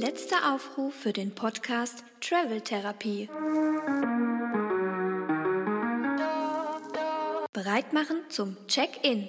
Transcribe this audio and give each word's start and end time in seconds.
Letzter 0.00 0.54
Aufruf 0.54 0.94
für 0.94 1.12
den 1.12 1.34
Podcast 1.34 2.04
Travel 2.22 2.62
Therapie. 2.62 3.28
Bereit 7.52 7.92
machen 7.92 8.16
zum 8.30 8.56
Check-in. 8.66 9.28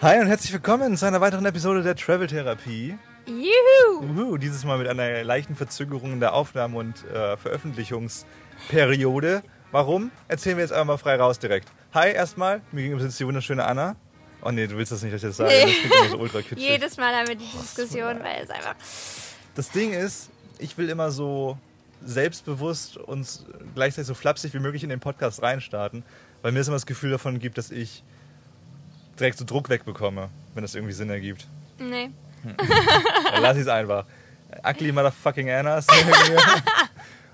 Hi 0.00 0.18
und 0.18 0.26
herzlich 0.26 0.52
willkommen 0.52 0.96
zu 0.96 1.06
einer 1.06 1.20
weiteren 1.20 1.46
Episode 1.46 1.84
der 1.84 1.94
Travel 1.94 2.26
Therapie. 2.26 2.98
Juhu! 3.26 4.02
Uhu, 4.02 4.36
dieses 4.36 4.64
Mal 4.64 4.78
mit 4.78 4.88
einer 4.88 5.22
leichten 5.22 5.54
Verzögerung 5.54 6.14
in 6.14 6.18
der 6.18 6.34
Aufnahme- 6.34 6.76
und 6.76 7.04
äh, 7.04 7.36
Veröffentlichungsperiode. 7.36 9.44
Warum? 9.70 10.10
Erzählen 10.26 10.56
wir 10.56 10.64
jetzt 10.64 10.72
einmal 10.72 10.98
frei 10.98 11.14
raus 11.14 11.38
direkt. 11.38 11.68
Hi 11.94 12.10
erstmal, 12.10 12.62
mir 12.72 12.82
gegenüber 12.82 13.04
sitzt 13.04 13.20
die 13.20 13.26
wunderschöne 13.26 13.64
Anna. 13.64 13.94
Oh 14.42 14.50
nee, 14.50 14.66
du 14.66 14.76
willst 14.76 14.92
das 14.92 15.02
nicht, 15.02 15.14
dass 15.14 15.22
ich 15.22 15.28
das 15.28 15.36
sage. 15.36 15.52
Nee. 15.52 15.74
Das 15.88 16.10
so 16.10 16.18
ultra 16.18 16.42
kitschig. 16.42 16.58
Jedes 16.68 16.96
Mal 16.96 17.14
haben 17.14 17.28
wir 17.28 17.36
die 17.36 17.46
Diskussion, 17.46 18.20
weil 18.22 18.42
es 18.42 18.50
einfach. 18.50 18.74
Das 19.54 19.70
Ding 19.70 19.92
ist, 19.92 20.30
ich 20.58 20.76
will 20.76 20.88
immer 20.88 21.10
so 21.10 21.56
selbstbewusst 22.04 22.96
und 22.96 23.26
gleichzeitig 23.74 24.08
so 24.08 24.14
flapsig 24.14 24.52
wie 24.54 24.58
möglich 24.58 24.82
in 24.82 24.88
den 24.88 25.00
Podcast 25.00 25.42
reinstarten, 25.42 26.02
weil 26.42 26.52
mir 26.52 26.60
es 26.60 26.66
immer 26.66 26.76
das 26.76 26.86
Gefühl 26.86 27.10
davon 27.10 27.38
gibt, 27.38 27.58
dass 27.58 27.70
ich 27.70 28.02
direkt 29.18 29.38
so 29.38 29.44
Druck 29.44 29.68
wegbekomme, 29.68 30.28
wenn 30.54 30.62
das 30.62 30.74
irgendwie 30.74 30.94
Sinn 30.94 31.10
ergibt. 31.10 31.46
Nee. 31.78 32.10
Dann 32.44 33.42
lass 33.42 33.56
ich 33.56 33.62
es 33.62 33.68
einfach. 33.68 34.04
Ugly 34.68 34.92
motherfucking 34.92 35.50
Annas. 35.50 35.86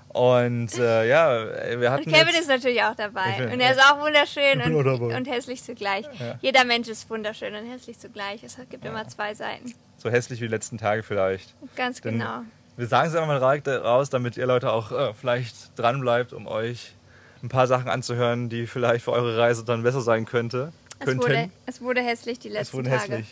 Und 0.09 0.75
äh, 0.77 1.07
ja, 1.07 1.79
wir 1.79 1.91
hatten. 1.91 2.05
Und 2.05 2.11
Kevin 2.13 2.27
jetzt, 2.29 2.41
ist 2.41 2.47
natürlich 2.49 2.81
auch 2.81 2.95
dabei. 2.95 3.37
bin- 3.37 3.51
Und 3.53 3.59
er 3.59 3.71
ist 3.71 3.79
auch 3.79 3.99
wunderschön 4.01 4.61
und, 4.61 5.01
und 5.13 5.25
hässlich 5.27 5.63
zugleich. 5.63 6.05
Ja. 6.19 6.35
Jeder 6.41 6.65
Mensch 6.65 6.87
ist 6.87 7.09
wunderschön 7.09 7.53
und 7.53 7.65
hässlich 7.71 7.99
zugleich. 7.99 8.43
Es 8.43 8.57
gibt 8.69 8.83
immer 8.85 9.07
zwei 9.07 9.33
Seiten. 9.35 9.73
so 9.97 10.09
hässlich 10.09 10.39
wie 10.41 10.45
die 10.45 10.51
letzten 10.51 10.77
Tage 10.79 11.03
vielleicht. 11.03 11.53
Ganz 11.75 12.01
Denn 12.01 12.17
genau. 12.19 12.41
Wir 12.75 12.87
sagen 12.87 13.07
es 13.09 13.13
einfach 13.15 13.27
mal 13.27 13.39
direkt 13.39 13.67
raus, 13.67 14.09
damit 14.09 14.37
ihr 14.37 14.45
Leute 14.47 14.71
auch 14.71 14.91
äh, 14.91 15.13
vielleicht 15.13 15.77
dranbleibt, 15.77 16.33
um 16.33 16.47
euch 16.47 16.93
ein 17.43 17.49
paar 17.49 17.67
Sachen 17.67 17.87
anzuhören, 17.89 18.49
die 18.49 18.67
vielleicht 18.67 19.05
für 19.05 19.11
eure 19.11 19.37
Reise 19.37 19.63
dann 19.63 19.83
besser 19.83 20.01
sein 20.01 20.25
könnte. 20.25 20.71
Es 20.97 21.05
könnten. 21.05 21.21
wurde, 21.23 21.49
es 21.67 21.81
wurde 21.81 22.01
hässlich 22.01 22.39
die 22.39 22.47
Es 22.47 22.53
letzten 22.53 22.77
wurde 22.77 22.89
Tage. 22.89 23.01
hässlich. 23.13 23.27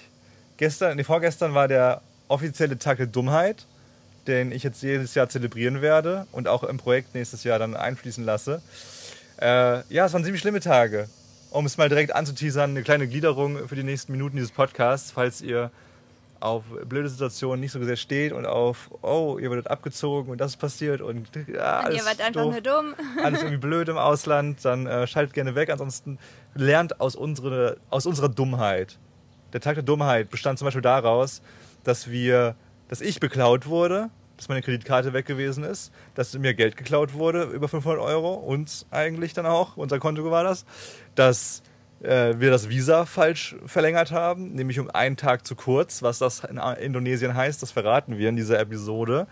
Gestern, 0.58 0.96
nee, 0.98 1.04
vorgestern 1.04 1.54
war 1.54 1.68
der 1.68 2.02
offizielle 2.28 2.78
Tag 2.78 2.98
der 2.98 3.08
Dummheit, 3.08 3.66
den 4.28 4.52
ich 4.52 4.64
jetzt 4.64 4.82
jedes 4.84 5.16
Jahr 5.16 5.30
zelebrieren 5.30 5.82
werde 5.82 6.28
und 6.32 6.48
auch 6.48 6.64
im 6.64 6.78
Projekt 6.78 7.16
nächstes 7.16 7.44
Jahr 7.44 7.60
dann 7.60 7.76
einfließen 7.76 8.24
lasse. 8.24 8.62
Äh, 9.42 9.82
ja, 9.94 10.06
es 10.06 10.14
waren 10.14 10.24
ziemlich 10.24 10.42
schlimme 10.42 10.60
Tage. 10.60 11.10
Um 11.50 11.66
es 11.66 11.78
mal 11.78 11.90
direkt 11.90 12.14
anzuteasern, 12.14 12.72
eine 12.72 12.84
kleine 12.84 13.08
Gliederung 13.08 13.68
für 13.68 13.76
die 13.76 13.84
nächsten 13.84 14.12
Minuten 14.12 14.36
dieses 14.36 14.52
Podcasts, 14.52 15.12
falls 15.12 15.42
ihr 15.42 15.72
auf 16.40 16.64
blöde 16.86 17.10
Situationen 17.10 17.60
nicht 17.60 17.72
so 17.72 17.84
sehr 17.84 17.96
steht 17.96 18.32
und 18.32 18.46
auf, 18.46 18.90
oh, 19.02 19.38
ihr 19.40 19.50
werdet 19.50 19.68
abgezogen 19.70 20.32
und 20.32 20.40
das 20.40 20.52
ist 20.52 20.58
passiert 20.58 21.02
und 21.02 21.28
ja, 21.48 21.80
Und 21.80 21.86
alles 21.86 21.98
ihr 21.98 22.06
wart 22.06 22.22
einfach 22.22 22.42
doof 22.44 22.52
nur 22.52 22.62
dumm. 22.62 22.96
alles 23.24 23.42
irgendwie 23.42 23.58
blöd 23.58 23.90
im 23.90 23.98
Ausland, 23.98 24.64
dann 24.64 24.86
äh, 24.88 25.08
schaltet 25.08 25.34
gerne 25.34 25.56
weg. 25.56 25.70
Ansonsten 25.70 26.20
lernt 26.54 27.00
aus, 27.00 27.16
unsere, 27.16 27.78
aus 27.90 28.06
unserer 28.06 28.30
Dummheit. 28.30 28.98
Der 29.54 29.62
Tag 29.62 29.76
der 29.76 29.84
Dummheit 29.84 30.30
bestand 30.30 30.60
zum 30.60 30.66
Beispiel 30.66 30.82
daraus, 30.82 31.42
dass 31.84 32.10
wir, 32.10 32.56
dass 32.90 33.02
ich 33.02 33.20
beklaut 33.20 33.66
wurde, 33.66 34.10
dass 34.38 34.50
meine 34.50 34.62
Kreditkarte 34.62 35.14
weg 35.14 35.26
gewesen 35.26 35.64
ist, 35.64 35.92
dass 36.16 36.38
mir 36.38 36.54
Geld 36.54 36.78
geklaut 36.78 37.14
wurde, 37.14 37.44
über 37.44 37.68
500 37.68 38.00
Euro, 38.00 38.36
uns 38.36 38.86
eigentlich 38.92 39.34
dann 39.34 39.46
auch, 39.46 39.78
unser 39.78 40.00
Konto 40.00 40.30
war 40.30 40.44
das, 40.44 40.66
dass 41.16 41.64
äh, 42.02 42.36
wir 42.38 42.52
das 42.52 42.70
Visa 42.70 43.06
falsch 43.06 43.56
verlängert 43.66 44.12
haben, 44.12 44.54
nämlich 44.54 44.80
um 44.80 44.90
einen 44.90 45.18
Tag 45.18 45.46
zu 45.46 45.56
kurz, 45.56 46.04
was 46.04 46.20
das 46.20 46.44
in 46.44 46.58
Indonesien 46.58 47.36
heißt, 47.36 47.62
das 47.62 47.72
verraten 47.72 48.18
wir 48.18 48.30
in 48.30 48.36
dieser 48.36 48.60
Episode. 48.60 49.28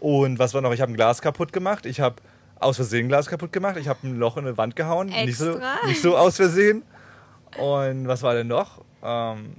Und 0.00 0.40
was 0.40 0.52
war 0.52 0.60
noch? 0.60 0.72
Ich 0.72 0.80
habe 0.80 0.92
ein 0.92 0.96
Glas 0.96 1.22
kaputt 1.22 1.52
gemacht. 1.52 1.86
Ich 1.86 2.00
habe 2.00 2.16
aus 2.58 2.74
Versehen 2.76 3.06
ein 3.06 3.08
Glas 3.08 3.28
kaputt 3.28 3.52
gemacht. 3.52 3.76
Ich 3.76 3.86
habe 3.86 4.00
ein 4.02 4.18
Loch 4.18 4.36
in 4.36 4.44
eine 4.44 4.56
Wand 4.56 4.74
gehauen. 4.74 5.06
Nicht 5.06 5.38
so, 5.38 5.52
Extra? 5.52 5.86
nicht 5.86 6.02
so 6.02 6.16
aus 6.16 6.36
Versehen. 6.36 6.82
Und 7.56 8.08
was 8.08 8.22
war 8.22 8.34
denn 8.34 8.48
noch? 8.48 8.84
Ähm, 9.04 9.54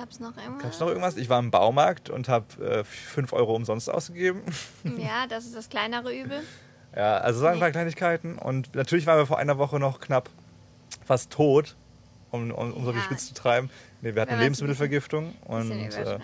Gab 0.00 0.10
es 0.10 0.18
noch 0.18 0.34
irgendwas? 0.38 0.62
Gab 0.62 0.72
es 0.72 0.80
noch 0.80 0.88
irgendwas? 0.88 1.16
Ich 1.18 1.28
war 1.28 1.38
im 1.38 1.50
Baumarkt 1.50 2.08
und 2.08 2.30
habe 2.30 2.46
äh, 2.64 2.84
5 2.84 3.34
Euro 3.34 3.54
umsonst 3.54 3.90
ausgegeben. 3.90 4.40
Ja, 4.96 5.26
das 5.28 5.44
ist 5.44 5.54
das 5.54 5.68
kleinere 5.68 6.14
Übel. 6.18 6.42
Ja, 6.96 7.18
also 7.18 7.40
so 7.40 7.46
ein 7.46 7.58
paar 7.58 7.68
Nee. 7.68 7.72
Kleinigkeiten. 7.72 8.38
Und 8.38 8.74
natürlich 8.74 9.06
waren 9.06 9.18
wir 9.18 9.26
vor 9.26 9.38
einer 9.38 9.58
Woche 9.58 9.78
noch 9.78 10.00
knapp 10.00 10.30
fast 11.04 11.30
tot, 11.30 11.76
um, 12.30 12.50
um, 12.50 12.72
um 12.72 12.84
so 12.86 12.92
die 12.92 12.98
Ja. 12.98 13.04
Spitze 13.04 13.26
zu 13.26 13.34
treiben. 13.34 13.68
Nee, 14.00 14.14
wir 14.14 14.22
hatten 14.22 14.32
eine 14.32 14.42
Lebensmittelvergiftung. 14.42 15.34
Und 15.44 15.70
äh, 15.70 16.18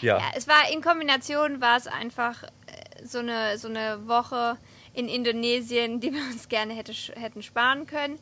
ja. 0.00 0.18
Ja, 0.18 0.24
es 0.36 0.48
war 0.48 0.68
in 0.72 0.82
Kombination 0.82 1.60
war 1.60 1.76
es 1.76 1.86
einfach 1.86 2.42
äh, 2.42 3.06
so 3.06 3.20
eine, 3.20 3.58
so 3.58 3.68
eine 3.68 4.08
Woche 4.08 4.56
in 4.92 5.08
Indonesien, 5.08 6.00
die 6.00 6.12
wir 6.12 6.22
uns 6.32 6.48
gerne 6.48 6.74
hätte, 6.74 6.92
hätten 7.14 7.44
sparen 7.44 7.86
können. 7.86 8.18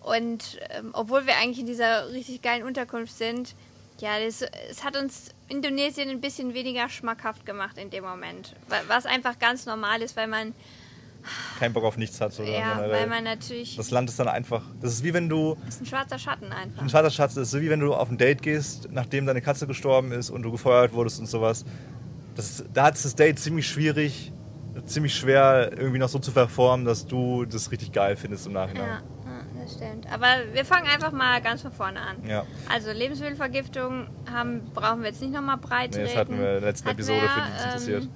Und 0.00 0.58
ähm, 0.70 0.90
obwohl 0.92 1.26
wir 1.26 1.36
eigentlich 1.38 1.60
in 1.60 1.66
dieser 1.66 2.10
richtig 2.12 2.42
geilen 2.42 2.62
Unterkunft 2.62 3.16
sind, 3.16 3.54
ja, 4.00 4.18
das, 4.24 4.42
es 4.70 4.84
hat 4.84 4.96
uns 4.96 5.30
Indonesien 5.48 6.08
ein 6.10 6.20
bisschen 6.20 6.54
weniger 6.54 6.88
schmackhaft 6.88 7.44
gemacht 7.46 7.76
in 7.78 7.90
dem 7.90 8.04
Moment. 8.04 8.54
Wa- 8.68 8.76
Was 8.88 9.06
einfach 9.06 9.38
ganz 9.38 9.66
normal 9.66 10.02
ist, 10.02 10.16
weil 10.16 10.26
man, 10.28 10.54
keinen 11.58 11.72
Bock 11.74 11.84
auf 11.84 11.96
nichts 11.98 12.20
hat. 12.20 12.38
Oder 12.40 12.48
ja, 12.50 12.74
generell. 12.76 12.92
weil 12.92 13.06
man 13.06 13.24
natürlich, 13.24 13.76
das 13.76 13.90
Land 13.90 14.08
ist 14.08 14.18
dann 14.18 14.28
einfach. 14.28 14.62
Das 14.80 14.92
ist 14.94 15.04
wie 15.04 15.12
wenn 15.12 15.28
du. 15.28 15.56
das 15.66 15.74
ist 15.74 15.82
ein 15.82 15.86
schwarzer 15.86 16.18
Schatten 16.18 16.50
einfach. 16.52 16.80
Ein 16.82 16.88
Vaterschatz 16.88 17.36
ist 17.36 17.50
so 17.50 17.60
wie 17.60 17.68
wenn 17.68 17.80
du 17.80 17.94
auf 17.94 18.10
ein 18.10 18.16
Date 18.16 18.40
gehst, 18.42 18.88
nachdem 18.90 19.26
deine 19.26 19.42
Katze 19.42 19.66
gestorben 19.66 20.12
ist 20.12 20.30
und 20.30 20.42
du 20.42 20.50
gefeuert 20.50 20.92
wurdest 20.94 21.20
und 21.20 21.26
sowas. 21.26 21.64
Das, 22.36 22.64
da 22.72 22.84
hat 22.84 22.94
es 22.94 23.02
das 23.02 23.14
Date 23.16 23.38
ziemlich 23.38 23.66
schwierig, 23.68 24.32
ziemlich 24.86 25.14
schwer 25.14 25.72
irgendwie 25.76 25.98
noch 25.98 26.08
so 26.08 26.18
zu 26.18 26.30
verformen, 26.30 26.86
dass 26.86 27.06
du 27.06 27.44
das 27.44 27.70
richtig 27.70 27.92
geil 27.92 28.16
findest 28.16 28.46
im 28.46 28.52
Nachhinein. 28.54 28.86
ja, 28.88 29.02
das 29.78 29.88
stimmt. 29.88 30.12
Aber 30.12 30.26
wir 30.52 30.64
fangen 30.64 30.86
einfach 30.86 31.12
mal 31.12 31.40
ganz 31.40 31.62
von 31.62 31.72
vorne 31.72 32.00
an. 32.00 32.16
Ja. 32.26 32.44
Also 32.68 32.90
Lebensmittelvergiftung 32.92 34.06
haben, 34.32 34.62
brauchen 34.74 35.00
wir 35.02 35.08
jetzt 35.10 35.20
nicht 35.22 35.32
nochmal 35.32 35.56
breit 35.56 35.92
Nee, 35.94 36.02
das 36.02 36.16
hatten 36.16 36.32
wir 36.38 36.54
in 36.56 36.60
der 36.60 36.60
letzten 36.60 36.88
Hatten 36.88 36.98
Episode, 36.98 37.20
wir, 37.22 37.28
für 37.28 37.40
die 37.40 37.56
es 37.56 37.64
interessiert. 37.64 38.02
ähm, 38.04 38.10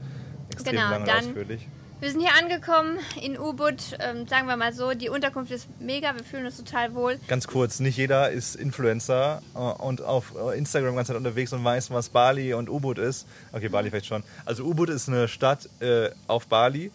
Extrem 0.52 0.72
genau, 0.76 0.90
lang 0.90 1.00
und 1.00 1.08
dann- 1.08 1.18
ausführlich. 1.18 1.68
Wir 2.00 2.10
sind 2.10 2.20
hier 2.20 2.32
angekommen 2.38 2.98
in 3.22 3.38
Ubud, 3.38 3.96
ähm, 4.00 4.26
sagen 4.26 4.46
wir 4.46 4.56
mal 4.56 4.74
so, 4.74 4.92
die 4.92 5.08
Unterkunft 5.08 5.50
ist 5.52 5.68
mega, 5.80 6.14
wir 6.14 6.24
fühlen 6.24 6.44
uns 6.44 6.58
total 6.58 6.92
wohl. 6.94 7.18
Ganz 7.28 7.46
kurz, 7.46 7.80
nicht 7.80 7.96
jeder 7.96 8.30
ist 8.30 8.56
Influencer 8.56 9.40
äh, 9.54 9.58
und 9.58 10.02
auf 10.02 10.34
äh, 10.36 10.58
Instagram 10.58 11.02
Zeit 11.06 11.16
unterwegs 11.16 11.54
und 11.54 11.64
weiß, 11.64 11.90
was 11.92 12.10
Bali 12.10 12.52
und 12.52 12.68
Ubud 12.68 12.98
ist. 12.98 13.26
Okay, 13.52 13.68
Bali 13.70 13.88
vielleicht 13.88 14.06
schon. 14.06 14.22
Also 14.44 14.64
Ubud 14.64 14.90
ist 14.90 15.08
eine 15.08 15.28
Stadt 15.28 15.70
äh, 15.80 16.10
auf 16.26 16.46
Bali, 16.48 16.90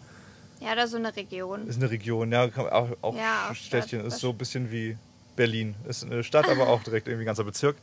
Ja, 0.60 0.72
oder 0.72 0.86
so 0.86 0.96
eine 0.96 1.14
Region. 1.16 1.66
ist 1.66 1.80
eine 1.80 1.90
Region, 1.90 2.30
ja, 2.32 2.44
auch, 2.44 2.88
auch 3.00 3.16
Ja, 3.16 3.48
auch 3.50 3.54
Städtchen, 3.54 4.00
Stadt. 4.00 4.12
ist 4.12 4.18
so 4.20 4.30
ein 4.30 4.38
bisschen 4.38 4.70
wie 4.70 4.96
Berlin. 5.36 5.74
Ist 5.88 6.04
eine 6.04 6.22
Stadt, 6.22 6.48
aber 6.48 6.68
auch 6.68 6.82
direkt 6.82 7.08
irgendwie 7.08 7.24
ein 7.24 7.26
ganzer 7.26 7.44
Bezirk. 7.44 7.76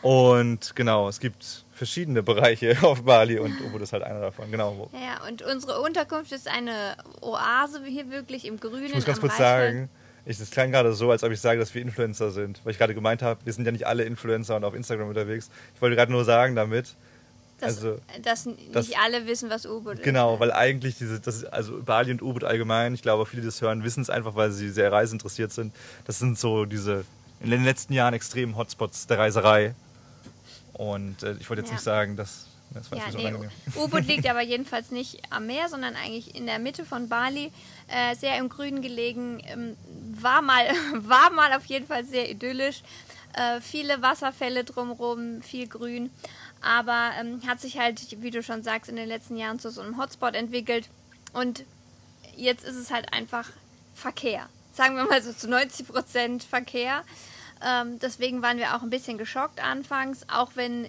Und 0.00 0.76
genau, 0.76 1.08
es 1.08 1.18
gibt 1.18 1.64
verschiedene 1.72 2.22
Bereiche 2.22 2.76
auf 2.82 3.02
Bali 3.04 3.38
und 3.38 3.58
Ubud 3.62 3.80
ist 3.82 3.92
halt 3.92 4.02
einer 4.02 4.20
davon. 4.20 4.50
Genau. 4.50 4.90
Ja, 4.92 5.26
und 5.26 5.42
unsere 5.42 5.80
Unterkunft 5.80 6.30
ist 6.32 6.46
eine 6.48 6.96
Oase 7.22 7.82
hier 7.86 8.10
wirklich 8.10 8.46
im 8.46 8.60
Grünen. 8.60 8.84
Ich 8.84 8.94
muss 8.94 9.04
ganz 9.06 9.20
kurz 9.20 9.36
sagen, 9.38 9.88
ich, 10.26 10.38
das 10.38 10.50
klang 10.50 10.70
gerade 10.70 10.92
so, 10.92 11.10
als 11.10 11.24
ob 11.24 11.32
ich 11.32 11.40
sage, 11.40 11.58
dass 11.58 11.74
wir 11.74 11.82
Influencer 11.82 12.30
sind. 12.30 12.60
Weil 12.64 12.72
ich 12.72 12.78
gerade 12.78 12.94
gemeint 12.94 13.22
habe, 13.22 13.40
wir 13.44 13.52
sind 13.52 13.64
ja 13.64 13.72
nicht 13.72 13.86
alle 13.86 14.04
Influencer 14.04 14.56
und 14.56 14.64
auf 14.64 14.74
Instagram 14.74 15.08
unterwegs. 15.08 15.50
Ich 15.74 15.80
wollte 15.82 15.96
gerade 15.96 16.12
nur 16.12 16.24
sagen 16.24 16.54
damit, 16.54 16.94
dass, 17.64 17.76
also, 17.78 18.00
dass 18.22 18.46
nicht 18.46 18.74
das- 18.74 18.90
alle 19.02 19.26
wissen, 19.26 19.50
was 19.50 19.66
Ubud 19.66 19.94
ist. 19.98 20.02
genau, 20.04 20.38
weil 20.40 20.52
eigentlich 20.52 20.96
diese, 20.98 21.20
das 21.20 21.44
also 21.44 21.82
Bali 21.82 22.10
und 22.12 22.22
Ubud 22.22 22.44
allgemein, 22.44 22.94
ich 22.94 23.02
glaube, 23.02 23.26
viele, 23.26 23.42
die 23.42 23.48
das 23.48 23.60
hören, 23.60 23.84
wissen 23.84 24.02
es 24.02 24.10
einfach, 24.10 24.34
weil 24.36 24.50
sie 24.52 24.70
sehr 24.70 24.90
reiseinteressiert 24.92 25.52
sind. 25.52 25.74
Das 26.06 26.18
sind 26.18 26.38
so 26.38 26.64
diese 26.64 27.04
in 27.40 27.50
den 27.50 27.64
letzten 27.64 27.92
Jahren 27.92 28.14
extremen 28.14 28.56
Hotspots 28.56 29.06
der 29.06 29.18
Reiserei. 29.18 29.74
Und 30.72 31.22
äh, 31.22 31.34
ich 31.40 31.48
wollte 31.48 31.60
jetzt 31.62 31.70
Ja. 31.70 31.74
nicht 31.74 31.84
sagen, 31.84 32.16
dass. 32.16 32.46
Das 32.70 32.90
Ja, 32.90 33.04
nee. 33.16 33.32
Ubud 33.76 34.04
liegt 34.08 34.26
aber 34.30 34.40
jedenfalls 34.42 34.90
nicht 34.90 35.20
am 35.30 35.46
Meer, 35.46 35.68
sondern 35.68 35.94
eigentlich 35.94 36.34
in 36.34 36.46
der 36.46 36.58
Mitte 36.58 36.84
von 36.84 37.08
Bali, 37.08 37.52
äh, 37.86 38.16
sehr 38.16 38.36
im 38.38 38.48
Grünen 38.48 38.82
gelegen. 38.82 39.40
Ähm, 39.46 39.76
war, 40.20 40.42
mal, 40.42 40.64
war 40.94 41.30
mal 41.30 41.52
auf 41.52 41.66
jeden 41.66 41.86
Fall 41.86 42.04
sehr 42.04 42.28
idyllisch. 42.28 42.82
Äh, 43.36 43.60
viele 43.60 44.00
Wasserfälle 44.02 44.64
drumherum, 44.64 45.42
viel 45.42 45.66
Grün. 45.66 46.10
Aber 46.60 47.10
ähm, 47.18 47.40
hat 47.46 47.60
sich 47.60 47.78
halt, 47.78 48.22
wie 48.22 48.30
du 48.30 48.42
schon 48.42 48.62
sagst, 48.62 48.88
in 48.88 48.96
den 48.96 49.08
letzten 49.08 49.36
Jahren 49.36 49.58
zu 49.58 49.70
so 49.70 49.82
einem 49.82 49.98
Hotspot 49.98 50.34
entwickelt. 50.34 50.88
Und 51.32 51.64
jetzt 52.36 52.64
ist 52.64 52.76
es 52.76 52.90
halt 52.90 53.12
einfach 53.12 53.50
Verkehr. 53.94 54.48
Sagen 54.72 54.96
wir 54.96 55.04
mal 55.04 55.22
so 55.22 55.32
zu 55.32 55.48
90 55.48 55.88
Prozent 55.88 56.42
Verkehr. 56.44 57.04
Ähm, 57.64 57.98
deswegen 57.98 58.42
waren 58.42 58.58
wir 58.58 58.74
auch 58.74 58.82
ein 58.82 58.90
bisschen 58.90 59.18
geschockt 59.18 59.62
anfangs, 59.62 60.26
auch 60.28 60.52
wenn 60.54 60.88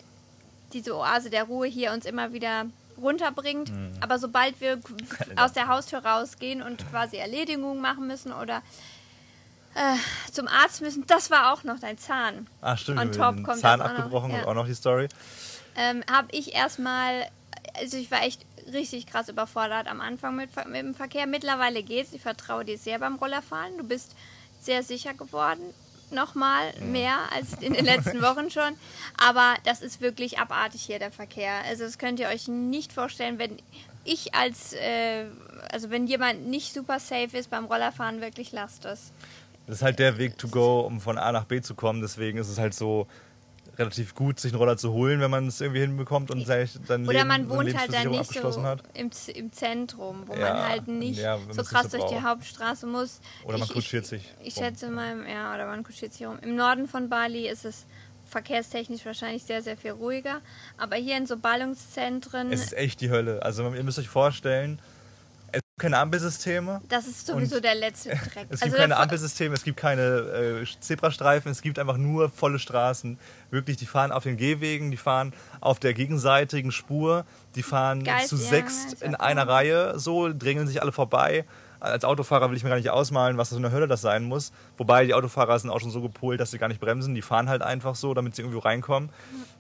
diese 0.74 0.95
Oase 0.95 1.30
der 1.30 1.44
Ruhe 1.45 1.68
hier 1.68 1.94
uns 1.94 2.06
immer 2.06 2.33
wieder 2.33 2.65
runterbringt. 2.97 3.71
Aber 4.01 4.19
sobald 4.19 4.59
wir 4.62 4.80
aus 5.36 5.53
der 5.53 5.68
Haustür 5.68 6.00
rausgehen 6.00 6.62
und 6.62 6.89
quasi 6.89 7.18
Erledigungen 7.18 7.81
machen 7.81 8.07
müssen 8.07 8.33
oder 8.33 8.62
äh, 9.75 10.31
zum 10.31 10.48
Arzt 10.48 10.81
müssen. 10.81 11.06
Das 11.06 11.30
war 11.30 11.54
auch 11.54 11.63
noch 11.63 11.80
dein 11.80 11.98
Zahn. 11.98 12.48
Ah, 12.62 12.77
stimmt. 12.77 13.00
On 13.00 13.12
top 13.12 13.44
kommt 13.44 13.60
Zahn 13.60 13.81
auch 13.81 13.89
noch, 13.89 13.98
abgebrochen 13.98 14.31
ja. 14.31 14.39
und 14.39 14.45
auch 14.45 14.54
noch 14.54 14.66
die 14.66 14.74
Story. 14.74 15.10
ähm, 15.75 16.04
habe 16.10 16.27
ich 16.31 16.56
erstmal, 16.56 17.27
also 17.80 17.98
ich 17.98 18.10
war 18.10 18.24
echt 18.24 18.45
richtig 18.72 19.06
krass 19.06 19.30
überfordert 19.30 19.88
am 19.88 20.01
Anfang 20.01 20.36
mit, 20.36 20.50
mit 20.68 20.75
dem 20.75 20.95
Verkehr. 20.95 21.27
Mittlerweile 21.27 21.83
geht's. 21.83 22.13
Ich 22.13 22.22
vertraue 22.22 22.66
dir 22.66 22.77
sehr 22.77 23.00
beim 23.00 23.16
Rollerfahren. 23.16 23.77
Du 23.77 23.83
bist 23.83 24.16
sehr 24.62 24.81
sicher 24.81 25.13
geworden. 25.13 25.62
Nochmal 26.12 26.74
mehr 26.80 27.18
als 27.33 27.54
in 27.62 27.74
den 27.74 27.86
letzten 27.86 28.21
Wochen 28.21 28.50
schon. 28.50 28.78
Aber 29.18 29.56
das 29.66 29.81
ist 29.81 30.01
wirklich 30.01 30.39
abartig 30.39 30.83
hier, 30.83 31.00
der 31.00 31.12
Verkehr. 31.12 31.54
Also 31.68 31.83
das 31.83 31.98
könnt 31.98 32.19
ihr 32.19 32.28
euch 32.28 32.48
nicht 32.48 32.94
vorstellen, 32.94 33.39
wenn 33.39 33.57
ich 34.06 34.36
als, 34.36 34.74
äh, 34.74 35.25
also 35.71 35.89
wenn 35.89 36.07
jemand 36.07 36.48
nicht 36.48 36.74
super 36.74 37.00
safe 37.00 37.38
ist 37.38 37.50
beim 37.50 37.66
Rollerfahren, 37.66 38.21
wirklich 38.21 38.51
lasst 38.51 38.86
es. 38.86 39.12
Das 39.68 39.78
ist 39.78 39.82
halt 39.82 40.00
der 40.00 40.18
Weg 40.18 40.38
to 40.38 40.48
go, 40.48 40.82
um 40.82 41.00
von 41.02 41.18
A 41.18 41.32
nach 41.32 41.46
B 41.46 41.62
zu 41.62 41.76
kommen. 41.76 42.02
Deswegen 42.02 42.38
ist 42.38 42.50
es 42.50 42.60
halt 42.60 42.74
so 42.74 43.08
relativ 43.78 44.16
gut, 44.16 44.40
sich 44.40 44.54
einen 44.54 44.60
Roller 44.60 44.78
zu 44.78 44.94
holen, 44.94 45.20
wenn 45.20 45.32
man 45.32 45.48
es 45.48 45.60
irgendwie 45.60 45.82
hinbekommt 45.82 46.32
und 46.32 46.46
sich 46.46 46.78
dann 46.88 47.08
Oder 47.08 47.26
man 47.26 47.50
wohnt 47.50 47.78
halt 47.78 47.94
dann 47.94 48.10
nicht 48.10 48.32
so 48.34 48.64
hat. 48.64 48.84
im, 48.94 49.10
im 49.34 49.52
Zentrum, 49.52 50.24
wo 50.28 50.34
Ja, 50.34 50.54
man 50.54 50.70
halt 50.70 50.88
nicht 50.88 51.20
ja, 51.20 51.38
so 51.52 51.64
krass 51.64 51.90
durch 51.90 52.06
die. 52.06 52.22
Hauptstraße 52.22 52.88
muss. 52.88 53.20
Oder 53.44 53.58
man 53.58 53.68
ich, 53.68 53.74
kutschiert 53.74 54.04
ich, 54.04 54.10
sich 54.10 54.34
Ich 54.44 54.56
rum. 54.58 54.64
schätze 54.64 54.90
mal, 54.90 55.18
ja, 55.28 55.54
oder 55.54 55.66
man 55.66 55.84
kutschiert 55.84 56.14
sich 56.14 56.26
rum. 56.26 56.38
Im 56.42 56.56
Norden 56.56 56.88
von 56.88 57.10
Bali 57.10 57.50
ist 57.50 57.66
es 57.66 57.86
verkehrstechnisch 58.24 59.06
wahrscheinlich 59.06 59.44
sehr, 59.44 59.62
sehr 59.62 59.78
viel 59.78 59.92
ruhiger. 59.92 60.42
Aber 60.78 60.96
hier 60.96 61.18
in 61.18 61.26
so 61.26 61.38
Ballungszentren, 61.38 62.52
Es 62.52 62.64
ist 62.64 62.74
echt 62.74 63.02
die 63.02 63.10
Hölle. 63.10 63.44
Also 63.44 63.74
ihr 63.74 63.84
müsst 63.84 64.00
euch 64.00 64.10
vorstellen, 64.10 64.80
keine 65.77 65.98
Ampelsysteme. 65.98 66.81
das 66.88 67.06
ist 67.06 67.27
sowieso 67.27 67.60
der 67.60 67.75
letzte 67.75 68.10
Dreck. 68.33 68.48
Es 68.50 68.62
Also 68.62 68.66
gibt 68.66 68.75
keine 68.77 68.88
der- 68.89 69.00
Ampelsysteme, 69.01 69.54
es 69.56 69.63
gibt 69.63 69.77
keine 69.77 70.01
äh, 70.63 70.66
Zebrastreifen, 70.80 71.51
es 71.51 71.62
gibt 71.62 71.80
einfach 71.80 71.98
nur 71.98 72.30
volle 72.30 72.60
Straßen. 72.60 73.19
Wirklich, 73.51 73.75
die 73.75 73.86
fahren 73.86 74.13
auf 74.13 74.24
den 74.24 74.38
Gehwegen, 74.38 74.89
die 74.89 74.95
fahren 74.98 75.33
auf 75.60 75.80
der 75.80 75.94
gegenseitigen 75.94 76.72
Spur, 76.72 77.25
die 77.56 77.63
fahren 77.63 78.06
Geil, 78.06 78.25
zu 78.25 78.38
ja, 78.38 78.42
sechst 78.42 79.01
in 79.01 79.16
einer 79.16 79.44
cool. 79.44 79.51
Reihe, 79.51 80.00
so 80.00 80.31
drängeln 80.31 80.68
sich 80.68 80.81
alle 80.81 80.94
vorbei. 80.94 81.44
Als 81.81 82.06
Autofahrer 82.06 82.50
will 82.50 82.57
ich 82.57 82.63
mir 82.63 82.69
gar 82.69 82.78
nicht 82.78 82.89
ausmalen, 82.89 83.38
was 83.38 83.50
das 83.50 83.60
für 83.60 83.63
eine 83.66 83.75
Hölle 83.75 83.88
das 83.88 84.01
sein 84.01 84.24
muss. 84.24 84.54
Wobei 84.78 85.06
die 85.06 85.13
Autofahrer 85.13 85.60
sind 85.60 85.69
auch 85.69 85.81
schon 85.81 85.92
so 85.92 86.01
gepolt, 86.01 86.39
dass 86.39 86.50
sie 86.51 86.57
gar 86.57 86.68
nicht 86.69 86.80
bremsen. 86.80 87.13
Die 87.13 87.21
fahren 87.21 87.48
halt 87.50 87.62
einfach 87.62 87.95
so, 87.95 88.13
damit 88.16 88.33
sie 88.36 88.42
irgendwo 88.42 88.60
reinkommen. 88.60 89.10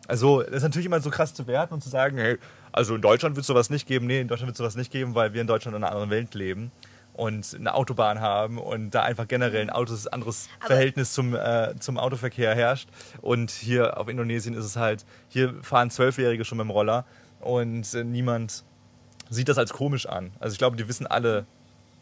Also, 0.07 0.41
das 0.41 0.53
ist 0.55 0.63
natürlich 0.63 0.85
immer 0.87 1.01
so 1.01 1.09
krass 1.11 1.33
zu 1.35 1.45
werten 1.45 1.73
und 1.75 1.83
zu 1.83 1.89
sagen, 1.89 2.17
hey, 2.17 2.37
also 2.75 2.95
in 2.95 3.01
Deutschland 3.01 3.35
wird 3.35 3.43
es 3.43 3.47
sowas 3.47 3.69
nicht 3.69 3.87
geben. 3.87 4.05
Nee, 4.05 4.19
in 4.19 4.27
Deutschland 4.27 4.47
wird 4.47 4.55
es 4.55 4.57
sowas 4.57 4.75
nicht 4.75 4.91
geben, 4.91 5.15
weil 5.15 5.33
wir 5.33 5.39
in 5.41 5.47
Deutschland 5.47 5.77
in 5.77 5.83
einer 5.83 5.91
anderen 5.91 6.09
Welt 6.09 6.33
leben 6.35 6.71
und 7.13 7.55
eine 7.57 7.73
Autobahn 7.73 8.19
haben 8.19 8.57
und 8.57 8.91
da 8.91 9.03
einfach 9.03 9.27
generell 9.27 9.61
ein 9.61 9.69
Autos, 9.69 10.07
anderes 10.07 10.49
Aber- 10.59 10.67
Verhältnis 10.67 11.13
zum, 11.13 11.33
äh, 11.33 11.73
zum 11.79 11.97
Autoverkehr 11.97 12.53
herrscht. 12.53 12.89
Und 13.21 13.51
hier 13.51 13.97
auf 13.97 14.09
Indonesien 14.09 14.53
ist 14.55 14.65
es 14.65 14.75
halt, 14.75 15.05
hier 15.29 15.53
fahren 15.63 15.89
Zwölfjährige 15.89 16.43
schon 16.43 16.57
mit 16.57 16.65
dem 16.65 16.71
Roller 16.71 17.05
und 17.39 17.93
äh, 17.93 18.03
niemand 18.03 18.65
sieht 19.29 19.47
das 19.47 19.57
als 19.57 19.71
komisch 19.71 20.05
an. 20.05 20.31
Also 20.39 20.53
ich 20.53 20.57
glaube, 20.57 20.75
die 20.75 20.87
wissen 20.87 21.07
alle, 21.07 21.45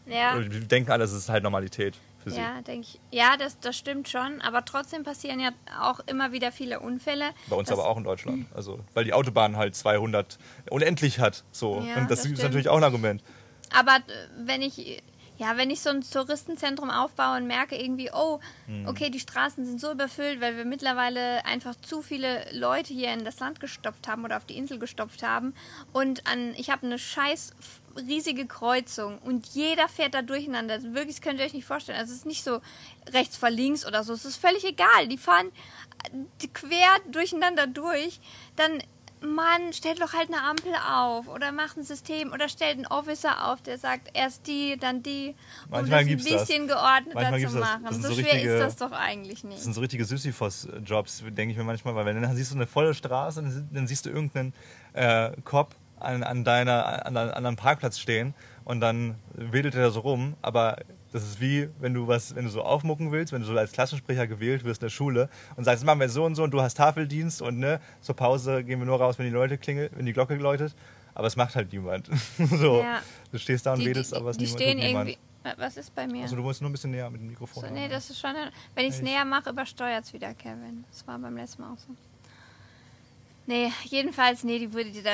ja. 0.06 0.38
die 0.40 0.66
denken 0.66 0.90
alle, 0.90 1.04
es 1.04 1.12
ist 1.12 1.28
halt 1.28 1.44
Normalität 1.44 1.94
für 2.24 2.30
sie. 2.30 2.40
Ja, 2.40 2.60
denke 2.62 2.88
ich. 2.88 3.00
Ja, 3.12 3.36
das, 3.36 3.60
das 3.60 3.76
stimmt 3.76 4.08
schon. 4.08 4.40
Aber 4.40 4.64
trotzdem 4.64 5.04
passieren 5.04 5.38
ja 5.38 5.50
auch 5.80 6.00
immer 6.06 6.32
wieder 6.32 6.50
viele 6.50 6.80
Unfälle. 6.80 7.30
Bei 7.48 7.54
uns 7.56 7.70
aber 7.70 7.86
auch 7.86 7.96
in 7.96 8.04
Deutschland. 8.04 8.46
Also, 8.54 8.80
weil 8.94 9.04
die 9.04 9.12
Autobahn 9.12 9.56
halt 9.56 9.76
200 9.76 10.38
unendlich 10.70 11.20
hat. 11.20 11.44
So. 11.52 11.80
Ja, 11.80 11.96
und 11.96 12.10
das, 12.10 12.18
das 12.18 12.18
ist 12.20 12.24
stimmt. 12.32 12.42
natürlich 12.42 12.68
auch 12.68 12.78
ein 12.78 12.84
Argument. 12.84 13.22
Aber 13.72 13.96
äh, 13.96 14.00
wenn 14.36 14.62
ich, 14.62 15.02
ja, 15.36 15.56
wenn 15.56 15.68
ich 15.70 15.80
so 15.80 15.90
ein 15.90 16.00
Touristenzentrum 16.02 16.90
aufbaue 16.90 17.36
und 17.38 17.46
merke 17.46 17.76
irgendwie, 17.80 18.10
oh, 18.12 18.40
Mhm. 18.66 18.88
okay, 18.88 19.10
die 19.10 19.20
Straßen 19.20 19.66
sind 19.66 19.80
so 19.80 19.92
überfüllt, 19.92 20.40
weil 20.40 20.56
wir 20.56 20.64
mittlerweile 20.64 21.44
einfach 21.44 21.74
zu 21.76 22.00
viele 22.02 22.46
Leute 22.52 22.94
hier 22.94 23.12
in 23.12 23.24
das 23.24 23.38
Land 23.40 23.60
gestopft 23.60 24.08
haben 24.08 24.24
oder 24.24 24.36
auf 24.38 24.44
die 24.46 24.56
Insel 24.56 24.78
gestopft 24.78 25.22
haben 25.22 25.52
und 25.92 26.26
an, 26.26 26.54
ich 26.56 26.70
habe 26.70 26.86
eine 26.86 26.98
scheiß 26.98 27.52
riesige 27.96 28.46
Kreuzung 28.46 29.18
und 29.18 29.46
jeder 29.48 29.88
fährt 29.88 30.14
da 30.14 30.22
durcheinander. 30.22 30.82
Wirklich, 30.94 31.16
das 31.16 31.20
könnt 31.22 31.38
ihr 31.40 31.46
euch 31.46 31.54
nicht 31.54 31.66
vorstellen. 31.66 31.98
Also 31.98 32.12
es 32.12 32.18
ist 32.18 32.26
nicht 32.26 32.44
so 32.44 32.60
rechts 33.12 33.36
vor 33.36 33.50
links 33.50 33.86
oder 33.86 34.02
so. 34.04 34.12
Es 34.12 34.24
ist 34.24 34.36
völlig 34.36 34.64
egal. 34.64 35.08
Die 35.08 35.18
fahren 35.18 35.50
äh, 36.12 36.46
quer 36.48 36.88
durcheinander 37.10 37.66
durch. 37.66 38.20
Dann 38.56 38.82
Mann, 39.20 39.72
stellt 39.72 40.02
doch 40.02 40.12
halt 40.12 40.28
eine 40.28 40.42
Ampel 40.42 40.74
auf 40.86 41.28
oder 41.28 41.50
macht 41.50 41.78
ein 41.78 41.82
System 41.82 42.30
oder 42.34 42.46
stellt 42.50 42.76
einen 42.76 42.86
Officer 42.86 43.48
auf, 43.50 43.62
der 43.62 43.78
sagt 43.78 44.10
erst 44.12 44.46
die, 44.46 44.76
dann 44.78 45.02
die, 45.02 45.34
um 45.64 45.70
Manchmal 45.70 45.90
das 45.90 45.98
ein 46.00 46.06
gibt's 46.08 46.24
das. 46.28 46.40
bisschen 46.46 46.68
geordneter 46.68 47.14
Manchmal 47.30 47.40
zu 47.40 47.44
das. 47.46 47.54
machen. 47.54 47.84
Das 47.84 47.92
sind 47.94 48.02
so, 48.02 48.08
so 48.10 48.14
schwer 48.20 48.32
richtige- 48.34 48.54
ist 48.56 48.60
das 48.60 48.76
doch 48.76 48.92
eigentlich 48.92 49.42
nicht. 49.44 49.56
Das 49.56 49.64
sind 49.64 49.72
so 49.72 49.80
richtige 49.80 50.04
Sisyphos-Jobs, 50.04 51.22
denke 51.30 51.52
ich 51.52 51.56
mir 51.56 51.64
manchmal, 51.64 51.94
weil 51.94 52.04
wenn 52.04 52.20
dann 52.20 52.36
siehst 52.36 52.50
du 52.52 52.56
eine 52.56 52.66
volle 52.66 52.92
Straße, 52.92 53.42
dann 53.72 53.86
siehst 53.86 54.04
du 54.04 54.10
irgendeinen 54.10 54.52
äh, 54.92 55.30
Cop 55.42 55.74
an, 56.04 56.22
an, 56.22 56.44
deiner, 56.44 57.06
an 57.06 57.16
einem 57.16 57.32
anderen 57.34 57.56
Parkplatz 57.56 57.98
stehen 57.98 58.34
und 58.64 58.80
dann 58.80 59.16
wedelt 59.34 59.74
er 59.74 59.82
da 59.82 59.90
so 59.90 60.00
rum, 60.00 60.34
aber 60.42 60.76
das 61.12 61.22
ist 61.22 61.40
wie, 61.40 61.68
wenn 61.80 61.94
du 61.94 62.08
was, 62.08 62.34
wenn 62.34 62.44
du 62.44 62.50
so 62.50 62.62
aufmucken 62.62 63.12
willst, 63.12 63.32
wenn 63.32 63.40
du 63.42 63.46
so 63.46 63.56
als 63.56 63.72
Klassensprecher 63.72 64.26
gewählt 64.26 64.64
wirst 64.64 64.82
in 64.82 64.86
der 64.86 64.90
Schule 64.90 65.28
und 65.56 65.64
sagst, 65.64 65.84
machen 65.84 66.00
wir 66.00 66.08
so 66.08 66.24
und 66.24 66.34
so 66.34 66.42
und 66.42 66.50
du 66.50 66.60
hast 66.60 66.74
Tafeldienst 66.74 67.40
und 67.42 67.58
ne, 67.58 67.80
zur 68.00 68.16
Pause 68.16 68.64
gehen 68.64 68.78
wir 68.80 68.86
nur 68.86 68.98
raus, 68.98 69.18
wenn 69.18 69.26
die 69.26 69.32
Leute 69.32 69.56
klingel, 69.58 69.90
wenn 69.94 70.06
die 70.06 70.12
Glocke 70.12 70.34
läutet. 70.34 70.74
Aber 71.16 71.28
es 71.28 71.36
macht 71.36 71.54
halt 71.54 71.72
niemand. 71.72 72.08
so, 72.38 72.80
Ja. 72.80 73.00
Du 73.30 73.38
stehst 73.38 73.64
da 73.66 73.74
und 73.74 73.78
die, 73.80 73.86
wedelst, 73.86 74.10
die, 74.12 74.16
aber 74.16 74.30
es 74.30 74.36
die 74.36 74.44
niemand, 74.46 74.60
stehen 74.60 74.78
niemand. 74.78 75.08
irgendwie. 75.10 75.18
Wa- 75.44 75.54
Was 75.58 75.76
ist 75.76 75.94
bei 75.94 76.08
mir? 76.08 76.22
Also 76.22 76.34
du 76.34 76.42
musst 76.42 76.60
nur 76.60 76.70
ein 76.70 76.72
bisschen 76.72 76.90
näher 76.90 77.08
mit 77.10 77.20
dem 77.20 77.28
Mikrofon. 77.28 77.62
so, 77.68 77.72
nee, 77.72 77.86
das 77.88 78.10
ist 78.10 78.18
schon. 78.18 78.32
Wenn 78.74 78.84
ich 78.86 78.94
es 78.94 79.02
näher 79.02 79.24
mache, 79.24 79.50
übersteuert 79.50 80.02
es 80.04 80.12
wieder, 80.12 80.34
Kevin. 80.34 80.84
Das 80.90 81.06
war 81.06 81.16
beim 81.20 81.36
letzten 81.36 81.62
Mal 81.62 81.72
auch 81.74 81.78
so. 81.78 81.94
Nee, 83.46 83.70
jedenfalls, 83.84 84.42
nee, 84.42 84.58
die, 84.58 84.68
die, 84.68 85.02
da, 85.02 85.10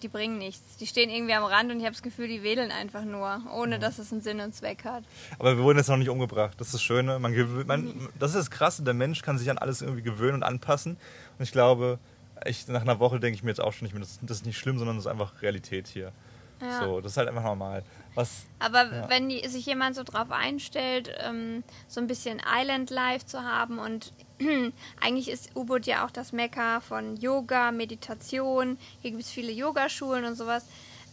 die 0.00 0.08
bringen 0.08 0.38
nichts. 0.38 0.76
Die 0.76 0.86
stehen 0.86 1.10
irgendwie 1.10 1.34
am 1.34 1.42
Rand 1.42 1.70
und 1.72 1.78
ich 1.78 1.84
habe 1.84 1.92
das 1.94 2.02
Gefühl, 2.02 2.28
die 2.28 2.42
wedeln 2.44 2.70
einfach 2.70 3.04
nur, 3.04 3.42
ohne 3.52 3.80
dass 3.80 3.98
es 3.98 4.12
einen 4.12 4.20
Sinn 4.20 4.38
und 4.40 4.54
Zweck 4.54 4.84
hat. 4.84 5.02
Aber 5.40 5.56
wir 5.56 5.64
wurden 5.64 5.78
jetzt 5.78 5.88
noch 5.88 5.96
nicht 5.96 6.08
umgebracht. 6.08 6.54
Das 6.60 6.68
ist 6.68 6.74
das 6.74 6.82
Schöne. 6.82 7.18
Man, 7.18 7.34
man, 7.66 8.08
das 8.20 8.30
ist 8.30 8.36
das 8.38 8.50
Krasse. 8.52 8.84
Der 8.84 8.94
Mensch 8.94 9.22
kann 9.22 9.36
sich 9.36 9.50
an 9.50 9.58
alles 9.58 9.82
irgendwie 9.82 10.02
gewöhnen 10.02 10.34
und 10.34 10.42
anpassen. 10.44 10.96
Und 11.38 11.42
ich 11.42 11.50
glaube, 11.50 11.98
ich, 12.46 12.68
nach 12.68 12.82
einer 12.82 13.00
Woche 13.00 13.18
denke 13.18 13.34
ich 13.36 13.42
mir 13.42 13.50
jetzt 13.50 13.60
auch 13.60 13.72
schon 13.72 13.86
nicht 13.86 13.94
mehr, 13.94 14.00
das, 14.02 14.20
das 14.22 14.38
ist 14.38 14.46
nicht 14.46 14.58
schlimm, 14.58 14.78
sondern 14.78 14.96
das 14.96 15.06
ist 15.06 15.10
einfach 15.10 15.42
Realität 15.42 15.88
hier. 15.88 16.12
Ja. 16.60 16.84
So, 16.84 17.00
das 17.00 17.12
ist 17.12 17.16
halt 17.16 17.28
einfach 17.28 17.42
normal. 17.42 17.82
Was, 18.14 18.44
Aber 18.60 18.84
Ja. 18.84 19.08
wenn 19.10 19.28
die, 19.28 19.46
sich 19.48 19.66
jemand 19.66 19.96
so 19.96 20.04
drauf 20.04 20.30
einstellt, 20.30 21.12
ähm, 21.18 21.64
so 21.88 22.00
ein 22.00 22.06
bisschen 22.06 22.40
Island 22.46 22.90
Life 22.90 23.26
zu 23.26 23.42
haben 23.42 23.80
und 23.80 24.12
eigentlich 25.00 25.28
ist 25.28 25.50
Ubud 25.56 25.86
ja 25.86 26.04
auch 26.06 26.10
das 26.10 26.32
Mekka 26.32 26.80
von 26.80 27.16
Yoga, 27.16 27.72
Meditation, 27.72 28.78
hier 29.00 29.10
gibt 29.12 29.22
es 29.22 29.30
viele 29.30 29.52
Yogaschulen 29.52 30.24
und 30.24 30.36
sowas, 30.36 30.64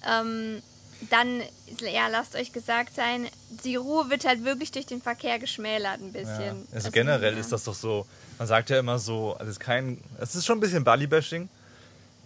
ähm, 0.07 0.62
dann 1.09 1.41
ja, 1.81 2.07
lasst 2.09 2.36
euch 2.36 2.51
gesagt 2.51 2.93
sein, 2.93 3.27
die 3.63 3.77
Ruhe 3.77 4.09
wird 4.09 4.25
halt 4.25 4.43
wirklich 4.43 4.71
durch 4.71 4.86
den 4.86 5.01
Verkehr 5.01 5.39
geschmälert 5.39 6.00
ein 6.01 6.12
ja. 6.13 6.19
bisschen. 6.19 6.67
Also 6.74 6.88
Das- 6.88 6.91
generell 6.91 7.33
ja. 7.33 7.39
ist 7.39 7.51
das 7.51 7.63
doch 7.63 7.74
so. 7.75 8.05
Man 8.38 8.48
sagt 8.48 8.69
ja 8.69 8.79
immer 8.79 9.00
so, 9.00 9.33
also 9.33 9.45
es 9.45 9.51
ist 9.51 9.59
kein, 9.59 10.01
es 10.19 10.36
ist 10.36 10.45
schon 10.45 10.57
ein 10.57 10.62
bisschen 10.62 10.83
Bali-Bashing. 10.83 11.50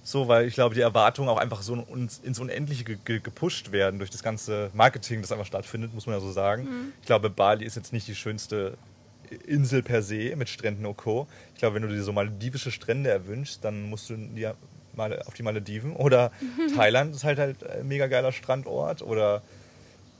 So, 0.05 0.27
weil 0.27 0.47
ich 0.47 0.53
glaube, 0.55 0.75
die 0.75 0.81
Erwartungen 0.81 1.29
auch 1.29 1.37
einfach 1.37 1.61
so 1.61 1.75
ins 1.75 2.19
ins 2.19 2.37
Unendliche 2.37 2.83
ge 2.83 2.97
ge 3.05 3.19
gepusht 3.19 3.71
werden 3.71 3.99
durch 3.99 4.09
das 4.09 4.21
ganze 4.21 4.69
Marketing, 4.73 5.21
das 5.21 5.31
einfach 5.31 5.45
stattfindet, 5.45 5.93
muss 5.93 6.07
man 6.07 6.15
ja 6.15 6.19
so 6.19 6.29
sagen. 6.31 6.63
Mhm. 6.65 6.93
Ich 6.99 7.05
glaube, 7.05 7.29
Bali 7.29 7.63
ist 7.65 7.75
jetzt 7.77 7.93
nicht 7.93 8.05
die 8.09 8.15
schönste 8.15 8.77
Insel 9.33 9.83
per 9.83 10.01
se 10.01 10.35
mit 10.35 10.49
Stränden 10.49 10.85
und 10.85 10.97
Co. 10.97 11.27
Ich 11.53 11.59
glaube, 11.59 11.75
wenn 11.75 11.83
du 11.83 11.89
dir 11.89 12.03
so 12.03 12.13
maledivische 12.13 12.71
Strände 12.71 13.09
erwünschst, 13.09 13.63
dann 13.63 13.89
musst 13.89 14.09
du 14.09 14.15
dir 14.15 14.55
mal 14.95 15.21
auf 15.23 15.33
die 15.33 15.43
Malediven. 15.43 15.95
Oder 15.95 16.31
Thailand 16.75 17.15
ist 17.15 17.23
halt 17.23 17.39
halt 17.39 17.65
ein 17.65 17.87
mega 17.87 18.07
geiler 18.07 18.31
Strandort. 18.31 19.01
Oder 19.01 19.41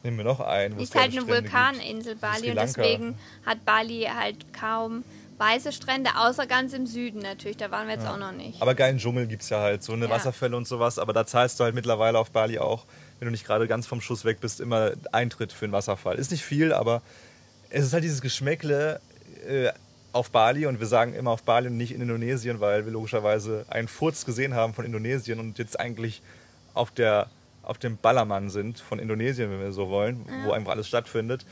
nehmen 0.03 0.17
wir 0.17 0.25
noch 0.25 0.39
einen. 0.39 0.79
ist 0.79 0.95
halt 0.95 1.11
eine 1.11 1.21
Strände 1.21 1.41
gibt. 1.43 1.53
Vulkaninsel 1.53 2.13
Sri 2.13 2.21
Bali 2.21 2.49
und 2.51 2.55
deswegen 2.59 3.15
hat 3.45 3.63
Bali 3.65 4.07
halt 4.13 4.53
kaum 4.53 5.03
weiße 5.37 5.71
Strände, 5.71 6.11
außer 6.15 6.45
ganz 6.45 6.73
im 6.73 6.85
Süden 6.85 7.19
natürlich. 7.19 7.57
Da 7.57 7.71
waren 7.71 7.87
wir 7.87 7.95
jetzt 7.95 8.07
auch 8.07 8.17
noch 8.17 8.31
nicht. 8.31 8.61
Aber 8.61 8.75
geilen 8.75 8.97
Dschungel 8.99 9.25
gibt 9.27 9.41
es 9.43 9.49
ja 9.49 9.59
halt, 9.59 9.83
so 9.83 9.93
eine 9.93 10.05
Ja. 10.05 10.11
Wasserfälle 10.11 10.55
und 10.55 10.67
sowas. 10.67 10.99
Aber 10.99 11.11
da 11.11 11.25
zahlst 11.25 11.59
du 11.59 11.63
halt 11.63 11.75
mittlerweile 11.75 12.19
auf 12.19 12.31
Bali 12.31 12.59
auch, 12.59 12.85
wenn 13.19 13.25
du 13.27 13.31
nicht 13.31 13.45
gerade 13.45 13.67
ganz 13.67 13.87
vom 13.87 13.99
Schuss 13.99 14.25
weg 14.25 14.39
bist, 14.41 14.61
immer 14.61 14.91
Eintritt 15.11 15.51
für 15.51 15.65
einen 15.65 15.73
Wasserfall. 15.73 16.17
Ist 16.17 16.31
nicht 16.31 16.43
viel, 16.43 16.71
aber 16.71 17.01
es 17.73 17.85
ist 17.85 17.93
halt 17.93 18.03
dieses 18.03 18.21
Geschmäckle 18.21 19.01
äh, 19.47 19.69
auf 20.11 20.29
Bali 20.29 20.67
und 20.67 20.79
wir 20.79 20.85
sagen 20.85 21.15
immer 21.15 21.31
auf 21.31 21.41
Bali 21.41 21.67
und 21.67 21.75
nicht 21.75 21.91
in 21.91 22.01
Indonesien, 22.01 22.59
weil 22.59 22.85
wir 22.85 22.91
logischerweise 22.91 23.65
einen 23.67 23.87
Furz 23.87 24.25
gesehen 24.25 24.53
haben 24.53 24.75
von 24.75 24.85
Indonesien 24.85 25.39
und 25.39 25.57
jetzt 25.57 25.79
eigentlich 25.79 26.21
auf, 26.75 26.91
der, 26.91 27.31
auf 27.63 27.79
dem 27.79 27.97
Ballermann 27.97 28.51
sind 28.51 28.79
von 28.79 28.99
Indonesien, 28.99 29.49
wenn 29.49 29.59
wir 29.59 29.71
so 29.71 29.89
wollen, 29.89 30.23
wo 30.45 30.51
einfach 30.51 30.73
alles 30.73 30.87
stattfindet. 30.87 31.47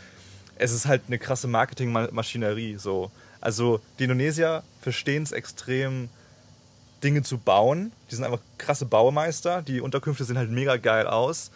Es 0.57 0.71
ist 0.71 0.85
halt 0.85 1.01
eine 1.07 1.17
krasse 1.17 1.47
Marketingmaschinerie. 1.47 2.75
So. 2.75 3.09
Also 3.39 3.81
die 3.97 4.03
Indonesier 4.03 4.61
verstehen 4.79 5.23
es 5.23 5.31
extrem, 5.31 6.09
Dinge 7.03 7.23
zu 7.23 7.39
bauen. 7.39 7.91
Die 8.11 8.15
sind 8.15 8.25
einfach 8.25 8.41
krasse 8.59 8.85
Baumeister. 8.85 9.63
Die 9.63 9.81
Unterkünfte 9.81 10.23
sehen 10.23 10.37
halt 10.37 10.51
mega 10.51 10.77
geil 10.77 11.07
aus, 11.07 11.49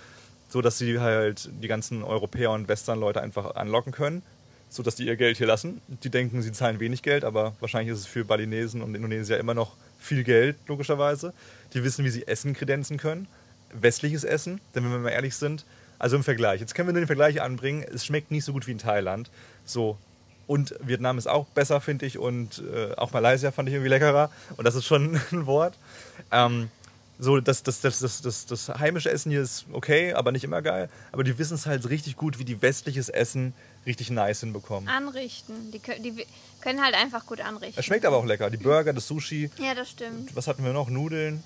so 0.49 0.63
dass 0.63 0.79
sie 0.79 0.99
halt 0.99 1.51
die 1.61 1.67
ganzen 1.67 2.03
Europäer 2.03 2.49
und 2.49 2.67
Westernleute 2.67 3.21
einfach 3.21 3.53
anlocken 3.53 3.91
können. 3.91 4.23
Sodass 4.75 4.95
die 4.95 5.05
ihr 5.05 5.15
Geld 5.15 5.37
hier 5.37 5.47
lassen. 5.47 5.81
Die 5.87 6.09
denken, 6.09 6.41
sie 6.41 6.51
zahlen 6.51 6.79
wenig 6.79 7.01
Geld, 7.01 7.23
aber 7.23 7.55
wahrscheinlich 7.59 7.93
ist 7.93 8.01
es 8.01 8.05
für 8.05 8.25
Balinesen 8.25 8.81
und 8.81 8.93
Indonesier 8.93 9.37
immer 9.37 9.53
noch 9.53 9.73
viel 9.99 10.23
Geld, 10.23 10.57
logischerweise. 10.67 11.33
Die 11.73 11.83
wissen, 11.83 12.03
wie 12.03 12.09
sie 12.09 12.27
Essen 12.27 12.53
kredenzen 12.53 12.97
können. 12.97 13.27
Westliches 13.73 14.23
Essen, 14.23 14.59
denn 14.73 14.83
wenn 14.83 14.91
wir 14.91 14.99
mal 14.99 15.09
ehrlich 15.09 15.35
sind, 15.35 15.65
also 15.97 16.17
im 16.17 16.23
Vergleich. 16.23 16.59
Jetzt 16.59 16.75
können 16.75 16.89
wir 16.89 16.93
nur 16.93 17.01
den 17.01 17.07
Vergleich 17.07 17.41
anbringen. 17.41 17.85
Es 17.93 18.05
schmeckt 18.05 18.31
nicht 18.31 18.43
so 18.43 18.51
gut 18.51 18.67
wie 18.67 18.71
in 18.71 18.77
Thailand. 18.77 19.29
So. 19.63 19.97
Und 20.45 20.75
Vietnam 20.81 21.17
ist 21.17 21.27
auch 21.27 21.45
besser, 21.47 21.79
finde 21.81 22.05
ich. 22.05 22.19
Und 22.19 22.61
äh, 22.73 22.93
auch 22.95 23.13
Malaysia 23.13 23.51
fand 23.51 23.69
ich 23.69 23.75
irgendwie 23.75 23.89
leckerer. 23.89 24.29
Und 24.57 24.65
das 24.65 24.75
ist 24.75 24.85
schon 24.85 25.19
ein 25.31 25.45
Wort. 25.45 25.73
Ähm, 26.31 26.69
so, 27.17 27.39
das, 27.39 27.63
das, 27.63 27.79
das, 27.79 27.99
das, 27.99 28.21
das, 28.21 28.45
das 28.45 28.69
heimische 28.69 29.09
Essen 29.09 29.31
hier 29.31 29.41
ist 29.41 29.65
okay, 29.71 30.13
aber 30.13 30.33
nicht 30.33 30.43
immer 30.43 30.61
geil. 30.61 30.89
Aber 31.13 31.23
die 31.23 31.37
wissen 31.37 31.55
es 31.55 31.65
halt 31.65 31.89
richtig 31.89 32.17
gut, 32.17 32.39
wie 32.39 32.43
die 32.43 32.61
westliches 32.61 33.07
Essen 33.07 33.53
richtig 33.85 34.09
nice 34.09 34.39
hinbekommen. 34.41 34.89
Anrichten. 34.89 35.71
Die, 35.71 35.79
können- 35.79 36.03
die 36.03 36.25
können 36.61 36.83
halt 36.83 36.95
einfach 36.95 37.25
gut 37.25 37.41
anrichten. 37.41 37.79
Es 37.79 37.85
schmeckt 37.85 38.05
aber 38.05 38.17
auch 38.17 38.25
lecker. 38.25 38.49
Die 38.49 38.57
Burger, 38.57 38.93
das 38.93 39.07
Sushi. 39.07 39.49
Ja, 39.57 39.73
das 39.75 39.89
stimmt. 39.89 40.35
Was 40.35 40.47
hatten 40.47 40.63
wir 40.63 40.73
noch? 40.73 40.89
Nudeln. 40.89 41.43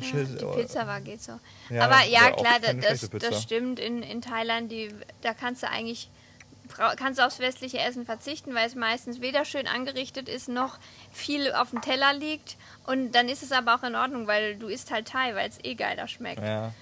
Ja, 0.00 0.24
die 0.24 0.60
Pizza 0.62 0.86
war 0.86 1.00
geht 1.00 1.22
so. 1.22 1.38
Ja, 1.70 1.84
Aber 1.84 2.04
ja, 2.06 2.30
klar, 2.30 2.58
das, 2.80 3.08
das 3.10 3.42
stimmt. 3.42 3.78
In, 3.78 4.02
in 4.02 4.22
Thailand, 4.22 4.72
die, 4.72 4.90
da 5.20 5.34
kannst 5.34 5.62
du 5.62 5.68
eigentlich 5.68 6.08
kannst 6.96 7.18
du 7.18 7.26
aufs 7.26 7.38
westliche 7.38 7.78
Essen 7.80 8.06
verzichten, 8.06 8.54
weil 8.54 8.66
es 8.66 8.74
meistens 8.74 9.20
weder 9.20 9.44
schön 9.44 9.66
angerichtet 9.66 10.28
ist, 10.28 10.48
noch 10.48 10.78
viel 11.12 11.52
auf 11.52 11.68
dem 11.70 11.82
Teller 11.82 12.14
liegt. 12.14 12.56
Und 12.86 13.12
dann 13.12 13.28
ist 13.28 13.42
es 13.42 13.52
aber 13.52 13.74
auch 13.74 13.82
in 13.82 13.94
Ordnung, 13.94 14.26
weil 14.26 14.56
du 14.56 14.68
isst 14.68 14.90
halt 14.90 15.08
Thai, 15.08 15.34
weil 15.34 15.50
es 15.50 15.58
eh 15.62 15.74
geiler 15.74 16.08
schmeckt. 16.08 16.40
Ja. 16.42 16.72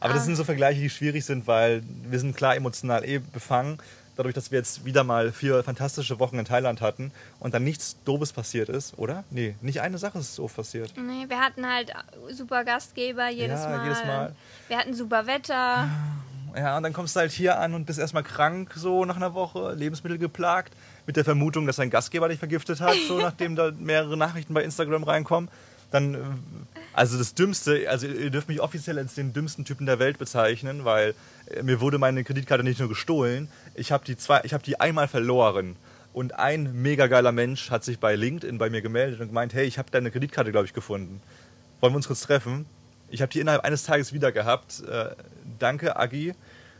Aber 0.00 0.12
das 0.14 0.22
Ah. 0.22 0.26
sind 0.26 0.36
so 0.36 0.44
Vergleiche, 0.44 0.80
die 0.80 0.90
schwierig 0.90 1.24
sind, 1.24 1.46
weil 1.46 1.82
wir 2.08 2.18
sind 2.20 2.36
klar 2.36 2.56
emotional 2.56 3.04
eh 3.04 3.18
befangen. 3.18 3.78
Dadurch, 4.16 4.34
dass 4.34 4.50
wir 4.50 4.58
jetzt 4.58 4.84
wieder 4.84 5.04
mal 5.04 5.30
vier 5.30 5.62
fantastische 5.62 6.18
Wochen 6.18 6.40
in 6.40 6.44
Thailand 6.44 6.80
hatten 6.80 7.12
und 7.38 7.54
dann 7.54 7.62
nichts 7.62 7.96
Doofes 8.04 8.32
passiert 8.32 8.68
ist, 8.68 8.98
oder? 8.98 9.22
Nee, 9.30 9.54
nicht 9.60 9.80
eine 9.80 9.96
Sache 9.96 10.18
ist 10.18 10.36
doof 10.38 10.56
passiert. 10.56 10.92
Nee, 10.96 11.26
wir 11.28 11.38
hatten 11.38 11.64
halt 11.64 11.92
super 12.32 12.64
Gastgeber 12.64 13.28
jedes, 13.28 13.62
Ja, 13.62 13.68
Mal. 13.68 13.84
jedes 13.84 14.04
Mal. 14.04 14.34
Wir 14.66 14.78
hatten 14.78 14.92
super 14.94 15.26
Wetter. 15.28 15.88
Ja, 16.56 16.76
und 16.78 16.82
dann 16.82 16.92
kommst 16.92 17.14
du 17.14 17.20
halt 17.20 17.30
hier 17.30 17.60
an 17.60 17.74
und 17.74 17.84
bist 17.84 18.00
erstmal 18.00 18.24
krank, 18.24 18.72
so 18.74 19.04
nach 19.04 19.14
einer 19.16 19.34
Woche, 19.34 19.74
Lebensmittel 19.74 20.18
geplagt, 20.18 20.74
mit 21.06 21.14
der 21.16 21.24
Vermutung, 21.24 21.66
dass 21.66 21.76
dein 21.76 21.90
Gastgeber 21.90 22.28
dich 22.28 22.40
vergiftet 22.40 22.80
hat, 22.80 22.96
so 23.06 23.18
nachdem 23.20 23.54
da 23.54 23.70
mehrere 23.78 24.16
Nachrichten 24.16 24.52
bei 24.52 24.64
Instagram 24.64 25.04
reinkommen. 25.04 25.48
Dann, 25.92 26.14
äh, 26.14 26.18
also 26.92 27.16
das 27.18 27.34
Dümmste, 27.34 27.88
also 27.88 28.06
ihr 28.06 28.30
dürft 28.30 28.48
mich 28.48 28.60
offiziell 28.60 28.98
als 28.98 29.14
den 29.14 29.32
dümmsten 29.32 29.64
Typen 29.64 29.86
der 29.86 29.98
Welt 29.98 30.18
bezeichnen, 30.18 30.84
weil 30.84 31.14
äh, 31.46 31.62
mir 31.62 31.80
wurde 31.80 31.98
meine 31.98 32.24
Kreditkarte 32.24 32.64
nicht 32.64 32.80
nur 32.80 32.88
gestohlen, 32.88 33.48
ich 33.74 33.92
habe 33.92 34.04
die, 34.04 34.16
zwei- 34.16 34.40
ich 34.44 34.54
hab 34.54 34.62
die 34.62 34.80
einmal 34.80 35.08
verloren. 35.08 35.76
Und 36.12 36.38
ein 36.38 36.82
mega 36.82 37.06
geiler 37.06 37.32
Mensch 37.32 37.70
hat 37.70 37.84
sich 37.84 38.00
bei 38.00 38.16
LinkedIn 38.16 38.58
bei 38.58 38.70
mir 38.70 38.82
gemeldet 38.82 39.20
und 39.20 39.28
gemeint, 39.28 39.54
hey, 39.54 39.66
ich 39.66 39.78
habe 39.78 39.90
deine 39.90 40.10
Kreditkarte, 40.10 40.50
glaube 40.50 40.66
ich, 40.66 40.72
gefunden. 40.72 41.20
Wollen 41.80 41.92
wir 41.92 41.96
uns 41.98 42.08
kurz 42.08 42.22
treffen? 42.22 42.66
Ich 43.10 43.22
habe 43.22 43.30
die 43.30 43.40
innerhalb 43.40 43.64
eines 43.64 43.84
Tages 43.84 44.12
wieder 44.12 44.32
gehabt. 44.32 44.82
Äh, 44.88 45.10
danke, 45.58 45.96
Agi. 45.96 46.34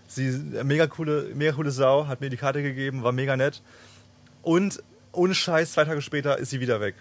Sie 0.09 0.27
äh, 0.29 0.65
mega 0.65 0.87
coole, 0.89 1.31
mega 1.35 1.53
coole 1.53 1.71
Sau, 1.71 2.07
hat 2.09 2.21
mir 2.21 2.31
die 2.31 2.37
Karte 2.37 2.63
gegeben, 2.63 3.05
war 3.05 3.13
mega 3.13 3.37
nett. 3.37 3.63
Und 4.43 4.83
ohne 5.13 5.35
Scheiß, 5.35 5.73
zwei 5.73 5.85
Tage 5.85 6.03
später 6.03 6.39
ist 6.39 6.51
sie 6.51 6.61
wieder 6.61 6.81
weg. 6.81 6.97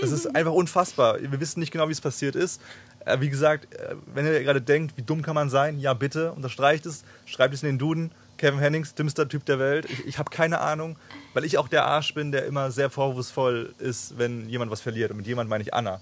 Das 0.00 0.12
ist 0.12 0.34
einfach 0.34 0.52
unfassbar. 0.52 1.20
Wir 1.20 1.40
wissen 1.40 1.60
nicht 1.60 1.70
genau, 1.72 1.88
wie 1.88 1.92
es 1.92 2.00
passiert 2.00 2.36
ist. 2.36 2.60
Äh, 3.04 3.20
wie 3.20 3.28
gesagt, 3.28 3.74
äh, 3.74 3.94
wenn 4.14 4.26
ihr 4.26 4.42
gerade 4.42 4.60
denkt, 4.60 4.96
wie 4.96 5.02
dumm 5.02 5.22
kann 5.22 5.34
man 5.34 5.50
sein, 5.50 5.78
ja 5.78 5.94
bitte, 5.94 6.32
unterstreicht 6.32 6.86
es, 6.86 7.04
schreibt 7.26 7.54
es 7.54 7.62
in 7.62 7.70
den 7.70 7.78
Duden. 7.78 8.10
Kevin 8.36 8.58
Hennings, 8.58 8.94
dümmster 8.94 9.28
Typ 9.28 9.44
der 9.44 9.58
Welt. 9.58 9.86
Ich, 9.88 10.06
ich 10.06 10.18
habe 10.18 10.30
keine 10.30 10.60
Ahnung, 10.60 10.96
weil 11.34 11.44
ich 11.44 11.56
auch 11.56 11.68
der 11.68 11.86
Arsch 11.86 12.14
bin, 12.14 12.32
der 12.32 12.46
immer 12.46 12.70
sehr 12.72 12.90
vorwurfsvoll 12.90 13.74
ist, 13.78 14.18
wenn 14.18 14.48
jemand 14.48 14.70
was 14.70 14.80
verliert. 14.80 15.10
Und 15.12 15.18
mit 15.18 15.26
jemand 15.26 15.48
meine 15.48 15.62
ich 15.62 15.72
Anna. 15.72 16.00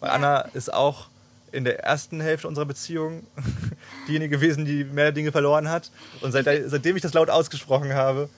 Weil 0.00 0.08
Ja. 0.08 0.14
Anna 0.14 0.40
ist 0.54 0.72
auch 0.72 1.08
in 1.52 1.64
der 1.64 1.84
ersten 1.84 2.20
Hälfte 2.20 2.48
unserer 2.48 2.64
Beziehung 2.64 3.26
diejenige 4.08 4.36
gewesen, 4.36 4.64
die 4.64 4.84
mehr 4.84 5.12
Dinge 5.12 5.30
verloren 5.30 5.68
hat. 5.68 5.90
Und 6.20 6.32
seit, 6.32 6.46
seitdem 6.66 6.96
ich 6.96 7.02
das 7.02 7.12
laut 7.14 7.30
ausgesprochen 7.30 7.92
habe, 7.92 8.28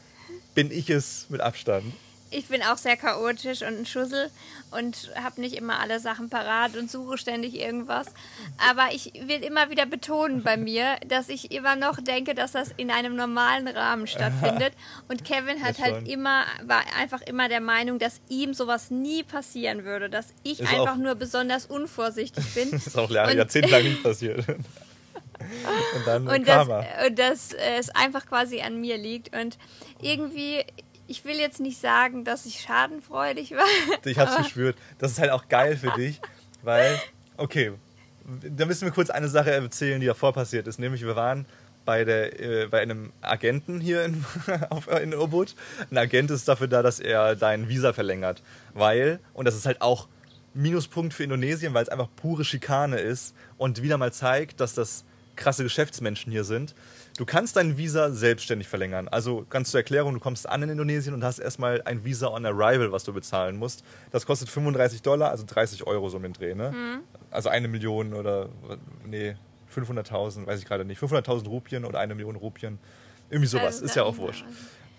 bin 0.55 0.71
ich 0.71 0.91
es 0.91 1.27
mit 1.29 1.41
Abstand. 1.41 1.95
Ich 2.31 2.49
bin 2.49 2.63
auch 2.63 2.77
sehr 2.77 2.97
chaotisch 2.97 3.63
und 3.63 3.79
ein 3.79 3.87
Schussel 3.87 4.31
und 4.73 5.11
habe 5.15 5.41
nicht 5.41 5.55
immer 5.55 5.79
alle 5.81 6.01
Sachen 6.01 6.29
parat 6.29 6.77
und 6.77 6.91
suche 6.91 7.19
ständig 7.19 7.55
irgendwas. 7.55 8.09
Aber 8.59 8.93
ich 8.93 9.13
will 9.15 9.45
immer 9.45 9.71
wieder 9.71 9.87
betonen 9.87 10.43
bei 10.43 10.57
mir, 10.57 10.97
dass 11.07 11.29
ich 11.29 11.53
immer 11.53 11.77
noch 11.77 12.01
denke, 12.01 12.35
dass 12.35 12.53
das 12.53 12.71
in 12.77 12.91
einem 12.91 13.15
normalen 13.15 13.69
Rahmen 13.69 14.07
stattfindet. 14.07 14.73
Und 15.09 15.25
Kevin 15.25 15.63
hat 15.63 15.79
Das 15.79 15.85
halt 15.85 16.09
immer, 16.09 16.45
war 16.65 16.83
einfach 16.99 17.23
immer 17.23 17.49
der 17.49 17.61
Meinung, 17.61 17.99
dass 17.99 18.21
ihm 18.29 18.55
sowas 18.55 18.91
nie 18.91 19.23
passieren 19.23 19.85
würde, 19.85 20.11
dass 20.11 20.33
ich 20.43 20.61
Ist 20.61 20.73
einfach 20.73 20.97
nur 20.97 21.15
besonders 21.15 21.67
unvorsichtig 21.67 22.45
bin. 22.55 22.71
Das 22.73 22.87
ist 22.89 22.99
auch 22.99 23.11
jahrzehntelang 23.11 23.85
nicht 23.85 24.03
passiert. 24.03 24.45
Und 25.39 26.07
dann 26.07 26.27
und 26.29 26.49
dass, 26.49 26.67
Karma. 26.67 26.85
und 27.07 27.19
dass 27.19 27.53
äh, 27.53 27.77
es 27.79 27.91
einfach 27.91 28.27
quasi 28.27 28.61
an 28.63 28.81
mir 28.81 28.97
liegt. 28.97 29.37
Und 29.37 29.59
irgendwie, 30.01 30.65
ich 31.07 31.25
will 31.25 31.37
jetzt 31.37 31.61
nicht 31.61 31.81
sagen, 31.81 32.25
dass 32.25 32.47
ich 32.47 32.61
schadenfreudig 32.61 33.53
war. 33.53 33.65
Ich 34.05 34.19
hab's 34.19 34.37
gespürt. 34.37 34.77
Das 34.99 35.13
ist 35.13 35.19
halt 35.19 35.31
auch 35.31 35.49
geil 35.49 35.77
für 35.77 35.93
dich, 35.93 36.21
weil, 36.63 37.01
okay, 37.37 37.73
da 38.25 38.67
müssen 38.67 38.87
wir 38.87 38.93
kurz 38.93 39.11
eine 39.11 39.29
Sache 39.29 39.53
erzählen, 39.53 40.01
die 40.01 40.07
davor 40.07 40.33
passiert 40.33 40.67
ist. 40.67 40.79
Nämlich, 40.79 41.03
wir 41.03 41.17
waren 41.17 41.47
bei, 41.85 42.05
der, 42.05 42.41
äh, 42.41 42.67
bei 42.67 42.81
einem 42.81 43.13
Agenten 43.21 43.81
hier 43.81 44.05
in, 44.05 44.25
auf, 44.71 44.89
in 44.89 45.15
Ubud. 45.15 45.55
Ein 45.91 45.99
Agent 45.99 46.31
ist 46.31 46.49
dafür 46.49 46.69
da, 46.69 46.83
dass 46.83 46.99
er 47.01 47.37
dein 47.37 47.69
Visa 47.69 47.93
verlängert. 47.93 48.43
Weil, 48.75 49.21
und 49.33 49.45
das 49.47 49.55
ist 49.55 49.67
halt 49.67 49.81
auch 49.81 50.09
Minuspunkt 50.53 51.15
für 51.15 51.23
Indonesien, 51.23 51.75
weil 51.75 51.83
es 51.83 51.89
einfach 51.89 52.09
pure 52.17 52.45
Schikane 52.45 52.99
ist 52.99 53.35
und 53.59 53.83
wieder 53.83 53.99
mal 53.99 54.13
zeigt, 54.13 54.61
dass 54.61 54.75
das 54.75 55.05
krasse 55.37 55.63
Geschäftsmenschen 55.63 56.33
hier 56.33 56.45
sind. 56.45 56.75
Du 57.17 57.25
kannst 57.25 57.57
dein 57.57 57.79
Visa 57.79 58.11
selbstständig 58.11 58.69
verlängern. 58.69 59.09
Also 59.09 59.47
ganz 59.49 59.71
zur 59.71 59.81
Erklärung, 59.81 60.15
du 60.15 60.21
kommst 60.21 60.49
an 60.49 60.63
in 60.63 60.71
Indonesien 60.71 61.15
und 61.15 61.25
hast 61.25 61.39
erstmal 61.39 61.81
ein 61.83 62.05
Visa 62.05 62.29
on 62.29 62.45
Arrival, 62.45 62.93
was 62.93 63.05
du 63.05 63.13
bezahlen 63.13 63.57
musst. 63.57 63.85
Das 64.11 64.27
kostet 64.27 64.49
35 64.49 65.03
Dollar, 65.03 65.31
also 65.31 65.45
30 65.47 65.87
Euro 65.87 66.09
so 66.09 66.19
um 66.19 66.23
den 66.23 66.35
Dreh. 66.35 66.55
Ne? 66.55 67.01
Also 67.31 67.49
eine 67.49 67.69
Million 67.69 68.13
oder, 68.13 68.49
nee, 69.07 69.37
500.000, 69.75 70.47
weiß 70.47 70.59
ich 70.61 70.67
gerade 70.67 70.85
nicht. 70.85 71.01
500.000 71.01 71.49
Rupien 71.49 71.85
oder 71.85 72.01
eine 72.01 72.15
Million 72.15 72.37
Rupien. 72.37 72.79
Irgendwie 73.31 73.49
sowas, 73.49 73.77
Also, 73.77 73.85
ist 73.87 73.97
ja 73.97 74.05
auch 74.05 74.17
wurscht. 74.19 74.45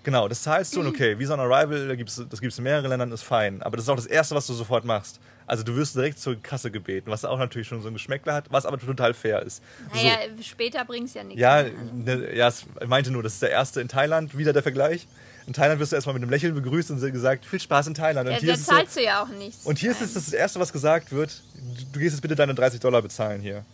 Genau, 0.08 0.30
das 0.30 0.42
zahlst 0.42 0.74
du 0.74 0.80
und 0.80 0.88
okay, 0.88 1.20
Visa 1.20 1.34
on 1.34 1.42
Arrival, 1.42 1.86
das 1.86 1.98
gibt 2.40 2.54
es 2.54 2.58
in 2.58 2.64
mehreren 2.64 2.88
Ländern, 2.90 3.12
ist 3.12 3.24
fein. 3.24 3.62
Aber 3.62 3.76
das 3.76 3.84
ist 3.88 3.90
auch 3.90 3.98
das 3.98 4.06
Erste, 4.06 4.36
was 4.36 4.48
du 4.48 4.54
sofort 4.54 4.86
machst. 4.86 5.20
Also 5.46 5.64
du 5.64 5.76
wirst 5.76 5.98
direkt 5.98 6.18
zur 6.18 6.42
Kasse 6.42 6.72
gebeten, 6.72 7.12
was 7.12 7.26
auch 7.26 7.38
natürlich 7.38 7.68
schon 7.68 7.82
so 7.82 7.90
ein 7.90 7.94
Geschmäckler 7.94 8.34
hat, 8.36 8.46
was 8.50 8.66
aber 8.66 8.80
total 8.80 9.14
fair 9.14 9.42
ist. 9.44 9.62
Naja, 9.94 10.14
später 10.42 10.86
bringt 10.86 11.10
es 11.10 11.14
ja 11.14 11.26
nichts. 11.26 11.42
Ja, 11.42 11.64
mehr. 11.64 11.74
Also, 11.78 11.94
ne, 12.22 12.36
ja, 12.38 12.48
ich 12.48 12.88
meinte 12.88 13.12
nur, 13.12 13.22
das 13.22 13.34
ist 13.34 13.42
der 13.42 13.52
erste 13.52 13.82
in 13.82 13.90
Thailand, 13.90 14.38
wieder 14.38 14.54
der 14.54 14.64
Vergleich. 14.64 15.10
In 15.46 15.52
Thailand 15.52 15.82
wirst 15.82 15.92
du 15.92 15.98
erstmal 15.98 16.14
mit 16.14 16.24
einem 16.24 16.32
Lächeln 16.32 16.56
begrüßt 16.56 16.90
und 16.92 17.02
gesagt, 17.12 17.46
viel 17.46 17.60
Spaß 17.60 17.88
in 17.88 17.94
Thailand. 17.94 18.30
Und 18.30 18.34
ja, 18.36 18.40
hier 18.40 18.48
da 18.48 18.54
ist 18.54 18.62
es 18.62 18.66
so, 18.66 18.72
zahlst 18.76 18.96
du 18.96 19.04
ja 19.04 19.22
auch 19.24 19.28
nichts. 19.28 19.66
und 19.66 19.78
hier 19.78 19.92
ist 19.92 20.02
es 20.02 20.14
das 20.14 20.32
Erste, 20.32 20.62
was 20.62 20.72
gesagt 20.72 21.12
wird, 21.12 21.42
du- 21.54 21.84
du 21.92 22.00
gehst 22.00 22.14
jetzt 22.16 22.22
bitte 22.22 22.36
deine 22.38 22.56
30 22.56 22.80
Dollar 22.80 23.02
bezahlen 23.02 23.42
hier. 23.42 23.66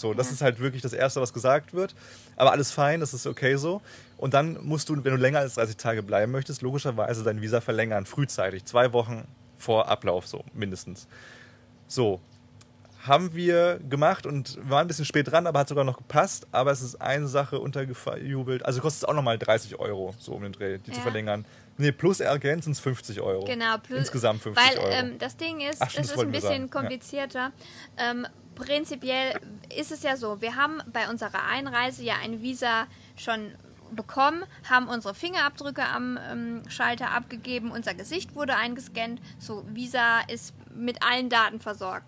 So, 0.00 0.14
das 0.14 0.32
ist 0.32 0.40
halt 0.40 0.58
wirklich 0.60 0.80
das 0.82 0.92
Erste, 0.94 1.20
was 1.20 1.32
gesagt 1.32 1.74
wird. 1.74 1.94
Aber 2.36 2.52
alles 2.52 2.72
fein, 2.72 3.00
das 3.00 3.12
ist 3.12 3.26
okay 3.26 3.56
so. 3.56 3.82
Und 4.16 4.32
dann 4.34 4.58
musst 4.64 4.88
du, 4.88 4.94
wenn 4.96 5.12
du 5.12 5.16
länger 5.16 5.40
als 5.40 5.54
30 5.54 5.76
Tage 5.76 6.02
bleiben 6.02 6.32
möchtest, 6.32 6.62
logischerweise 6.62 7.22
dein 7.22 7.40
Visa 7.42 7.60
verlängern, 7.60 8.06
frühzeitig, 8.06 8.64
zwei 8.64 8.92
Wochen 8.92 9.28
vor 9.58 9.88
Ablauf, 9.88 10.26
so 10.26 10.42
mindestens. 10.54 11.06
So, 11.86 12.20
haben 13.02 13.34
wir 13.34 13.78
gemacht 13.88 14.26
und 14.26 14.56
wir 14.56 14.70
waren 14.70 14.80
ein 14.82 14.86
bisschen 14.88 15.04
spät 15.06 15.30
dran, 15.30 15.46
aber 15.46 15.60
hat 15.60 15.68
sogar 15.68 15.84
noch 15.84 15.96
gepasst. 15.96 16.46
Aber 16.52 16.70
es 16.70 16.82
ist 16.82 17.00
eine 17.00 17.28
Sache 17.28 17.58
untergejubelt. 17.58 18.64
Also 18.64 18.80
kostet 18.80 19.02
es 19.02 19.08
auch 19.08 19.14
nochmal 19.14 19.38
30 19.38 19.78
Euro, 19.78 20.14
so 20.18 20.32
um 20.32 20.42
den 20.42 20.52
Dreh, 20.52 20.78
die 20.78 20.92
zu 20.92 20.98
Ja. 20.98 21.02
verlängern. 21.02 21.44
Nee, 21.78 21.92
plus 21.92 22.20
Ergänz 22.20 22.64
sind 22.64 22.72
es 22.72 22.80
50 22.80 23.20
Euro. 23.22 23.44
Genau, 23.46 23.78
plus, 23.78 24.00
Insgesamt 24.00 24.42
50 24.42 24.64
weil, 24.66 24.78
Euro. 24.78 24.92
Ähm, 24.92 25.18
das 25.18 25.36
Ding 25.38 25.60
ist, 25.60 25.80
Ach, 25.80 25.88
es 25.88 25.94
das 25.94 26.10
ist 26.10 26.18
ein 26.18 26.30
bisschen 26.30 26.48
sagen, 26.50 26.62
ja. 26.64 26.80
komplizierter. 26.80 27.52
Ähm, 27.96 28.26
prinzipiell 28.60 29.38
ist 29.76 29.92
es 29.92 30.02
ja 30.02 30.16
so, 30.16 30.40
wir 30.40 30.56
haben 30.56 30.82
bei 30.92 31.08
unserer 31.08 31.44
Einreise 31.44 32.02
ja 32.02 32.14
ein 32.22 32.42
Visa 32.42 32.86
schon 33.16 33.52
bekommen, 33.92 34.44
haben 34.68 34.86
unsere 34.88 35.14
Fingerabdrücke 35.14 35.84
am 35.84 36.18
ähm, 36.30 36.62
Schalter 36.68 37.10
abgegeben, 37.10 37.72
unser 37.72 37.94
Gesicht 37.94 38.36
wurde 38.36 38.54
eingescannt, 38.56 39.20
so 39.38 39.64
Visa 39.68 40.20
ist 40.28 40.54
mit 40.74 41.02
allen 41.02 41.28
Daten 41.28 41.58
versorgt. 41.60 42.06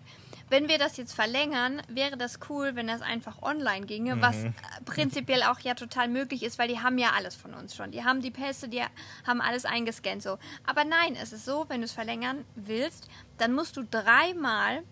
Wenn 0.49 0.69
wir 0.69 0.77
das 0.79 0.99
jetzt 0.99 1.15
verlängern, 1.15 1.81
wäre 1.89 2.19
das 2.19 2.39
cool, 2.51 2.77
wenn 2.77 2.87
das 2.87 3.01
einfach 3.01 3.41
online 3.41 3.87
ginge, 3.87 4.21
was 4.21 4.37
Mhm. 4.37 4.49
äh, 4.49 4.85
prinzipiell 4.85 5.43
auch 5.45 5.59
ja 5.61 5.73
total 5.75 6.09
möglich 6.09 6.43
ist, 6.43 6.59
weil 6.59 6.69
die 6.69 6.79
haben 6.79 6.99
ja 6.99 7.13
alles 7.17 7.35
von 7.35 7.55
uns 7.55 7.75
schon. 7.75 7.91
Die 7.91 8.05
haben 8.05 8.21
die 8.21 8.31
Pässe, 8.31 8.69
die 8.69 8.83
haben 9.27 9.41
alles 9.41 9.65
eingescannt 9.65 10.23
so. 10.23 10.39
Aber 10.67 10.85
nein, 10.85 11.17
es 11.21 11.33
ist 11.33 11.47
so, 11.47 11.65
wenn 11.69 11.81
du 11.81 11.87
es 11.87 11.93
verlängern 11.93 12.45
willst, 12.55 13.09
dann 13.39 13.55
musst 13.55 13.79
du 13.79 13.83
dreimal 13.83 14.83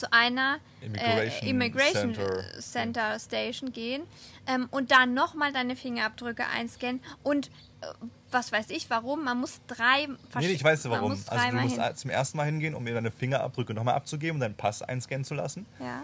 zu 0.00 0.12
einer 0.12 0.58
Immigration 0.80 1.46
äh, 1.46 1.50
Immigration 1.50 2.14
Center. 2.14 2.60
Center, 2.60 3.18
Station 3.18 3.72
gehen 3.72 4.02
ähm, 4.46 4.66
und 4.70 4.90
da 4.90 5.06
nochmal 5.06 5.52
deine 5.52 5.76
Fingerabdrücke 5.76 6.46
einscannen 6.46 7.02
und 7.22 7.48
äh, 7.82 7.86
was 8.30 8.50
weiß 8.52 8.70
ich 8.70 8.88
warum, 8.90 9.24
man 9.24 9.38
muss 9.38 9.60
drei 9.66 10.08
Nee, 10.38 10.46
ich 10.48 10.64
weiß 10.64 10.84
man 10.84 10.92
warum. 10.92 11.10
muss 11.12 11.28
Also 11.28 11.50
du 11.50 11.56
musst 11.62 11.80
hin. 11.80 11.96
zum 11.96 12.10
ersten 12.10 12.36
Mal 12.38 12.44
hingehen, 12.44 12.74
um 12.74 12.82
mir 12.84 12.94
deine 12.94 13.10
Fingerabdrücke 13.10 13.74
nochmal 13.74 13.94
abzugeben 13.94 14.36
und 14.36 14.40
deinen 14.40 14.56
Pass 14.56 14.82
einscannen 14.82 15.24
zu 15.24 15.34
lassen. 15.34 15.66
Ja. 15.78 16.02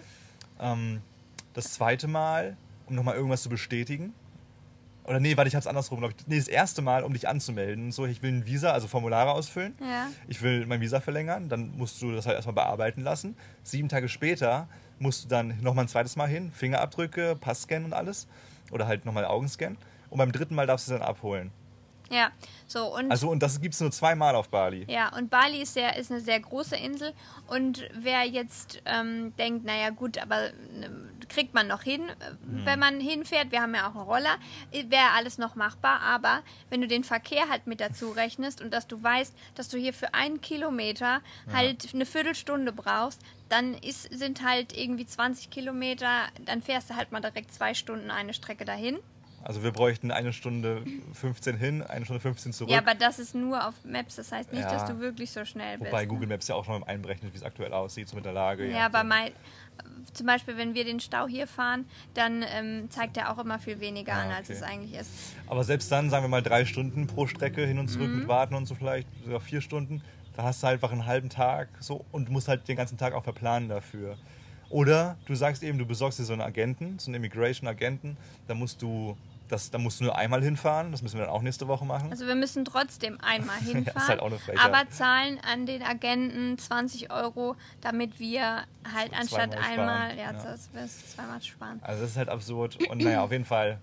Ähm, 0.60 1.00
das 1.54 1.72
zweite 1.72 2.06
Mal, 2.08 2.56
um 2.86 2.94
nochmal 2.94 3.14
irgendwas 3.14 3.42
zu 3.42 3.48
bestätigen. 3.48 4.12
Oder 5.06 5.20
nee, 5.20 5.36
warte, 5.36 5.48
ich 5.48 5.54
es 5.54 5.66
andersrum, 5.66 6.00
glaube 6.00 6.14
ich. 6.16 6.26
Nee, 6.26 6.38
das 6.38 6.48
erste 6.48 6.82
Mal, 6.82 7.04
um 7.04 7.12
dich 7.12 7.28
anzumelden. 7.28 7.92
So, 7.92 8.06
ich 8.06 8.22
will 8.22 8.32
ein 8.32 8.46
Visa, 8.46 8.72
also 8.72 8.88
Formulare 8.88 9.30
ausfüllen. 9.32 9.76
Ja. 9.80 10.08
Ich 10.26 10.42
will 10.42 10.66
mein 10.66 10.80
Visa 10.80 11.00
verlängern. 11.00 11.48
Dann 11.48 11.76
musst 11.76 12.02
du 12.02 12.12
das 12.12 12.26
halt 12.26 12.34
erstmal 12.34 12.54
bearbeiten 12.54 13.02
lassen. 13.02 13.36
Sieben 13.62 13.88
Tage 13.88 14.08
später 14.08 14.68
musst 14.98 15.24
du 15.24 15.28
dann 15.28 15.58
nochmal 15.60 15.84
ein 15.84 15.88
zweites 15.88 16.16
Mal 16.16 16.28
hin. 16.28 16.50
Fingerabdrücke, 16.52 17.36
Passscan 17.40 17.84
und 17.84 17.92
alles. 17.92 18.26
Oder 18.72 18.88
halt 18.88 19.04
nochmal 19.04 19.24
Augenscan. 19.24 19.76
Und 20.10 20.18
beim 20.18 20.32
dritten 20.32 20.54
Mal 20.56 20.66
darfst 20.66 20.88
du 20.88 20.92
es 20.92 20.98
dann 20.98 21.06
abholen. 21.06 21.52
Ja, 22.10 22.30
so 22.68 22.96
und 22.96 23.10
Also, 23.10 23.28
und 23.30 23.42
das 23.42 23.60
gibt 23.60 23.74
es 23.74 23.80
nur 23.80 23.90
zweimal 23.90 24.36
auf 24.36 24.48
Bali. 24.48 24.84
ja, 24.88 25.12
und 25.16 25.28
Bali 25.28 25.62
ist, 25.62 25.74
sehr, 25.74 25.96
ist 25.96 26.12
eine 26.12 26.20
sehr 26.20 26.38
große 26.38 26.76
Insel 26.76 27.12
und 27.48 27.88
wer 27.98 28.22
jetzt 28.22 28.80
ähm, 28.84 29.34
denkt, 29.36 29.64
naja 29.64 29.90
gut, 29.90 30.16
aber 30.18 30.50
ne, 30.72 30.88
kriegt 31.28 31.54
man 31.54 31.66
noch 31.66 31.82
hin, 31.82 32.02
äh, 32.08 32.12
Mhm. 32.46 32.64
wenn 32.66 32.78
man 32.78 33.00
hinfährt, 33.00 33.50
wir 33.52 33.60
haben 33.62 33.74
ja 33.74 33.88
auch 33.88 33.94
einen 33.94 34.04
Roller, 34.04 34.36
äh, 34.72 34.84
wäre 34.88 35.10
alles 35.16 35.38
noch 35.38 35.54
machbar, 35.54 36.00
aber 36.00 36.42
wenn 36.70 36.80
du 36.80 36.88
den 36.88 37.04
Verkehr 37.04 37.48
halt 37.48 37.66
mit 37.66 37.80
dazu 37.80 38.10
rechnest 38.10 38.60
und 38.60 38.72
dass 38.72 38.86
du 38.86 39.02
weißt, 39.02 39.34
dass 39.54 39.68
du 39.68 39.78
hier 39.78 39.92
für 39.92 40.14
einen 40.14 40.40
Kilometer 40.40 41.20
halt 41.52 41.88
eine 41.94 42.06
Viertelstunde 42.06 42.72
brauchst, 42.72 43.20
dann 43.48 43.74
ist, 43.74 44.02
sind 44.16 44.42
halt 44.42 44.76
irgendwie 44.76 45.06
20 45.06 45.50
Kilometer, 45.50 46.08
dann 46.44 46.62
fährst 46.62 46.90
du 46.90 46.96
halt 46.96 47.12
mal 47.12 47.20
direkt 47.20 47.52
zwei 47.54 47.74
Stunden 47.74 48.10
eine 48.10 48.34
Strecke 48.34 48.64
dahin. 48.64 48.98
Also 49.46 49.62
wir 49.62 49.70
bräuchten 49.70 50.10
eine 50.10 50.32
Stunde 50.32 50.82
15 51.12 51.56
hin, 51.56 51.80
eine 51.80 52.04
Stunde 52.04 52.18
15 52.18 52.52
zurück. 52.52 52.72
Ja, 52.72 52.78
aber 52.78 52.94
das 52.96 53.20
ist 53.20 53.32
nur 53.32 53.64
auf 53.68 53.74
Maps, 53.84 54.16
das 54.16 54.32
heißt 54.32 54.52
nicht, 54.52 54.64
Ja. 54.64 54.72
dass 54.72 54.86
du 54.86 54.98
wirklich 54.98 55.30
so 55.30 55.44
schnell 55.44 55.78
bist. 55.78 55.88
Wobei 55.92 56.02
ne? 56.02 56.08
Google 56.08 56.26
Maps 56.28 56.48
ja 56.48 56.56
auch 56.56 56.64
schon 56.64 56.80
mal 56.80 56.86
einberechnet, 56.88 57.32
wie 57.32 57.36
es 57.36 57.44
aktuell 57.44 57.72
aussieht, 57.72 58.08
so 58.08 58.16
mit 58.16 58.24
der 58.24 58.32
Lage. 58.32 58.68
Ja, 58.68 58.86
aber 58.86 59.04
mein, 59.04 59.30
zum 60.14 60.26
Beispiel, 60.26 60.56
wenn 60.56 60.74
wir 60.74 60.82
den 60.84 60.98
Stau 60.98 61.28
hier 61.28 61.46
fahren, 61.46 61.84
dann 62.14 62.44
ähm, 62.56 62.90
zeigt 62.90 63.16
er 63.18 63.32
auch 63.32 63.38
immer 63.38 63.60
viel 63.60 63.78
weniger 63.78 64.14
Ah, 64.14 64.22
an, 64.22 64.30
als 64.32 64.50
okay. 64.50 64.58
es 64.58 64.62
eigentlich 64.64 64.98
ist. 65.00 65.10
Aber 65.46 65.62
selbst 65.62 65.92
dann, 65.92 66.10
sagen 66.10 66.24
wir 66.24 66.28
mal, 66.28 66.42
drei 66.42 66.64
Stunden 66.64 67.06
pro 67.06 67.28
Strecke 67.28 67.64
hin 67.64 67.78
und 67.78 67.86
zurück 67.86 68.08
Mhm. 68.10 68.18
mit 68.18 68.28
Warten 68.28 68.56
und 68.56 68.66
so 68.66 68.74
vielleicht, 68.74 69.06
sogar 69.24 69.38
vier 69.38 69.60
Stunden, 69.60 70.02
da 70.34 70.42
hast 70.42 70.60
du 70.60 70.66
halt 70.66 70.74
einfach 70.82 70.90
einen 70.90 71.06
halben 71.06 71.28
Tag 71.28 71.68
so 71.78 72.04
und 72.10 72.30
musst 72.30 72.48
halt 72.48 72.66
den 72.66 72.76
ganzen 72.76 72.98
Tag 72.98 73.12
auch 73.14 73.22
verplanen 73.22 73.68
dafür. 73.68 74.16
Oder 74.70 75.16
du 75.26 75.36
sagst 75.36 75.62
eben, 75.62 75.78
du 75.78 75.86
besorgst 75.86 76.18
dir 76.18 76.24
so 76.24 76.32
einen 76.32 76.42
Agenten, 76.42 76.98
so 76.98 77.10
einen 77.12 77.14
Immigration-Agenten, 77.22 78.16
da 78.48 78.54
musst 78.54 78.82
du 78.82 79.16
das, 79.48 79.70
da 79.70 79.78
musst 79.78 80.00
du 80.00 80.04
nur 80.04 80.16
einmal 80.16 80.42
hinfahren, 80.42 80.92
das 80.92 81.02
müssen 81.02 81.18
wir 81.18 81.26
dann 81.26 81.34
auch 81.34 81.42
nächste 81.42 81.68
Woche 81.68 81.84
machen. 81.84 82.10
Also 82.10 82.26
wir 82.26 82.34
müssen 82.34 82.64
trotzdem 82.64 83.18
einmal 83.20 83.58
hinfahren, 83.60 84.08
halt 84.08 84.20
auch 84.20 84.26
eine 84.26 84.38
Frechheit. 84.38 84.64
aber 84.64 84.90
zahlen 84.90 85.38
an 85.40 85.66
den 85.66 85.82
Agenten 85.82 86.58
20 86.58 87.10
Euro, 87.12 87.56
damit 87.80 88.18
wir 88.18 88.64
halt 88.92 89.12
anstatt 89.12 89.52
Zweimal 89.52 89.70
einmal, 89.70 90.10
sparen, 90.12 90.18
ja, 90.18 90.24
ja. 90.24 90.32
das 90.32 90.68
wir 90.72 90.86
zweimal 90.86 91.42
sparen. 91.42 91.80
Also 91.82 92.02
das 92.02 92.10
ist 92.10 92.16
halt 92.16 92.28
absurd. 92.28 92.78
Und 92.88 93.02
naja, 93.02 93.22
auf 93.22 93.32
jeden 93.32 93.44
Fall, 93.44 93.78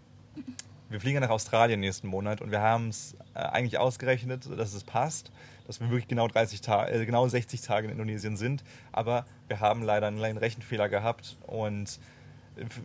wir 0.89 0.99
fliegen 0.99 1.15
ja 1.15 1.21
nach 1.21 1.29
Australien 1.29 1.79
nächsten 1.79 2.07
Monat 2.07 2.41
und 2.41 2.51
wir 2.51 2.61
haben 2.61 2.89
es 2.89 3.15
äh, 3.33 3.39
eigentlich 3.39 3.77
ausgerechnet, 3.77 4.47
dass 4.57 4.73
es 4.73 4.83
passt, 4.83 5.31
dass 5.67 5.79
wir 5.79 5.89
wirklich 5.89 6.07
genau 6.07 6.27
30 6.27 6.61
Tage, 6.61 6.91
äh, 6.91 7.05
genau 7.05 7.27
60 7.27 7.61
Tage 7.61 7.87
in 7.87 7.93
Indonesien 7.93 8.37
sind. 8.37 8.63
Aber 8.91 9.25
wir 9.47 9.59
haben 9.59 9.81
leider 9.83 10.07
einen 10.07 10.17
kleinen 10.17 10.37
Rechenfehler 10.37 10.89
gehabt 10.89 11.37
und 11.47 11.99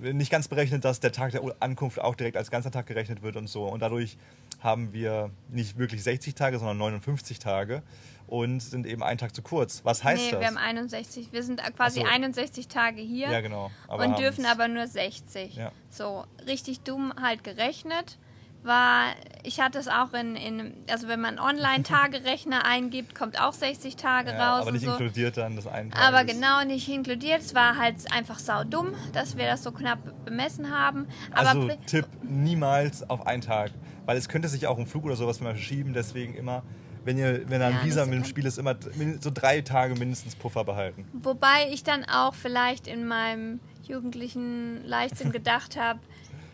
nicht 0.01 0.31
ganz 0.31 0.49
berechnet, 0.49 0.85
dass 0.85 1.01
der 1.01 1.13
Tag 1.13 1.33
der 1.33 1.43
Ankunft 1.61 2.01
auch 2.01 2.15
direkt 2.15 2.37
als 2.37 2.51
ganzer 2.51 2.71
Tag 2.71 2.87
gerechnet 2.87 3.23
wird 3.23 3.37
und 3.37 3.49
so. 3.49 3.65
Und 3.65 3.81
dadurch 3.81 4.17
haben 4.61 4.93
wir 4.93 5.31
nicht 5.51 5.79
wirklich 5.79 6.03
60 6.03 6.35
Tage, 6.35 6.59
sondern 6.59 6.79
59 6.79 7.39
Tage 7.39 7.83
und 8.27 8.61
sind 8.61 8.87
eben 8.87 9.03
einen 9.03 9.19
Tag 9.19 9.35
zu 9.35 9.43
kurz. 9.43 9.81
Was 9.85 10.05
heißt 10.05 10.23
nee, 10.23 10.31
das? 10.33 10.41
wir 10.41 10.47
haben 10.47 10.59
61, 10.59 11.33
wir 11.33 11.43
sind 11.43 11.63
quasi 11.75 12.01
so. 12.01 12.07
61 12.07 12.69
Tage 12.69 13.01
hier 13.01 13.31
ja, 13.31 13.41
genau. 13.41 13.71
Und 13.89 14.19
dürfen 14.19 14.45
aber 14.47 14.69
nur 14.69 14.87
60. 14.87 15.57
Ja. 15.57 15.73
So, 15.91 16.25
richtig 16.47 16.81
dumm 16.81 17.13
halt 17.21 17.45
gerechnet. 17.45 18.19
War, 18.63 19.15
ich 19.45 19.61
hatte 19.61 19.79
es 19.79 19.89
auch 19.89 20.13
in, 20.13 20.35
in 20.37 20.75
also 20.91 21.09
wenn 21.09 21.21
man 21.21 21.39
Online-Tagerechner 21.39 22.65
eingibt, 22.67 23.15
kommt 23.15 23.41
auch 23.41 23.53
60 23.53 23.97
Tage 23.97 24.31
ja, 24.33 24.55
raus 24.57 24.63
aber 24.63 24.73
nicht 24.73 24.85
so. 24.85 24.91
inkludiert 24.91 25.37
dann 25.37 25.57
das 25.57 25.67
einen 25.67 25.91
Tag. 25.91 26.03
Aber 26.03 26.25
genau 26.25 26.65
nicht 26.65 26.89
inkludiert. 26.89 27.41
Es 27.41 27.55
war 27.55 27.77
halt 27.77 27.97
einfach 28.13 28.39
saudumm, 28.39 28.89
dass 29.13 29.37
wir 29.37 29.47
das 29.47 29.63
so 29.63 29.71
knapp 29.73 29.99
bemessen 30.25 30.71
haben. 30.71 31.07
Aber 31.33 31.49
Also 31.49 31.71
Tipp, 31.87 32.07
niemals 32.23 33.09
auf 33.09 33.27
einen 33.27 33.43
Tag. 33.43 33.71
Weil 34.07 34.17
es 34.17 34.29
könnte 34.29 34.49
sich 34.49 34.67
auch 34.67 34.77
um 34.79 34.87
Flug 34.87 35.05
oder 35.05 35.17
sowas 35.17 35.41
mal 35.41 35.55
verschieben, 35.55 35.93
deswegen 35.93 36.35
immer, 36.35 36.63
wenn 37.05 37.17
ihr, 37.19 37.49
wenn 37.49 37.61
da 37.61 37.69
ein 37.69 37.75
Ja, 37.75 37.85
Visa 37.85 38.05
mit 38.07 38.15
dem. 38.15 38.25
Spiel 38.25 38.47
ist, 38.47 38.59
immer 38.59 38.75
so 39.21 39.31
drei 39.33 39.61
Tage 39.61 39.95
mindestens 39.95 40.35
Puffer 40.35 40.65
behalten. 40.65 41.07
wobei 41.13 41.69
ich 41.71 41.85
dann 41.85 42.05
auch 42.07 42.35
vielleicht 42.35 42.87
in 42.87 43.07
meinem 43.07 43.61
jugendlichen 43.83 44.83
Leichtsinn 44.85 45.31
gedacht 45.33 45.79
habe, 45.79 46.01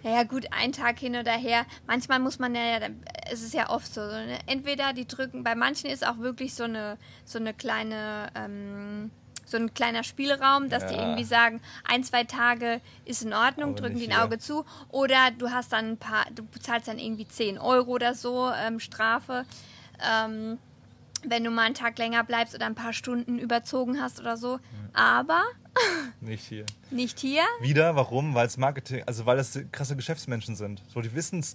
naja 0.05 0.23
gut, 0.25 0.47
ein 0.53 0.73
Tag 0.73 0.99
hin 0.99 1.17
oder 1.17 1.33
her. 1.33 1.65
Manchmal 1.87 2.21
muss 2.21 2.39
man 2.39 2.55
ja, 2.55 2.79
es 3.33 3.43
ist 3.43 3.55
ja 3.55 3.71
oft 3.71 3.93
so, 3.93 4.03
so 4.09 4.15
ne? 4.17 4.39
entweder 4.47 4.93
die 4.93 5.07
drücken, 5.09 5.43
bei 5.43 5.55
manchen 5.55 5.89
ist 5.91 6.07
auch 6.07 6.19
wirklich 6.19 6.55
so 6.55 6.65
eine, 6.65 6.99
so 7.25 7.39
eine 7.39 7.55
kleine, 7.55 8.29
ähm, 8.35 9.11
so 9.47 9.57
ein 9.57 9.73
kleiner 9.73 10.05
Spielraum, 10.05 10.69
dass 10.69 10.87
die 10.87 10.95
Ja. 10.95 11.01
irgendwie 11.01 11.25
sagen, 11.25 11.61
ein, 11.89 12.05
zwei 12.05 12.25
Tage 12.25 12.81
ist 13.07 13.23
in 13.23 13.33
Ordnung, 13.33 13.71
Aber 13.71 13.81
drücken 13.81 13.99
die 13.99 14.11
ein. 14.13 14.19
Auge 14.19 14.39
zu. 14.39 14.65
Oder 14.91 15.31
du 15.39 15.51
hast 15.51 15.73
dann 15.73 15.93
ein 15.93 15.97
paar, 15.99 16.27
du 16.35 16.45
bezahlst 16.45 16.87
dann 16.89 16.99
irgendwie 16.99 17.27
10 17.27 17.59
Euro 17.59 17.93
oder 17.93 18.15
so 18.15 18.51
ähm, 18.55 18.81
Strafe. 18.81 19.47
Ähm, 20.07 20.59
wenn 21.27 21.43
du 21.45 21.51
mal 21.51 21.63
einen 21.63 21.75
Tag 21.75 21.97
länger 21.99 22.23
bleibst 22.25 22.55
oder 22.55 22.67
ein 22.67 22.75
paar 22.75 22.93
Stunden 22.93 23.39
überzogen 23.39 24.01
hast 24.03 24.21
oder 24.21 24.37
so. 24.37 24.61
Aber 24.93 25.41
Nicht 26.21 26.45
hier. 26.49 26.65
nicht 26.91 27.19
hier. 27.19 27.43
Wieder, 27.61 27.97
warum? 27.97 28.35
Weil 28.35 28.47
es 28.47 28.57
Marketing, 28.57 29.03
also 29.05 29.27
weil 29.27 29.37
das 29.37 29.59
krasse 29.73 29.95
Geschäftsmenschen 29.95 30.57
sind. 30.57 30.83
So, 30.89 31.01
die 31.03 31.15
wissen 31.15 31.41
es. 31.41 31.55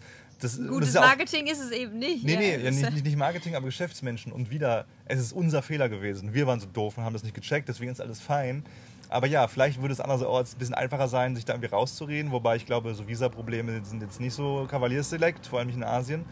Gutes 0.69 0.89
ist 0.89 0.95
ja 0.95 1.01
auch- 1.01 1.05
Marketing 1.07 1.47
ist 1.47 1.59
es 1.59 1.71
eben 1.71 1.97
nicht. 1.97 2.23
Nee, 2.23 2.35
nee, 2.37 2.51
ja, 2.63 2.69
nicht, 2.71 3.03
nicht, 3.03 3.17
Marketing, 3.17 3.55
aber 3.55 3.65
Geschäftsmenschen. 3.65 4.31
Und 4.31 4.51
wieder, 4.51 4.85
es 5.05 5.19
ist 5.19 5.33
unser 5.33 5.61
Fehler 5.63 5.89
gewesen. 5.89 6.33
Wir 6.33 6.45
waren 6.45 6.59
so 6.59 6.67
doof 6.67 6.97
und 6.97 7.03
haben 7.03 7.13
das 7.13 7.23
nicht 7.23 7.33
gecheckt, 7.33 7.67
deswegen 7.67 7.91
ist 7.91 7.99
alles 7.99 8.21
fein. 8.21 8.63
Aber 9.09 9.25
ja, 9.25 9.47
vielleicht 9.47 9.81
würde 9.81 9.93
es 9.93 9.99
andererorts 9.99 10.53
ein 10.53 10.59
bisschen 10.59 10.75
einfacher 10.75 11.07
sein, 11.07 11.35
sich 11.35 11.45
da 11.45 11.53
irgendwie 11.53 11.73
rauszureden. 11.73 12.31
Wobei 12.31 12.55
ich 12.57 12.65
glaube, 12.67 12.93
so 12.93 13.07
Visa-Probleme 13.07 13.83
sind 13.83 14.03
jetzt 14.03 14.19
nicht 14.19 14.33
so 14.35 14.67
Kavaliersselekt, 14.69 15.47
vor 15.47 15.57
allem 15.59 15.67
nicht 15.69 15.77
in 15.77 15.83
Asien. 15.83 16.25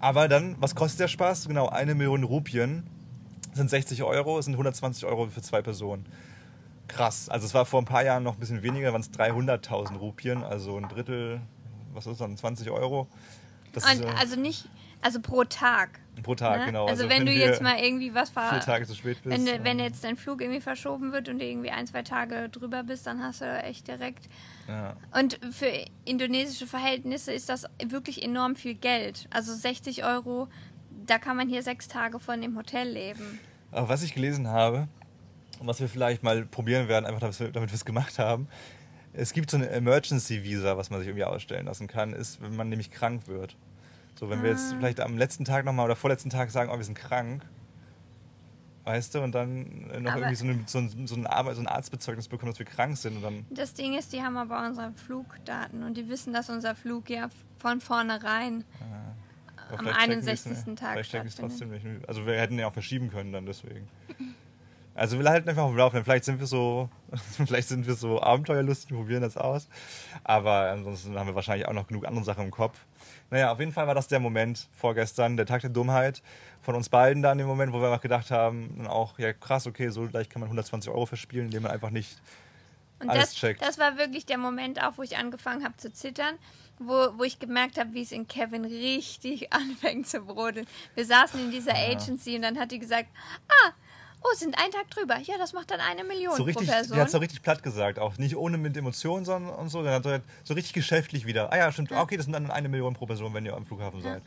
Aber 0.00 0.28
dann, 0.28 0.54
was 0.60 0.74
kostet 0.74 1.00
der 1.00 1.08
Spaß? 1.08 1.48
Genau, 1.48 1.68
eine 1.68 1.94
Million 1.94 2.22
Rupien 2.22 2.84
sind 3.54 3.70
60 3.70 4.02
Euro, 4.02 4.40
sind 4.40 4.54
120 4.54 5.04
Euro 5.04 5.26
für 5.26 5.42
zwei 5.42 5.62
Personen. 5.62 6.06
Krass. 6.88 7.28
Also 7.28 7.46
es 7.46 7.54
war 7.54 7.64
vor 7.64 7.80
ein 7.82 7.86
paar 7.86 8.04
Jahren 8.04 8.22
noch 8.22 8.34
ein 8.34 8.40
bisschen 8.40 8.62
weniger, 8.62 8.92
waren 8.92 9.00
es 9.00 9.10
300.000 9.10 9.96
Rupien, 9.96 10.42
also 10.44 10.76
ein 10.76 10.88
Drittel, 10.88 11.40
was 11.92 12.06
ist 12.06 12.12
das 12.12 12.18
dann, 12.18 12.36
20 12.36 12.70
Euro. 12.70 13.08
Das 13.72 13.84
ist, 13.90 14.00
Und 14.00 14.06
äh, 14.06 14.12
also 14.18 14.36
nicht, 14.38 14.68
also 15.00 15.20
pro 15.20 15.44
Tag. 15.44 15.98
pro 16.22 16.34
Tag, 16.34 16.60
ne? 16.60 16.66
genau. 16.66 16.86
Also, 16.86 17.08
wenn, 17.08 17.26
du 17.26 17.32
wir 17.32 17.38
jetzt 17.38 17.60
mal 17.62 17.78
irgendwie 17.78 18.14
was 18.14 18.30
ver 18.30 18.50
vier 18.50 18.60
Tage 18.60 18.86
zu 18.86 18.94
spät 18.94 19.18
bist. 19.22 19.36
wenn, 19.36 19.46
du- 19.46 19.52
ähm, 19.52 19.64
wenn 19.64 19.78
jetzt 19.80 20.04
dein 20.04 20.16
Flug 20.16 20.40
irgendwie 20.40 20.60
verschoben 20.60 21.12
wird 21.12 21.28
und 21.28 21.38
du 21.40 21.44
irgendwie 21.44 21.70
ein, 21.70 21.86
zwei 21.86 22.02
Tage 22.02 22.48
drüber 22.50 22.82
bist, 22.84 23.06
dann 23.06 23.22
hast 23.22 23.40
du 23.40 23.62
echt 23.62 23.88
direkt. 23.88 24.28
ja. 24.68 24.94
Und 25.18 25.40
für 25.50 25.70
indonesische 26.04 26.66
Verhältnisse 26.66 27.32
ist 27.32 27.48
das 27.48 27.66
wirklich 27.84 28.22
enorm 28.22 28.54
viel 28.56 28.74
Geld. 28.74 29.26
Also 29.30 29.54
60 29.54 30.04
Euro, 30.04 30.48
da 31.06 31.18
kann 31.18 31.36
man 31.36 31.48
hier 31.48 31.62
sechs 31.62 31.88
Tage 31.88 32.20
von 32.20 32.40
dem 32.40 32.56
Hotel 32.56 32.88
leben. 32.88 33.40
Aber 33.72 33.88
was 33.88 34.02
ich 34.02 34.14
gelesen 34.14 34.46
habe 34.48 34.86
und 35.60 35.66
was 35.66 35.80
wir 35.80 35.88
vielleicht 35.88 36.22
mal 36.22 36.44
probieren 36.46 36.88
werden, 36.88 37.04
einfach 37.06 37.20
damit 37.20 37.54
wir 37.54 37.74
es 37.74 37.84
gemacht 37.84 38.18
haben, 38.18 38.48
es 39.12 39.32
gibt 39.32 39.50
so 39.50 39.56
eine 39.56 39.68
Emergency 39.70 40.42
Visa, 40.42 40.76
was 40.76 40.90
man 40.90 40.98
sich 41.00 41.08
irgendwie 41.08 41.24
ausstellen 41.24 41.66
lassen 41.66 41.86
kann, 41.86 42.12
ist, 42.12 42.40
wenn 42.42 42.56
man 42.56 42.68
nämlich 42.68 42.90
krank 42.90 43.28
wird. 43.28 43.56
So, 44.16 44.28
wenn 44.30 44.42
wir 44.42 44.50
jetzt 44.50 44.72
Ah. 44.72 44.76
vielleicht 44.78 45.00
am 45.00 45.16
letzten 45.18 45.44
Tag 45.44 45.64
nochmal 45.64 45.84
oder 45.86 45.96
vorletzten 45.96 46.30
Tag 46.30 46.50
sagen, 46.50 46.70
oh, 46.72 46.76
wir 46.76 46.84
sind 46.84 46.96
krank, 46.96 47.42
weißt 48.84 49.14
du, 49.14 49.20
und 49.22 49.32
dann 49.34 49.90
äh, 49.90 50.00
noch 50.00 50.12
Aber- 50.12 50.20
irgendwie 50.20 50.34
so, 50.36 50.44
eine, 50.44 50.60
so, 50.66 50.78
ein, 50.78 51.06
so, 51.06 51.14
ein, 51.16 51.26
so 51.26 51.60
ein 51.60 51.66
Arztbezeugnis 51.66 52.28
bekommen, 52.28 52.52
dass 52.52 52.58
wir 52.58 52.66
krank 52.66 52.96
sind 52.96 53.16
und 53.16 53.22
dann 53.22 53.46
Das 53.50 53.72
Ding 53.74 53.94
ist, 53.96 54.12
die 54.12 54.22
haben 54.22 54.36
aber 54.36 54.66
unsere 54.66 54.92
Flugdaten 54.92 55.82
und 55.84 55.96
die 55.96 56.08
wissen, 56.08 56.32
dass 56.32 56.50
unser 56.50 56.74
Flug 56.74 57.08
ja 57.10 57.28
von 57.58 57.80
vornherein 57.80 58.64
aber 59.70 59.78
Am 59.78 59.86
vielleicht 59.86 59.98
checken 60.00 60.12
61. 60.12 60.52
die's, 60.52 60.66
ne? 60.66 60.74
Tag 60.74 60.90
Vielleicht 60.92 61.08
stattfindet. 61.08 61.38
trotzdem 61.40 61.70
nicht. 61.70 62.08
Also 62.08 62.26
wir 62.26 62.34
hätten 62.38 62.58
ja 62.58 62.66
auch 62.66 62.72
verschieben 62.74 63.10
können 63.10 63.32
dann 63.32 63.46
deswegen. 63.46 63.88
Also 64.94 65.18
wir 65.18 65.28
halten 65.28 65.48
einfach 65.48 65.64
auf 65.64 65.70
dem 65.70 65.76
Laufenden. 65.76 66.04
Vielleicht 66.04 66.24
sind 66.24 66.38
wir 66.38 66.46
so, 66.46 66.88
vielleicht 67.46 67.68
sind 67.68 67.86
wir 67.86 67.94
so 67.94 68.22
abenteuerlustig, 68.22 68.96
probieren 68.96 69.22
das 69.22 69.36
aus. 69.36 69.68
Aber 70.22 70.70
ansonsten 70.70 71.18
haben 71.18 71.26
wir 71.26 71.34
wahrscheinlich 71.34 71.66
auch 71.66 71.72
noch 71.72 71.88
genug 71.88 72.06
andere 72.06 72.24
Sachen 72.24 72.44
im 72.44 72.50
Kopf. 72.50 72.78
Naja, 73.30 73.50
auf 73.50 73.58
jeden 73.58 73.72
Fall 73.72 73.86
war 73.86 73.94
das 73.94 74.06
der 74.06 74.20
Moment 74.20 74.68
vorgestern, 74.72 75.36
der 75.36 75.46
Tag 75.46 75.62
der 75.62 75.70
Dummheit 75.70 76.22
von 76.62 76.76
uns 76.76 76.88
beiden 76.88 77.22
da 77.22 77.32
in 77.32 77.38
dem 77.38 77.46
Moment, 77.46 77.72
wo 77.72 77.80
wir 77.80 77.88
einfach 77.88 78.00
gedacht 78.00 78.30
haben, 78.30 78.86
auch, 78.86 79.18
ja 79.18 79.32
krass, 79.32 79.66
okay, 79.66 79.88
so 79.88 80.04
leicht 80.04 80.30
kann 80.30 80.40
man 80.40 80.46
120 80.48 80.90
Euro 80.90 81.06
verspielen, 81.06 81.46
indem 81.46 81.64
man 81.64 81.72
einfach 81.72 81.90
nicht 81.90 82.16
Und 83.00 83.10
alles 83.10 83.30
das, 83.30 83.34
checkt. 83.34 83.62
das 83.62 83.78
war 83.78 83.98
wirklich 83.98 84.26
der 84.26 84.38
Moment 84.38 84.80
auch, 84.82 84.96
wo 84.96 85.02
ich 85.02 85.16
angefangen 85.16 85.64
habe 85.64 85.76
zu 85.76 85.92
zittern, 85.92 86.36
wo, 86.78 87.18
wo 87.18 87.24
ich 87.24 87.40
gemerkt 87.40 87.78
habe, 87.78 87.92
wie 87.94 88.02
es 88.02 88.12
in 88.12 88.28
Kevin 88.28 88.64
richtig 88.64 89.52
anfängt 89.52 90.06
zu 90.06 90.20
brodeln. 90.20 90.66
Wir 90.94 91.04
saßen 91.04 91.40
in 91.40 91.50
dieser 91.50 91.74
Agency 91.74 92.36
und 92.36 92.42
dann 92.42 92.58
hat 92.58 92.70
die 92.70 92.78
gesagt, 92.78 93.08
ah, 93.48 93.72
oh, 94.24 94.34
sind 94.36 94.58
einen 94.58 94.72
Tag 94.72 94.90
drüber. 94.90 95.18
Ja, 95.22 95.36
das 95.38 95.52
macht 95.52 95.70
dann 95.70 95.80
eine 95.80 96.04
Million 96.04 96.36
so 96.36 96.42
richtig, 96.42 96.66
pro 96.66 96.72
Person. 96.72 96.96
die 96.96 97.00
hat 97.00 97.10
so 97.10 97.18
richtig 97.18 97.42
platt 97.42 97.62
gesagt, 97.62 97.98
auch 97.98 98.18
nicht 98.18 98.36
ohne 98.36 98.58
mit 98.58 98.76
Emotionen, 98.76 99.24
sondern 99.24 99.54
und 99.54 99.68
so, 99.68 99.82
dann 99.82 99.92
hat 99.92 100.06
er 100.06 100.22
so 100.42 100.54
richtig 100.54 100.72
geschäftlich 100.72 101.26
wieder. 101.26 101.52
Ah 101.52 101.58
ja, 101.58 101.72
stimmt, 101.72 101.92
okay, 101.92 102.16
das 102.16 102.24
sind 102.24 102.32
dann 102.32 102.50
eine 102.50 102.68
Million 102.68 102.94
pro 102.94 103.06
Person, 103.06 103.34
wenn 103.34 103.44
ihr 103.44 103.54
am 103.54 103.66
Flughafen 103.66 104.02
seid. 104.02 104.22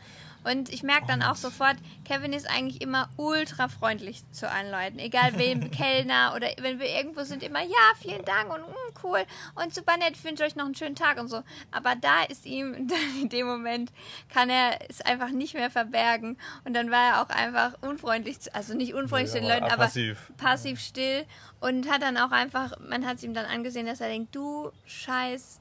Und 0.49 0.69
ich 0.69 0.83
merke 0.83 1.07
dann 1.07 1.21
auch 1.21 1.35
sofort, 1.35 1.75
Kevin 2.05 2.31
ist 2.33 2.49
eigentlich 2.49 2.81
immer 2.81 3.09
ultra 3.17 3.67
freundlich 3.67 4.23
zu 4.31 4.49
allen 4.49 4.71
Leuten. 4.71 4.99
Egal 4.99 5.37
wem, 5.37 5.71
Kellner 5.71 6.33
oder 6.35 6.47
wenn 6.59 6.79
wir 6.79 6.87
irgendwo 6.87 7.23
sind, 7.23 7.43
immer, 7.43 7.61
ja, 7.61 7.93
vielen 7.99 8.23
Dank 8.23 8.53
und 8.53 8.61
mm, 8.61 9.03
cool 9.03 9.23
und 9.55 9.73
super 9.73 9.97
nett, 9.97 10.13
ich 10.13 10.23
wünsche 10.23 10.43
euch 10.43 10.55
noch 10.55 10.65
einen 10.65 10.75
schönen 10.75 10.95
Tag 10.95 11.19
und 11.19 11.27
so. 11.27 11.43
Aber 11.71 11.95
da 11.95 12.23
ist 12.23 12.45
ihm, 12.45 12.73
in 13.21 13.29
dem 13.29 13.45
Moment 13.47 13.91
kann 14.33 14.49
er 14.49 14.79
es 14.89 15.01
einfach 15.01 15.29
nicht 15.29 15.53
mehr 15.53 15.69
verbergen. 15.69 16.37
Und 16.63 16.73
dann 16.73 16.91
war 16.91 17.07
er 17.09 17.21
auch 17.21 17.29
einfach 17.29 17.73
unfreundlich, 17.81 18.37
also 18.53 18.73
nicht 18.73 18.93
unfreundlich 18.93 19.33
Ja, 19.33 19.39
zu 19.41 19.45
den 19.45 19.49
Leuten, 19.49 19.71
aber 19.71 19.83
passiv. 19.83 20.31
passiv 20.37 20.79
still 20.79 21.25
und 21.59 21.89
hat 21.89 22.01
dann 22.01 22.17
auch 22.17 22.31
einfach, 22.31 22.79
man 22.79 23.05
hat 23.05 23.17
es 23.17 23.23
ihm 23.23 23.33
dann 23.33 23.45
angesehen, 23.45 23.85
dass 23.85 23.99
er 24.01 24.07
denkt, 24.09 24.35
du 24.35 24.71
scheiß 24.85 25.59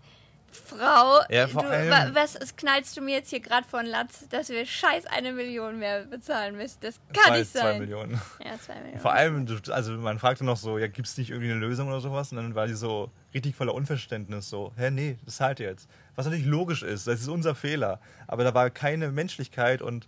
Frau, 0.57 1.21
Ja, 1.29 1.47
vor 1.49 1.62
du, 1.62 1.69
allem- 1.69 1.90
wa- 1.90 2.11
was 2.14 2.38
knallst 2.57 2.97
du 2.97 3.01
mir 3.01 3.16
jetzt 3.16 3.31
hier 3.31 3.40
gerade 3.40 3.66
von 3.66 3.85
Latz, 3.87 4.27
dass 4.31 4.49
wir 4.49 4.64
scheiß 4.64 5.07
eine 5.07 5.33
Million 5.33 5.79
mehr 5.79 6.05
bezahlen 6.05 6.57
müssen? 6.57 6.79
Das 6.81 6.97
kann 7.12 7.25
zwei, 7.27 7.38
nicht 7.40 7.53
zwei 7.53 7.59
sein. 7.61 7.79
Millionen. 7.81 8.21
Ja, 8.45 8.59
zwei 8.59 8.75
Millionen. 8.81 9.01
Vor 9.01 9.12
allem, 9.12 9.47
also 9.71 9.92
man 9.92 10.19
fragte 10.19 10.45
noch 10.45 10.57
so, 10.57 10.79
ja, 10.79 10.87
gibt 10.87 11.09
es 11.09 11.19
nicht 11.19 11.31
irgendwie 11.31 11.51
eine 11.51 11.61
Lösung 11.61 11.88
oder 11.88 12.01
sowas? 12.01 12.31
Und 12.31 12.37
dann 12.38 12.55
war 12.55 12.66
die 12.66 12.75
so 12.75 13.11
richtig 13.35 13.55
voller 13.57 13.75
Unverständnis, 13.75 14.49
so, 14.49 14.73
hä, 14.77 14.90
nee, 14.90 15.19
das 15.25 15.37
zahlt 15.37 15.59
ihr 15.61 15.69
jetzt. 15.69 15.88
Was 16.14 16.25
natürlich 16.27 16.47
logisch 16.47 16.83
ist, 16.83 17.07
das 17.07 17.21
ist 17.21 17.29
unser 17.29 17.55
Fehler. 17.55 18.01
Aber 18.29 18.45
da 18.45 18.55
war 18.55 18.71
keine 18.71 19.11
Menschlichkeit 19.11 19.83
und, 19.83 20.07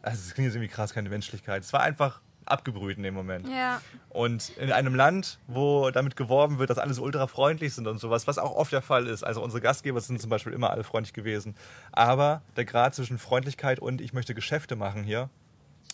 also 0.00 0.18
es 0.26 0.32
klingt 0.34 0.46
jetzt 0.46 0.56
irgendwie 0.56 0.72
krass, 0.72 0.94
keine 0.94 1.10
Menschlichkeit. 1.10 1.62
Es 1.62 1.72
war 1.72 1.80
einfach 1.82 2.20
abgebrüht 2.46 2.96
in 2.96 3.02
dem 3.02 3.14
Moment. 3.14 3.48
Ja, 3.48 3.80
Und 4.10 4.50
in 4.58 4.72
einem 4.72 4.94
Land, 4.94 5.38
wo 5.46 5.90
damit 5.90 6.16
geworben 6.16 6.58
wird, 6.58 6.70
dass 6.70 6.78
alle 6.78 6.94
so 6.94 7.02
ultra 7.02 7.26
freundlich 7.26 7.74
sind 7.74 7.86
und 7.86 7.98
sowas, 7.98 8.26
was 8.26 8.38
auch 8.38 8.54
oft 8.54 8.72
der 8.72 8.82
Fall 8.82 9.06
ist. 9.06 9.22
Also 9.22 9.42
unsere 9.42 9.60
Gastgeber 9.60 10.00
sind 10.00 10.20
zum 10.20 10.30
Beispiel 10.30 10.52
immer 10.52 10.70
alle 10.70 10.84
freundlich 10.84 11.12
gewesen. 11.12 11.54
Aber 11.92 12.42
der 12.56 12.64
Grad 12.64 12.94
zwischen 12.94 13.18
Freundlichkeit 13.18 13.78
und 13.78 14.00
ich 14.00 14.12
möchte 14.12 14.34
Geschäfte 14.34 14.76
machen 14.76 15.04
hier 15.04 15.30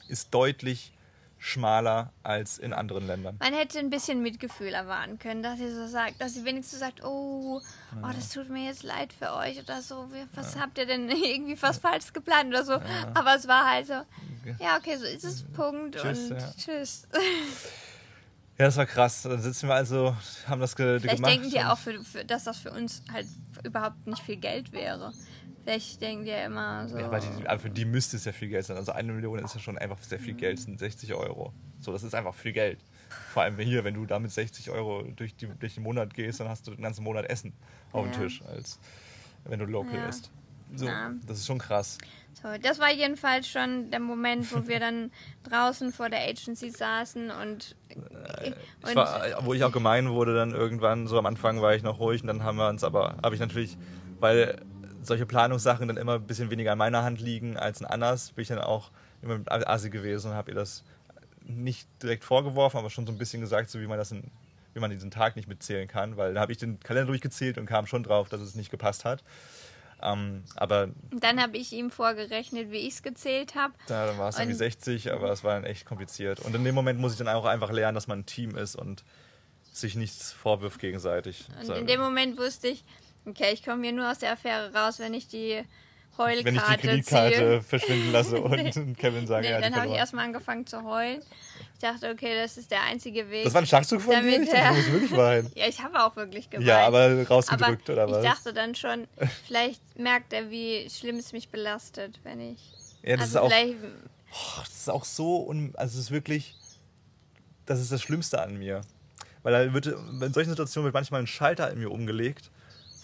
ist 0.08 0.34
deutlich 0.34 0.92
schmaler 1.38 2.12
als 2.22 2.58
in 2.58 2.72
anderen 2.72 3.06
Ländern. 3.06 3.36
man 3.38 3.52
hätte 3.52 3.78
ein 3.78 3.90
bisschen 3.90 4.22
Mitgefühl 4.22 4.74
erwarten 4.74 5.18
können, 5.18 5.42
dass 5.42 5.58
sie 5.58 5.72
so 5.72 5.86
sagt, 5.86 6.20
dass 6.20 6.34
sie 6.34 6.44
wenigstens 6.44 6.80
sagt, 6.80 7.04
oh, 7.04 7.60
oh, 8.02 8.08
das 8.14 8.30
tut 8.30 8.50
mir 8.50 8.64
jetzt 8.66 8.82
leid 8.82 9.12
für 9.12 9.34
euch 9.34 9.60
oder 9.60 9.80
so. 9.80 10.08
Was 10.34 10.58
habt 10.58 10.78
ihr 10.78 10.86
denn 10.86 11.08
irgendwie 11.10 11.60
was 11.62 11.78
falsch 11.78 12.12
geplant 12.12 12.48
oder 12.48 12.64
so? 12.64 12.72
Aber 13.14 13.36
es 13.36 13.46
war 13.46 13.70
halt 13.70 13.86
so, 13.86 14.02
ja, 14.58 14.76
okay, 14.76 14.96
so 14.96 15.04
ist 15.04 15.24
es, 15.24 15.44
Punkt 15.54 15.96
Tschüss, 15.96 16.30
und 16.30 16.40
ja. 16.40 16.52
tschüss. 16.56 17.06
Ja, 18.58 18.66
das 18.66 18.76
war 18.76 18.86
krass. 18.86 19.22
Dann 19.22 19.40
sitzen 19.40 19.68
wir 19.68 19.74
also, 19.74 20.16
haben 20.48 20.60
das 20.60 20.74
ge 20.74 20.98
Vielleicht 20.98 21.16
gemacht. 21.16 21.32
denken 21.32 21.50
die 21.50 21.60
auch, 21.62 21.78
für, 21.78 22.02
für, 22.02 22.24
dass 22.24 22.44
das 22.44 22.58
für 22.58 22.72
uns 22.72 23.02
halt 23.12 23.26
überhaupt 23.64 24.04
nicht 24.06 24.22
viel 24.22 24.36
Geld 24.36 24.72
wäre. 24.72 25.12
Vielleicht 25.62 26.00
denken 26.00 26.24
die 26.24 26.30
ja 26.30 26.44
immer 26.46 26.88
so. 26.88 26.98
Ja, 26.98 27.06
aber, 27.06 27.20
die, 27.20 27.46
aber 27.46 27.58
für 27.60 27.70
die 27.70 27.84
müsste 27.84 28.16
es 28.16 28.24
ja 28.24 28.32
viel 28.32 28.48
Geld 28.48 28.66
sein. 28.66 28.76
Also 28.76 28.92
eine 28.92 29.12
Million 29.12 29.38
ist 29.38 29.54
ja 29.54 29.60
schon 29.60 29.78
einfach 29.78 29.98
sehr 30.02 30.18
viel 30.18 30.34
Geld, 30.34 30.58
sind 30.58 30.78
60 30.78 31.14
Euro. 31.14 31.52
So, 31.80 31.92
das 31.92 32.02
ist 32.02 32.14
einfach 32.14 32.34
viel 32.34 32.52
Geld. 32.52 32.80
Vor 33.32 33.42
allem 33.42 33.56
hier, 33.58 33.84
wenn 33.84 33.94
du 33.94 34.06
da 34.06 34.18
mit 34.18 34.32
60 34.32 34.70
Euro 34.70 35.02
durch, 35.14 35.36
die, 35.36 35.46
durch 35.46 35.74
den 35.74 35.84
Monat 35.84 36.12
gehst, 36.14 36.40
dann 36.40 36.48
hast 36.48 36.66
du 36.66 36.72
den 36.72 36.82
ganzen 36.82 37.04
Monat 37.04 37.26
Essen 37.26 37.52
auf 37.92 38.04
dem 38.04 38.12
Ja. 38.12 38.18
Tisch, 38.26 38.42
als 38.42 38.78
wenn 39.44 39.60
du 39.60 39.66
local 39.66 39.94
Ja. 39.94 40.08
isst. 40.08 40.30
So, 40.74 40.86
Ja. 40.86 41.12
das 41.26 41.38
ist 41.38 41.46
schon 41.46 41.58
krass. 41.58 41.98
So, 42.34 42.48
das 42.62 42.78
war 42.78 42.92
jedenfalls 42.92 43.48
schon 43.48 43.90
der 43.90 44.00
Moment, 44.00 44.52
wo 44.54 44.68
wir 44.68 44.78
dann 44.78 45.10
draußen 45.48 45.92
vor 45.92 46.08
der 46.08 46.20
Agency 46.20 46.70
saßen 46.70 47.30
und. 47.30 47.74
Ich 48.86 48.94
war, 48.94 49.44
wo 49.44 49.54
ich 49.54 49.64
auch 49.64 49.72
gemein 49.72 50.10
wurde, 50.10 50.34
dann 50.34 50.52
irgendwann, 50.52 51.08
so 51.08 51.18
am 51.18 51.26
Anfang 51.26 51.60
war 51.60 51.74
ich 51.74 51.82
noch 51.82 51.98
ruhig 51.98 52.22
und 52.22 52.28
dann 52.28 52.44
haben 52.44 52.58
wir 52.58 52.68
uns 52.68 52.84
aber, 52.84 53.16
habe 53.22 53.34
ich 53.34 53.40
natürlich, 53.40 53.76
weil 54.20 54.60
solche 55.02 55.26
Planungssachen 55.26 55.88
dann 55.88 55.96
immer 55.96 56.14
ein 56.14 56.26
bisschen 56.26 56.50
weniger 56.50 56.72
in 56.72 56.78
meiner 56.78 57.02
Hand 57.02 57.20
liegen 57.20 57.56
als 57.56 57.80
in 57.80 57.86
Annas, 57.86 58.32
bin 58.32 58.42
ich 58.42 58.48
dann 58.48 58.58
auch 58.58 58.90
immer 59.22 59.38
mit 59.38 59.50
Asi 59.50 59.90
gewesen 59.90 60.30
und 60.30 60.36
habe 60.36 60.52
ihr 60.52 60.54
das 60.54 60.84
nicht 61.44 61.88
direkt 62.02 62.24
vorgeworfen, 62.24 62.78
aber 62.78 62.90
schon 62.90 63.06
so 63.06 63.12
ein 63.12 63.18
bisschen 63.18 63.40
gesagt, 63.40 63.70
so 63.70 63.80
wie 63.80 63.86
man 63.86 63.98
das 63.98 64.12
in, 64.12 64.30
wie 64.74 64.80
man 64.80 64.90
diesen 64.90 65.10
Tag 65.10 65.34
nicht 65.34 65.48
mitzählen 65.48 65.88
kann, 65.88 66.16
weil 66.16 66.34
da 66.34 66.40
habe 66.40 66.52
ich 66.52 66.58
den 66.58 66.78
Kalender 66.80 67.08
durchgezählt 67.08 67.58
und 67.58 67.66
kam 67.66 67.86
schon 67.86 68.02
drauf, 68.02 68.28
dass 68.28 68.40
es 68.40 68.54
nicht 68.54 68.70
gepasst 68.70 69.04
hat. 69.04 69.24
Ähm, 70.02 70.44
aber 70.54 70.88
dann 71.10 71.42
habe 71.42 71.56
ich 71.56 71.72
ihm 71.72 71.90
vorgerechnet, 71.90 72.70
wie 72.70 72.78
ich 72.78 72.94
es 72.94 73.02
gezählt 73.02 73.54
habe. 73.56 73.74
da 73.88 74.16
war 74.16 74.28
es 74.28 74.36
irgendwie 74.36 74.52
Und- 74.52 74.58
60, 74.58 75.12
aber 75.12 75.30
es 75.32 75.42
war 75.42 75.54
dann 75.54 75.64
echt 75.64 75.86
kompliziert. 75.86 76.40
Und 76.40 76.54
in 76.54 76.62
dem 76.64 76.74
Moment 76.74 77.00
muss 77.00 77.12
ich 77.12 77.18
dann 77.18 77.28
auch 77.28 77.44
einfach 77.44 77.72
lernen, 77.72 77.94
dass 77.96 78.06
man 78.06 78.20
ein 78.20 78.26
Team 78.26 78.56
ist 78.56 78.76
und 78.76 79.04
sich 79.72 79.96
nichts 79.96 80.32
vorwirft 80.32 80.80
gegenseitig. 80.80 81.46
Und 81.60 81.70
in 81.76 81.86
dem 81.86 82.00
Moment 82.00 82.38
wusste 82.38 82.68
ich, 82.68 82.84
okay, 83.26 83.52
ich 83.52 83.64
komme 83.64 83.82
hier 83.82 83.92
nur 83.92 84.10
aus 84.10 84.18
der 84.18 84.32
Affäre 84.32 84.72
raus, 84.74 84.98
wenn 84.98 85.14
ich 85.14 85.28
die 85.28 85.62
Heulkarte 86.16 86.44
wenn 86.44 86.54
ich 86.54 86.62
die 86.62 86.76
Kreditkarte 86.76 87.36
ziehe. 87.36 87.62
verschwinden 87.62 88.12
lasse 88.12 88.40
und 88.40 88.98
Kevin 88.98 89.26
sagt, 89.26 89.44
Nee, 89.44 89.50
ja, 89.50 89.60
dann 89.60 89.74
habe 89.74 89.88
ich 89.88 89.94
erstmal 89.94 90.24
angefangen 90.24 90.66
zu 90.66 90.82
heulen. 90.82 91.20
Ich 91.74 91.78
dachte, 91.80 92.10
okay, 92.10 92.34
das 92.34 92.56
ist 92.56 92.70
der 92.72 92.82
einzige 92.82 93.30
Weg. 93.30 93.44
Das 93.44 93.54
war 93.54 93.62
ein 93.62 93.66
Schachzug 93.66 94.00
von 94.00 94.10
dir? 94.10 94.32
Damit 94.32 94.48
Ich 94.48 94.50
dachte, 94.50 94.68
du 94.68 94.74
musst 94.74 94.92
wirklich 94.92 95.16
weinen. 95.16 95.52
ja, 95.54 95.66
ich 95.68 95.80
habe 95.80 96.02
auch 96.02 96.16
wirklich 96.16 96.50
geweint. 96.50 96.66
Ja, 96.66 96.86
aber 96.86 97.24
rausgedrückt 97.28 97.90
Aber 97.90 98.02
oder 98.02 98.10
was? 98.10 98.24
ich 98.24 98.30
dachte 98.30 98.52
dann 98.52 98.74
schon, 98.74 99.06
vielleicht 99.46 99.80
merkt 99.96 100.32
er, 100.32 100.50
wie 100.50 100.90
schlimm 100.90 101.16
es 101.16 101.32
mich 101.32 101.50
belastet, 101.50 102.18
wenn 102.24 102.40
ich. 102.40 102.58
ja, 103.02 103.16
das, 103.16 103.36
also 103.36 103.46
ist 103.46 103.54
auch, 103.54 103.66
oh, 104.32 104.60
das 104.60 104.74
ist 104.74 104.90
auch 104.90 105.04
so, 105.04 105.46
un, 105.46 105.72
also 105.76 105.98
es 105.98 106.06
ist 106.06 106.10
wirklich, 106.10 106.56
das 107.64 107.80
ist 107.80 107.92
das 107.92 108.02
Schlimmste 108.02 108.42
an 108.42 108.58
mir. 108.58 108.80
Weil 109.44 109.72
wird, 109.72 109.86
in 109.86 110.32
solchen 110.32 110.50
Situationen 110.50 110.86
wird 110.86 110.94
manchmal 110.94 111.20
ein 111.20 111.28
Schalter 111.28 111.70
in 111.70 111.78
mir 111.78 111.92
umgelegt, 111.92 112.50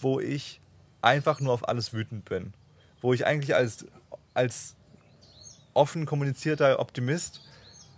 wo 0.01 0.19
ich 0.19 0.59
einfach 1.01 1.39
nur 1.39 1.53
auf 1.53 1.67
alles 1.67 1.93
wütend 1.93 2.25
bin. 2.25 2.53
Wo 3.01 3.13
ich 3.13 3.25
eigentlich 3.25 3.55
als, 3.55 3.85
als 4.33 4.75
offen 5.73 6.05
kommunizierter 6.05 6.79
Optimist 6.79 7.41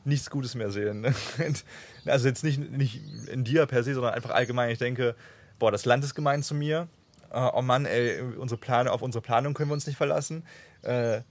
nichts 0.05 0.29
Gutes 0.29 0.55
mehr 0.55 0.71
sehe. 0.71 0.93
ne? 0.93 1.13
Also 2.05 2.29
jetzt 2.29 2.43
nicht, 2.43 2.71
nicht 2.71 3.01
in 3.27 3.43
dir 3.43 3.65
per 3.65 3.83
se, 3.83 3.93
sondern 3.93 4.13
einfach 4.13 4.31
allgemein. 4.31 4.69
Ich 4.69 4.79
denke, 4.79 5.15
boah, 5.59 5.71
das 5.71 5.83
Land 5.83 6.03
ist 6.05 6.15
gemein 6.15 6.41
zu 6.41 6.55
mir. 6.55 6.87
Äh, 7.31 7.49
Oh 7.53 7.61
Mann, 7.61 7.85
ey, 7.85 8.21
unsere 8.21 8.59
Plane, 8.59 8.91
auf 8.91 9.01
unsere 9.01 9.21
Planung 9.21 9.53
können 9.53 9.69
wir 9.69 9.73
uns 9.73 9.87
nicht 9.87 9.97
verlassen. 9.97 10.43
Äh, 10.83 11.21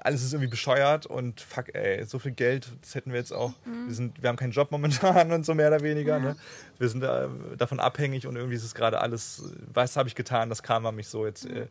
alles 0.00 0.24
ist 0.24 0.32
irgendwie 0.32 0.50
bescheuert 0.50 1.06
und 1.06 1.40
fuck, 1.40 1.72
ey, 1.74 2.04
so 2.04 2.18
viel 2.18 2.32
Geld, 2.32 2.72
das 2.82 2.96
hätten 2.96 3.12
wir 3.12 3.18
jetzt 3.18 3.32
auch. 3.32 3.52
Wir, 3.86 3.94
sind, 3.94 4.20
wir 4.20 4.28
haben 4.28 4.36
keinen 4.36 4.50
Job 4.50 4.72
momentan 4.72 5.30
und 5.32 5.46
so 5.46 5.54
mehr 5.54 5.68
oder 5.68 5.80
weniger. 5.80 6.18
Ne? 6.18 6.36
Wir 6.78 6.88
sind 6.88 7.04
äh, 7.04 7.28
davon 7.56 7.78
abhängig 7.78 8.26
und 8.26 8.34
irgendwie 8.34 8.56
ist 8.56 8.64
es 8.64 8.74
gerade 8.74 9.00
alles, 9.00 9.52
was 9.72 9.96
habe 9.96 10.08
ich 10.08 10.16
getan, 10.16 10.48
das 10.48 10.64
Karma 10.64 10.90
mich 10.90 11.06
so 11.08 11.26
jetzt 11.26 11.46
äh, 11.46 11.68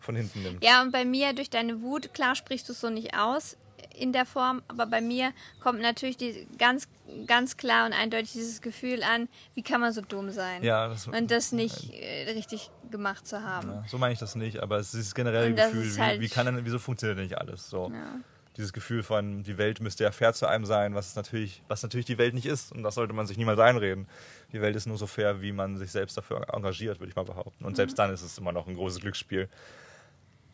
von 0.00 0.16
hinten 0.16 0.42
nimmt. 0.42 0.62
Ja, 0.64 0.82
und 0.82 0.92
bei 0.92 1.04
mir 1.04 1.32
durch 1.32 1.50
deine 1.50 1.82
Wut, 1.82 2.12
klar 2.14 2.34
sprichst 2.34 2.68
du 2.68 2.72
es 2.72 2.80
so 2.80 2.90
nicht 2.90 3.14
aus 3.14 3.56
in 3.96 4.12
der 4.12 4.26
Form, 4.26 4.62
aber 4.68 4.86
bei 4.86 5.00
mir 5.00 5.32
kommt 5.60 5.80
natürlich 5.80 6.16
die, 6.16 6.46
ganz, 6.56 6.86
ganz 7.26 7.56
klar 7.56 7.84
und 7.86 7.92
eindeutig 7.92 8.32
dieses 8.32 8.60
Gefühl 8.60 9.02
an, 9.02 9.28
wie 9.54 9.62
kann 9.62 9.80
man 9.80 9.92
so 9.92 10.00
dumm 10.02 10.30
sein? 10.30 10.62
Ja, 10.62 10.88
das, 10.88 11.08
Und 11.08 11.30
das 11.30 11.50
nicht 11.52 11.92
äh, 11.92 12.30
richtig 12.30 12.70
gemacht 12.90 13.26
zu 13.26 13.42
haben. 13.42 13.68
Ja, 13.70 13.84
so 13.88 13.98
meine 13.98 14.12
ich 14.12 14.18
das 14.20 14.34
nicht, 14.36 14.60
aber 14.60 14.76
es 14.78 14.94
ist 14.94 15.08
das 15.08 15.14
generelle 15.14 15.52
Gefühl, 15.54 15.96
wie, 15.96 16.00
halt- 16.00 16.20
wie 16.20 16.28
kann 16.28 16.46
denn, 16.46 16.64
wieso 16.64 16.78
funktioniert 16.78 17.18
denn 17.18 17.24
nicht 17.24 17.38
alles 17.38 17.68
so? 17.68 17.90
Ja. 17.92 18.20
Dieses 18.56 18.72
Gefühl 18.72 19.04
von, 19.04 19.44
die 19.44 19.56
Welt 19.58 19.80
müsste 19.80 20.02
ja 20.04 20.10
fair 20.10 20.32
zu 20.32 20.46
einem 20.46 20.64
sein, 20.64 20.94
was 20.96 21.14
natürlich, 21.14 21.62
was 21.68 21.82
natürlich 21.84 22.06
die 22.06 22.18
Welt 22.18 22.34
nicht 22.34 22.46
ist. 22.46 22.72
Und 22.72 22.82
das 22.82 22.96
sollte 22.96 23.12
man 23.14 23.24
sich 23.26 23.36
niemals 23.36 23.60
einreden. 23.60 24.08
Die 24.52 24.60
Welt 24.60 24.74
ist 24.74 24.86
nur 24.86 24.98
so 24.98 25.06
fair, 25.06 25.40
wie 25.42 25.52
man 25.52 25.76
sich 25.76 25.92
selbst 25.92 26.16
dafür 26.16 26.44
engagiert, 26.52 26.98
würde 26.98 27.10
ich 27.10 27.14
mal 27.16 27.24
behaupten. 27.24 27.64
Und 27.64 27.76
selbst 27.76 27.96
dann 28.00 28.12
ist 28.12 28.22
es 28.22 28.36
immer 28.36 28.50
noch 28.50 28.66
ein 28.66 28.74
großes 28.74 29.00
Glücksspiel. 29.00 29.48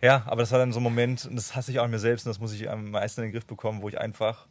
Ja, 0.05 0.23
aber 0.27 0.43
das 0.43 0.53
war 0.53 0.59
dann 0.59 0.71
so 0.71 0.81
ein 0.81 0.83
Moment, 0.83 1.25
und 1.25 1.35
das 1.35 1.57
hasse 1.57 1.71
ich 1.71 1.81
auch 1.81 1.85
an 1.85 1.91
mir 1.91 1.99
selbst, 1.99 2.27
und 2.27 2.29
das 2.29 2.39
muss 2.39 2.53
ich 2.53 2.69
am 2.69 2.91
meisten 2.91 3.23
in 3.23 3.29
den 3.29 3.33
Griff 3.33 3.47
bekommen, 3.47 3.81
wo 3.81 3.89
ich 3.89 3.99
einfach 3.99 4.47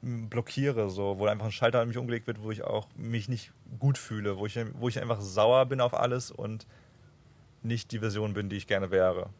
m, 0.00 0.28
blockiere, 0.28 0.88
so, 0.90 1.18
wo 1.18 1.26
einfach 1.26 1.46
ein 1.46 1.50
Schalter 1.50 1.80
an 1.80 1.88
mich 1.88 1.98
umgelegt 1.98 2.28
wird, 2.28 2.40
wo 2.40 2.52
ich 2.52 2.62
auch 2.62 2.86
mich 2.94 3.28
nicht 3.28 3.50
gut 3.80 3.98
fühle, 3.98 4.38
wo 4.38 4.46
ich, 4.46 4.56
wo 4.74 4.88
ich 4.88 5.00
einfach 5.02 5.20
sauer 5.20 5.66
bin 5.66 5.80
auf 5.80 5.92
alles 5.92 6.30
und 6.30 6.68
nicht 7.64 7.90
die 7.90 7.98
Version 7.98 8.32
bin, 8.32 8.48
die 8.48 8.58
ich 8.58 8.68
gerne 8.68 8.92
wäre. 8.92 9.30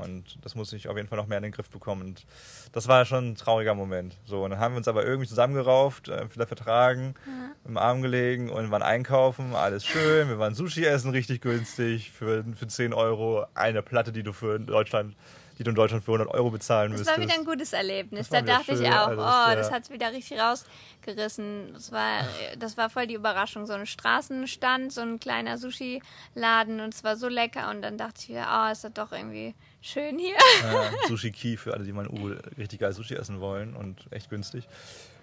Und 0.00 0.38
das 0.44 0.54
muss 0.54 0.72
ich 0.72 0.88
auf 0.88 0.96
jeden 0.96 1.08
Fall 1.08 1.18
noch 1.18 1.26
mehr 1.26 1.38
in 1.38 1.44
den 1.44 1.52
Griff 1.52 1.70
bekommen. 1.70 2.02
Und 2.02 2.26
das 2.72 2.88
war 2.88 3.04
schon 3.04 3.30
ein 3.30 3.34
trauriger 3.36 3.74
Moment. 3.74 4.16
So, 4.24 4.44
und 4.44 4.50
dann 4.50 4.58
haben 4.58 4.74
wir 4.74 4.78
uns 4.78 4.88
aber 4.88 5.04
irgendwie 5.04 5.28
zusammengerauft, 5.28 6.08
äh, 6.08 6.32
wieder 6.34 6.46
vertragen, 6.46 7.14
ja. 7.26 7.54
im 7.68 7.76
Arm 7.76 8.02
gelegen 8.02 8.50
und 8.50 8.70
waren 8.70 8.82
einkaufen, 8.82 9.54
alles 9.54 9.84
schön. 9.84 10.28
Wir 10.28 10.38
waren 10.38 10.54
Sushi 10.54 10.84
essen, 10.84 11.10
richtig 11.10 11.40
günstig, 11.40 12.10
für, 12.10 12.44
für 12.56 12.66
10 12.66 12.92
Euro 12.92 13.46
eine 13.54 13.82
Platte, 13.82 14.12
die 14.12 14.22
du 14.22 14.32
für 14.32 14.58
Deutschland 14.58 15.14
die 15.60 15.64
du 15.64 15.70
in 15.72 15.76
Deutschland 15.76 16.02
für 16.02 16.12
100 16.12 16.34
Euro 16.34 16.50
bezahlen 16.50 16.90
müsstest. 16.90 17.10
Das 17.10 17.18
war 17.18 17.22
wieder 17.22 17.34
ein 17.34 17.44
gutes 17.44 17.74
Erlebnis. 17.74 18.30
Da 18.30 18.40
dachte 18.40 18.74
schön, 18.74 18.82
ich 18.82 18.90
auch, 18.90 19.08
alles, 19.08 19.18
oh, 19.18 19.50
ja. 19.50 19.54
das 19.56 19.70
hat 19.70 19.82
es 19.82 19.90
wieder 19.90 20.10
richtig 20.10 20.38
rausgerissen. 20.40 21.74
Das 21.74 21.92
war, 21.92 22.24
das 22.58 22.78
war 22.78 22.88
voll 22.88 23.06
die 23.06 23.14
Überraschung. 23.14 23.66
So 23.66 23.74
ein 23.74 23.84
Straßenstand, 23.84 24.90
so 24.90 25.02
ein 25.02 25.20
kleiner 25.20 25.58
Sushi-Laden 25.58 26.80
und 26.80 26.94
es 26.94 27.04
war 27.04 27.16
so 27.16 27.28
lecker. 27.28 27.68
Und 27.68 27.82
dann 27.82 27.98
dachte 27.98 28.22
ich 28.22 28.30
wieder, 28.30 28.46
oh, 28.50 28.72
ist 28.72 28.84
das 28.84 28.94
doch 28.94 29.12
irgendwie 29.12 29.54
schön 29.82 30.18
hier. 30.18 30.36
Ja, 30.62 30.90
Sushi 31.08 31.30
Key 31.30 31.58
für 31.58 31.74
alle, 31.74 31.84
die 31.84 31.92
mal 31.92 32.06
in 32.06 32.18
U 32.18 32.34
richtig 32.56 32.80
geil 32.80 32.94
Sushi 32.94 33.14
essen 33.14 33.40
wollen 33.40 33.76
und 33.76 34.06
echt 34.10 34.30
günstig. 34.30 34.66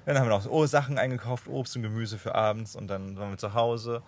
Dann 0.05 0.19
haben 0.19 0.27
wir 0.27 0.35
noch 0.35 0.43
so, 0.43 0.51
oh, 0.51 0.67
Sachen 0.67 0.99
eingekauft, 0.99 1.47
Obst 1.47 1.75
und 1.75 1.81
Gemüse 1.81 2.19
für 2.19 2.35
abends 2.35 2.75
und 2.75 2.87
dann 2.87 3.17
waren 3.17 3.31
wir 3.31 3.37
zu 3.39 3.55
Hause 3.55 4.03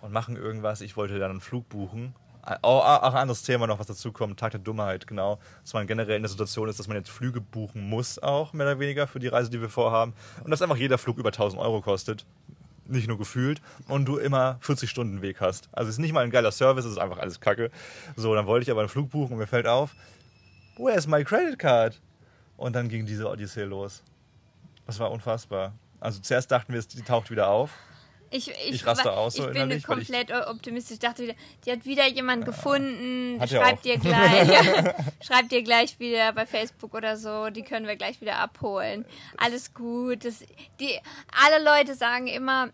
und 0.00 0.12
machen 0.12 0.36
irgendwas. 0.36 0.80
Ich 0.80 0.96
wollte 0.96 1.18
dann 1.18 1.32
einen 1.32 1.40
Flug 1.40 1.68
buchen 1.68 2.14
auch, 2.42 2.84
auch 2.84 3.14
ein 3.14 3.20
anderes 3.20 3.42
Thema 3.42 3.66
noch, 3.66 3.78
was 3.78 3.86
dazu 3.86 4.12
kommt, 4.12 4.38
Tag 4.38 4.50
der 4.50 4.60
Dummheit, 4.60 5.06
genau. 5.06 5.38
Dass 5.62 5.74
man 5.74 5.86
generell 5.86 6.16
in 6.16 6.22
der 6.22 6.30
Situation 6.30 6.68
ist, 6.68 6.78
dass 6.78 6.88
man 6.88 6.96
jetzt 6.96 7.10
Flüge 7.10 7.40
buchen 7.40 7.88
muss, 7.88 8.18
auch 8.18 8.52
mehr 8.52 8.66
oder 8.66 8.80
weniger 8.80 9.06
für 9.06 9.20
die 9.20 9.28
Reise, 9.28 9.50
die 9.50 9.60
wir 9.60 9.68
vorhaben. 9.68 10.14
Und 10.42 10.50
dass 10.50 10.60
einfach 10.60 10.76
jeder 10.76 10.98
Flug 10.98 11.18
über 11.18 11.28
1000 11.28 11.60
Euro 11.62 11.80
kostet. 11.80 12.26
Nicht 12.84 13.06
nur 13.06 13.16
gefühlt. 13.16 13.62
Und 13.86 14.06
du 14.06 14.16
immer 14.18 14.58
40 14.60 14.90
Stunden 14.90 15.22
Weg 15.22 15.40
hast. 15.40 15.68
Also 15.72 15.88
es 15.88 15.94
ist 15.94 16.00
nicht 16.00 16.12
mal 16.12 16.24
ein 16.24 16.30
geiler 16.30 16.50
Service, 16.50 16.84
es 16.84 16.92
ist 16.92 16.98
einfach 16.98 17.18
alles 17.18 17.38
Kacke. 17.38 17.70
So, 18.16 18.34
dann 18.34 18.46
wollte 18.46 18.64
ich 18.64 18.70
aber 18.70 18.80
einen 18.80 18.88
Flug 18.88 19.10
buchen 19.10 19.34
und 19.34 19.38
mir 19.38 19.46
fällt 19.46 19.68
auf, 19.68 19.94
where 20.76 20.96
is 20.96 21.06
my 21.06 21.22
credit 21.22 21.58
card? 21.58 22.00
Und 22.56 22.74
dann 22.74 22.88
ging 22.88 23.06
diese 23.06 23.28
Odyssee 23.28 23.64
los. 23.64 24.02
Das 24.86 24.98
war 24.98 25.12
unfassbar. 25.12 25.74
Also 26.00 26.20
zuerst 26.20 26.50
dachten 26.50 26.72
wir, 26.72 26.82
die 26.82 27.02
taucht 27.02 27.30
wieder 27.30 27.48
auf. 27.48 27.70
Ich, 28.32 28.48
ich, 28.48 28.72
ich 28.72 28.86
raste 28.86 29.12
aus 29.12 29.34
so 29.34 29.46
ich 29.48 29.52
bin 29.52 29.82
komplett 29.82 30.30
ich, 30.30 30.46
optimistisch. 30.48 30.94
Ich 30.94 30.98
dachte 31.00 31.22
wieder, 31.22 31.34
die 31.64 31.72
hat 31.72 31.84
wieder 31.84 32.08
jemand 32.08 32.42
ja, 32.42 32.46
gefunden. 32.46 33.40
Schreibt 33.46 33.84
dir 33.84 33.98
gleich, 33.98 34.48
schreibt 35.20 35.52
dir 35.52 35.62
gleich 35.62 35.98
wieder 36.00 36.32
bei 36.32 36.46
Facebook 36.46 36.94
oder 36.94 37.16
so. 37.16 37.50
Die 37.50 37.62
können 37.62 37.86
wir 37.86 37.96
gleich 37.96 38.20
wieder 38.20 38.36
abholen. 38.36 39.04
Alles 39.36 39.74
gut. 39.74 40.24
Das, 40.24 40.42
die, 40.80 40.98
alle 41.44 41.62
Leute 41.62 41.94
sagen 41.94 42.26
immer, 42.26 42.70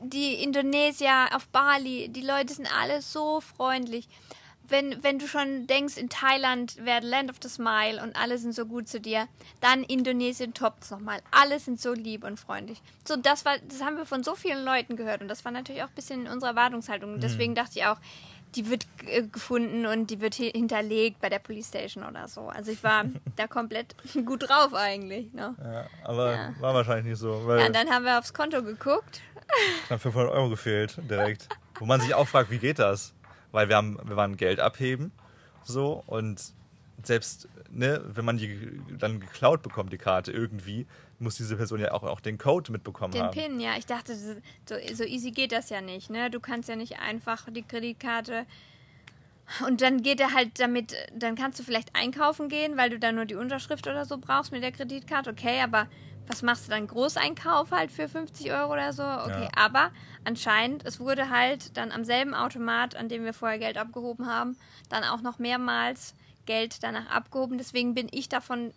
die 0.00 0.42
Indonesier 0.42 1.28
auf 1.32 1.48
Bali, 1.48 2.08
die 2.08 2.22
Leute 2.22 2.52
sind 2.52 2.68
alle 2.76 3.02
so 3.02 3.40
freundlich 3.40 4.08
wenn, 4.68 5.02
wenn 5.02 5.18
du 5.18 5.26
schon 5.26 5.66
denkst, 5.66 5.96
in 5.96 6.08
Thailand 6.08 6.84
wäre 6.84 7.04
Land 7.04 7.30
of 7.30 7.36
the 7.42 7.48
Smile 7.48 8.02
und 8.02 8.16
alle 8.16 8.38
sind 8.38 8.54
so 8.54 8.66
gut 8.66 8.88
zu 8.88 9.00
dir, 9.00 9.28
dann 9.60 9.82
Indonesien 9.82 10.54
toppt 10.54 10.90
nochmal. 10.90 11.20
Alle 11.30 11.58
sind 11.58 11.80
so 11.80 11.92
lieb 11.92 12.24
und 12.24 12.38
freundlich. 12.38 12.80
So, 13.06 13.16
das 13.16 13.44
war, 13.44 13.56
das 13.68 13.82
haben 13.82 13.96
wir 13.96 14.06
von 14.06 14.22
so 14.22 14.34
vielen 14.34 14.64
Leuten 14.64 14.96
gehört 14.96 15.20
und 15.20 15.28
das 15.28 15.44
war 15.44 15.52
natürlich 15.52 15.82
auch 15.82 15.88
ein 15.88 15.94
bisschen 15.94 16.26
in 16.26 16.32
unserer 16.32 16.50
Erwartungshaltung. 16.50 17.14
Und 17.14 17.22
deswegen 17.22 17.52
mhm. 17.52 17.56
dachte 17.56 17.78
ich 17.78 17.86
auch, 17.86 17.98
die 18.54 18.70
wird 18.70 18.86
äh, 19.06 19.22
gefunden 19.22 19.86
und 19.86 20.10
die 20.10 20.20
wird 20.20 20.34
hinterlegt 20.34 21.20
bei 21.20 21.28
der 21.28 21.38
Police 21.38 21.68
Station 21.68 22.04
oder 22.04 22.28
so. 22.28 22.48
Also 22.48 22.70
ich 22.70 22.82
war 22.82 23.04
da 23.36 23.46
komplett 23.46 23.94
gut 24.24 24.48
drauf 24.48 24.74
eigentlich. 24.74 25.32
Ne? 25.32 25.54
Ja, 25.62 25.86
aber 26.04 26.32
ja. 26.32 26.54
war 26.60 26.74
wahrscheinlich 26.74 27.06
nicht 27.06 27.18
so. 27.18 27.50
ja, 27.52 27.68
dann 27.68 27.90
haben 27.90 28.04
wir 28.04 28.18
aufs 28.18 28.32
Konto 28.32 28.62
geguckt. 28.62 29.20
Dann 29.88 29.98
500 29.98 30.32
Euro 30.32 30.48
gefehlt 30.48 30.98
direkt. 31.08 31.48
Wo 31.78 31.84
man 31.84 32.00
sich 32.00 32.14
auch 32.14 32.26
fragt, 32.26 32.50
wie 32.50 32.58
geht 32.58 32.78
das? 32.78 33.12
Weil 33.52 33.68
wir, 33.68 33.76
haben, 33.76 33.98
wir 34.04 34.16
waren 34.16 34.36
Geld 34.36 34.60
abheben 34.60 35.12
so 35.64 36.02
und 36.06 36.52
selbst 37.02 37.48
ne, 37.70 38.00
wenn 38.06 38.24
man 38.24 38.38
die 38.38 38.80
dann 38.98 39.20
geklaut 39.20 39.62
bekommt, 39.62 39.92
die 39.92 39.98
Karte 39.98 40.32
irgendwie, 40.32 40.86
muss 41.18 41.36
diese 41.36 41.56
Person 41.56 41.80
ja 41.80 41.92
auch, 41.92 42.02
auch 42.02 42.20
den 42.20 42.38
Code 42.38 42.72
mitbekommen 42.72 43.12
den 43.12 43.22
haben. 43.22 43.34
Den 43.34 43.52
PIN, 43.52 43.60
ja. 43.60 43.76
Ich 43.76 43.86
dachte, 43.86 44.14
so, 44.16 44.74
so 44.94 45.04
easy 45.04 45.30
geht 45.30 45.52
das 45.52 45.70
ja 45.70 45.80
nicht. 45.80 46.10
Ne? 46.10 46.30
Du 46.30 46.40
kannst 46.40 46.68
ja 46.68 46.76
nicht 46.76 46.98
einfach 46.98 47.46
die 47.50 47.62
Kreditkarte 47.62 48.46
und 49.66 49.80
dann 49.80 50.02
geht 50.02 50.20
er 50.20 50.32
halt 50.32 50.58
damit, 50.58 50.94
dann 51.14 51.36
kannst 51.36 51.58
du 51.58 51.62
vielleicht 51.62 51.94
einkaufen 51.94 52.48
gehen, 52.48 52.76
weil 52.76 52.90
du 52.90 52.98
da 52.98 53.12
nur 53.12 53.26
die 53.26 53.36
Unterschrift 53.36 53.86
oder 53.86 54.04
so 54.04 54.18
brauchst 54.18 54.52
mit 54.52 54.62
der 54.62 54.72
Kreditkarte, 54.72 55.30
okay, 55.30 55.60
aber 55.60 55.86
was 56.26 56.42
machst 56.42 56.66
du 56.66 56.70
dann? 56.70 56.86
Großeinkauf 56.86 57.70
halt 57.70 57.92
für 57.92 58.08
50 58.08 58.52
Euro 58.52 58.72
oder 58.72 58.92
so? 58.92 59.02
Okay, 59.02 59.44
ja. 59.44 59.50
aber 59.56 59.90
anscheinend, 60.24 60.84
es 60.84 61.00
wurde 61.00 61.30
halt 61.30 61.76
dann 61.76 61.92
am 61.92 62.04
selben 62.04 62.34
Automat, 62.34 62.96
an 62.96 63.08
dem 63.08 63.24
wir 63.24 63.32
vorher 63.32 63.58
Geld 63.58 63.78
abgehoben 63.78 64.26
haben, 64.26 64.56
dann 64.88 65.04
auch 65.04 65.22
noch 65.22 65.38
mehrmals 65.38 66.14
Geld 66.46 66.82
danach 66.82 67.08
abgehoben. 67.10 67.58
Deswegen 67.58 67.94
bin 67.94 68.08
ich 68.10 68.28
davon, 68.28 68.72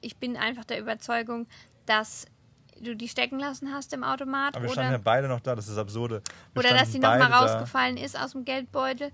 ich 0.00 0.16
bin 0.16 0.36
einfach 0.36 0.64
der 0.64 0.78
Überzeugung, 0.78 1.46
dass 1.86 2.26
du 2.80 2.94
die 2.94 3.08
stecken 3.08 3.38
lassen 3.38 3.72
hast 3.72 3.92
im 3.92 4.04
Automat. 4.04 4.56
Aber 4.56 4.64
wir 4.64 4.70
standen 4.70 4.92
ja 4.92 5.00
beide 5.02 5.28
noch 5.28 5.40
da, 5.40 5.54
das 5.54 5.68
ist 5.68 5.78
absurde. 5.78 6.22
Wir 6.52 6.60
oder 6.60 6.74
dass 6.74 6.92
sie 6.92 6.98
nochmal 6.98 7.32
rausgefallen 7.32 7.96
da. 7.96 8.02
ist 8.02 8.18
aus 8.18 8.32
dem 8.32 8.44
Geldbeutel 8.44 9.10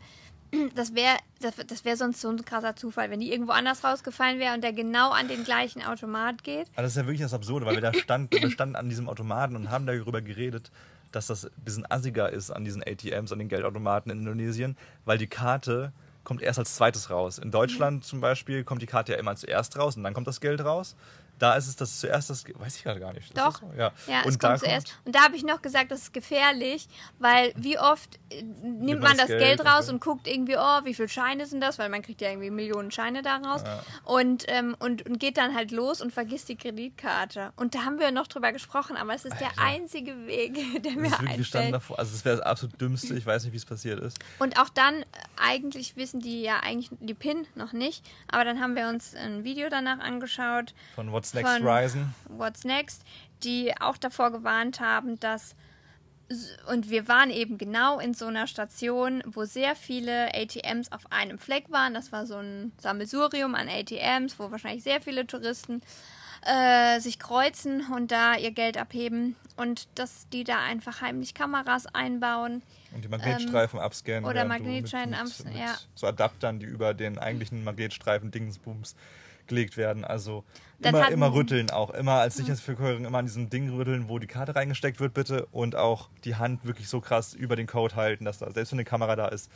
das 0.74 0.94
wäre 0.94 1.16
das, 1.40 1.56
das 1.66 1.84
wär 1.84 1.96
sonst 1.96 2.20
so 2.20 2.28
ein 2.28 2.44
krasser 2.44 2.76
Zufall, 2.76 3.10
wenn 3.10 3.20
die 3.20 3.32
irgendwo 3.32 3.52
anders 3.52 3.84
rausgefallen 3.84 4.38
wäre 4.38 4.54
und 4.54 4.62
der 4.62 4.72
genau 4.72 5.10
an 5.10 5.28
den 5.28 5.44
gleichen 5.44 5.82
Automat 5.82 6.42
geht. 6.42 6.68
Aber 6.74 6.82
das 6.82 6.92
ist 6.92 6.96
ja 6.96 7.06
wirklich 7.06 7.20
das 7.20 7.34
Absurde, 7.34 7.66
weil 7.66 7.74
wir 7.74 7.82
da 7.82 7.92
standen, 7.94 8.30
wir 8.40 8.50
standen 8.50 8.76
an 8.76 8.88
diesem 8.88 9.08
Automaten 9.08 9.56
und 9.56 9.70
haben 9.70 9.86
darüber 9.86 10.22
geredet, 10.22 10.70
dass 11.12 11.26
das 11.28 11.44
ein 11.44 11.50
bisschen 11.64 11.90
assiger 11.90 12.30
ist 12.30 12.50
an 12.50 12.64
diesen 12.64 12.82
ATMs, 12.82 13.32
an 13.32 13.38
den 13.38 13.48
Geldautomaten 13.48 14.10
in 14.10 14.18
Indonesien, 14.18 14.76
weil 15.04 15.18
die 15.18 15.26
Karte 15.26 15.92
kommt 16.24 16.42
erst 16.42 16.58
als 16.58 16.74
zweites 16.74 17.10
raus. 17.10 17.38
In 17.38 17.50
Deutschland 17.50 17.98
mhm. 17.98 18.02
zum 18.02 18.20
Beispiel 18.20 18.64
kommt 18.64 18.82
die 18.82 18.86
Karte 18.86 19.12
ja 19.12 19.18
immer 19.18 19.36
zuerst 19.36 19.78
raus 19.78 19.96
und 19.96 20.02
dann 20.02 20.14
kommt 20.14 20.26
das 20.26 20.40
Geld 20.40 20.64
raus. 20.64 20.96
Da 21.44 21.56
ist 21.56 21.68
es 21.68 21.76
das 21.76 22.00
zuerst, 22.00 22.30
das 22.30 22.42
weiß 22.54 22.76
ich 22.76 22.84
gerade 22.84 23.00
gar 23.00 23.12
nicht. 23.12 23.36
Das 23.36 23.44
Doch. 23.44 23.60
So? 23.60 23.70
Ja, 23.76 23.92
ja 24.06 24.22
und 24.22 24.30
es 24.30 24.38
kommt 24.38 24.60
zuerst. 24.60 24.98
Und 25.04 25.14
da 25.14 25.24
habe 25.24 25.36
ich 25.36 25.42
noch 25.42 25.60
gesagt, 25.60 25.90
das 25.90 26.04
ist 26.04 26.14
gefährlich, 26.14 26.88
weil 27.18 27.52
wie 27.54 27.78
oft 27.78 28.18
äh, 28.30 28.42
nimmt 28.42 29.02
man 29.02 29.18
das, 29.18 29.26
Geld, 29.26 29.40
Geld 29.40 29.60
raus 29.60 29.84
okay. 29.84 29.92
und 29.92 30.00
guckt 30.00 30.26
irgendwie, 30.26 30.56
oh, 30.56 30.84
wie 30.84 30.94
viele 30.94 31.10
Scheine 31.10 31.44
sind 31.44 31.60
das? 31.60 31.78
Weil 31.78 31.90
man 31.90 32.00
kriegt 32.00 32.22
ja 32.22 32.30
irgendwie 32.30 32.48
Millionen 32.48 32.90
Scheine 32.90 33.20
daraus. 33.20 33.62
Ja. 33.62 33.82
Und, 34.04 34.46
ähm, 34.48 34.74
und, 34.78 35.04
und 35.04 35.20
geht 35.20 35.36
dann 35.36 35.54
halt 35.54 35.70
los 35.70 36.00
und 36.00 36.14
vergisst 36.14 36.48
die 36.48 36.56
Kreditkarte. 36.56 37.52
Und 37.56 37.74
da 37.74 37.80
haben 37.84 37.98
wir 37.98 38.10
noch 38.10 38.26
drüber 38.26 38.50
gesprochen, 38.50 38.96
aber 38.96 39.12
es 39.12 39.26
ist 39.26 39.32
Alter. 39.32 39.50
der 39.54 39.64
einzige 39.66 40.26
Weg, 40.26 40.54
der 40.82 40.92
mir 40.92 41.12
einfällt. 41.12 41.36
Wir 41.36 41.44
standen 41.44 41.72
davor. 41.72 41.98
Also 41.98 42.14
es 42.14 42.24
wäre 42.24 42.38
das 42.38 42.46
absolut 42.46 42.80
dümmste. 42.80 43.14
Ich 43.16 43.26
weiß 43.26 43.44
nicht, 43.44 43.52
wie 43.52 43.58
es 43.58 43.66
passiert 43.66 44.00
ist. 44.00 44.18
Und 44.38 44.58
auch 44.58 44.70
dann, 44.70 45.02
äh, 45.02 45.04
eigentlich 45.36 45.96
wissen 45.96 46.20
die 46.20 46.40
ja 46.40 46.60
eigentlich 46.60 46.88
die 47.00 47.12
PIN 47.12 47.46
noch 47.54 47.74
nicht. 47.74 48.02
Aber 48.28 48.46
dann 48.46 48.60
haben 48.60 48.76
wir 48.76 48.88
uns 48.88 49.14
ein 49.14 49.44
Video 49.44 49.68
danach 49.68 49.98
angeschaut. 49.98 50.72
Von 50.94 51.12
WhatsApp 51.12 51.24
What's 51.24 51.33
Next 51.34 51.62
Ryzen. 51.62 52.14
What's 52.28 52.64
Next, 52.64 53.02
die 53.42 53.72
auch 53.80 53.96
davor 53.96 54.30
gewarnt 54.30 54.80
haben, 54.80 55.18
dass 55.20 55.54
und 56.72 56.88
wir 56.88 57.06
waren 57.06 57.30
eben 57.30 57.58
genau 57.58 57.98
in 57.98 58.14
so 58.14 58.26
einer 58.26 58.46
Station, 58.46 59.22
wo 59.26 59.44
sehr 59.44 59.76
viele 59.76 60.34
ATMs 60.34 60.90
auf 60.90 61.12
einem 61.12 61.38
Fleck 61.38 61.70
waren. 61.70 61.92
Das 61.92 62.12
war 62.12 62.26
so 62.26 62.36
ein 62.36 62.72
Sammelsurium 62.78 63.54
an 63.54 63.68
ATMs, 63.68 64.38
wo 64.38 64.50
wahrscheinlich 64.50 64.82
sehr 64.82 65.02
viele 65.02 65.26
Touristen 65.26 65.82
äh, 66.46 67.00
sich 67.00 67.18
kreuzen 67.18 67.86
und 67.92 68.10
da 68.10 68.36
ihr 68.36 68.52
Geld 68.52 68.78
abheben 68.78 69.36
und 69.56 69.86
dass 69.94 70.28
die 70.30 70.44
da 70.44 70.60
einfach 70.60 71.00
heimlich 71.00 71.34
Kameras 71.34 71.86
einbauen. 71.86 72.62
Und 72.94 73.04
die 73.04 73.08
Magnetstreifen 73.08 73.78
ähm, 73.78 73.84
abscannen. 73.84 74.24
Oder 74.24 74.44
Magnetstreifen 74.44 75.14
abscannen, 75.14 75.58
ja. 75.58 75.76
So 75.94 76.06
Adaptern, 76.06 76.58
die 76.58 76.66
über 76.66 76.94
den 76.94 77.18
eigentlichen 77.18 77.64
Magnetstreifen 77.64 78.30
Dingsbums 78.30 78.94
gelegt 79.46 79.76
werden. 79.76 80.04
Also 80.04 80.44
immer, 80.80 81.10
immer 81.10 81.32
rütteln 81.32 81.70
auch. 81.70 81.90
Immer 81.90 82.14
als 82.14 82.36
Sicherheitsverkäuferin 82.36 83.04
immer 83.04 83.18
an 83.18 83.26
diesem 83.26 83.50
Ding 83.50 83.70
rütteln, 83.70 84.08
wo 84.08 84.18
die 84.18 84.26
Karte 84.26 84.54
reingesteckt 84.54 85.00
wird, 85.00 85.14
bitte. 85.14 85.46
Und 85.52 85.76
auch 85.76 86.08
die 86.24 86.36
Hand 86.36 86.64
wirklich 86.64 86.88
so 86.88 87.00
krass 87.00 87.34
über 87.34 87.56
den 87.56 87.66
Code 87.66 87.96
halten, 87.96 88.24
dass 88.24 88.38
da, 88.38 88.50
selbst 88.50 88.72
wenn 88.72 88.78
eine 88.78 88.84
Kamera 88.84 89.16
da 89.16 89.28
ist, 89.28 89.50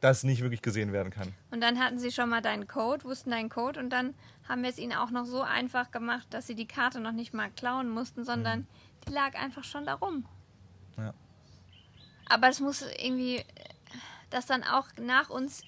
das 0.00 0.24
nicht 0.24 0.42
wirklich 0.42 0.62
gesehen 0.62 0.92
werden 0.92 1.12
kann. 1.12 1.32
Und 1.52 1.60
dann 1.60 1.78
hatten 1.78 1.98
sie 1.98 2.10
schon 2.10 2.28
mal 2.28 2.42
deinen 2.42 2.66
Code, 2.66 3.04
wussten 3.04 3.30
deinen 3.30 3.48
Code 3.48 3.78
und 3.78 3.90
dann 3.90 4.14
haben 4.48 4.62
wir 4.62 4.70
es 4.70 4.78
ihnen 4.78 4.92
auch 4.94 5.10
noch 5.10 5.24
so 5.24 5.42
einfach 5.42 5.92
gemacht, 5.92 6.26
dass 6.30 6.48
sie 6.48 6.56
die 6.56 6.66
Karte 6.66 6.98
noch 6.98 7.12
nicht 7.12 7.32
mal 7.32 7.50
klauen 7.50 7.88
mussten, 7.88 8.24
sondern 8.24 8.60
mhm. 8.60 8.66
die 9.06 9.12
lag 9.12 9.34
einfach 9.36 9.62
schon 9.62 9.86
da 9.86 9.94
rum. 9.94 10.26
Ja. 10.98 11.14
Aber 12.28 12.48
es 12.48 12.58
muss 12.58 12.82
irgendwie, 12.82 13.44
dass 14.30 14.46
dann 14.46 14.64
auch 14.64 14.88
nach 15.00 15.30
uns 15.30 15.62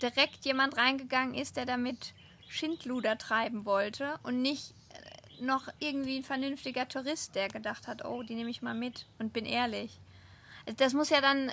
direkt 0.00 0.46
jemand 0.46 0.76
reingegangen 0.78 1.34
ist, 1.34 1.58
der 1.58 1.66
damit 1.66 2.14
Schindluder 2.48 3.18
treiben 3.18 3.64
wollte 3.64 4.18
und 4.22 4.42
nicht 4.42 4.72
äh, 4.90 5.44
noch 5.44 5.68
irgendwie 5.78 6.18
ein 6.18 6.24
vernünftiger 6.24 6.88
Tourist, 6.88 7.34
der 7.34 7.48
gedacht 7.48 7.86
hat, 7.86 8.04
oh, 8.04 8.22
die 8.22 8.34
nehme 8.34 8.50
ich 8.50 8.62
mal 8.62 8.74
mit 8.74 9.06
und 9.18 9.32
bin 9.32 9.44
ehrlich. 9.44 9.98
Das 10.76 10.94
muss 10.94 11.10
ja 11.10 11.20
dann 11.20 11.52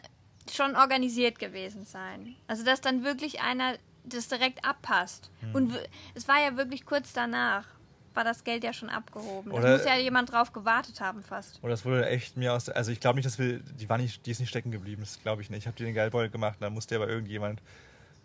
schon 0.51 0.75
organisiert 0.75 1.39
gewesen 1.39 1.86
sein. 1.86 2.36
Also, 2.47 2.63
dass 2.63 2.82
dann 2.82 3.03
wirklich 3.03 3.41
einer 3.41 3.75
das 4.03 4.27
direkt 4.27 4.65
abpasst. 4.65 5.29
Hm. 5.41 5.56
Und 5.56 5.79
es 6.13 6.27
war 6.27 6.41
ja 6.41 6.58
wirklich 6.58 6.86
kurz 6.86 7.13
danach, 7.13 7.65
war 8.13 8.23
das 8.23 8.43
Geld 8.43 8.63
ja 8.63 8.73
schon 8.73 8.89
abgehoben. 8.89 9.51
Oder 9.51 9.69
da 9.69 9.77
muss 9.77 9.86
ja 9.86 9.95
jemand 9.95 10.32
drauf 10.32 10.51
gewartet 10.51 10.99
haben 10.99 11.23
fast. 11.23 11.60
Oder 11.63 11.71
das 11.71 11.86
wurde 11.86 12.08
echt 12.08 12.36
mir 12.38 12.53
aus. 12.53 12.69
Also, 12.69 12.91
ich 12.91 12.99
glaube 12.99 13.17
nicht, 13.17 13.25
dass 13.25 13.39
wir. 13.39 13.60
Die 13.60 13.89
war 13.89 13.97
nicht, 13.97 14.25
die 14.25 14.32
ist 14.32 14.39
nicht 14.39 14.49
stecken 14.49 14.71
geblieben, 14.71 15.01
das 15.01 15.21
glaube 15.21 15.41
ich 15.41 15.49
nicht. 15.49 15.60
Ich 15.60 15.67
habe 15.67 15.77
dir 15.77 15.86
den 15.86 15.93
Geldbeutel 15.93 16.29
gemacht, 16.29 16.58
da 16.60 16.69
musste 16.69 16.95
aber 16.95 17.08
irgendjemand 17.08 17.62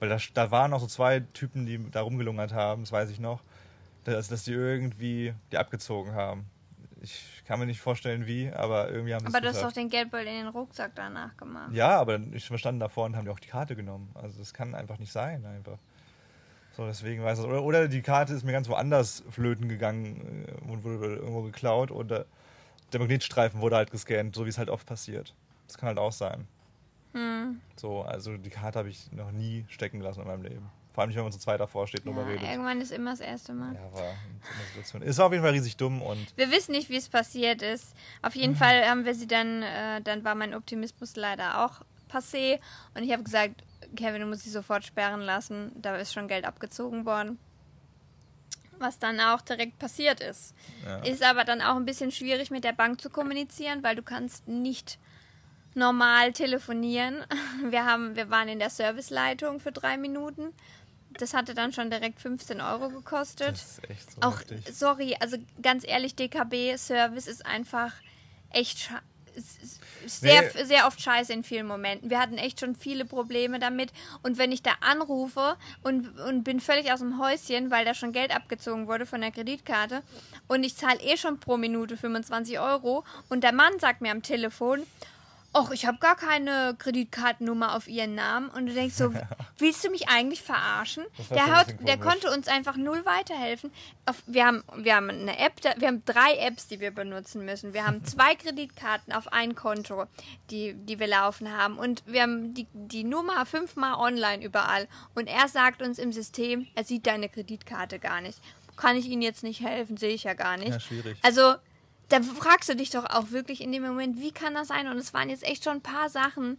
Weil 0.00 0.08
da, 0.08 0.18
da 0.34 0.50
waren 0.50 0.72
auch 0.72 0.80
so 0.80 0.86
zwei 0.86 1.20
Typen, 1.20 1.66
die 1.66 1.90
da 1.90 2.02
rumgelungert 2.02 2.52
haben, 2.52 2.82
das 2.82 2.92
weiß 2.92 3.10
ich 3.10 3.18
noch, 3.18 3.42
dass, 4.04 4.28
dass 4.28 4.44
die 4.44 4.52
irgendwie 4.52 5.34
die 5.52 5.58
abgezogen 5.58 6.14
haben. 6.14 6.46
Ich 7.00 7.42
kann 7.46 7.60
mir 7.60 7.66
nicht 7.66 7.80
vorstellen, 7.80 8.26
wie, 8.26 8.50
aber 8.50 8.90
irgendwie 8.90 9.14
haben 9.14 9.20
sie 9.20 9.26
Aber 9.28 9.40
du 9.40 9.48
hast 9.48 9.62
doch 9.62 9.72
den 9.72 9.88
Geldbeutel 9.88 10.26
in 10.26 10.34
den 10.44 10.48
Rucksack 10.48 10.92
danach 10.94 11.36
gemacht. 11.36 11.72
Ja, 11.72 11.98
aber 12.00 12.20
ich 12.32 12.44
stand 12.56 12.82
davor 12.82 13.06
und 13.06 13.16
haben 13.16 13.24
die 13.24 13.30
auch 13.30 13.38
die 13.38 13.48
Karte 13.48 13.76
genommen. 13.76 14.10
Also 14.14 14.38
das 14.38 14.52
kann 14.52 14.74
einfach 14.74 14.98
nicht 14.98 15.12
sein, 15.12 15.44
einfach. 15.46 15.78
So, 16.76 16.86
deswegen 16.86 17.24
weiß 17.24 17.40
ich 17.40 17.44
oder, 17.44 17.62
oder 17.62 17.88
die 17.88 18.02
Karte 18.02 18.34
ist 18.34 18.44
mir 18.44 18.52
ganz 18.52 18.68
woanders 18.68 19.24
flöten 19.30 19.68
gegangen 19.68 20.44
äh, 20.46 20.70
und 20.70 20.84
wurde 20.84 21.16
irgendwo 21.16 21.42
geklaut 21.42 21.90
oder 21.90 22.26
der 22.92 23.00
Magnetstreifen 23.00 23.60
wurde 23.60 23.76
halt 23.76 23.90
gescannt, 23.90 24.34
so 24.34 24.44
wie 24.44 24.50
es 24.50 24.58
halt 24.58 24.70
oft 24.70 24.86
passiert. 24.86 25.34
Das 25.66 25.76
kann 25.76 25.88
halt 25.88 25.98
auch 25.98 26.12
sein. 26.12 26.46
Hm. 27.18 27.60
So, 27.76 28.02
also 28.02 28.36
die 28.36 28.50
Karte 28.50 28.78
habe 28.78 28.88
ich 28.88 29.10
noch 29.12 29.30
nie 29.32 29.64
stecken 29.68 30.00
lassen 30.00 30.20
in 30.20 30.26
meinem 30.26 30.42
Leben. 30.42 30.70
Vor 30.92 31.02
allem 31.02 31.08
nicht, 31.10 31.16
wenn 31.16 31.22
man 31.24 31.32
zu 31.32 31.38
zweit 31.38 31.60
davor 31.60 31.86
steht 31.86 32.04
und 32.06 32.08
Ja, 32.08 32.16
darüber 32.16 32.32
redet. 32.32 32.48
irgendwann 32.50 32.80
ist 32.80 32.90
immer 32.90 33.10
das 33.10 33.20
erste 33.20 33.52
Mal. 33.54 33.74
Ja, 33.74 33.82
aber 33.86 34.00
in 34.10 34.40
so 34.42 34.64
Situation. 34.66 35.02
Es 35.02 35.18
war 35.18 35.26
auf 35.26 35.32
jeden 35.32 35.44
Fall 35.44 35.52
riesig 35.52 35.76
dumm 35.76 36.02
und 36.02 36.36
Wir 36.36 36.50
wissen 36.50 36.72
nicht, 36.72 36.88
wie 36.90 36.96
es 36.96 37.08
passiert 37.08 37.62
ist. 37.62 37.94
Auf 38.22 38.34
jeden 38.34 38.52
Mhm. 38.54 38.56
Fall 38.56 38.84
haben 38.88 39.04
wir 39.04 39.14
sie 39.14 39.26
dann, 39.28 39.62
äh, 39.62 40.00
dann 40.02 40.24
war 40.24 40.34
mein 40.34 40.54
Optimismus 40.54 41.14
leider 41.14 41.64
auch 41.64 41.82
passé. 42.10 42.58
Und 42.94 43.04
ich 43.04 43.12
habe 43.12 43.22
gesagt, 43.22 43.62
Kevin, 43.94 44.22
du 44.22 44.26
musst 44.26 44.42
sie 44.42 44.50
sofort 44.50 44.84
sperren 44.84 45.20
lassen. 45.20 45.70
Da 45.80 45.94
ist 45.96 46.12
schon 46.12 46.26
Geld 46.26 46.44
abgezogen 46.44 47.06
worden. 47.06 47.38
Was 48.80 48.98
dann 48.98 49.20
auch 49.20 49.40
direkt 49.40 49.78
passiert 49.78 50.20
ist. 50.20 50.54
ja. 50.84 50.98
Ist 51.04 51.22
aber 51.24 51.44
dann 51.44 51.60
auch 51.60 51.76
ein 51.76 51.84
bisschen 51.84 52.10
schwierig 52.12 52.50
mit 52.50 52.62
der 52.64 52.72
Bank 52.72 53.00
zu 53.00 53.10
kommunizieren, 53.10 53.82
weil 53.82 53.96
du 53.96 54.02
kannst 54.02 54.46
nicht 54.48 54.98
normal 55.78 56.32
telefonieren. 56.32 57.24
Wir, 57.70 57.84
haben, 57.86 58.14
wir 58.16 58.30
waren 58.30 58.48
in 58.48 58.58
der 58.60 58.70
Serviceleitung 58.70 59.58
für 59.60 59.72
drei 59.72 59.96
Minuten. 59.96 60.52
Das 61.18 61.34
hatte 61.34 61.54
dann 61.54 61.72
schon 61.72 61.90
direkt 61.90 62.20
15 62.20 62.60
Euro 62.60 62.88
gekostet. 62.90 63.52
das 63.52 63.78
ist 63.78 63.90
echt 63.90 64.12
so 64.12 64.20
Auch, 64.22 64.38
heftig. 64.40 64.64
sorry, 64.72 65.16
also 65.18 65.36
ganz 65.62 65.84
ehrlich, 65.86 66.14
DKB-Service 66.14 67.26
ist 67.26 67.44
einfach 67.46 67.92
echt 68.50 68.90
sehr, 70.06 70.42
Nee. 70.54 70.64
sehr 70.64 70.86
oft 70.86 71.00
scheiße 71.00 71.32
in 71.32 71.42
vielen 71.44 71.66
Momenten. 71.66 72.10
Wir 72.10 72.18
hatten 72.20 72.38
echt 72.38 72.60
schon 72.60 72.74
viele 72.74 73.04
Probleme 73.04 73.58
damit. 73.58 73.92
Und 74.22 74.38
wenn 74.38 74.52
ich 74.52 74.62
da 74.62 74.72
anrufe 74.80 75.56
und, 75.82 76.18
und 76.20 76.44
bin 76.44 76.60
völlig 76.60 76.92
aus 76.92 77.00
dem 77.00 77.20
Häuschen, 77.20 77.70
weil 77.70 77.84
da 77.84 77.94
schon 77.94 78.12
Geld 78.12 78.34
abgezogen 78.34 78.86
wurde 78.86 79.06
von 79.06 79.20
der 79.20 79.30
Kreditkarte 79.30 80.02
und 80.48 80.62
ich 80.64 80.76
zahle 80.76 81.00
eh 81.00 81.16
schon 81.16 81.40
pro 81.40 81.56
Minute 81.56 81.96
25 81.96 82.58
Euro 82.60 83.04
und 83.28 83.42
der 83.44 83.52
Mann 83.52 83.78
sagt 83.80 84.00
mir 84.00 84.10
am 84.12 84.22
Telefon, 84.22 84.84
Och, 85.58 85.72
ich 85.72 85.86
habe 85.86 85.98
gar 85.98 86.14
keine 86.14 86.76
Kreditkartennummer 86.78 87.74
auf 87.74 87.88
ihren 87.88 88.14
Namen. 88.14 88.48
Und 88.48 88.66
du 88.66 88.74
denkst 88.74 88.94
so, 88.94 89.12
willst 89.58 89.84
du 89.84 89.90
mich 89.90 90.08
eigentlich 90.08 90.40
verarschen? 90.40 91.04
Der, 91.30 91.46
hat, 91.46 91.74
der 91.80 91.98
konnte 91.98 92.30
uns 92.30 92.46
einfach 92.46 92.76
null 92.76 93.04
weiterhelfen. 93.04 93.72
Auf, 94.06 94.22
wir, 94.26 94.46
haben, 94.46 94.62
wir 94.76 94.94
haben 94.94 95.10
eine 95.10 95.36
App, 95.36 95.54
wir 95.78 95.88
haben 95.88 96.04
drei 96.04 96.36
Apps, 96.36 96.68
die 96.68 96.78
wir 96.78 96.92
benutzen 96.92 97.44
müssen. 97.44 97.74
Wir 97.74 97.84
haben 97.84 98.04
zwei 98.06 98.36
Kreditkarten 98.36 99.12
auf 99.12 99.32
ein 99.32 99.56
Konto, 99.56 100.06
die, 100.50 100.74
die 100.74 101.00
wir 101.00 101.08
laufen 101.08 101.50
haben. 101.50 101.76
Und 101.76 102.04
wir 102.06 102.22
haben 102.22 102.54
die, 102.54 102.68
die 102.72 103.02
Nummer 103.02 103.44
fünfmal 103.44 103.94
online 103.94 104.44
überall. 104.44 104.86
Und 105.16 105.26
er 105.26 105.48
sagt 105.48 105.82
uns 105.82 105.98
im 105.98 106.12
System, 106.12 106.68
er 106.76 106.84
sieht 106.84 107.06
deine 107.08 107.28
Kreditkarte 107.28 107.98
gar 107.98 108.20
nicht. 108.20 108.38
Kann 108.76 108.96
ich 108.96 109.06
Ihnen 109.06 109.22
jetzt 109.22 109.42
nicht 109.42 109.60
helfen, 109.60 109.96
sehe 109.96 110.14
ich 110.14 110.22
ja 110.22 110.34
gar 110.34 110.56
nicht. 110.56 110.70
Ja, 110.70 110.78
schwierig. 110.78 111.18
Also, 111.22 111.56
da 112.08 112.22
fragst 112.22 112.68
du 112.68 112.76
dich 112.76 112.90
doch 112.90 113.04
auch 113.04 113.30
wirklich 113.30 113.60
in 113.60 113.72
dem 113.72 113.82
Moment, 113.82 114.20
wie 114.20 114.32
kann 114.32 114.54
das 114.54 114.68
sein? 114.68 114.88
Und 114.88 114.96
es 114.96 115.12
waren 115.12 115.28
jetzt 115.28 115.44
echt 115.44 115.64
schon 115.64 115.76
ein 115.76 115.82
paar 115.82 116.08
Sachen, 116.08 116.58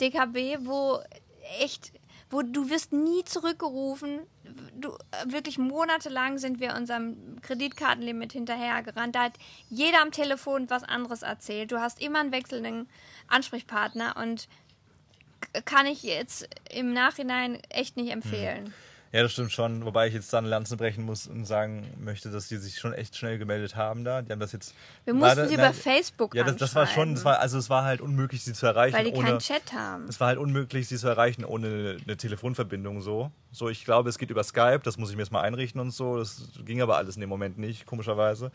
DKB, 0.00 0.66
wo 0.66 1.00
echt, 1.60 1.92
wo 2.28 2.42
du 2.42 2.68
wirst 2.70 2.92
nie 2.92 3.24
zurückgerufen. 3.24 4.20
Du, 4.74 4.96
wirklich 5.24 5.58
monatelang 5.58 6.38
sind 6.38 6.60
wir 6.60 6.74
unserem 6.74 7.40
Kreditkartenlimit 7.40 8.32
hinterhergerannt. 8.32 9.14
Da 9.14 9.24
hat 9.24 9.34
jeder 9.68 10.02
am 10.02 10.12
Telefon 10.12 10.68
was 10.68 10.84
anderes 10.84 11.22
erzählt. 11.22 11.72
Du 11.72 11.80
hast 11.80 12.00
immer 12.00 12.20
einen 12.20 12.32
wechselnden 12.32 12.88
Ansprechpartner 13.28 14.16
und 14.16 14.48
kann 15.64 15.86
ich 15.86 16.02
jetzt 16.02 16.48
im 16.70 16.92
Nachhinein 16.92 17.58
echt 17.70 17.96
nicht 17.96 18.10
empfehlen. 18.10 18.74
Ja, 19.12 19.22
das 19.24 19.32
stimmt 19.32 19.50
schon. 19.50 19.84
Wobei 19.84 20.06
ich 20.06 20.14
jetzt 20.14 20.32
dann 20.32 20.44
Lanzen 20.44 20.76
brechen 20.76 21.04
muss 21.04 21.26
und 21.26 21.44
sagen 21.44 21.84
möchte, 21.98 22.30
dass 22.30 22.46
die 22.46 22.58
sich 22.58 22.78
schon 22.78 22.92
echt 22.92 23.16
schnell 23.16 23.38
gemeldet 23.38 23.74
haben 23.74 24.04
da. 24.04 24.22
Die 24.22 24.30
haben 24.30 24.38
das 24.38 24.52
jetzt. 24.52 24.72
Wir 25.04 25.14
mussten 25.14 25.36
da- 25.36 25.46
sie 25.48 25.56
na, 25.56 25.64
über 25.70 25.74
Facebook 25.74 26.34
Ja, 26.34 26.44
das, 26.44 26.56
das 26.56 26.74
war 26.76 26.86
schon, 26.86 27.14
das 27.16 27.24
war, 27.24 27.40
also 27.40 27.58
es 27.58 27.68
war 27.68 27.82
halt 27.82 28.00
unmöglich, 28.00 28.44
sie 28.44 28.52
zu 28.52 28.66
erreichen. 28.66 28.96
weil 28.96 29.06
die 29.06 29.12
ohne, 29.12 29.26
keinen 29.30 29.38
Chat 29.40 29.72
haben. 29.72 30.04
es 30.08 30.20
war 30.20 30.28
halt 30.28 30.38
unmöglich, 30.38 30.86
sie 30.86 30.96
zu 30.96 31.08
erreichen 31.08 31.44
ohne 31.44 31.96
eine 32.04 32.16
Telefonverbindung 32.16 33.00
so. 33.00 33.32
So, 33.50 33.68
ich 33.68 33.84
glaube, 33.84 34.08
es 34.10 34.16
geht 34.18 34.30
über 34.30 34.44
Skype, 34.44 34.80
das 34.84 34.96
muss 34.96 35.10
ich 35.10 35.16
mir 35.16 35.22
jetzt 35.22 35.32
mal 35.32 35.40
einrichten 35.40 35.80
und 35.80 35.90
so. 35.90 36.16
Das 36.16 36.48
ging 36.64 36.80
aber 36.80 36.96
alles 36.96 37.16
in 37.16 37.20
dem 37.20 37.30
Moment 37.30 37.58
nicht, 37.58 37.86
komischerweise. 37.86 38.52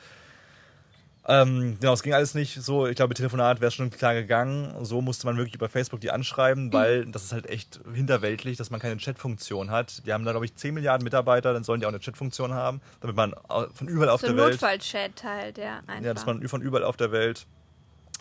Ähm, 1.27 1.77
genau, 1.79 1.93
es 1.93 2.03
ging 2.03 2.13
alles 2.13 2.35
nicht 2.35 2.61
so. 2.61 2.85
Ich 2.87 2.95
glaube, 2.95 3.15
Telefonat 3.15 3.59
wäre 3.59 3.71
schon 3.71 3.89
klar 3.89 4.13
gegangen. 4.13 4.85
So 4.85 5.01
musste 5.01 5.25
man 5.25 5.37
wirklich 5.37 5.55
über 5.55 5.69
Facebook 5.69 5.99
die 5.99 6.11
anschreiben, 6.11 6.71
weil 6.71 7.05
das 7.05 7.23
ist 7.23 7.31
halt 7.33 7.49
echt 7.49 7.79
hinterweltlich, 7.93 8.57
dass 8.57 8.69
man 8.69 8.79
keine 8.79 8.97
Chatfunktion 8.97 9.71
hat. 9.71 10.05
Die 10.05 10.13
haben 10.13 10.23
da, 10.23 10.31
glaube 10.31 10.45
ich, 10.45 10.55
10 10.55 10.73
Milliarden 10.75 11.03
Mitarbeiter, 11.03 11.53
dann 11.53 11.63
sollen 11.63 11.79
die 11.79 11.87
auch 11.87 11.91
eine 11.91 11.99
Chatfunktion 11.99 12.53
haben, 12.53 12.79
damit 13.01 13.15
man 13.15 13.33
von 13.73 13.87
überall 13.87 14.09
auf 14.09 14.21
so 14.21 14.27
der 14.27 14.35
ein 14.35 14.37
Welt. 14.37 14.51
Notfallchat 14.61 15.23
halt, 15.23 15.57
ja. 15.57 15.79
Einfach. 15.87 16.05
Ja, 16.05 16.13
dass 16.13 16.25
man 16.25 16.47
von 16.47 16.61
überall 16.61 16.83
auf 16.83 16.97
der 16.97 17.11
Welt 17.11 17.47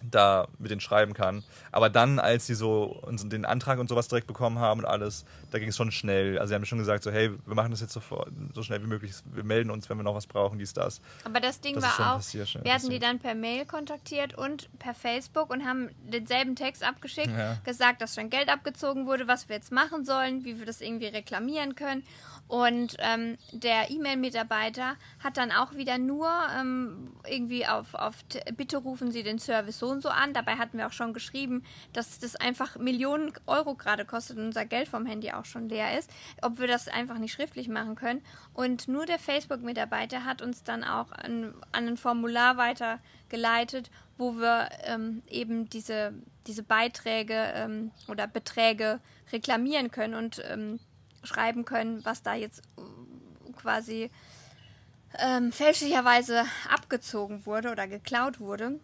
da 0.03 0.49
mit 0.59 0.71
denen 0.71 0.81
schreiben 0.81 1.15
kann. 1.15 1.43
Aber 1.73 1.89
dann, 1.91 2.19
als 2.19 2.47
sie 2.47 2.55
so 2.55 3.01
den 3.11 3.45
Antrag 3.45 3.79
und 3.79 3.89
sowas 3.89 4.09
direkt 4.09 4.27
bekommen 4.27 4.59
haben 4.59 4.81
und 4.81 4.87
alles, 4.87 5.25
da 5.51 5.59
ging 5.59 5.69
es 5.69 5.77
schon 5.77 5.91
schnell. 5.93 6.39
Also 6.39 6.51
sie 6.51 6.55
haben 6.55 6.65
schon 6.65 6.79
gesagt, 6.79 7.05
so 7.05 7.11
hey, 7.11 7.31
wir 7.47 7.55
machen 7.55 7.71
das 7.71 7.81
jetzt 7.81 7.93
sofort, 7.93 8.29
so 8.55 8.63
schnell 8.63 8.83
wie 8.83 8.87
möglich. 8.87 9.13
Wir 9.33 9.45
melden 9.45 9.71
uns, 9.71 9.89
wenn 9.89 9.97
wir 9.97 10.03
noch 10.05 10.15
was 10.15 10.27
brauchen, 10.27 10.59
dies, 10.59 10.73
das. 10.73 11.01
Aber 11.25 11.41
das 11.41 11.61
Ding 11.61 11.75
Das 11.77 11.99
war 11.99 12.17
auch, 12.17 12.21
wir 12.65 12.75
hatten 12.75 12.91
die 12.91 12.99
dann 12.99 13.19
per 13.19 13.35
Mail 13.35 13.65
kontaktiert 13.65 14.35
und 14.37 14.69
per 14.79 14.95
Facebook 14.95 15.51
und 15.51 15.65
haben 15.65 15.91
denselben 16.03 16.57
Text 16.57 16.83
abgeschickt, 16.83 17.29
Ja. 17.29 17.59
gesagt, 17.65 18.03
dass 18.03 18.15
schon 18.15 18.31
Geld 18.31 18.49
abgezogen 18.49 19.07
wurde, 19.07 19.27
was 19.27 19.49
wir 19.49 19.57
jetzt 19.57 19.73
machen 19.73 20.05
sollen, 20.05 20.45
wie 20.45 20.59
wir 20.59 20.67
das 20.67 20.81
irgendwie 20.81 21.07
reklamieren 21.07 21.75
können. 21.75 22.05
Und 22.47 22.97
ähm, 22.99 23.39
der 23.53 23.91
E-Mail-Mitarbeiter 23.91 24.97
hat 25.19 25.39
dann 25.39 25.51
auch 25.51 25.75
wieder 25.75 25.97
nur 25.97 26.31
ähm, 26.59 27.13
irgendwie 27.27 27.67
auf, 27.67 27.95
auf 27.95 28.17
bitte 28.57 28.77
rufen 28.77 29.11
Sie 29.11 29.23
den 29.23 29.39
Service 29.39 29.79
so 29.79 29.89
und 29.89 30.03
so 30.03 30.11
an. 30.11 30.35
Dabei 30.35 30.57
hatten 30.57 30.77
wir 30.77 30.87
auch 30.87 30.93
schon 30.93 31.15
geschrieben, 31.15 31.65
dass 31.95 32.19
das 32.19 32.37
einfach 32.37 32.77
Millionen 32.77 33.33
Euro 33.47 33.75
gerade 33.75 34.05
kostet 34.05 34.37
und 34.37 34.47
unser 34.47 34.67
Geld 34.67 34.89
vom 34.89 35.07
Handy 35.07 35.33
auch 35.33 35.47
schon 35.47 35.71
leer 35.71 35.99
ist. 35.99 36.11
Ob 36.43 36.59
wir 36.59 36.69
das 36.69 36.87
einfach 36.87 37.19
nicht 37.19 37.33
schriftlich 37.33 37.69
machen 37.69 37.95
können. 37.95 38.23
Und 38.53 38.89
nur 38.89 39.07
der 39.07 39.19
Facebook-Mitarbeiter 39.19 40.25
hat 40.25 40.43
uns 40.43 40.63
dann 40.63 40.85
auch 40.85 41.13
an, 41.13 41.55
an 41.73 41.89
ein 41.89 41.97
Formular 41.97 42.59
weitergeleitet, 42.59 43.91
wo 44.19 44.37
wir 44.37 44.69
ähm, 44.85 45.23
eben 45.29 45.71
diese, 45.71 46.13
diese 46.47 46.63
Beiträge 46.63 47.53
ähm, 47.55 47.91
oder 48.07 48.27
Beträge 48.27 49.01
reklamieren 49.33 49.91
können 49.91 50.15
und 50.15 50.43
ähm, 50.47 50.79
schreiben 51.27 51.65
können, 51.65 52.05
was 52.05 52.23
da 52.23 52.35
jetzt 52.35 52.63
äh, 52.77 53.53
quasi 53.53 54.11
ähm, 55.19 55.53
fälschlicherweise 55.53 56.45
abgezogen 56.69 57.47
wurde 57.47 57.71
oder 57.71 57.87
geklaut 57.87 58.41
wurde. 58.41 58.81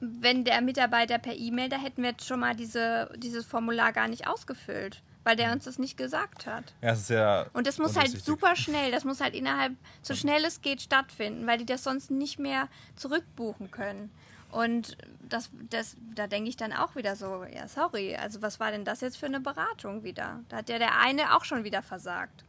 Wenn 0.00 0.44
der 0.44 0.60
Mitarbeiter 0.60 1.18
per 1.18 1.34
E-Mail, 1.34 1.68
da 1.68 1.76
hätten 1.76 2.02
wir 2.02 2.10
jetzt 2.10 2.26
schon 2.26 2.40
mal 2.40 2.54
diese, 2.54 3.10
dieses 3.16 3.44
Formular 3.44 3.92
gar 3.92 4.06
nicht 4.06 4.28
ausgefüllt, 4.28 5.02
weil 5.24 5.34
der 5.34 5.52
uns 5.52 5.64
das 5.64 5.78
nicht 5.78 5.96
gesagt 5.96 6.46
hat. 6.46 6.72
Ja, 6.82 6.90
es 6.90 7.00
ist 7.00 7.10
ja. 7.10 7.46
Und 7.52 7.66
das 7.66 7.78
muss 7.78 7.96
halt 7.96 8.10
super 8.24 8.54
schnell, 8.54 8.92
das 8.92 9.04
muss 9.04 9.20
halt 9.20 9.34
innerhalb, 9.34 9.74
so 10.02 10.14
schnell 10.14 10.44
es 10.44 10.62
geht, 10.62 10.82
stattfinden, 10.82 11.46
weil 11.46 11.58
die 11.58 11.66
das 11.66 11.82
sonst 11.82 12.10
nicht 12.10 12.38
mehr 12.38 12.68
zurückbuchen 12.94 13.70
können. 13.70 14.12
Und 14.52 14.96
das, 15.28 15.50
das, 15.70 15.96
da 16.14 16.26
denke 16.26 16.48
ich 16.48 16.56
dann 16.56 16.72
auch 16.72 16.96
wieder 16.96 17.16
so, 17.16 17.44
ja, 17.44 17.68
sorry, 17.68 18.16
also 18.16 18.42
was 18.42 18.60
war 18.60 18.70
denn 18.70 18.84
das 18.84 19.00
jetzt 19.00 19.16
für 19.16 19.26
eine 19.26 19.40
Beratung 19.40 20.02
wieder? 20.04 20.40
Da 20.48 20.58
hat 20.58 20.68
ja 20.68 20.78
der 20.78 21.00
eine 21.00 21.36
auch 21.36 21.44
schon 21.44 21.64
wieder 21.64 21.82
versagt. 21.82 22.44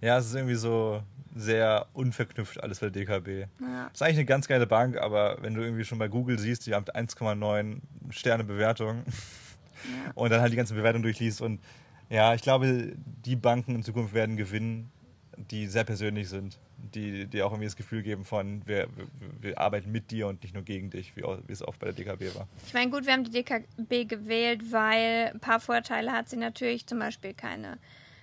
Ja, 0.00 0.18
es 0.18 0.26
ist 0.26 0.34
irgendwie 0.34 0.56
so 0.56 1.02
sehr 1.34 1.86
unverknüpft 1.94 2.62
alles 2.62 2.80
bei 2.80 2.90
DKB. 2.90 3.46
Ja. 3.60 3.86
Ist 3.92 4.02
eigentlich 4.02 4.18
eine 4.18 4.24
ganz 4.24 4.46
geile 4.46 4.66
Bank, 4.66 4.96
aber 4.96 5.38
wenn 5.40 5.54
du 5.54 5.62
irgendwie 5.62 5.84
schon 5.84 5.98
bei 5.98 6.08
Google 6.08 6.38
siehst, 6.38 6.66
die 6.66 6.74
haben 6.74 6.84
1,9 6.84 7.78
Sterne 8.10 8.44
Bewertung 8.44 9.04
und 10.14 10.30
dann 10.30 10.40
halt 10.40 10.52
die 10.52 10.56
ganze 10.56 10.74
Bewertung 10.74 11.02
durchliest 11.02 11.40
und 11.40 11.60
ja, 12.10 12.34
ich 12.34 12.42
glaube, 12.42 12.92
die 13.24 13.34
Banken 13.34 13.74
in 13.74 13.82
Zukunft 13.82 14.14
werden 14.14 14.36
gewinnen, 14.36 14.92
die 15.36 15.66
sehr 15.66 15.84
persönlich 15.84 16.28
sind, 16.28 16.58
die, 16.94 17.26
die 17.26 17.42
auch 17.42 17.50
irgendwie 17.52 17.66
das 17.66 17.76
Gefühl 17.76 18.02
geben 18.02 18.24
von, 18.24 18.62
wir, 18.66 18.88
wir, 18.96 19.06
wir 19.40 19.58
arbeiten 19.60 19.90
mit 19.92 20.10
dir 20.10 20.26
und 20.28 20.42
nicht 20.42 20.54
nur 20.54 20.62
gegen 20.62 20.90
dich, 20.90 21.16
wie, 21.16 21.24
auch- 21.24 21.38
wie 21.46 21.52
es 21.52 21.62
oft 21.66 21.78
bei 21.80 21.86
der 21.86 21.94
DKB 21.94 22.34
war. 22.34 22.46
Ich 22.66 22.74
meine, 22.74 22.90
gut, 22.90 23.06
wir 23.06 23.12
haben 23.12 23.24
die 23.24 23.30
DKB 23.30 24.04
gewählt, 24.06 24.72
weil 24.72 25.30
ein 25.32 25.40
paar 25.40 25.60
Vorteile 25.60 26.12
hat 26.12 26.28
sie 26.28 26.36
natürlich, 26.36 26.86
zum 26.86 26.98
Beispiel 26.98 27.34
keine 27.34 27.78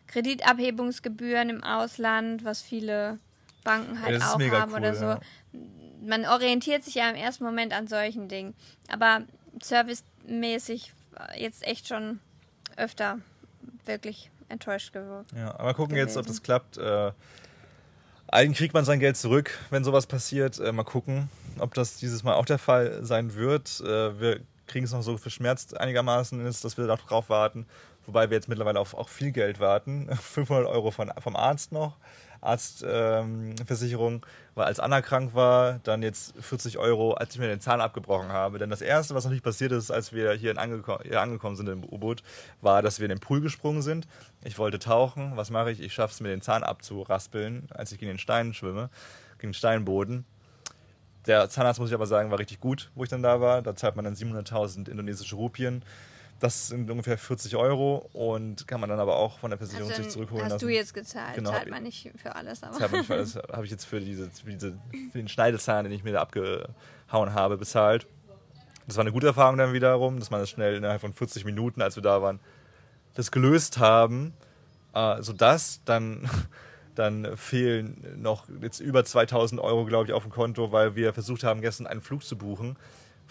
Kreditabhebungsgebühren 0.08 1.50
im 1.50 1.64
Ausland, 1.64 2.44
was 2.44 2.62
viele 2.62 3.20
Banken 3.64 4.02
halt 4.02 4.22
auch 4.22 4.40
haben 4.40 4.72
cool, 4.74 4.80
oder 4.80 4.96
so. 4.96 5.06
ja. 5.06 5.20
Man 6.04 6.26
orientiert 6.26 6.84
sich 6.84 6.96
ja 6.96 7.10
im 7.10 7.16
ersten 7.16 7.44
Moment 7.44 7.74
an 7.74 7.88
solchen 7.88 8.28
Dingen, 8.28 8.56
aber 8.90 9.22
servicemäßig 9.62 10.94
jetzt 11.38 11.66
echt 11.66 11.88
schon 11.88 12.20
öfter 12.78 13.20
wirklich 13.86 14.32
enttäuscht 14.50 14.94
geworden. 14.94 15.28
Ja, 15.36 15.58
aber 15.60 15.74
gucken 15.74 15.96
gewesen. 15.96 16.08
jetzt, 16.08 16.18
ob 16.18 16.26
das 16.26 16.42
klappt. 16.42 16.78
Äh, 16.78 17.12
eigentlich 18.32 18.58
kriegt 18.58 18.74
man 18.74 18.86
sein 18.86 19.00
Geld 19.00 19.18
zurück, 19.18 19.60
wenn 19.70 19.84
sowas 19.84 20.08
passiert. 20.08 20.60
Äh, 20.60 20.72
mal 20.72 20.84
gucken, 20.84 21.30
ob 21.60 21.74
das 21.74 21.98
dieses 21.98 22.24
Mal 22.24 22.34
auch 22.34 22.46
der 22.46 22.58
Fall 22.58 23.04
sein 23.04 23.36
wird. 23.36 23.82
Äh, 23.82 24.20
wir 24.20 24.40
kriegen 24.68 24.86
es 24.86 24.94
noch 24.94 25.04
so 25.04 25.18
verschmerzt 25.18 25.78
einigermaßen, 25.78 26.44
ist, 26.46 26.64
dass 26.64 26.78
wir 26.78 26.88
darauf 26.88 27.30
warten. 27.30 27.66
Wobei 28.06 28.30
wir 28.30 28.38
jetzt 28.38 28.48
mittlerweile 28.48 28.80
auf 28.80 28.94
auch 28.94 29.10
viel 29.10 29.32
Geld 29.32 29.60
warten. 29.60 30.10
500 30.22 30.66
Euro 30.66 30.92
von, 30.92 31.12
vom 31.20 31.36
Arzt 31.36 31.72
noch. 31.72 31.98
Arztversicherung, 32.42 34.14
ähm, 34.14 34.22
weil 34.56 34.66
als 34.66 34.80
Anna 34.80 35.02
krank 35.02 35.34
war, 35.34 35.80
dann 35.84 36.02
jetzt 36.02 36.34
40 36.40 36.78
Euro, 36.78 37.14
als 37.14 37.34
ich 37.34 37.40
mir 37.40 37.48
den 37.48 37.62
Zahn 37.62 37.82
abgebrochen 37.82 38.30
habe. 38.30 38.58
Denn 38.58 38.70
das 38.70 38.82
Erste, 38.82 39.16
was 39.16 39.24
natürlich 39.24 39.44
passiert 39.44 39.72
ist, 39.72 39.92
als 39.92 40.12
wir 40.12 40.34
hier, 40.34 40.58
angeko 40.58 41.00
hier 41.04 41.22
angekommen 41.22 41.56
sind 41.56 41.70
im 41.70 41.84
U-Boot, 41.84 42.24
war, 42.62 42.82
dass 42.82 43.00
wir 43.00 43.06
in 43.06 43.12
den 43.12 43.20
Pool 43.20 43.42
gesprungen 43.42 43.82
sind. 43.82 44.08
Ich 44.44 44.58
wollte 44.58 44.80
tauchen. 44.80 45.38
Was 45.38 45.52
mache 45.52 45.72
ich? 45.72 45.82
Ich 45.82 45.94
schaffe 45.94 46.14
es 46.14 46.20
mir 46.20 46.30
den 46.30 46.42
Zahn 46.42 46.64
abzuraspeln, 46.64 47.68
als 47.72 47.92
ich 47.92 48.00
gegen 48.00 48.12
den 48.12 48.20
Stein 48.20 48.54
schwimme, 48.54 48.90
gegen 49.38 49.52
den 49.52 49.54
Steinboden. 49.54 50.26
Der 51.28 51.50
Zahnarzt, 51.50 51.80
muss 51.80 51.90
ich 51.90 51.96
aber 51.96 52.08
sagen, 52.08 52.32
war 52.32 52.40
richtig 52.40 52.60
gut, 52.60 52.90
wo 52.96 53.04
ich 53.04 53.10
dann 53.10 53.22
da 53.22 53.40
war. 53.40 53.62
Da 53.62 53.76
zahlt 53.76 53.96
man 53.96 54.06
dann 54.06 54.16
700.000 54.16 54.90
indonesische 54.90 55.36
Rupien. 55.36 55.84
Das 56.42 56.70
sind 56.70 56.90
ungefähr 56.90 57.20
40 57.20 57.56
Euro 57.56 58.10
und 58.14 58.68
kann 58.68 58.82
man 58.82 58.90
dann 58.90 59.00
aber 59.00 59.16
auch 59.16 59.38
von 59.38 59.52
der 59.52 59.60
Versicherung 59.60 59.92
also 59.92 60.02
sich 60.02 60.12
zurückholen 60.12 60.44
hast 60.44 60.54
lassen. 60.54 60.66
Hast 60.66 60.70
du 60.70 60.76
jetzt 60.76 60.94
gezahlt? 60.96 61.36
Genau, 61.36 61.52
zahlt 61.52 61.70
man 61.70 61.84
nicht 61.84 62.12
für 62.18 62.36
alles. 62.36 62.64
Aber. 62.64 62.78
Zahlt 62.78 62.92
man 62.92 63.02
nicht 63.02 63.08
für 63.08 63.14
alles. 63.14 63.36
habe 63.54 63.66
ich 63.66 63.70
jetzt 63.70 63.86
für, 63.86 64.02
diese, 64.02 64.28
für, 64.32 64.50
diese, 64.50 64.72
für 65.12 65.20
den 65.20 65.28
Schneidezahn, 65.28 65.86
den 65.86 65.94
ich 65.94 66.04
mir 66.04 66.14
da 66.14 66.22
abgehauen 66.22 67.34
habe, 67.36 67.58
bezahlt. 67.58 68.08
Das 68.88 68.98
war 68.98 69.04
eine 69.04 69.12
gute 69.12 69.28
Erfahrung 69.28 69.58
dann 69.58 69.72
wiederum, 69.74 70.20
dass 70.20 70.32
man 70.32 70.40
das 70.40 70.50
schnell 70.50 70.76
innerhalb 70.76 71.02
von 71.02 71.14
40 71.14 71.46
Minuten, 71.46 71.80
als 71.80 71.96
wir 71.96 72.04
da 72.04 72.24
waren, 72.24 72.40
das 73.14 73.32
gelöst 73.32 73.78
haben, 73.78 74.34
äh, 74.96 75.22
sodass 75.22 75.82
dann 75.86 76.28
dann 76.96 77.38
fehlen 77.38 78.18
noch 78.18 78.48
jetzt 78.62 78.80
über 78.80 79.06
2000 79.06 79.62
Euro, 79.62 79.86
glaube 79.86 80.08
ich, 80.08 80.14
auf 80.14 80.24
dem 80.24 80.32
Konto, 80.32 80.72
weil 80.72 80.96
wir 80.96 81.14
versucht 81.14 81.44
haben, 81.44 81.62
gestern 81.62 81.88
einen 81.88 82.02
Flug 82.02 82.24
zu 82.24 82.38
buchen 82.38 82.78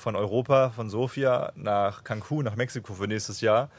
von 0.01 0.17
Europa, 0.17 0.71
von 0.71 0.91
Sofia 0.91 1.53
nach 1.55 2.05
Cancun, 2.05 2.45
nach 2.45 2.57
Mexiko 2.57 2.95
für 2.95 3.07
nächstes 3.07 3.41
Jahr, 3.41 3.71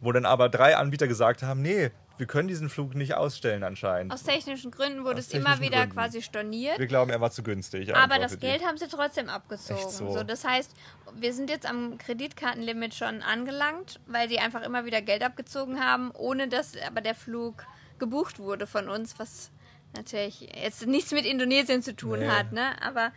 wo 0.00 0.12
dann 0.12 0.26
aber 0.26 0.48
drei 0.48 0.76
Anbieter 0.76 1.06
gesagt 1.06 1.42
haben, 1.42 1.62
nee, 1.62 1.90
wir 2.20 2.26
können 2.26 2.48
diesen 2.48 2.68
Flug 2.68 2.94
nicht 2.94 3.14
ausstellen 3.14 3.64
anscheinend. 3.64 4.12
Aus 4.12 4.22
technischen 4.22 4.70
Gründen 4.70 5.04
wurde 5.04 5.20
Aus 5.20 5.28
es 5.28 5.32
immer 5.32 5.58
wieder 5.60 5.78
Gründen. 5.78 5.94
quasi 5.94 6.20
storniert. 6.20 6.78
Wir 6.78 6.86
glauben, 6.86 7.10
er 7.10 7.20
war 7.20 7.30
zu 7.30 7.42
günstig. 7.42 7.94
Aber 7.96 8.18
das 8.18 8.38
Geld 8.38 8.62
haben 8.64 8.76
sie 8.76 8.88
trotzdem 8.88 9.30
abgezogen. 9.30 9.90
So. 9.90 10.12
so. 10.12 10.22
das 10.22 10.44
heißt, 10.44 10.74
wir 11.18 11.32
sind 11.32 11.48
jetzt 11.48 11.66
am 11.66 11.96
Kreditkartenlimit 11.96 12.94
schon 12.94 13.22
angelangt, 13.22 14.00
weil 14.06 14.28
die 14.28 14.38
einfach 14.38 14.62
immer 14.62 14.84
wieder 14.84 15.00
Geld 15.00 15.22
abgezogen 15.22 15.80
haben, 15.80 16.10
ohne 16.10 16.48
dass 16.48 16.74
aber 16.86 17.00
der 17.00 17.14
Flug 17.14 17.64
gebucht 17.98 18.38
wurde 18.38 18.66
von 18.66 18.90
uns, 18.90 19.18
was 19.18 19.50
natürlich 19.96 20.40
jetzt 20.40 20.86
nichts 20.86 21.12
mit 21.12 21.24
Indonesien 21.24 21.82
zu 21.82 21.96
tun 21.96 22.20
nee. 22.20 22.28
hat, 22.28 22.52
ne? 22.52 22.80
Aber 22.82 23.12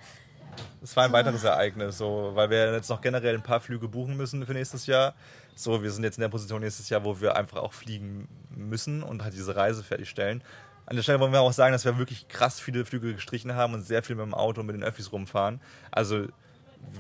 es 0.82 0.96
war 0.96 1.06
ein 1.06 1.14
weiteres 1.14 1.44
Ereignis, 1.44 1.98
so, 1.98 2.32
weil 2.34 2.50
wir 2.50 2.74
jetzt 2.74 2.90
noch 2.90 3.02
generell 3.02 3.36
ein 3.36 3.44
paar 3.44 3.62
Flüge 3.62 3.88
buchen 3.88 4.18
müssen 4.18 4.46
für 4.46 4.54
nächstes 4.54 4.86
Jahr. 4.86 5.14
So, 5.56 5.82
wir 5.82 5.92
sind 5.92 6.04
jetzt 6.04 6.18
in 6.18 6.22
der 6.22 6.30
Position 6.30 6.62
nächstes 6.62 6.90
Jahr, 6.90 7.04
wo 7.04 7.22
wir 7.22 7.36
einfach 7.36 7.58
auch 7.58 7.74
fliegen 7.74 8.28
müssen 8.50 9.04
und 9.04 9.24
halt 9.24 9.34
diese 9.34 9.56
Reise 9.56 9.84
fertigstellen. 9.84 10.44
An 10.86 10.98
der 10.98 11.04
Stelle 11.04 11.20
wollen 11.20 11.32
wir 11.32 11.42
auch 11.42 11.54
sagen, 11.54 11.72
dass 11.72 11.86
wir 11.86 11.98
wirklich 11.98 12.28
krass 12.28 12.60
viele 12.60 12.84
Flüge 12.84 13.14
gestrichen 13.14 13.56
haben 13.56 13.74
und 13.74 13.84
sehr 13.84 14.04
viel 14.04 14.16
mit 14.16 14.26
dem 14.26 14.34
Auto 14.34 14.62
und 14.62 14.68
mit 14.68 14.76
den 14.76 14.84
Öffis 14.84 15.12
rumfahren. 15.12 15.62
Also 15.92 16.28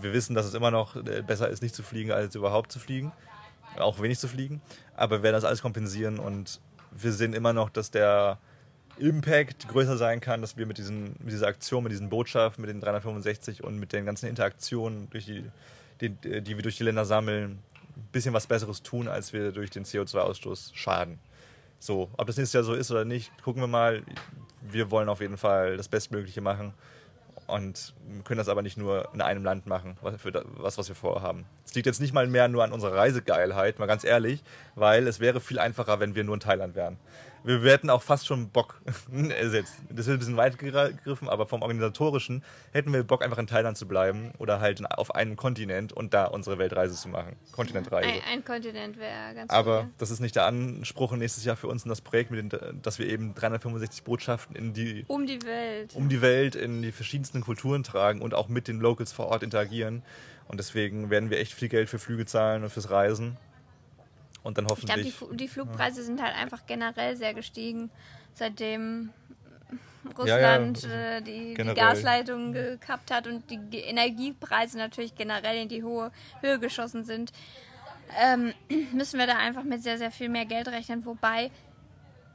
wir 0.01 0.14
wissen, 0.14 0.36
dass 0.36 0.45
es 0.45 0.54
immer 0.54 0.72
noch 0.72 0.95
äh, 0.95 1.22
besser 1.22 1.49
ist, 1.49 1.62
nicht 1.62 1.76
zu 1.76 1.84
fliegen, 1.84 2.12
als 2.12 2.36
überhaupt 2.36 2.72
zu 2.72 2.80
fliegen. 2.80 3.12
Auch 3.78 4.01
wenig 4.01 4.20
zu 4.20 4.28
fliegen. 4.28 4.62
Aber 4.95 5.18
wir 5.18 5.24
werden 5.24 5.36
das 5.36 5.43
alles 5.43 5.62
kompensieren 5.62 6.20
und 6.20 6.62
wir 6.91 7.12
sehen 7.12 7.34
immer 7.34 7.54
noch, 7.54 7.70
dass 7.70 7.91
der 7.91 8.38
Impact 8.97 9.67
größer 9.67 9.97
sein 9.97 10.21
kann, 10.21 10.41
dass 10.41 10.57
wir 10.57 10.65
mit, 10.65 10.77
diesen, 10.77 11.15
mit 11.19 11.31
dieser 11.31 11.47
Aktion, 11.47 11.83
mit 11.83 11.91
diesen 11.91 12.09
Botschaften, 12.09 12.61
mit 12.61 12.69
den 12.69 12.79
365 12.79 13.63
und 13.63 13.79
mit 13.79 13.93
den 13.93 14.05
ganzen 14.05 14.27
Interaktionen, 14.27 15.09
durch 15.09 15.25
die, 15.25 15.43
die, 16.01 16.09
die 16.09 16.55
wir 16.55 16.63
durch 16.63 16.77
die 16.77 16.83
Länder 16.83 17.05
sammeln, 17.05 17.59
ein 17.95 18.07
bisschen 18.11 18.33
was 18.33 18.47
Besseres 18.47 18.83
tun, 18.83 19.07
als 19.07 19.33
wir 19.33 19.51
durch 19.51 19.69
den 19.69 19.85
CO2-Ausstoß 19.85 20.71
schaden. 20.73 21.19
So, 21.79 22.09
ob 22.17 22.27
das 22.27 22.37
nächstes 22.37 22.53
Jahr 22.53 22.63
so 22.63 22.73
ist 22.73 22.91
oder 22.91 23.05
nicht, 23.05 23.31
gucken 23.43 23.61
wir 23.61 23.67
mal. 23.67 24.03
Wir 24.61 24.91
wollen 24.91 25.09
auf 25.09 25.19
jeden 25.19 25.37
Fall 25.37 25.75
das 25.75 25.89
Bestmögliche 25.89 26.39
machen 26.39 26.73
und 27.47 27.93
können 28.23 28.37
das 28.37 28.47
aber 28.47 28.61
nicht 28.61 28.77
nur 28.77 29.09
in 29.13 29.21
einem 29.21 29.43
Land 29.43 29.67
machen, 29.67 29.97
was, 30.01 30.21
für 30.21 30.45
was, 30.55 30.77
was 30.77 30.87
wir 30.87 30.95
vorhaben. 30.95 31.45
Es 31.65 31.75
liegt 31.75 31.85
jetzt 31.85 31.99
nicht 31.99 32.13
mal 32.13 32.25
mehr 32.27 32.47
nur 32.47 32.63
an 32.63 32.71
unserer 32.71 32.95
Reisegeilheit, 32.95 33.79
mal 33.79 33.85
ganz 33.85 34.05
ehrlich, 34.05 34.43
weil 34.75 35.07
es 35.07 35.19
wäre 35.19 35.41
viel 35.41 35.59
einfacher, 35.59 35.99
wenn 35.99 36.15
wir 36.15 36.23
nur 36.23 36.35
in 36.35 36.39
Thailand 36.39 36.75
wären 36.75 36.97
wir, 37.43 37.63
wir 37.63 37.71
hätten 37.71 37.89
auch 37.89 38.01
fast 38.01 38.25
schon 38.25 38.49
Bock, 38.49 38.81
also 39.11 39.55
jetzt, 39.55 39.75
das 39.89 40.07
wird 40.07 40.17
ein 40.17 40.19
bisschen 40.19 40.37
weit 40.37 40.57
gegriffen, 40.57 41.29
aber 41.29 41.45
vom 41.45 41.61
Organisatorischen 41.61 42.43
hätten 42.71 42.93
wir 42.93 43.03
Bock, 43.03 43.23
einfach 43.23 43.37
in 43.37 43.47
Thailand 43.47 43.77
zu 43.77 43.87
bleiben 43.87 44.31
oder 44.37 44.59
halt 44.59 44.83
auf 44.91 45.15
einem 45.15 45.35
Kontinent 45.35 45.93
und 45.93 46.13
da 46.13 46.25
unsere 46.25 46.57
Weltreise 46.57 46.95
zu 46.95 47.09
machen. 47.09 47.35
Kontinentreise. 47.51 48.09
Ein, 48.09 48.21
ein 48.31 48.45
Kontinent 48.45 48.97
wäre 48.97 49.35
ganz 49.35 49.51
Aber 49.51 49.81
cool. 49.81 49.89
das 49.97 50.11
ist 50.11 50.19
nicht 50.19 50.35
der 50.35 50.45
Anspruch 50.45 51.13
nächstes 51.13 51.45
Jahr 51.45 51.55
für 51.55 51.67
uns 51.67 51.83
in 51.83 51.89
das 51.89 52.01
Projekt, 52.01 52.31
mit 52.31 52.53
den, 52.53 52.81
dass 52.81 52.99
wir 52.99 53.07
eben 53.07 53.33
365 53.35 54.03
Botschaften 54.03 54.55
in 54.55 54.73
die, 54.73 55.05
um 55.07 55.25
die 55.25 55.41
Welt. 55.43 55.95
Um 55.95 56.09
die 56.09 56.21
Welt, 56.21 56.55
in 56.55 56.81
die 56.81 56.91
verschiedensten 56.91 57.41
Kulturen 57.41 57.83
tragen 57.83 58.21
und 58.21 58.33
auch 58.33 58.47
mit 58.47 58.67
den 58.67 58.79
Locals 58.79 59.11
vor 59.11 59.27
Ort 59.27 59.43
interagieren. 59.43 60.03
Und 60.47 60.59
deswegen 60.59 61.09
werden 61.09 61.29
wir 61.29 61.39
echt 61.39 61.53
viel 61.53 61.69
Geld 61.69 61.89
für 61.89 61.99
Flüge 61.99 62.25
zahlen 62.25 62.63
und 62.63 62.69
fürs 62.69 62.89
Reisen. 62.89 63.37
Und 64.43 64.57
dann 64.57 64.67
hoffentlich. 64.67 65.07
Ich 65.07 65.17
glaube, 65.17 65.35
die, 65.35 65.37
die, 65.37 65.47
Flugpreise 65.47 66.01
ja. 66.01 66.05
sind 66.05 66.21
halt 66.21 66.35
einfach 66.35 66.65
generell 66.65 67.15
sehr 67.15 67.33
gestiegen, 67.33 67.89
seitdem 68.33 69.11
Russland 70.17 70.83
ja, 70.83 70.89
ja, 70.89 71.17
äh, 71.17 71.21
die, 71.21 71.53
die, 71.53 71.73
Gasleitungen 71.73 72.53
gekappt 72.53 73.11
hat 73.11 73.27
und 73.27 73.43
die 73.49 73.79
Energiepreise 73.79 74.77
natürlich 74.77 75.15
generell 75.15 75.61
in 75.61 75.69
die 75.69 75.83
hohe 75.83 76.11
Höhe 76.41 76.59
geschossen 76.59 77.05
sind. 77.05 77.31
Ähm, 78.21 78.53
müssen 78.93 79.19
wir 79.19 79.27
da 79.27 79.37
einfach 79.37 79.63
mit 79.63 79.81
sehr, 79.81 79.97
sehr 79.97 80.11
viel 80.11 80.29
mehr 80.29 80.45
Geld 80.45 80.67
rechnen, 80.67 81.05
wobei 81.05 81.51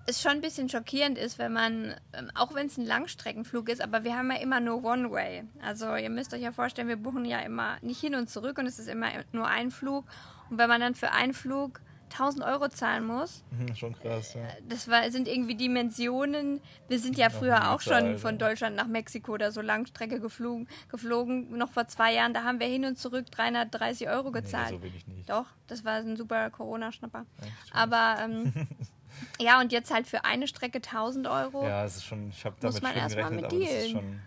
es 0.06 0.22
schon 0.22 0.32
ein 0.32 0.40
bisschen 0.40 0.70
schockierend 0.70 1.18
ist, 1.18 1.38
wenn 1.38 1.52
man, 1.52 1.94
ähm, 2.14 2.30
auch 2.34 2.54
wenn 2.54 2.66
es 2.66 2.78
ein 2.78 2.86
Langstreckenflug 2.86 3.68
ist, 3.68 3.82
aber 3.82 4.04
wir 4.04 4.16
haben 4.16 4.30
ja 4.30 4.38
immer 4.38 4.58
nur 4.58 4.82
One-Way. 4.82 5.44
Also 5.62 5.94
ihr 5.96 6.08
müsst 6.08 6.32
euch 6.32 6.40
ja 6.40 6.52
vorstellen, 6.52 6.88
wir 6.88 6.96
buchen 6.96 7.26
ja 7.26 7.40
immer 7.40 7.76
nicht 7.82 8.00
hin 8.00 8.14
und 8.14 8.30
zurück 8.30 8.56
und 8.56 8.66
es 8.66 8.78
ist 8.78 8.88
immer 8.88 9.08
nur 9.32 9.46
ein 9.46 9.70
Flug. 9.70 10.06
Und 10.48 10.56
wenn 10.56 10.68
man 10.68 10.80
dann 10.80 10.94
für 10.94 11.12
einen 11.12 11.34
Flug 11.34 11.80
1000 12.10 12.44
Euro 12.44 12.68
zahlen 12.68 13.06
muss. 13.06 13.44
Mhm, 13.50 13.74
schon 13.74 13.98
krass, 13.98 14.34
ja. 14.34 14.42
Das 14.68 14.88
war, 14.88 15.10
sind 15.10 15.28
irgendwie 15.28 15.54
Dimensionen. 15.54 16.60
Wir 16.88 16.98
sind 16.98 17.16
ja 17.16 17.30
früher 17.30 17.72
auch 17.72 17.80
schon 17.80 18.18
von 18.18 18.38
Deutschland 18.38 18.76
nach 18.76 18.86
Mexiko 18.86 19.32
oder 19.32 19.52
so 19.52 19.60
Langstrecke 19.60 20.20
geflogen, 20.20 20.68
geflogen. 20.88 21.56
Noch 21.56 21.70
vor 21.70 21.86
zwei 21.88 22.14
Jahren, 22.14 22.34
da 22.34 22.44
haben 22.44 22.60
wir 22.60 22.66
hin 22.66 22.84
und 22.84 22.98
zurück 22.98 23.30
330 23.30 24.08
Euro 24.08 24.30
gezahlt. 24.30 24.70
Nee, 24.70 24.76
so 24.76 24.82
wenig 24.82 25.06
nicht. 25.06 25.30
Doch, 25.30 25.46
das 25.66 25.84
war 25.84 25.94
ein 25.94 26.16
super 26.16 26.50
Corona-Schnapper. 26.50 27.26
Aber 27.72 28.16
ähm, 28.22 28.52
ja, 29.40 29.60
und 29.60 29.72
jetzt 29.72 29.92
halt 29.92 30.06
für 30.06 30.24
eine 30.24 30.48
Strecke 30.48 30.78
1000 30.78 31.26
Euro. 31.26 31.64
Ja, 31.64 31.82
das 31.82 31.96
ist 31.96 32.04
schon, 32.04 32.30
ich 32.30 32.44
habe 32.44 32.56
damit 32.60 32.76
schon 32.76 32.92
gerechnet, 32.92 33.30
mit 33.34 33.44
aber 33.44 33.58
das 33.58 33.70
ist 33.70 33.90
schon... 33.90 34.20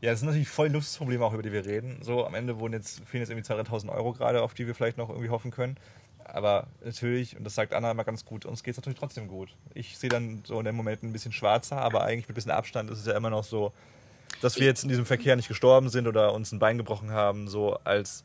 Ja, 0.00 0.12
das 0.12 0.20
sind 0.20 0.28
natürlich 0.28 0.48
voll 0.48 0.68
Luxusprobleme 0.68 1.24
auch, 1.24 1.32
über 1.32 1.42
die 1.42 1.52
wir 1.52 1.66
reden. 1.66 1.98
So, 2.02 2.24
am 2.24 2.34
Ende 2.34 2.60
wurden 2.60 2.74
jetzt, 2.74 3.00
fehlen 3.04 3.22
jetzt 3.22 3.30
irgendwie 3.30 3.52
2.000, 3.52 3.68
3.000 3.68 3.88
Euro 3.92 4.12
gerade, 4.12 4.42
auf 4.42 4.54
die 4.54 4.66
wir 4.66 4.74
vielleicht 4.74 4.96
noch 4.96 5.08
irgendwie 5.08 5.28
hoffen 5.28 5.50
können. 5.50 5.76
Aber 6.28 6.66
natürlich, 6.84 7.36
und 7.36 7.44
das 7.44 7.54
sagt 7.54 7.72
Anna 7.72 7.90
immer 7.90 8.04
ganz 8.04 8.24
gut, 8.24 8.44
uns 8.44 8.62
geht 8.62 8.72
es 8.72 8.78
natürlich 8.78 8.98
trotzdem 8.98 9.28
gut. 9.28 9.54
Ich 9.74 9.96
sehe 9.96 10.10
dann 10.10 10.42
so 10.44 10.58
in 10.58 10.66
dem 10.66 10.76
Moment 10.76 11.02
ein 11.02 11.12
bisschen 11.12 11.32
schwarzer, 11.32 11.78
aber 11.78 12.02
eigentlich 12.02 12.28
mit 12.28 12.30
ein 12.30 12.34
bisschen 12.34 12.50
Abstand 12.50 12.90
ist 12.90 12.98
es 12.98 13.06
ja 13.06 13.16
immer 13.16 13.30
noch 13.30 13.44
so, 13.44 13.72
dass 14.42 14.58
wir 14.58 14.66
jetzt 14.66 14.82
in 14.82 14.90
diesem 14.90 15.06
Verkehr 15.06 15.36
nicht 15.36 15.48
gestorben 15.48 15.88
sind 15.88 16.06
oder 16.06 16.34
uns 16.34 16.52
ein 16.52 16.58
Bein 16.58 16.76
gebrochen 16.76 17.10
haben, 17.10 17.48
so 17.48 17.78
als, 17.84 18.24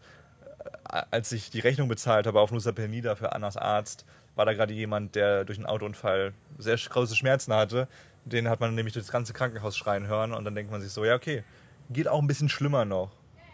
äh, 0.92 1.02
als 1.12 1.32
ich 1.32 1.50
die 1.50 1.62
Rechnung 1.62 1.88
bezahlt 1.88 2.28
habe 2.28 2.42
auf 2.42 2.52
Nusa 2.52 2.74
Penida 2.74 3.16
für 3.16 3.32
Annas 3.32 3.56
Arzt, 3.56 4.06
war 4.36 4.46
da 4.46 4.54
gerade 4.54 4.74
jemand, 4.74 5.16
der 5.16 5.46
durch 5.46 5.58
einen 5.58 5.66
Autounfall 5.66 6.34
sehr 6.58 6.76
große 6.76 7.16
Schmerzen 7.16 7.54
hatte. 7.54 7.88
Den 8.26 8.50
hat 8.50 8.60
man 8.60 8.76
nämlich 8.76 8.94
durch 8.94 9.06
das 9.06 9.12
ganze 9.12 9.32
Krankenhaus 9.32 9.78
schreien 9.78 10.08
hören 10.08 10.34
und 10.34 10.44
dann 10.44 10.56
denkt 10.56 10.72
man 10.72 10.82
sich 10.82 10.92
so, 10.92 11.06
ja 11.06 11.16
okay, 11.16 11.44
geht 11.90 12.08
auch 12.08 12.20
ein 12.20 12.28
bisschen 12.28 12.50
schlimmer 12.50 12.84
noch. 12.84 13.12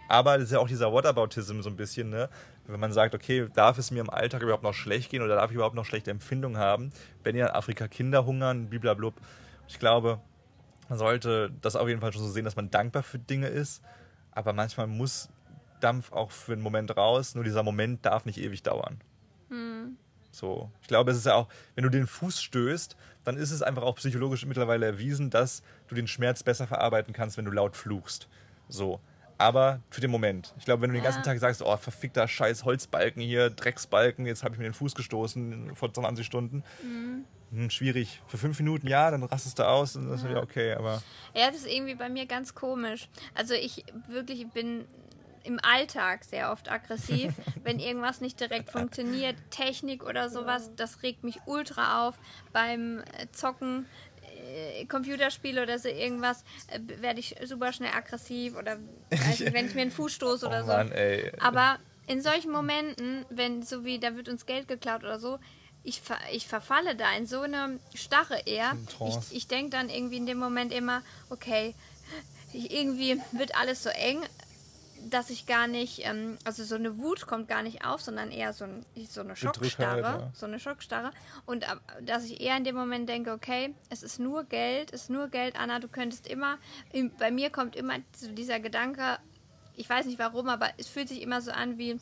Aber 0.08 0.38
das 0.38 0.46
ist 0.46 0.52
ja 0.54 0.60
auch 0.60 0.68
dieser 0.68 0.92
Whataboutism 0.92 1.62
so 1.62 1.70
ein 1.70 1.76
bisschen, 1.76 2.10
ne? 2.10 2.30
Wenn 2.72 2.80
man 2.80 2.94
sagt, 2.94 3.16
okay, 3.16 3.48
darf 3.54 3.78
es 3.78 3.92
mir 3.92 4.02
im 4.02 4.10
Alltag 4.10 4.42
überhaupt 4.42 4.64
noch 4.64 4.74
schlecht 4.74 5.10
gehen 5.10 5.22
oder 5.22 5.36
darf 5.36 5.50
ich 5.50 5.56
überhaupt 5.56 5.76
noch 5.76 5.86
schlechte 5.86 6.12
Empfindungen 6.12 6.58
haben, 6.58 6.92
wenn 7.24 7.36
ja 7.36 7.48
in 7.48 7.54
Afrika 7.54 7.88
Kinder 7.88 8.26
hungern, 8.26 8.70
bliblablub. 8.70 9.16
Ich 9.68 9.80
glaube, 9.80 10.20
man 10.88 10.98
sollte 10.98 11.52
das 11.62 11.76
auf 11.76 11.88
jeden 11.88 12.02
Fall 12.02 12.14
schon 12.14 12.24
so 12.24 12.30
sehen, 12.30 12.46
dass 12.46 12.56
man 12.56 12.70
dankbar 12.70 13.04
für 13.04 13.20
Dinge 13.20 13.48
ist, 13.48 13.82
aber 14.32 14.54
manchmal 14.54 14.88
muss 14.88 15.30
Dampf 15.80 16.12
auch 16.12 16.32
für 16.32 16.54
einen 16.54 16.62
Moment 16.62 16.96
raus, 16.96 17.36
nur 17.36 17.44
dieser 17.44 17.64
Moment 17.64 18.06
darf 18.06 18.26
nicht 18.26 18.40
ewig 18.40 18.64
dauern. 18.64 19.00
Hm. 19.50 19.98
So, 20.32 20.70
ich 20.82 20.88
glaube, 20.88 21.12
es 21.12 21.18
ist 21.18 21.26
ja 21.26 21.36
auch, 21.36 21.48
wenn 21.76 21.84
du 21.84 21.90
den 21.90 22.06
Fuß 22.06 22.42
stößt, 22.42 22.96
dann 23.24 23.38
ist 23.38 23.52
es 23.52 23.64
einfach 23.64 23.84
auch 23.84 23.96
psychologisch 23.96 24.46
mittlerweile 24.46 24.86
erwiesen, 24.86 25.30
dass 25.30 25.64
du 25.88 25.96
den 25.96 26.08
Schmerz 26.08 26.44
besser 26.44 26.68
verarbeiten 26.68 27.14
kannst, 27.14 27.38
wenn 27.38 27.46
du 27.46 27.52
laut 27.52 27.76
fluchst. 27.76 28.28
So 28.68 29.00
aber 29.40 29.80
für 29.90 30.02
den 30.02 30.12
Moment. 30.12 30.54
Ich 30.60 30.66
glaube, 30.66 30.82
wenn 30.84 30.90
du 30.90 30.96
den 30.96 31.04
ganzen 31.04 31.24
Tag 31.24 31.40
sagst, 31.40 31.62
oh, 31.62 31.78
verfickter 31.78 32.28
scheiß 32.28 32.66
Holzbalken 32.66 33.22
hier, 33.22 33.50
Drecksbalken, 33.50 34.26
jetzt 34.26 34.44
habe 34.44 34.54
ich 34.54 34.60
mir 34.60 34.66
den 34.66 34.74
Fuß 34.74 34.96
gestoßen 34.96 35.76
vor 35.76 35.92
20 35.94 36.26
Stunden, 36.26 36.64
mhm. 36.84 37.24
hm, 37.52 37.70
schwierig. 37.70 38.22
Für 38.28 38.38
fünf 38.38 38.60
Minuten 38.60 38.88
ja, 38.88 39.10
dann 39.10 39.24
rastest 39.24 39.58
du 39.58 39.64
aus 39.64 39.96
und 39.96 40.10
das 40.10 40.24
ist 40.24 40.30
ja 40.30 40.44
okay, 40.44 40.74
aber. 40.74 41.02
Ja, 41.34 41.48
das 41.48 41.62
ist 41.62 41.68
irgendwie 41.68 41.96
bei 41.96 42.10
mir 42.10 42.26
ganz 42.26 42.54
komisch. 42.54 43.08
Also 43.34 43.54
ich 43.54 43.86
wirklich 44.10 44.46
bin 44.50 44.86
im 45.44 45.60
Alltag 45.62 46.24
sehr 46.26 46.52
oft 46.52 46.70
aggressiv, 46.70 47.34
wenn 47.64 47.80
irgendwas 47.80 48.22
nicht 48.22 48.40
direkt 48.40 48.70
funktioniert, 48.70 49.36
Technik 49.50 50.04
oder 50.04 50.30
sowas, 50.30 50.72
das 50.76 51.02
regt 51.02 51.24
mich 51.24 51.40
ultra 51.46 52.08
auf. 52.08 52.20
Beim 52.52 53.00
äh, 53.00 53.28
Zocken, 53.32 53.86
äh, 54.50 54.86
Computerspiele 54.86 55.64
oder 55.64 55.80
so 55.80 55.88
irgendwas, 55.88 56.44
äh, 56.68 56.80
werde 57.02 57.20
ich 57.20 57.36
super 57.46 57.72
schnell 57.74 57.92
aggressiv 57.94 58.56
oder 58.56 58.78
weiß 59.10 59.40
nicht, 59.40 59.54
wenn 59.54 59.68
ich 59.68 59.76
mir 59.76 59.82
einen 59.82 59.92
Fuß 59.92 60.12
stoße 60.12 60.48
oder 60.48 60.64
oh 60.64 60.68
Mann, 60.68 60.88
so. 60.88 60.94
ey. 60.94 61.32
Aber 61.40 61.78
in 62.08 62.22
solchen 62.22 62.52
Momenten, 62.52 63.26
wenn 63.30 63.62
so 63.64 63.86
wie 63.86 64.00
da 64.00 64.16
wird 64.16 64.30
uns 64.30 64.46
Geld 64.46 64.68
geklaut 64.68 65.04
oder 65.04 65.20
so, 65.20 65.40
ich, 65.84 66.02
ver 66.02 66.18
ich 66.32 66.48
verfalle 66.48 66.96
da 66.96 67.12
in 67.16 67.26
so 67.26 67.42
eine 67.42 67.80
Starre 67.94 68.42
eher. 68.46 68.76
Ich, 69.08 69.36
ich 69.36 69.48
denke 69.48 69.70
dann 69.70 69.90
irgendwie 69.90 70.18
in 70.18 70.26
dem 70.26 70.38
Moment 70.38 70.74
immer, 70.74 71.04
okay, 71.30 71.74
irgendwie 72.54 73.22
wird 73.32 73.56
alles 73.56 73.84
so 73.84 73.90
eng, 73.90 74.22
dass 75.10 75.30
ich 75.30 75.46
gar 75.46 75.68
nicht, 75.68 76.06
ähm, 76.06 76.38
also 76.44 76.64
so 76.64 76.76
eine 76.76 76.98
Wut 76.98 77.26
kommt 77.28 77.48
gar 77.48 77.64
nicht 77.64 77.86
auf, 77.86 78.02
sondern 78.02 78.32
eher 78.32 78.54
so, 78.54 78.66
ein, 78.66 78.86
so 79.10 79.22
eine 79.22 79.36
Schockstarre. 79.36 80.02
ja. 80.02 80.32
So 80.34 80.46
eine 80.46 80.60
Schockstarre. 80.60 81.12
Und 81.46 81.64
äh, 81.64 81.68
dass 82.06 82.26
ich 82.26 82.42
eher 82.42 82.58
in 82.58 82.64
dem 82.64 82.76
Moment 82.76 83.08
denke, 83.10 83.32
okay, 83.32 83.74
es 83.90 84.04
ist 84.04 84.20
nur 84.20 84.44
Geld, 84.44 84.94
es 84.94 85.04
ist 85.04 85.10
nur 85.10 85.28
Geld, 85.30 85.56
Anna, 85.60 85.80
du 85.80 85.88
könntest 85.88 86.28
immer, 86.28 86.58
im- 86.92 87.12
bei 87.18 87.32
mir 87.32 87.50
kommt 87.50 87.76
immer 87.76 87.96
so 88.16 88.32
dieser 88.32 88.60
Gedanke, 88.60 89.20
ich 89.76 89.90
weiß 89.90 90.06
nicht 90.08 90.20
warum, 90.20 90.50
aber 90.50 90.70
es 90.78 90.88
fühlt 90.88 91.08
sich 91.08 91.22
immer 91.22 91.42
so 91.42 91.52
an 91.52 91.78
wie, 91.78 92.00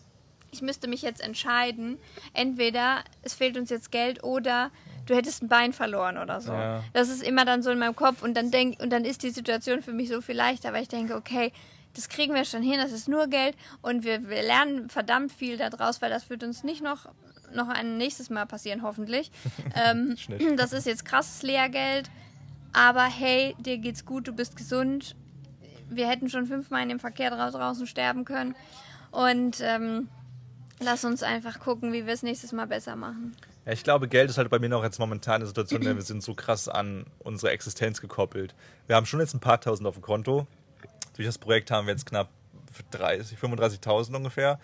ich 0.51 0.61
müsste 0.61 0.87
mich 0.87 1.01
jetzt 1.01 1.21
entscheiden, 1.21 1.99
entweder 2.33 3.03
es 3.21 3.33
fehlt 3.33 3.57
uns 3.57 3.69
jetzt 3.69 3.91
Geld 3.91 4.23
oder 4.23 4.71
du 5.05 5.15
hättest 5.15 5.43
ein 5.43 5.47
Bein 5.47 5.73
verloren 5.73 6.17
oder 6.17 6.41
so. 6.41 6.51
Ja. 6.51 6.83
Das 6.93 7.09
ist 7.09 7.21
immer 7.21 7.45
dann 7.45 7.61
so 7.63 7.69
in 7.69 7.79
meinem 7.79 7.95
Kopf 7.95 8.23
und 8.23 8.33
dann 8.35 8.49
denk, 8.51 8.81
und 8.81 8.89
dann 8.91 9.05
ist 9.05 9.23
die 9.23 9.29
Situation 9.29 9.81
für 9.81 9.93
mich 9.93 10.09
so 10.09 10.21
viel 10.21 10.35
leichter, 10.35 10.73
weil 10.73 10.81
ich 10.83 10.87
denke, 10.89 11.15
okay, 11.15 11.51
das 11.97 12.09
kriegen 12.09 12.35
wir 12.35 12.45
schon 12.45 12.61
hin, 12.61 12.77
das 12.77 12.91
ist 12.91 13.07
nur 13.07 13.27
Geld 13.27 13.55
und 13.81 14.03
wir, 14.03 14.29
wir 14.29 14.43
lernen 14.43 14.87
verdammt 14.89 15.31
viel 15.31 15.57
daraus, 15.57 16.01
weil 16.01 16.11
das 16.11 16.29
wird 16.29 16.43
uns 16.43 16.63
nicht 16.63 16.83
noch, 16.83 17.09
noch 17.53 17.69
ein 17.69 17.97
nächstes 17.97 18.29
Mal 18.29 18.45
passieren, 18.45 18.83
hoffentlich. 18.83 19.31
ähm, 19.75 20.15
das 20.55 20.73
ist 20.73 20.85
jetzt 20.85 21.05
krasses 21.05 21.41
Lehrgeld, 21.41 22.09
aber 22.71 23.03
hey, 23.03 23.55
dir 23.59 23.79
geht's 23.79 24.05
gut, 24.05 24.27
du 24.27 24.31
bist 24.31 24.55
gesund. 24.55 25.15
Wir 25.89 26.07
hätten 26.07 26.29
schon 26.29 26.45
fünfmal 26.45 26.83
in 26.83 26.89
dem 26.89 26.99
Verkehr 26.99 27.31
dra 27.31 27.49
draußen 27.49 27.87
sterben 27.87 28.25
können 28.25 28.55
und 29.09 29.57
ähm, 29.61 30.07
lass 30.79 31.03
uns 31.03 31.23
einfach 31.23 31.59
gucken, 31.59 31.93
wie 31.93 32.05
wir 32.05 32.13
es 32.13 32.21
nächstes 32.21 32.51
Mal 32.51 32.67
besser 32.67 32.95
machen. 32.95 33.35
Ja, 33.65 33.73
ich 33.73 33.83
glaube, 33.83 34.07
Geld 34.07 34.29
ist 34.29 34.37
halt 34.37 34.49
bei 34.49 34.59
mir 34.59 34.69
noch 34.69 34.83
jetzt 34.83 34.99
momentan 34.99 35.35
eine 35.35 35.47
Situation, 35.47 35.81
der 35.81 35.95
wir 35.95 36.03
sind 36.03 36.21
so 36.21 36.35
krass 36.35 36.69
an 36.69 37.05
unsere 37.19 37.51
Existenz 37.51 38.01
gekoppelt. 38.01 38.53
Wir 38.85 38.95
haben 38.95 39.05
schon 39.05 39.19
jetzt 39.19 39.33
ein 39.33 39.39
paar 39.39 39.59
tausend 39.59 39.87
auf 39.87 39.95
dem 39.95 40.03
Konto. 40.03 40.45
Durch 41.17 41.27
das 41.27 41.37
Projekt 41.39 41.71
haben 41.71 41.87
wir 41.87 41.93
jetzt 41.93 42.05
knapp 42.05 42.29
30, 42.91 43.37
35.000 43.39 44.15
ungefähr, 44.15 44.59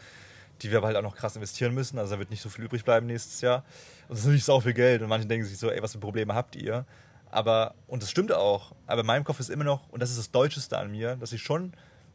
die 0.61 0.69
wir 0.69 0.77
aber 0.77 0.87
halt 0.87 0.97
auch 0.97 1.01
noch 1.01 1.15
krass 1.15 1.35
investieren 1.35 1.73
müssen. 1.73 1.97
Also 1.97 2.13
da 2.13 2.19
wird 2.19 2.29
nicht 2.29 2.41
so 2.41 2.49
viel 2.49 2.65
übrig 2.65 2.85
bleiben 2.85 3.07
nächstes 3.07 3.41
Jahr. 3.41 3.65
Und 4.07 4.11
das 4.11 4.19
ist 4.19 4.25
natürlich 4.25 4.45
sau 4.45 4.59
viel 4.59 4.73
Geld. 4.73 5.01
Und 5.01 5.09
manche 5.09 5.27
denken 5.27 5.47
sich 5.47 5.57
so, 5.57 5.71
ey, 5.71 5.81
was 5.81 5.93
für 5.93 5.97
Probleme 5.97 6.35
habt 6.35 6.55
ihr? 6.55 6.85
Aber, 7.31 7.73
und 7.87 8.03
das 8.03 8.11
stimmt 8.11 8.31
auch, 8.31 8.73
aber 8.85 9.01
in 9.01 9.07
meinem 9.07 9.23
Kopf 9.23 9.39
ist 9.39 9.49
immer 9.49 9.63
noch, 9.63 9.89
und 9.89 10.03
das 10.03 10.11
ist 10.11 10.19
das 10.19 10.29
Deutscheste 10.29 10.77
an 10.77 10.91
mir, 10.91 11.15
dass 11.15 11.31
ich 11.31 11.41
schon, 11.41 11.73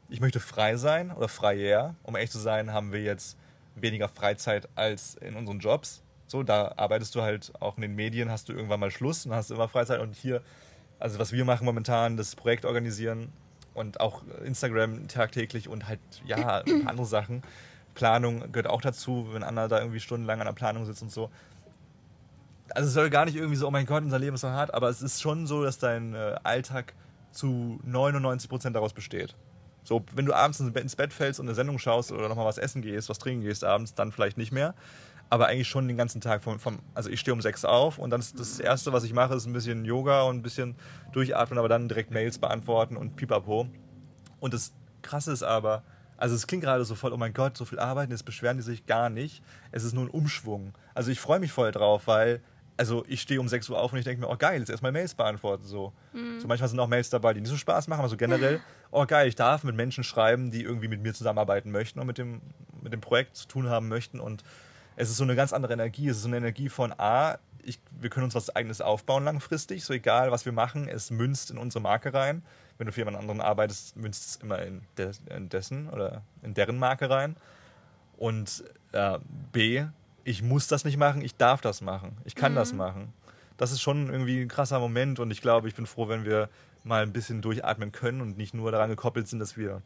ich 0.09 0.21
möchte 0.21 0.39
frei 0.39 0.77
sein 0.77 1.11
oder 1.11 1.27
freier. 1.27 1.97
Um 2.05 2.15
ehrlich 2.15 2.31
zu 2.31 2.39
sein, 2.39 2.73
haben 2.73 2.93
wir 2.93 3.03
jetzt 3.03 3.37
weniger 3.75 4.09
Freizeit 4.09 4.69
als 4.77 5.17
in 5.17 5.35
unseren 5.35 5.59
Jobs. 5.59 6.03
So, 6.29 6.45
da 6.45 6.75
arbeitest 6.77 7.17
du 7.17 7.23
halt 7.23 7.53
auch 7.59 7.77
in 7.77 7.83
den 7.83 7.97
Medien, 7.97 8.31
hast 8.31 8.49
du 8.49 8.53
irgendwann 8.53 8.79
mal 8.79 8.93
Schluss 8.93 9.27
und 9.27 9.35
hast 9.35 9.51
immer 9.51 9.69
Freizeit. 9.69 9.99
Und 9.99 10.15
hier, 10.15 10.43
also 11.01 11.19
was 11.19 11.33
wir 11.33 11.45
machen 11.45 11.65
momentan, 11.65 12.17
das 12.17 12.37
Projekt 12.37 12.65
organisieren 12.65 13.33
und 13.79 14.01
auch 14.01 14.23
Instagram 14.45 15.09
tagtäglich 15.09 15.69
und 15.69 15.89
halt, 15.89 16.01
ja, 16.27 16.59
ein 16.67 16.83
paar 16.83 16.91
andere 16.91 17.07
Sachen. 17.07 17.43
Planung 17.95 18.53
gehört 18.53 18.69
auch 18.69 18.81
dazu, 18.81 19.29
wenn 19.33 19.43
Anna 19.43 19.67
da 19.69 19.79
irgendwie 19.81 20.01
stundenlang 20.01 20.41
an 20.41 20.47
der 20.47 20.53
Planung 20.53 20.85
sitzt 20.85 21.03
und 21.03 21.11
so. 21.11 21.31
Also 22.75 22.89
es 22.89 22.95
soll 22.95 23.09
gar 23.11 23.25
nicht 23.25 23.37
irgendwie 23.37 23.57
so, 23.57 23.67
oh 23.67 23.71
mein 23.71 23.87
Gott, 23.87 24.03
unser 24.05 24.19
Leben 24.19 24.35
ist 24.35 24.43
so 24.43 24.51
hart, 24.51 24.75
aber 24.75 24.89
es 24.89 25.01
ist 25.03 25.23
schon 25.23 25.47
so, 25.47 25.65
dass 25.65 25.79
dein 25.79 26.15
äh, 26.15 26.37
Alltag 26.43 26.95
zu 27.33 27.81
99% 27.89 28.71
daraus 28.71 28.93
besteht. 28.93 29.35
So, 29.85 30.05
wenn 30.15 30.27
du 30.27 30.35
abends 30.35 30.61
ins 30.61 30.73
Bett- 30.73 30.83
ins 30.83 30.97
Bett 30.97 31.13
fällst 31.15 31.41
und 31.41 31.47
eine 31.47 31.55
Sendung 31.55 31.79
schaust 31.79 32.13
oder 32.13 32.29
nochmal 32.29 32.45
was 32.45 32.59
essen 32.59 32.83
gehst, 32.83 33.09
was 33.09 33.19
trinken 33.19 33.43
gehst 33.43 33.65
abends, 33.65 33.95
dann 33.95 34.13
vielleicht 34.13 34.37
nicht 34.37 34.53
mehr. 34.53 34.75
Aber 35.31 35.47
eigentlich 35.47 35.69
schon 35.69 35.89
den 35.89 35.97
ganzen 35.97 36.21
Tag 36.21 36.43
vom, 36.43 36.59
vom 36.59 36.79
also 36.95 37.11
ich 37.11 37.21
stehe 37.21 37.35
um 37.35 37.41
sechs 37.41 37.65
auf 37.65 37.99
und 37.99 38.11
dann 38.11 38.21
ist 38.21 38.39
das 38.39 38.61
Erste, 38.61 38.93
was 38.93 39.05
ich 39.05 39.13
mache, 39.13 39.35
ist 39.35 39.47
ein 39.47 39.53
bisschen 39.53 39.85
Yoga 39.85 40.23
und 40.23 40.37
ein 40.37 40.43
bisschen 40.43 40.75
durchatmen, 41.13 41.59
aber 41.59 41.69
dann 41.69 41.89
direkt 41.89 42.11
Mails 42.11 42.39
beantworten 42.39 42.97
und 42.97 43.17
pipapo. 43.17 43.69
Und 44.41 44.55
das 44.55 44.73
Krasse 45.03 45.33
ist 45.33 45.43
aber, 45.43 45.83
also 46.17 46.35
es 46.35 46.47
klingt 46.47 46.65
gerade 46.65 46.85
so 46.85 46.95
voll, 46.95 47.13
oh 47.13 47.17
mein 47.17 47.33
Gott, 47.33 47.57
so 47.57 47.65
viel 47.65 47.79
arbeiten, 47.79 48.11
jetzt 48.11 48.25
beschweren 48.25 48.57
die 48.57 48.63
sich 48.63 48.87
gar 48.87 49.09
nicht. 49.09 49.43
Es 49.71 49.85
ist 49.85 49.93
nur 49.93 50.05
ein 50.05 50.11
Umschwung. 50.11 50.73
Also 50.95 51.11
ich 51.11 51.21
freue 51.21 51.39
mich 51.39 51.53
voll 51.53 51.71
drauf, 51.71 52.07
weil, 52.07 52.41
also 52.77 53.05
ich 53.07 53.23
stehe 53.23 53.41
um 53.41 53.49
6 53.49 53.69
Uhr 53.71 53.81
auf 53.81 53.93
und 53.93 53.99
ich 53.99 54.05
denke 54.05 54.23
mir, 54.23 54.29
oh 54.29 54.37
geil, 54.37 54.59
jetzt 54.59 54.69
erstmal 54.69 54.93
Mails 54.93 55.15
beantworten. 55.15 55.65
So. 55.65 55.93
so 56.39 56.49
manchmal 56.49 56.69
sind 56.69 56.81
auch 56.81 56.89
Mails 56.89 57.11
dabei, 57.11 57.35
die 57.35 57.41
nicht 57.41 57.51
so 57.51 57.57
Spaß 57.57 57.87
machen, 57.87 58.01
aber 58.01 58.09
so 58.09 58.17
generell, 58.17 58.61
oh 58.91 59.07
geil, 59.07 59.29
ich 59.29 59.37
darf 59.37 59.63
mit 59.63 59.77
Menschen 59.77 60.03
schreiben, 60.03 60.51
die 60.51 60.63
irgendwie 60.63 60.89
mit 60.89 61.03
mir 61.03 61.15
zusammenarbeiten 61.15 61.71
möchten 61.71 62.01
und 62.01 62.07
mit 62.07 62.19
dem, 62.19 62.41
mit 62.83 62.93
dem 62.93 63.01
Projekt 63.01 63.37
zu 63.37 63.47
tun 63.47 63.69
haben 63.69 63.89
möchten. 63.89 64.19
Und 64.19 64.43
es 64.99 65.11
ist 65.11 65.17
so 65.17 65.25
eine 65.25 65.37
ganz 65.37 65.53
andere 65.53 65.73
Energie. 65.73 66.09
Es 66.09 66.17
ist 66.17 66.25
so 66.25 66.29
eine 66.29 66.39
Energie 66.39 66.69
von 66.69 66.93
A, 66.99 67.39
ich, 67.63 67.79
wir 68.01 68.11
können 68.11 68.25
uns 68.25 68.35
was 68.35 68.55
eigenes 68.55 68.81
aufbauen 68.81 69.25
langfristig, 69.25 69.85
so 69.85 69.93
egal 69.93 70.33
was 70.33 70.45
wir 70.45 70.53
machen, 70.53 70.89
es 70.89 71.11
münzt 71.11 71.51
in 71.51 71.59
unsere 71.59 71.81
Marke 71.83 72.13
rein. 72.13 72.43
Wenn 72.79 72.87
du 72.87 72.93
für 72.93 73.01
jemand 73.01 73.17
anderen 73.17 73.41
arbeitest, 73.41 73.97
münzt 73.97 74.27
es 74.27 74.37
immer 74.37 74.61
in, 74.61 74.83
de, 74.97 75.13
in 75.35 75.49
dessen 75.49 75.89
oder 75.89 76.23
in 76.43 76.55
deren 76.55 76.79
Marke 76.79 77.11
rein. 77.11 77.37
Und 78.17 78.65
äh, 78.93 79.19
B, 79.53 79.85
ich 80.25 80.43
muss 80.43 80.67
das 80.67 80.85
nicht 80.85 80.97
machen, 80.97 81.23
ich 81.23 81.37
darf 81.37 81.61
das 81.61 81.81
machen. 81.81 82.17
Ich 82.25 82.35
kann 82.35 82.57
das 82.57 82.73
machen. 82.73 83.13
Das 83.57 83.71
ist 83.71 83.81
schon 83.81 84.11
irgendwie 84.11 84.41
ein 84.41 84.49
krasser 84.49 84.81
Moment 84.81 85.21
und 85.21 85.31
ich 85.31 85.41
glaube, 85.41 85.69
ich 85.69 85.77
bin 85.77 85.87
froh, 85.87 86.09
wenn 86.09 86.25
wir 86.25 86.49
mal 86.83 87.03
ein 87.03 87.13
bisschen 87.13 87.41
durchatmen 87.41 87.93
können 87.93 88.21
und 88.21 88.37
nicht 88.37 88.55
nur 88.55 88.73
daran 88.73 88.91
gekoppelt 88.91 89.29
sind, 89.29 89.39
dass 89.39 89.57
wir 89.57 89.81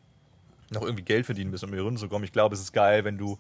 noch 0.71 0.83
irgendwie 0.83 1.05
Geld 1.05 1.27
verdienen 1.27 1.51
müssen, 1.51 1.67
um 1.67 1.73
hier 1.75 1.83
runterzukommen. 1.83 2.25
Ich 2.25 2.33
glaube, 2.33 2.55
es 2.55 2.63
ist 2.63 2.73
geil, 2.73 3.05
wenn 3.05 3.19
du 3.19 3.39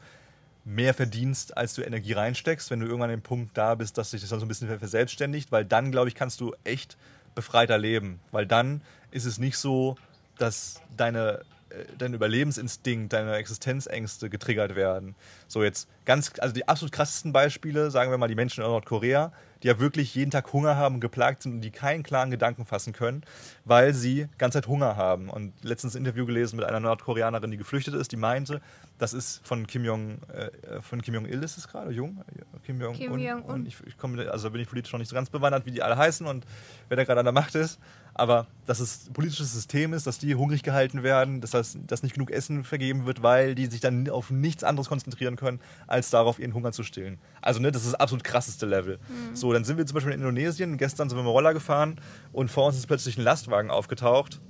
mehr 0.64 0.94
verdienst, 0.94 1.56
als 1.56 1.74
du 1.74 1.82
Energie 1.82 2.12
reinsteckst, 2.12 2.70
wenn 2.70 2.80
du 2.80 2.86
irgendwann 2.86 3.10
an 3.10 3.16
dem 3.16 3.22
Punkt 3.22 3.56
da 3.56 3.74
bist, 3.74 3.98
dass 3.98 4.12
sich 4.12 4.20
das 4.20 4.30
dann 4.30 4.40
so 4.40 4.46
ein 4.46 4.48
bisschen 4.48 4.78
verselbstständigt, 4.78 5.50
weil 5.50 5.64
dann, 5.64 5.90
glaube 5.90 6.08
ich, 6.08 6.14
kannst 6.14 6.40
du 6.40 6.54
echt 6.64 6.96
befreiter 7.34 7.78
leben. 7.78 8.20
Weil 8.30 8.46
dann 8.46 8.82
ist 9.10 9.24
es 9.24 9.38
nicht 9.38 9.58
so, 9.58 9.96
dass 10.38 10.80
deine, 10.96 11.40
äh, 11.70 11.84
dein 11.98 12.14
Überlebensinstinkt, 12.14 13.12
deine 13.12 13.34
Existenzängste 13.36 14.30
getriggert 14.30 14.76
werden. 14.76 15.14
So 15.48 15.64
jetzt 15.64 15.88
ganz, 16.04 16.32
also 16.38 16.54
die 16.54 16.68
absolut 16.68 16.92
krassesten 16.92 17.32
Beispiele, 17.32 17.90
sagen 17.90 18.10
wir 18.10 18.18
mal 18.18 18.28
die 18.28 18.34
Menschen 18.34 18.62
in 18.62 18.70
Nordkorea, 18.70 19.32
die 19.62 19.68
ja 19.68 19.78
wirklich 19.78 20.14
jeden 20.14 20.30
Tag 20.30 20.52
Hunger 20.52 20.76
haben 20.76 21.00
geplagt 21.00 21.42
sind 21.42 21.52
und 21.52 21.60
die 21.60 21.70
keinen 21.70 22.02
klaren 22.02 22.30
Gedanken 22.30 22.64
fassen 22.64 22.92
können, 22.92 23.22
weil 23.64 23.94
sie 23.94 24.28
ganze 24.38 24.58
Zeit 24.58 24.68
Hunger 24.68 24.96
haben. 24.96 25.30
Und 25.30 25.52
letztens 25.62 25.94
ein 25.94 25.98
Interview 25.98 26.26
gelesen 26.26 26.56
mit 26.56 26.64
einer 26.64 26.80
Nordkoreanerin, 26.80 27.50
die 27.50 27.56
geflüchtet 27.56 27.94
ist, 27.94 28.12
die 28.12 28.16
meinte, 28.16 28.60
das 28.98 29.12
ist 29.12 29.40
von 29.46 29.66
Kim 29.66 29.84
Jong, 29.84 30.18
äh, 30.28 30.80
von 30.80 31.02
Kim 31.02 31.14
Jong 31.14 31.26
Il 31.26 31.42
ist 31.42 31.58
es 31.58 31.68
gerade, 31.68 31.90
Jung? 31.92 32.22
Kim 32.64 32.80
Jong 32.80 32.94
Kim 32.94 33.12
Un. 33.12 33.18
Jong-un. 33.18 33.50
Und 33.50 33.66
ich, 33.66 33.76
ich 33.86 33.96
komme, 33.96 34.30
also 34.30 34.48
da 34.48 34.52
bin 34.52 34.60
ich 34.60 34.68
politisch 34.68 34.92
noch 34.92 35.00
nicht 35.00 35.08
so 35.08 35.14
ganz 35.14 35.30
bewandert, 35.30 35.66
wie 35.66 35.72
die 35.72 35.82
alle 35.82 35.96
heißen 35.96 36.26
und 36.26 36.44
wer 36.88 36.96
da 36.96 37.04
gerade 37.04 37.20
an 37.20 37.26
der 37.26 37.32
Macht 37.32 37.54
ist. 37.54 37.80
Aber 38.14 38.46
dass 38.66 38.78
es 38.78 39.08
ein 39.08 39.14
politisches 39.14 39.52
System 39.52 39.94
ist, 39.94 40.06
dass 40.06 40.18
die 40.18 40.34
hungrig 40.34 40.62
gehalten 40.62 41.02
werden, 41.02 41.40
dass, 41.40 41.52
das, 41.52 41.78
dass 41.86 42.02
nicht 42.02 42.12
genug 42.12 42.30
Essen 42.30 42.62
vergeben 42.62 43.06
wird, 43.06 43.22
weil 43.22 43.54
die 43.54 43.66
sich 43.66 43.80
dann 43.80 44.08
auf 44.10 44.30
nichts 44.30 44.64
anderes 44.64 44.88
konzentrieren 44.88 45.36
können, 45.36 45.60
als 45.86 46.10
darauf, 46.10 46.38
ihren 46.38 46.52
Hunger 46.52 46.72
zu 46.72 46.82
stillen. 46.82 47.18
Also, 47.40 47.60
ne, 47.60 47.72
das 47.72 47.84
ist 47.84 47.92
das 47.92 48.00
absolut 48.00 48.22
krasseste 48.22 48.66
Level. 48.66 48.98
So, 49.32 49.51
dann 49.52 49.64
sind 49.64 49.78
wir 49.78 49.86
zum 49.86 49.94
Beispiel 49.94 50.12
in 50.12 50.20
Indonesien. 50.20 50.76
Gestern 50.78 51.08
sind 51.08 51.18
wir 51.18 51.22
mit 51.22 51.30
dem 51.30 51.32
Roller 51.32 51.54
gefahren 51.54 52.00
und 52.32 52.50
vor 52.50 52.66
uns 52.66 52.76
ist 52.76 52.86
plötzlich 52.86 53.16
ein 53.18 53.24
Lastwagen 53.24 53.70
aufgetaucht, 53.70 54.40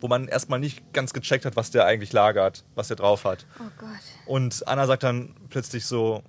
wo 0.00 0.08
man 0.08 0.28
erstmal 0.28 0.58
nicht 0.58 0.92
ganz 0.92 1.12
gecheckt 1.12 1.44
hat, 1.44 1.56
was 1.56 1.70
der 1.70 1.84
eigentlich 1.84 2.12
lagert, 2.12 2.64
was 2.74 2.88
der 2.88 2.96
drauf 2.96 3.24
hat. 3.24 3.46
Oh 3.58 3.70
Gott. 3.78 3.88
Und 4.26 4.66
Anna 4.66 4.86
sagt 4.86 5.02
dann 5.02 5.34
plötzlich 5.48 5.86
so, 5.86 6.22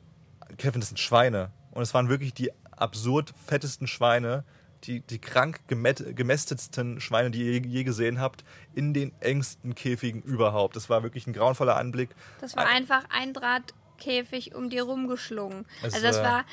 Kevin, 0.58 0.82
das 0.82 0.90
sind 0.90 1.00
Schweine. 1.00 1.52
Und 1.72 1.84
es 1.84 1.94
waren 1.94 2.10
wirklich 2.10 2.34
die 2.34 2.52
absurd 2.72 3.34
fettesten 3.46 3.88
Schweine, 3.88 4.44
die, 4.86 5.02
die 5.02 5.20
krank 5.20 5.60
gemästetsten 5.68 7.02
Schweine, 7.02 7.32
die 7.32 7.44
ihr 7.44 7.62
je 7.62 7.84
gesehen 7.84 8.20
habt, 8.20 8.44
in 8.74 8.94
den 8.94 9.12
engsten 9.20 9.76
Käfigen 9.76 10.22
überhaupt. 10.22 10.76
Das 10.76 10.90
war 10.90 11.04
wirklich 11.04 11.28
ein 11.28 11.34
grauenvoller 11.34 11.76
Anblick. 11.76 12.10
Das 12.40 12.56
war 12.56 12.68
einfach 12.68 13.04
ein 13.10 13.34
Draht 13.34 13.74
Käfig 14.00 14.56
um 14.56 14.70
die 14.70 14.80
rumgeschlungen. 14.80 15.66
Es 15.84 15.94
also 15.96 16.08
das 16.08 16.18
war- 16.18 16.24
war 16.24 16.46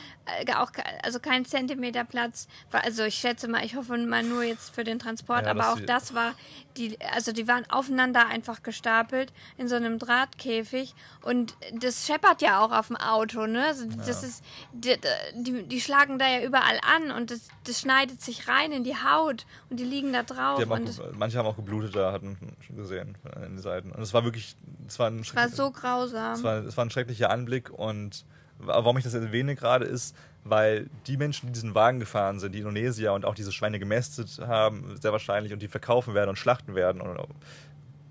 äh, 0.46 0.52
auch 0.54 0.70
also 1.02 1.20
kein 1.20 1.44
Zentimeter 1.44 2.04
Platz. 2.04 2.48
Also 2.70 3.04
ich 3.04 3.14
schätze 3.14 3.48
mal, 3.48 3.64
ich 3.64 3.76
hoffe 3.76 3.96
mal 3.96 4.22
nur 4.22 4.42
jetzt 4.42 4.74
für 4.74 4.84
den 4.84 4.98
Transport, 4.98 5.44
Ja, 5.46 5.52
aber 5.52 5.72
auch 5.72 5.80
das 5.80 6.14
war 6.14 6.34
die, 6.76 6.98
also 7.14 7.32
die 7.32 7.48
waren 7.48 7.64
aufeinander 7.70 8.26
einfach 8.26 8.62
gestapelt 8.62 9.32
in 9.56 9.68
so 9.68 9.76
einem 9.76 9.98
Drahtkäfig 9.98 10.94
und 11.22 11.56
das 11.72 12.06
scheppert 12.06 12.42
ja 12.42 12.60
auch 12.60 12.72
auf 12.72 12.88
dem 12.88 12.96
Auto, 12.96 13.46
ne? 13.46 13.64
Also 13.66 13.86
Das 14.06 14.22
ist 14.22 14.44
die, 14.72 14.96
die, 15.34 15.62
die 15.62 15.80
schlagen 15.80 16.18
da 16.18 16.28
ja 16.28 16.44
überall 16.44 16.78
an 16.82 17.10
und 17.12 17.30
das, 17.30 17.48
das 17.64 17.80
schneidet 17.80 18.20
sich 18.20 18.48
rein 18.48 18.72
in 18.72 18.84
die 18.84 18.96
Haut 18.96 19.46
und 19.70 19.78
die 19.78 19.84
liegen 19.84 20.12
da 20.12 20.22
drauf 20.22 20.58
haben 20.70 20.84
auch, 20.84 20.88
es 20.88 21.00
manche 21.18 21.38
haben 21.38 21.46
auch 21.46 21.56
geblutet, 21.56 21.94
da 21.96 22.12
hatten 22.12 22.36
schon 22.66 22.76
gesehen 22.76 23.16
an 23.34 23.42
den 23.42 23.58
Seiten. 23.58 23.92
Und 23.92 24.02
es 24.02 24.12
war 24.14 24.24
wirklich, 24.24 24.56
es 24.86 24.98
war 24.98 25.08
ein 25.08 25.24
war 25.34 25.48
so 25.48 25.70
grausam. 25.70 26.32
Es 26.34 26.42
war, 26.42 26.56
es 26.64 26.76
war 26.76 26.84
ein 26.84 26.90
schrecklicher 26.90 27.30
Anblick 27.36 27.70
und 27.70 28.24
warum 28.58 28.96
ich 28.98 29.04
das 29.04 29.14
erwähne 29.14 29.54
gerade 29.54 29.84
ist, 29.84 30.16
weil 30.44 30.88
die 31.06 31.16
Menschen, 31.16 31.46
die 31.46 31.52
diesen 31.52 31.74
Wagen 31.74 32.00
gefahren 32.00 32.38
sind, 32.38 32.54
die 32.54 32.60
Indonesier 32.60 33.12
und 33.12 33.24
auch 33.24 33.34
diese 33.34 33.52
Schweine 33.52 33.78
gemästet 33.78 34.38
haben, 34.46 34.96
sehr 35.00 35.12
wahrscheinlich 35.12 35.52
und 35.52 35.60
die 35.60 35.68
verkaufen 35.68 36.14
werden 36.14 36.30
und 36.30 36.36
schlachten 36.36 36.74
werden. 36.74 37.00
Und 37.00 37.18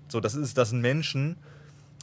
so, 0.08 0.20
das 0.20 0.34
ist, 0.34 0.56
das 0.56 0.70
sind 0.70 0.80
Menschen, 0.80 1.36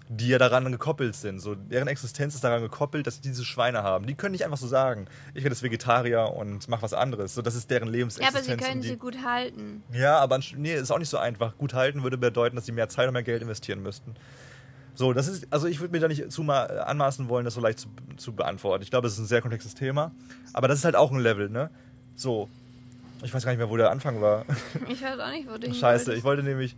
die 0.10 0.28
ja 0.28 0.38
daran 0.38 0.70
gekoppelt 0.72 1.16
sind. 1.16 1.40
So, 1.40 1.56
deren 1.56 1.88
Existenz 1.88 2.36
ist 2.36 2.44
daran 2.44 2.62
gekoppelt, 2.62 3.08
dass 3.08 3.16
sie 3.16 3.22
diese 3.22 3.46
Schweine 3.46 3.84
haben. 3.84 4.06
Die 4.06 4.16
können 4.16 4.34
nicht 4.34 4.44
einfach 4.44 4.58
so 4.58 4.68
sagen, 4.68 5.08
ich 5.34 5.44
werde 5.44 5.56
jetzt 5.56 5.64
Vegetarier 5.64 6.34
und 6.36 6.68
mach 6.68 6.82
was 6.82 6.94
anderes. 6.94 7.34
So, 7.34 7.42
das 7.42 7.56
ist 7.56 7.72
deren 7.72 7.88
ja, 7.88 7.94
Lebensexistenz. 7.94 8.36
aber 8.36 8.58
sie 8.58 8.58
können 8.58 8.82
die, 8.82 8.90
sie 8.90 8.98
gut 8.98 9.18
halten. 9.26 9.84
ja, 9.94 10.18
aber 10.18 10.40
nee, 10.58 10.76
ist 10.76 10.92
auch 10.92 11.00
nicht 11.00 11.10
so 11.10 11.18
einfach. 11.18 11.58
Gut 11.58 11.74
halten 11.74 12.04
würde 12.04 12.18
bedeuten, 12.18 12.56
dass 12.56 12.66
sie 12.66 12.72
mehr 12.72 12.90
Zeit 12.90 13.08
und 13.08 13.14
mehr 13.14 13.24
Geld 13.24 13.42
investieren 13.42 13.82
müssten. 13.82 14.16
So, 14.96 15.14
das 15.14 15.28
ist, 15.28 15.48
also 15.52 15.68
ich 15.68 15.80
würde 15.80 15.92
mir 15.92 16.00
da 16.00 16.08
nicht 16.08 16.32
zu 16.32 16.44
mal 16.44 16.66
äh, 16.66 16.80
anmaßen 16.80 17.28
wollen, 17.30 17.46
das 17.46 17.56
so 17.56 17.62
leicht 17.62 17.80
zu, 17.80 17.88
zu 18.18 18.34
beantworten. 18.34 18.84
Ich 18.84 18.92
glaube, 18.92 19.08
es 19.08 19.14
ist 19.14 19.20
ein 19.20 19.26
sehr 19.26 19.42
komplexes 19.42 19.74
Thema. 19.74 20.12
Aber 20.54 20.68
das 20.68 20.80
ist 20.80 20.86
halt 20.86 20.96
auch 20.96 21.12
ein 21.12 21.20
Level, 21.20 21.50
ne? 21.50 21.70
So. 22.16 22.50
Ich 23.24 23.34
weiß 23.34 23.44
gar 23.46 23.52
nicht 23.52 23.60
mehr, 23.60 23.70
wo 23.70 23.78
der 23.78 23.90
Anfang 23.90 24.22
war. 24.22 24.46
Ich 24.90 25.02
weiß 25.02 25.20
auch 25.20 25.32
nicht, 25.32 25.50
wo 25.50 25.58
du 25.58 25.74
Scheiße, 25.74 26.14
ich 26.14 26.24
wollte 26.24 26.44
nämlich. 26.44 26.76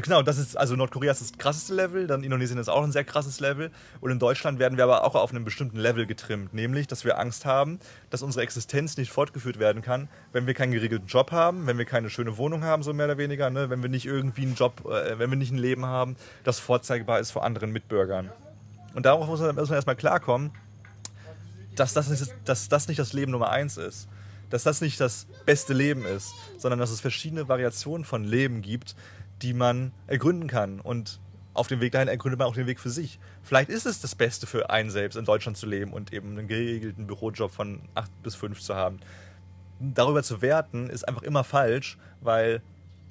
Genau, 0.00 0.22
das 0.22 0.38
ist, 0.38 0.56
also 0.56 0.74
Nordkorea 0.74 1.12
ist 1.12 1.20
das 1.20 1.32
krasseste 1.36 1.74
Level, 1.74 2.06
dann 2.06 2.24
Indonesien 2.24 2.58
ist 2.58 2.70
auch 2.70 2.82
ein 2.82 2.92
sehr 2.92 3.04
krasses 3.04 3.40
Level. 3.40 3.70
Und 4.00 4.10
in 4.10 4.18
Deutschland 4.18 4.58
werden 4.58 4.78
wir 4.78 4.84
aber 4.84 5.04
auch 5.04 5.14
auf 5.14 5.32
einem 5.32 5.44
bestimmten 5.44 5.76
Level 5.76 6.06
getrimmt, 6.06 6.54
nämlich, 6.54 6.86
dass 6.86 7.04
wir 7.04 7.18
Angst 7.18 7.44
haben, 7.44 7.78
dass 8.08 8.22
unsere 8.22 8.42
Existenz 8.42 8.96
nicht 8.96 9.12
fortgeführt 9.12 9.58
werden 9.58 9.82
kann, 9.82 10.08
wenn 10.32 10.46
wir 10.46 10.54
keinen 10.54 10.72
geregelten 10.72 11.08
Job 11.08 11.30
haben, 11.30 11.66
wenn 11.66 11.76
wir 11.76 11.84
keine 11.84 12.08
schöne 12.08 12.38
Wohnung 12.38 12.64
haben, 12.64 12.82
so 12.82 12.94
mehr 12.94 13.04
oder 13.04 13.18
weniger, 13.18 13.50
ne? 13.50 13.68
wenn 13.68 13.82
wir 13.82 13.90
nicht 13.90 14.06
irgendwie 14.06 14.42
einen 14.42 14.54
Job, 14.54 14.82
äh, 14.86 15.18
wenn 15.18 15.28
wir 15.28 15.36
nicht 15.36 15.52
ein 15.52 15.58
Leben 15.58 15.84
haben, 15.84 16.16
das 16.42 16.58
vorzeigbar 16.58 17.20
ist 17.20 17.30
vor 17.30 17.44
anderen 17.44 17.70
Mitbürgern. 17.70 18.32
Und 18.94 19.04
darauf 19.04 19.26
muss 19.26 19.40
man, 19.40 19.54
muss 19.54 19.68
man 19.68 19.76
erstmal 19.76 19.96
klarkommen, 19.96 20.52
dass 21.76 21.92
das, 21.92 22.08
nicht, 22.08 22.34
dass 22.46 22.70
das 22.70 22.88
nicht 22.88 22.98
das 22.98 23.12
Leben 23.12 23.32
Nummer 23.32 23.50
eins 23.50 23.76
ist. 23.76 24.08
Dass 24.48 24.64
das 24.64 24.80
nicht 24.82 25.00
das 25.00 25.26
beste 25.46 25.72
Leben 25.72 26.04
ist, 26.04 26.34
sondern 26.58 26.78
dass 26.78 26.90
es 26.90 27.00
verschiedene 27.00 27.48
Variationen 27.48 28.04
von 28.04 28.24
Leben 28.24 28.60
gibt, 28.60 28.94
die 29.42 29.54
man 29.54 29.92
ergründen 30.06 30.48
kann. 30.48 30.80
Und 30.80 31.20
auf 31.54 31.68
dem 31.68 31.80
Weg 31.80 31.92
dahin 31.92 32.08
ergründet 32.08 32.38
man 32.38 32.48
auch 32.48 32.54
den 32.54 32.66
Weg 32.66 32.80
für 32.80 32.90
sich. 32.90 33.18
Vielleicht 33.42 33.68
ist 33.68 33.86
es 33.86 34.00
das 34.00 34.14
Beste 34.14 34.46
für 34.46 34.70
einen 34.70 34.90
selbst, 34.90 35.16
in 35.16 35.24
Deutschland 35.24 35.56
zu 35.56 35.66
leben 35.66 35.92
und 35.92 36.12
eben 36.12 36.30
einen 36.38 36.48
geregelten 36.48 37.06
Bürojob 37.06 37.50
von 37.50 37.82
8 37.94 38.22
bis 38.22 38.34
5 38.34 38.60
zu 38.60 38.74
haben. 38.74 39.00
Darüber 39.80 40.22
zu 40.22 40.40
werten, 40.40 40.88
ist 40.88 41.06
einfach 41.06 41.22
immer 41.22 41.44
falsch, 41.44 41.98
weil 42.20 42.62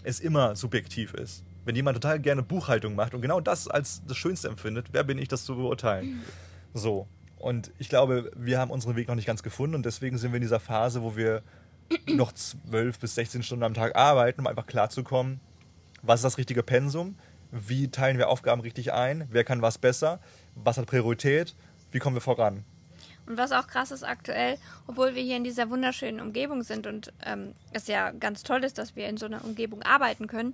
es 0.04 0.20
immer 0.20 0.56
subjektiv 0.56 1.14
ist. 1.14 1.44
Wenn 1.66 1.76
jemand 1.76 2.02
total 2.02 2.20
gerne 2.20 2.42
Buchhaltung 2.42 2.96
macht 2.96 3.14
und 3.14 3.22
genau 3.22 3.40
das 3.40 3.68
als 3.68 4.02
das 4.08 4.18
Schönste 4.18 4.48
empfindet, 4.48 4.88
wer 4.92 5.04
bin 5.04 5.20
ich, 5.20 5.28
das 5.28 5.46
zu 5.46 5.56
beurteilen? 5.56 6.22
So. 6.74 7.08
Und 7.38 7.72
ich 7.78 7.90
glaube, 7.90 8.32
wir 8.36 8.60
haben 8.60 8.72
unseren 8.72 8.96
Weg 8.96 9.08
noch 9.08 9.16
nicht 9.16 9.26
ganz 9.26 9.44
gefunden 9.44 9.76
und 9.76 9.86
deswegen 9.86 10.18
sind 10.18 10.32
wir 10.32 10.38
in 10.38 10.42
dieser 10.42 10.60
Phase, 10.60 11.02
wo 11.04 11.16
wir 11.16 11.44
noch 12.08 12.32
12 12.32 13.00
bis 13.00 13.16
16 13.16 13.44
Stunden 13.44 13.64
am 13.64 13.74
Tag 13.74 13.96
arbeiten, 13.96 14.42
um 14.42 14.48
einfach 14.48 14.66
klarzukommen, 14.66 15.40
was 16.02 16.20
ist 16.20 16.24
das 16.24 16.38
richtige 16.38 16.64
Pensum, 16.64 17.16
wie 17.52 17.90
teilen 17.90 18.18
wir 18.18 18.30
Aufgaben 18.30 18.62
richtig 18.62 18.94
ein, 18.94 19.28
wer 19.30 19.44
kann 19.44 19.62
was 19.62 19.78
besser, 19.78 20.20
was 20.56 20.78
hat 20.78 20.86
Priorität, 20.88 21.56
wie 21.92 22.00
kommen 22.00 22.16
wir 22.16 22.22
voran. 22.22 22.64
Und 23.28 23.38
was 23.38 23.52
auch 23.52 23.68
krass 23.68 23.92
ist 23.92 24.04
aktuell, 24.04 24.58
obwohl 24.88 25.16
wir 25.16 25.22
hier 25.22 25.38
in 25.38 25.44
dieser 25.44 25.70
wunderschönen 25.70 26.20
Umgebung 26.20 26.64
sind 26.64 26.88
und 26.88 27.14
ähm, 27.26 27.54
es 27.72 27.88
ja 27.88 28.12
ganz 28.12 28.44
toll 28.44 28.64
ist, 28.64 28.78
dass 28.78 28.96
wir 28.96 29.08
in 29.08 29.18
so 29.18 29.26
einer 29.26 29.44
Umgebung 29.46 29.84
arbeiten 29.84 30.28
können, 30.28 30.54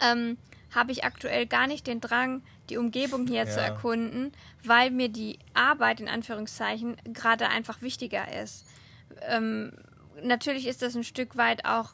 ähm, 0.00 0.36
habe 0.74 0.92
ich 0.92 1.04
aktuell 1.04 1.46
gar 1.46 1.66
nicht 1.66 1.86
den 1.86 2.00
Drang, 2.00 2.42
die 2.68 2.76
Umgebung 2.76 3.26
hier 3.26 3.46
zu 3.46 3.58
Ja. 3.60 3.66
erkunden, 3.66 4.32
weil 4.62 4.90
mir 4.90 5.08
die 5.08 5.38
Arbeit 5.54 6.00
in 6.00 6.08
Anführungszeichen 6.08 6.96
gerade 7.12 7.48
einfach 7.48 7.80
wichtiger 7.82 8.40
ist. 8.42 8.66
Ähm, 9.22 9.72
natürlich 10.22 10.66
ist 10.66 10.82
das 10.82 10.94
ein 10.94 11.04
Stück 11.04 11.36
weit 11.36 11.64
auch, 11.64 11.92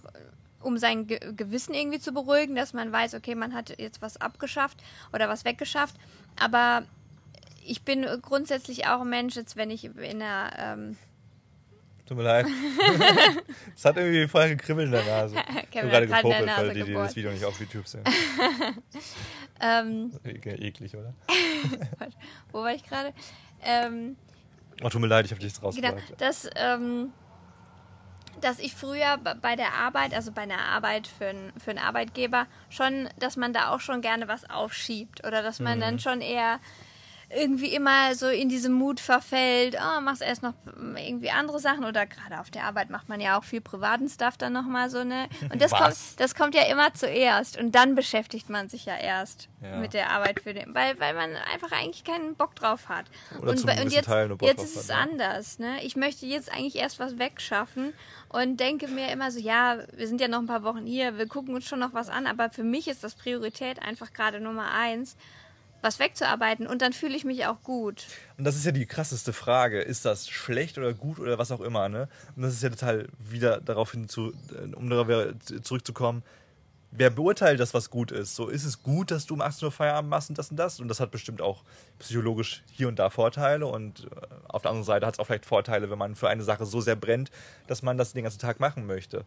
um 0.65 0.79
sein 0.79 1.07
Ge 1.07 1.21
Gewissen 1.37 1.75
irgendwie 1.75 2.01
zu 2.01 2.12
beruhigen, 2.12 2.55
dass 2.55 2.73
man 2.73 2.93
weiß, 2.93 3.15
okay, 3.15 3.35
man 3.35 3.55
hat 3.55 3.79
jetzt 3.79 4.03
was 4.03 4.17
abgeschafft 4.21 4.83
oder 5.12 5.29
was 5.29 5.45
weggeschafft, 5.45 5.97
aber 6.39 6.83
ich 7.65 7.83
bin 7.83 8.07
grundsätzlich 8.21 8.87
auch 8.87 9.03
ein 9.03 9.09
Mensch, 9.09 9.37
jetzt 9.37 9.57
wenn 9.57 9.71
ich 9.71 9.85
in 9.85 10.23
einer 10.23 10.53
ähm, 10.59 10.97
Tut 12.07 12.19
mir 12.19 12.25
leid. 12.25 12.47
Es 13.75 13.83
hat 13.87 13.97
irgendwie 13.97 14.29
voll 14.29 14.51
gekribbelt 14.51 14.87
in 14.87 14.93
der 14.93 15.05
Nase. 15.05 15.37
Ich 15.71 15.79
habe 15.79 15.89
gerade 15.89 16.07
gepopelt, 16.07 16.51
weil 16.57 16.75
die, 16.75 16.83
die 16.85 16.93
das 16.93 17.17
Video 17.17 17.31
nicht 17.33 17.45
auf 17.45 17.59
YouTube 17.59 17.89
sehen. 17.89 18.05
ähm, 19.61 20.12
Eklig, 20.25 20.95
oder? 20.95 21.15
wo 22.53 22.61
war 22.61 22.75
ich 22.75 22.85
gerade? 22.85 23.15
Ähm, 23.62 24.17
Oh, 24.83 24.89
tut 24.89 25.01
mir 25.01 25.07
leid, 25.07 25.25
ich 25.25 25.31
habe 25.31 25.41
dich 25.41 25.53
jetzt 25.53 25.61
genau, 25.61 25.69
rausgebracht. 25.69 26.21
dass, 26.21 26.51
ähm, 26.57 27.12
dass 28.45 28.59
ich 28.59 28.74
früher 28.74 29.16
bei 29.40 29.57
der 29.57 29.72
Arbeit, 29.74 30.14
also 30.14 30.30
bei 30.32 30.42
einer 30.42 30.59
Arbeit 30.61 31.07
für, 31.07 31.26
einen- 31.26 31.53
für 31.59 31.70
einen 31.70 31.78
Arbeitgeber, 31.80 32.47
schon, 32.70 33.09
dass 33.18 33.36
man 33.36 33.53
da 33.53 33.70
auch 33.70 33.80
schon 33.80 34.01
gerne 34.03 34.28
was 34.28 34.49
aufschiebt 34.49 35.26
oder 35.26 35.42
dass 35.42 35.61
man 35.61 35.78
Mhm. 35.78 35.82
dann 35.82 35.99
schon 35.99 36.20
eher 36.20 36.61
irgendwie 37.36 37.74
immer 37.74 38.14
so 38.14 38.28
in 38.28 38.49
diesem 38.49 38.74
Mut 38.74 39.01
verfällt, 39.01 39.76
oh, 39.80 40.01
machst 40.03 40.22
erst 40.22 40.42
noch 40.42 40.53
irgendwie 40.76 41.30
andere 41.30 41.59
Sachen 41.59 41.84
oder 41.84 42.07
gerade 42.07 42.38
auf 42.38 42.51
der 42.51 42.64
Arbeit 42.64 42.90
macht 42.90 43.09
man 43.09 43.18
ja 43.20 43.36
auch 43.38 43.42
viel 43.45 43.62
privaten 43.62 44.09
Stuff 44.09 44.36
dann 44.36 44.53
nochmal 44.53 44.88
so, 44.90 45.03
ne? 45.03 45.26
Und 45.51 45.61
das 45.61 45.72
Was? 45.72 45.80
kommt, 45.80 46.20
das 46.20 46.34
kommt 46.34 46.55
ja 46.55 46.62
immer 46.66 46.92
zuerst 46.95 47.57
und 47.59 47.74
dann 47.74 47.95
beschäftigt 47.97 48.51
man 48.51 48.68
sich 48.68 48.84
ja 48.84 48.97
erst 48.97 49.49
Ja. 49.62 49.76
mit 49.78 49.95
der 49.95 50.11
Arbeit 50.11 50.40
für 50.40 50.53
den, 50.55 50.74
weil, 50.74 51.01
weil 51.01 51.14
man 51.14 51.34
einfach 51.53 51.72
eigentlich 51.72 52.05
keinen 52.05 52.36
Bock 52.36 52.55
drauf 52.55 52.88
hat. 52.90 53.07
Oder 53.40 53.53
und, 53.53 53.64
und 53.64 53.90
jetzt, 53.92 54.09
jetzt 54.42 54.62
ist 54.62 54.76
es 54.76 54.88
ja. 54.88 54.97
anders, 54.99 55.59
ne? 55.59 55.82
Ich 55.82 55.97
möchte 55.97 56.26
jetzt 56.26 56.53
eigentlich 56.53 56.76
erst 56.76 57.01
was 57.01 57.18
wegschaffen 57.18 57.95
und 58.35 58.59
denke 58.59 58.89
mir 58.89 59.12
immer 59.12 59.30
so, 59.30 59.39
ja, 59.39 59.78
wir 59.95 60.09
sind 60.09 60.20
ja 60.20 60.26
noch 60.26 60.41
ein 60.41 60.47
paar 60.47 60.64
Wochen 60.64 60.87
hier, 60.87 61.16
wir 61.18 61.28
gucken 61.28 61.55
uns 61.55 61.66
schon 61.66 61.78
noch 61.78 61.95
was 61.95 62.09
an, 62.09 62.26
aber 62.26 62.51
für 62.51 62.64
mich 62.64 62.89
ist 62.89 63.05
das 63.05 63.14
Priorität 63.14 63.80
einfach 63.80 64.12
gerade 64.12 64.41
Nummer 64.41 64.72
eins, 64.72 65.16
was 65.82 66.01
wegzuarbeiten 66.01 66.66
und 66.66 66.82
dann 66.82 66.93
fühle 66.93 67.14
ich 67.14 67.24
mich 67.24 67.47
auch 67.47 67.62
gut. 67.62 68.07
Und 68.37 68.45
das 68.45 68.57
ist 68.57 68.64
ja 68.64 68.72
die 68.72 68.87
krasseste 68.87 69.32
Frage. 69.32 69.80
Ist 69.80 70.05
das 70.05 70.28
schlecht 70.28 70.78
oder 70.78 70.95
gut 70.95 71.20
oder 71.20 71.39
was 71.39 71.53
auch 71.53 71.61
immer, 71.61 71.89
ne? 71.89 72.09
Und 72.35 72.43
das 72.43 72.55
ist 72.55 72.62
ja 72.62 72.70
total 72.70 73.07
wieder 73.18 73.61
darauf 73.61 73.93
hin 73.93 74.09
zu, 74.09 74.32
äh, 74.53 74.74
um 74.74 74.91
darauf 74.91 75.07
zurückzukommen. 75.62 76.24
Wer 76.97 77.11
beurteilt 77.11 77.59
das, 77.59 77.74
was 77.74 77.90
gut 77.90 78.12
ist? 78.12 78.36
So, 78.36 78.49
ist 78.49 78.64
es 78.64 78.84
gut, 78.84 79.11
dass 79.11 79.26
du 79.26 79.34
um 79.34 79.40
18 79.40 79.66
Uhr 79.66 79.72
Feierabend 79.72 80.09
machst 80.09 80.28
und 80.28 80.38
das 80.38 80.53
und 80.53 80.57
das? 80.57 80.78
Und 80.78 80.86
das 80.86 81.01
hat 81.01 81.11
bestimmt 81.11 81.42
auch 81.42 81.64
psychologisch 81.99 82.62
hier 82.70 82.86
und 82.86 83.01
da 83.01 83.11
Vorteile. 83.11 83.66
Und 83.66 84.05
äh, 84.05 84.26
auf 84.47 84.62
der 84.62 84.70
anderen 84.70 84.84
Seite 84.84 85.05
hat 85.05 85.14
es 85.14 85.18
auch 85.18 85.24
vielleicht 85.24 85.45
Vorteile, 85.45 85.90
wenn 85.90 85.99
man 85.99 86.14
für 86.14 86.28
eine 86.28 86.45
Sache 86.45 86.66
so 86.66 86.80
sehr 86.80 86.95
brennt, 86.95 87.32
dass 87.66 87.82
man 87.82 87.99
das 87.99 88.12
den 88.12 88.22
ganzen 88.22 88.38
Tag 88.38 88.61
machen 88.61 88.86
möchte. 88.86 89.24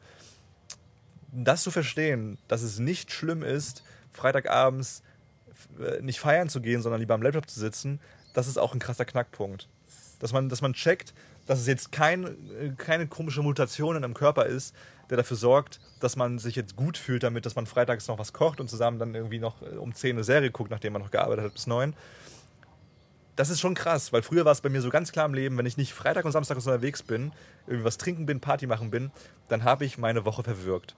Das 1.33 1.61
zu 1.61 1.69
verstehen, 1.69 2.37
dass 2.47 2.61
es 2.61 2.79
nicht 2.79 3.11
schlimm 3.11 3.43
ist, 3.43 3.83
Freitagabends 4.13 5.03
äh, 5.77 6.01
nicht 6.01 6.21
feiern 6.21 6.47
zu 6.47 6.61
gehen, 6.61 6.81
sondern 6.81 7.01
lieber 7.01 7.15
am 7.15 7.21
Laptop 7.21 7.49
zu 7.49 7.59
sitzen, 7.59 7.99
das 8.33 8.47
ist 8.47 8.57
auch 8.57 8.73
ein 8.73 8.79
krasser 8.79 9.03
Knackpunkt. 9.03 9.67
Dass 10.19 10.31
man, 10.31 10.47
dass 10.47 10.61
man 10.61 10.71
checkt, 10.71 11.13
dass 11.47 11.59
es 11.59 11.67
jetzt 11.67 11.91
kein, 11.91 12.23
äh, 12.25 12.71
keine 12.77 13.07
komische 13.07 13.41
Mutation 13.41 13.97
in 13.97 14.05
einem 14.05 14.13
Körper 14.13 14.45
ist, 14.45 14.73
der 15.09 15.17
dafür 15.17 15.37
sorgt, 15.37 15.79
dass 15.99 16.15
man 16.15 16.39
sich 16.39 16.55
jetzt 16.55 16.75
gut 16.75 16.97
fühlt 16.97 17.23
damit, 17.23 17.45
dass 17.45 17.55
man 17.55 17.65
freitags 17.65 18.07
noch 18.07 18.19
was 18.19 18.33
kocht 18.33 18.59
und 18.59 18.69
zusammen 18.69 18.99
dann 18.99 19.15
irgendwie 19.15 19.39
noch 19.39 19.61
äh, 19.61 19.77
um 19.77 19.93
10 19.93 20.15
eine 20.15 20.23
Serie 20.23 20.51
guckt, 20.51 20.71
nachdem 20.71 20.93
man 20.93 21.01
noch 21.01 21.11
gearbeitet 21.11 21.45
hat 21.45 21.53
bis 21.53 21.67
9. 21.67 21.93
Das 23.35 23.49
ist 23.49 23.59
schon 23.59 23.75
krass, 23.75 24.11
weil 24.11 24.23
früher 24.23 24.45
war 24.45 24.51
es 24.51 24.61
bei 24.61 24.69
mir 24.69 24.81
so 24.81 24.89
ganz 24.89 25.11
klar 25.11 25.25
im 25.25 25.33
Leben, 25.35 25.57
wenn 25.57 25.67
ich 25.67 25.77
nicht 25.77 25.93
Freitag 25.93 26.25
und 26.25 26.31
Samstag 26.31 26.57
unterwegs 26.57 27.03
bin, 27.03 27.31
irgendwie 27.67 27.85
was 27.85 27.97
trinken 27.97 28.25
bin, 28.25 28.39
Party 28.39 28.65
machen 28.65 28.89
bin, 28.89 29.11
dann 29.47 29.63
habe 29.63 29.85
ich 29.85 29.99
meine 29.99 30.25
Woche 30.25 30.43
verwirkt. 30.43 30.95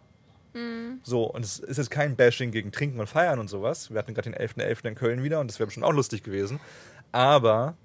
So, 1.04 1.26
und 1.26 1.44
es 1.44 1.60
ist 1.60 1.78
jetzt 1.78 1.92
kein 1.92 2.16
Bashing 2.16 2.52
gegen 2.52 2.72
Trinken 2.72 3.00
und 3.00 3.08
Feiern 3.08 3.40
und 3.40 3.50
sowas. 3.50 3.92
Wir 3.92 4.00
hatten 4.00 4.14
gerade 4.14 4.32
den 4.32 4.40
11.11. 4.40 4.88
in 4.88 4.96
Köln 4.96 5.24
wieder 5.24 5.40
und 5.40 5.48
das 5.50 5.60
wäre 5.60 5.68
bestimmt 5.68 5.86
auch 5.86 5.92
lustig 5.92 6.24
gewesen. 6.24 6.60
Aber 7.12 7.76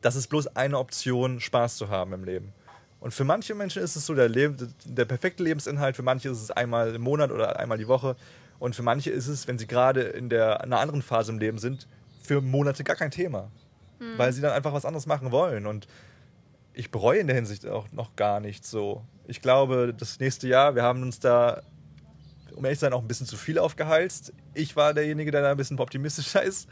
das 0.00 0.16
ist 0.16 0.28
bloß 0.28 0.48
eine 0.56 0.78
Option, 0.78 1.40
Spaß 1.40 1.76
zu 1.76 1.88
haben 1.88 2.12
im 2.12 2.24
Leben. 2.24 2.52
Und 3.00 3.12
für 3.12 3.24
manche 3.24 3.54
Menschen 3.54 3.82
ist 3.82 3.96
es 3.96 4.06
so 4.06 4.14
der, 4.14 4.28
Leb 4.28 4.56
der 4.84 5.04
perfekte 5.04 5.42
Lebensinhalt, 5.42 5.96
für 5.96 6.02
manche 6.02 6.30
ist 6.30 6.42
es 6.42 6.50
einmal 6.50 6.94
im 6.94 7.02
Monat 7.02 7.30
oder 7.30 7.58
einmal 7.58 7.78
die 7.78 7.88
Woche. 7.88 8.16
Und 8.58 8.74
für 8.74 8.82
manche 8.82 9.10
ist 9.10 9.28
es, 9.28 9.46
wenn 9.46 9.58
sie 9.58 9.66
gerade 9.66 10.02
in 10.02 10.28
der, 10.28 10.62
einer 10.62 10.80
anderen 10.80 11.02
Phase 11.02 11.30
im 11.30 11.38
Leben 11.38 11.58
sind, 11.58 11.86
für 12.22 12.40
Monate 12.40 12.84
gar 12.84 12.96
kein 12.96 13.10
Thema. 13.10 13.50
hm. 13.98 14.18
weil 14.18 14.32
sie 14.32 14.40
dann 14.40 14.52
einfach 14.52 14.72
was 14.72 14.84
anderes 14.84 15.06
machen 15.06 15.30
wollen. 15.32 15.66
Und 15.66 15.86
ich 16.74 16.90
bereue 16.90 17.20
in 17.20 17.26
der 17.26 17.36
Hinsicht 17.36 17.66
auch 17.66 17.90
noch 17.92 18.16
gar 18.16 18.40
nicht 18.40 18.66
so. 18.66 19.02
Ich 19.26 19.40
glaube, 19.40 19.94
das 19.96 20.20
nächste 20.20 20.48
Jahr, 20.48 20.74
wir 20.74 20.82
haben 20.82 21.02
uns 21.02 21.18
da, 21.18 21.62
um 22.54 22.64
ehrlich 22.64 22.78
zu 22.78 22.84
sein, 22.84 22.92
auch 22.92 23.00
ein 23.00 23.08
bisschen 23.08 23.26
zu 23.26 23.36
viel 23.36 23.58
aufgeheizt. 23.58 24.32
Ich 24.54 24.76
war 24.76 24.94
derjenige, 24.94 25.30
der 25.30 25.42
da 25.42 25.50
ein 25.50 25.56
bisschen 25.56 25.78
optimistischer 25.78 26.42
ist 26.44 26.68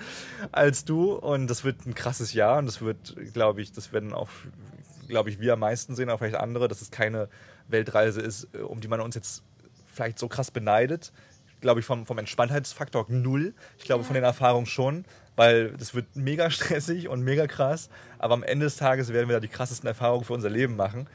als 0.53 0.85
du. 0.85 1.15
Und 1.15 1.49
das 1.49 1.65
wird 1.65 1.87
ein 1.87 1.95
krasses 1.95 2.33
Jahr. 2.33 2.59
Und 2.59 2.67
das 2.67 2.81
wird, 2.81 3.17
glaube 3.33 3.63
ich, 3.63 3.73
das 3.73 3.93
werden 3.93 4.13
auch, 4.13 4.29
glaube 5.09 5.31
ich, 5.31 5.41
wir 5.41 5.55
am 5.55 5.61
meisten 5.61 5.95
sehen, 5.95 6.11
auch 6.11 6.19
vielleicht 6.19 6.37
andere, 6.37 6.69
dass 6.69 6.81
es 6.81 6.91
keine 6.91 7.29
Weltreise 7.69 8.21
ist, 8.21 8.55
um 8.57 8.81
die 8.81 8.89
man 8.89 9.01
uns 9.01 9.15
jetzt 9.15 9.43
vielleicht 9.87 10.19
so 10.19 10.29
krass 10.29 10.51
beneidet. 10.51 11.13
Glaube 11.61 11.81
ich, 11.81 11.87
vom, 11.87 12.05
vom 12.05 12.19
Entspanntheitsfaktor 12.19 13.07
null. 13.09 13.55
Ich 13.79 13.85
glaube, 13.85 14.03
ja. 14.03 14.07
von 14.07 14.15
den 14.15 14.25
Erfahrungen 14.25 14.67
schon 14.67 15.05
weil 15.37 15.73
das 15.73 15.95
wird 15.95 16.17
mega 16.17 16.51
stressig 16.51 17.09
und 17.09 17.23
mega 17.23 17.47
krass. 17.47 17.89
Aber 18.19 18.35
am 18.35 18.43
Ende 18.43 18.67
des 18.67 18.77
Tages 18.77 19.13
werden 19.13 19.29
wir 19.29 19.37
da 19.37 19.41
die 19.41 19.49
krassesten 19.49 19.87
Erfahrungen 19.87 20.25
für 20.25 20.33
unser 20.33 20.51
Leben 20.51 20.77
machen. 20.77 21.09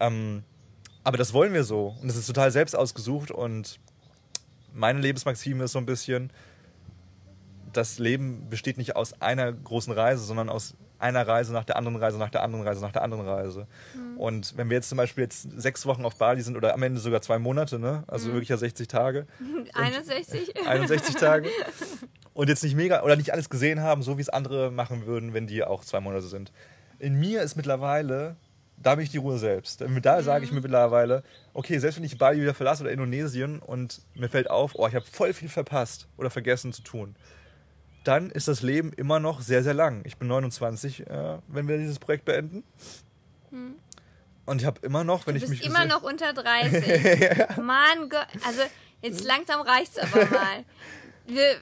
Ähm, 0.00 0.42
aber 1.04 1.16
das 1.16 1.32
wollen 1.32 1.54
wir 1.54 1.64
so. 1.64 1.96
Und 2.00 2.08
das 2.08 2.16
ist 2.16 2.26
total 2.26 2.50
selbst 2.50 2.76
ausgesucht. 2.76 3.30
Und 3.30 3.78
meine 4.72 5.00
Lebensmaxime 5.00 5.64
ist 5.64 5.72
so 5.72 5.78
ein 5.78 5.86
bisschen, 5.86 6.30
das 7.72 7.98
Leben 7.98 8.48
besteht 8.48 8.78
nicht 8.78 8.96
aus 8.96 9.20
einer 9.20 9.52
großen 9.52 9.92
Reise, 9.92 10.22
sondern 10.22 10.48
aus 10.48 10.74
einer 10.98 11.26
Reise 11.26 11.52
nach 11.52 11.64
der 11.64 11.76
anderen 11.76 11.96
Reise, 11.96 12.18
nach 12.18 12.30
der 12.30 12.42
anderen 12.42 12.66
Reise, 12.66 12.80
nach 12.80 12.92
der 12.92 13.02
anderen 13.02 13.26
Reise. 13.26 13.66
Mhm. 13.94 14.18
Und 14.18 14.56
wenn 14.56 14.68
wir 14.68 14.76
jetzt 14.76 14.88
zum 14.88 14.98
Beispiel 14.98 15.24
jetzt 15.24 15.48
sechs 15.56 15.86
Wochen 15.86 16.04
auf 16.04 16.16
Bali 16.16 16.42
sind 16.42 16.56
oder 16.56 16.74
am 16.74 16.82
Ende 16.82 17.00
sogar 17.00 17.22
zwei 17.22 17.38
Monate, 17.38 17.78
ne? 17.78 18.04
also 18.06 18.28
mhm. 18.28 18.34
wirklich 18.34 18.48
ja 18.48 18.56
60 18.56 18.88
Tage. 18.88 19.26
61. 19.74 20.66
61 20.66 21.14
Tage. 21.16 21.48
Und 22.34 22.48
jetzt 22.48 22.62
nicht 22.62 22.76
mega 22.76 23.02
oder 23.02 23.16
nicht 23.16 23.32
alles 23.32 23.50
gesehen 23.50 23.80
haben, 23.80 24.02
so 24.02 24.16
wie 24.16 24.22
es 24.22 24.28
andere 24.28 24.70
machen 24.70 25.06
würden, 25.06 25.34
wenn 25.34 25.46
die 25.46 25.64
auch 25.64 25.84
zwei 25.84 26.00
Monate 26.00 26.26
sind. 26.26 26.52
In 27.00 27.14
mir 27.14 27.42
ist 27.42 27.56
mittlerweile, 27.56 28.36
da 28.76 28.94
bin 28.94 29.04
ich 29.04 29.10
die 29.10 29.18
Ruhe 29.18 29.38
selbst. 29.38 29.84
Da 30.02 30.22
sage 30.22 30.44
ich 30.44 30.50
mir 30.52 30.58
mhm. 30.58 30.64
mittlerweile, 30.64 31.24
okay, 31.52 31.78
selbst 31.78 31.96
wenn 31.96 32.04
ich 32.04 32.18
Bali 32.18 32.40
wieder 32.40 32.54
verlasse 32.54 32.82
oder 32.82 32.92
Indonesien 32.92 33.58
und 33.58 34.02
mir 34.14 34.28
fällt 34.28 34.50
auf, 34.50 34.72
oh, 34.74 34.86
ich 34.86 34.94
habe 34.94 35.04
voll 35.04 35.32
viel 35.32 35.48
verpasst 35.48 36.08
oder 36.16 36.30
vergessen 36.30 36.72
zu 36.72 36.82
tun 36.82 37.16
dann 38.08 38.30
ist 38.30 38.48
das 38.48 38.62
Leben 38.62 38.90
immer 38.94 39.20
noch 39.20 39.42
sehr, 39.42 39.62
sehr 39.62 39.74
lang. 39.74 40.00
Ich 40.04 40.16
bin 40.16 40.28
29, 40.28 41.06
äh, 41.06 41.38
wenn 41.46 41.68
wir 41.68 41.76
dieses 41.76 41.98
Projekt 41.98 42.24
beenden. 42.24 42.64
Hm. 43.50 43.74
Und 44.46 44.62
ich 44.62 44.66
habe 44.66 44.80
immer 44.80 45.04
noch, 45.04 45.26
wenn 45.26 45.34
du 45.34 45.44
ich 45.44 45.48
mich. 45.50 45.62
immer 45.62 45.84
noch 45.84 46.02
unter 46.02 46.32
30. 46.32 47.20
ja. 47.20 47.60
Mann 47.60 48.08
Gott, 48.08 48.26
also 48.46 48.62
jetzt 49.02 49.24
langsam 49.24 49.60
reicht 49.60 49.92
es 49.94 49.98
aber 49.98 50.24
mal. 50.30 50.64
Wir, 51.26 51.56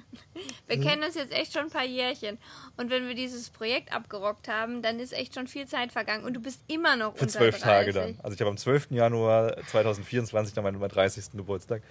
wir 0.66 0.80
kennen 0.80 1.02
uns 1.02 1.16
jetzt 1.16 1.34
echt 1.34 1.52
schon 1.52 1.64
ein 1.64 1.70
paar 1.70 1.84
Jährchen. 1.84 2.38
Und 2.78 2.88
wenn 2.88 3.06
wir 3.06 3.14
dieses 3.14 3.50
Projekt 3.50 3.92
abgerockt 3.92 4.48
haben, 4.48 4.80
dann 4.80 4.98
ist 4.98 5.12
echt 5.12 5.34
schon 5.34 5.46
viel 5.46 5.66
Zeit 5.66 5.92
vergangen. 5.92 6.24
Und 6.24 6.32
du 6.32 6.40
bist 6.40 6.62
immer 6.66 6.96
noch 6.96 7.14
Für 7.14 7.24
unter 7.24 7.40
zwölf 7.40 7.58
Tage 7.58 7.92
dann. 7.92 8.18
Also 8.22 8.34
ich 8.34 8.40
habe 8.40 8.48
am 8.48 8.56
12. 8.56 8.92
Januar 8.92 9.58
2024 9.66 10.54
dann 10.54 10.64
meinen 10.64 10.80
30. 10.80 11.32
Geburtstag. 11.32 11.82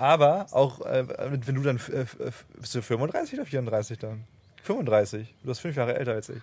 Aber 0.00 0.46
auch, 0.52 0.80
äh, 0.86 1.04
wenn 1.44 1.54
du 1.56 1.62
dann, 1.62 1.76
äh, 1.76 2.06
bist 2.58 2.74
du 2.74 2.80
35 2.80 3.34
oder 3.34 3.44
34 3.44 3.98
dann? 3.98 4.24
35. 4.62 5.34
Du 5.42 5.48
bist 5.48 5.60
fünf 5.60 5.76
Jahre 5.76 5.94
älter 5.94 6.12
als 6.12 6.30
ich. 6.30 6.40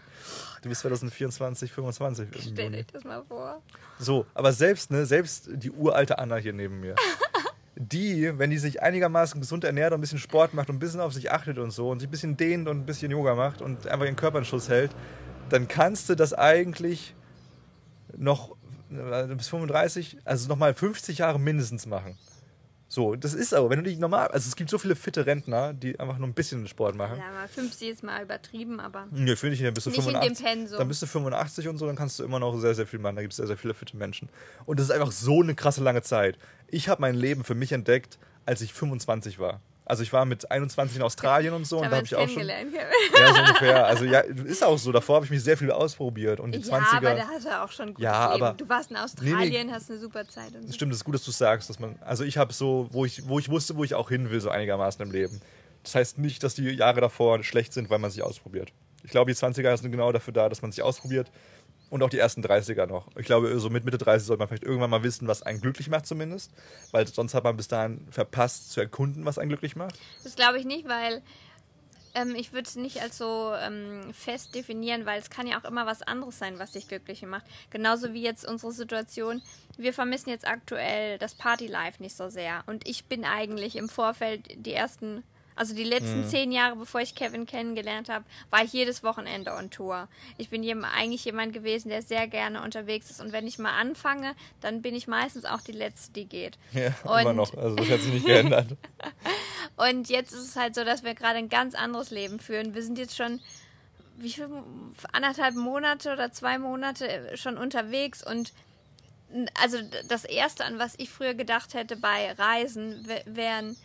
Du 0.61 0.69
bist 0.69 0.81
2024, 0.81 1.71
25. 1.71 2.27
Stell 2.39 2.69
dir 2.69 2.85
das 2.93 3.03
mal 3.03 3.23
vor. 3.27 3.63
So, 3.97 4.27
aber 4.35 4.53
selbst, 4.53 4.91
ne, 4.91 5.07
selbst 5.07 5.49
die 5.51 5.71
uralte 5.71 6.19
Anna 6.19 6.35
hier 6.35 6.53
neben 6.53 6.79
mir, 6.79 6.93
die, 7.75 8.31
wenn 8.37 8.51
die 8.51 8.59
sich 8.59 8.83
einigermaßen 8.83 9.41
gesund 9.41 9.63
ernährt 9.63 9.91
und 9.91 9.97
ein 9.97 10.01
bisschen 10.01 10.19
Sport 10.19 10.53
macht 10.53 10.69
und 10.69 10.75
ein 10.75 10.79
bisschen 10.79 10.99
auf 10.99 11.13
sich 11.13 11.31
achtet 11.31 11.57
und 11.57 11.71
so 11.71 11.89
und 11.89 11.99
sich 11.99 12.09
ein 12.09 12.11
bisschen 12.11 12.37
dehnt 12.37 12.67
und 12.67 12.77
ein 12.77 12.85
bisschen 12.85 13.09
Yoga 13.09 13.33
macht 13.33 13.63
und 13.63 13.87
einfach 13.87 14.05
ihren 14.05 14.15
Körper 14.15 14.37
in 14.37 14.45
Schuss 14.45 14.69
hält, 14.69 14.91
dann 15.49 15.67
kannst 15.67 16.09
du 16.09 16.15
das 16.15 16.35
eigentlich 16.35 17.15
noch 18.15 18.55
äh, 18.91 19.25
bis 19.33 19.47
35, 19.47 20.19
also 20.25 20.47
nochmal 20.47 20.75
50 20.75 21.17
Jahre 21.17 21.39
mindestens 21.39 21.87
machen. 21.87 22.19
So, 22.97 23.15
das 23.15 23.35
ist 23.35 23.53
aber, 23.53 23.69
wenn 23.69 23.77
du 23.77 23.83
dich 23.83 23.99
normal, 23.99 24.29
also 24.29 24.49
es 24.49 24.55
gibt 24.55 24.71
so 24.71 24.79
viele 24.79 24.95
fitte 24.95 25.27
Rentner, 25.27 25.71
die 25.71 25.99
einfach 25.99 26.17
nur 26.17 26.27
ein 26.27 26.33
bisschen 26.33 26.65
Sport 26.65 26.95
machen. 26.95 27.19
Ja, 27.19 27.31
mal 27.31 27.47
50 27.47 27.89
ist 27.89 28.03
mal 28.03 28.23
übertrieben, 28.23 28.79
aber. 28.79 29.05
Nee, 29.11 29.35
finde 29.35 29.53
ich, 29.53 29.61
dann 29.61 29.75
bist 29.75 29.85
du 29.85 29.91
nicht 29.91 30.01
85. 30.01 30.27
In 30.27 30.33
dem 30.33 30.43
Pensum. 30.43 30.77
Dann 30.79 30.87
bist 30.87 31.03
du 31.03 31.05
85 31.05 31.67
und 31.67 31.77
so, 31.77 31.85
dann 31.85 31.95
kannst 31.95 32.17
du 32.17 32.23
immer 32.23 32.39
noch 32.39 32.57
sehr, 32.57 32.73
sehr 32.73 32.87
viel 32.87 32.97
machen. 32.97 33.17
Da 33.17 33.21
gibt 33.21 33.33
es 33.33 33.37
sehr, 33.37 33.45
sehr 33.45 33.55
viele 33.55 33.75
fitte 33.75 33.95
Menschen. 33.95 34.29
Und 34.65 34.79
das 34.79 34.87
ist 34.87 34.91
einfach 34.91 35.11
so 35.11 35.43
eine 35.43 35.53
krasse 35.53 35.83
lange 35.83 36.01
Zeit. 36.01 36.39
Ich 36.69 36.89
habe 36.89 36.99
mein 36.99 37.13
Leben 37.13 37.43
für 37.43 37.53
mich 37.53 37.71
entdeckt, 37.71 38.17
als 38.47 38.61
ich 38.61 38.73
25 38.73 39.37
war. 39.37 39.61
Also 39.87 40.03
ich 40.03 40.11
war 40.11 40.25
mit 40.25 40.51
21 40.51 40.97
in 40.97 41.01
Australien 41.01 41.53
und 41.53 41.65
so 41.65 41.77
und 41.77 41.89
da 41.89 41.95
habe 41.95 42.05
ich 42.05 42.13
auch 42.13 42.27
schon. 42.27 42.45
Ja, 42.45 43.33
so 43.33 43.39
ungefähr. 43.39 43.85
Also 43.85 44.03
ja, 44.03 44.19
ist 44.19 44.61
auch 44.61 44.77
so. 44.77 44.91
Davor 44.91 45.15
habe 45.15 45.25
ich 45.25 45.31
mich 45.31 45.41
sehr 45.41 45.57
viel 45.57 45.71
ausprobiert. 45.71 46.41
Und 46.41 46.53
die 46.53 46.59
ja, 46.59 46.77
20er, 46.77 46.97
aber 46.97 47.15
da 47.15 47.27
hast 47.27 47.45
du 47.45 47.63
auch 47.63 47.71
schon 47.71 47.87
ein 47.87 47.93
gutes 47.93 48.03
ja, 48.03 48.29
aber, 48.29 48.47
Leben. 48.47 48.57
Du 48.57 48.67
warst 48.67 48.91
in 48.91 48.97
Australien, 48.97 49.49
nee, 49.49 49.63
nee, 49.63 49.71
hast 49.71 49.89
eine 49.89 49.99
super 49.99 50.27
Zeit. 50.27 50.53
Und 50.53 50.67
so. 50.67 50.73
Stimmt, 50.73 50.91
das 50.91 50.99
ist 50.99 51.05
gut, 51.05 51.15
dass 51.15 51.23
du 51.23 51.31
sagst, 51.31 51.69
dass 51.69 51.79
man. 51.79 51.97
Also 52.01 52.25
ich 52.25 52.37
habe 52.37 52.51
so, 52.51 52.87
wo 52.91 53.05
ich, 53.05 53.29
wo 53.29 53.39
ich 53.39 53.47
wusste, 53.47 53.77
wo 53.77 53.85
ich 53.85 53.95
auch 53.95 54.09
hin 54.09 54.29
will, 54.29 54.41
so 54.41 54.49
einigermaßen 54.49 55.01
im 55.01 55.11
Leben. 55.11 55.39
Das 55.83 55.95
heißt 55.95 56.17
nicht, 56.17 56.43
dass 56.43 56.55
die 56.55 56.63
Jahre 56.63 56.99
davor 56.99 57.41
schlecht 57.45 57.71
sind, 57.71 57.89
weil 57.89 57.99
man 57.99 58.11
sich 58.11 58.21
ausprobiert. 58.23 58.73
Ich 59.03 59.11
glaube, 59.11 59.31
die 59.31 59.37
20er 59.37 59.77
sind 59.77 59.91
genau 59.91 60.11
dafür 60.11 60.33
da, 60.33 60.49
dass 60.49 60.61
man 60.61 60.73
sich 60.73 60.83
ausprobiert 60.83 61.31
und 61.89 62.03
auch 62.03 62.09
die 62.09 62.19
ersten 62.19 62.43
30er 62.43 62.85
noch. 62.85 63.07
Ich 63.17 63.25
glaube, 63.25 63.57
so 63.59 63.69
mit 63.69 63.85
Mitte 63.85 63.97
30 63.97 64.27
sollte 64.27 64.39
man 64.39 64.47
vielleicht 64.47 64.63
irgendwann 64.63 64.89
mal 64.89 65.03
wissen, 65.03 65.27
was 65.27 65.41
einen 65.41 65.61
glücklich 65.61 65.89
macht 65.89 66.05
zumindest. 66.05 66.51
Weil 66.91 67.07
sonst 67.07 67.33
hat 67.33 67.43
man 67.43 67.55
bis 67.55 67.67
dahin 67.67 68.07
verpasst 68.11 68.71
zu 68.71 68.81
erkunden, 68.81 69.25
was 69.25 69.37
einen 69.37 69.49
glücklich 69.49 69.75
macht. 69.75 69.97
Das 70.23 70.35
glaube 70.35 70.59
ich 70.59 70.65
nicht, 70.65 70.87
weil 70.87 71.21
ähm, 72.13 72.35
ich 72.35 72.51
würde 72.51 72.67
es 72.67 72.75
nicht 72.75 73.01
als 73.01 73.17
so 73.17 73.53
ähm, 73.61 74.13
fest 74.13 74.55
definieren, 74.55 75.05
weil 75.05 75.19
es 75.19 75.29
kann 75.29 75.47
ja 75.47 75.59
auch 75.59 75.65
immer 75.65 75.85
was 75.85 76.01
anderes 76.01 76.37
sein, 76.37 76.59
was 76.59 76.71
dich 76.71 76.87
glücklich 76.87 77.21
macht. 77.21 77.45
Genauso 77.69 78.13
wie 78.13 78.21
jetzt 78.21 78.45
unsere 78.45 78.71
Situation. 78.71 79.41
Wir 79.77 79.93
vermissen 79.93 80.29
jetzt 80.29 80.47
aktuell 80.47 81.17
das 81.19 81.35
Party-Life 81.35 82.01
nicht 82.01 82.17
so 82.17 82.29
sehr. 82.29 82.63
Und 82.65 82.87
ich 82.87 83.05
bin 83.05 83.23
eigentlich 83.23 83.75
im 83.75 83.87
Vorfeld 83.87 84.65
die 84.65 84.73
ersten 84.73 85.23
also 85.57 85.73
die 85.73 85.83
letzten 85.83 86.21
mhm. 86.21 86.27
zehn 86.27 86.51
Jahre, 86.51 86.75
bevor 86.75 87.01
ich 87.01 87.15
Kevin 87.15 87.45
kennengelernt 87.47 88.09
habe, 88.09 88.23
war 88.51 88.63
ich 88.63 88.71
jedes 88.71 89.03
Wochenende 89.03 89.53
on 89.53 89.71
Tour. 89.71 90.07
Ich 90.37 90.49
bin 90.49 90.63
jem, 90.63 90.85
eigentlich 90.85 91.25
jemand 91.25 91.51
gewesen, 91.51 91.89
der 91.89 92.03
sehr 92.03 92.27
gerne 92.27 92.61
unterwegs 92.61 93.09
ist. 93.09 93.19
Und 93.19 93.31
wenn 93.31 93.47
ich 93.47 93.57
mal 93.57 93.77
anfange, 93.77 94.35
dann 94.61 94.83
bin 94.83 94.95
ich 94.95 95.07
meistens 95.07 95.45
auch 95.45 95.61
die 95.61 95.71
Letzte, 95.71 96.13
die 96.13 96.25
geht. 96.25 96.57
Ja, 96.77 96.93
und 97.03 97.21
immer 97.21 97.33
noch. 97.33 97.57
Also 97.57 97.75
das 97.75 97.89
hat 97.89 98.01
sich 98.01 98.13
nicht 98.13 98.25
geändert. 98.27 98.75
und 99.77 100.09
jetzt 100.09 100.31
ist 100.31 100.49
es 100.49 100.55
halt 100.55 100.75
so, 100.75 100.83
dass 100.83 101.03
wir 101.03 101.15
gerade 101.15 101.39
ein 101.39 101.49
ganz 101.49 101.73
anderes 101.73 102.11
Leben 102.11 102.39
führen. 102.39 102.75
Wir 102.75 102.83
sind 102.83 102.99
jetzt 102.99 103.17
schon 103.17 103.39
wie 104.17 104.29
viel, 104.29 104.47
anderthalb 105.11 105.55
Monate 105.55 106.13
oder 106.13 106.31
zwei 106.31 106.59
Monate 106.59 107.35
schon 107.35 107.57
unterwegs 107.57 108.23
und 108.23 108.53
also 109.61 109.77
das 110.07 110.23
erste, 110.23 110.65
an 110.65 110.79
was 110.79 110.95
ich 110.97 111.09
früher 111.09 111.33
gedacht 111.33 111.73
hätte 111.73 111.97
bei 111.97 112.31
Reisen, 112.33 113.07
wären 113.25 113.75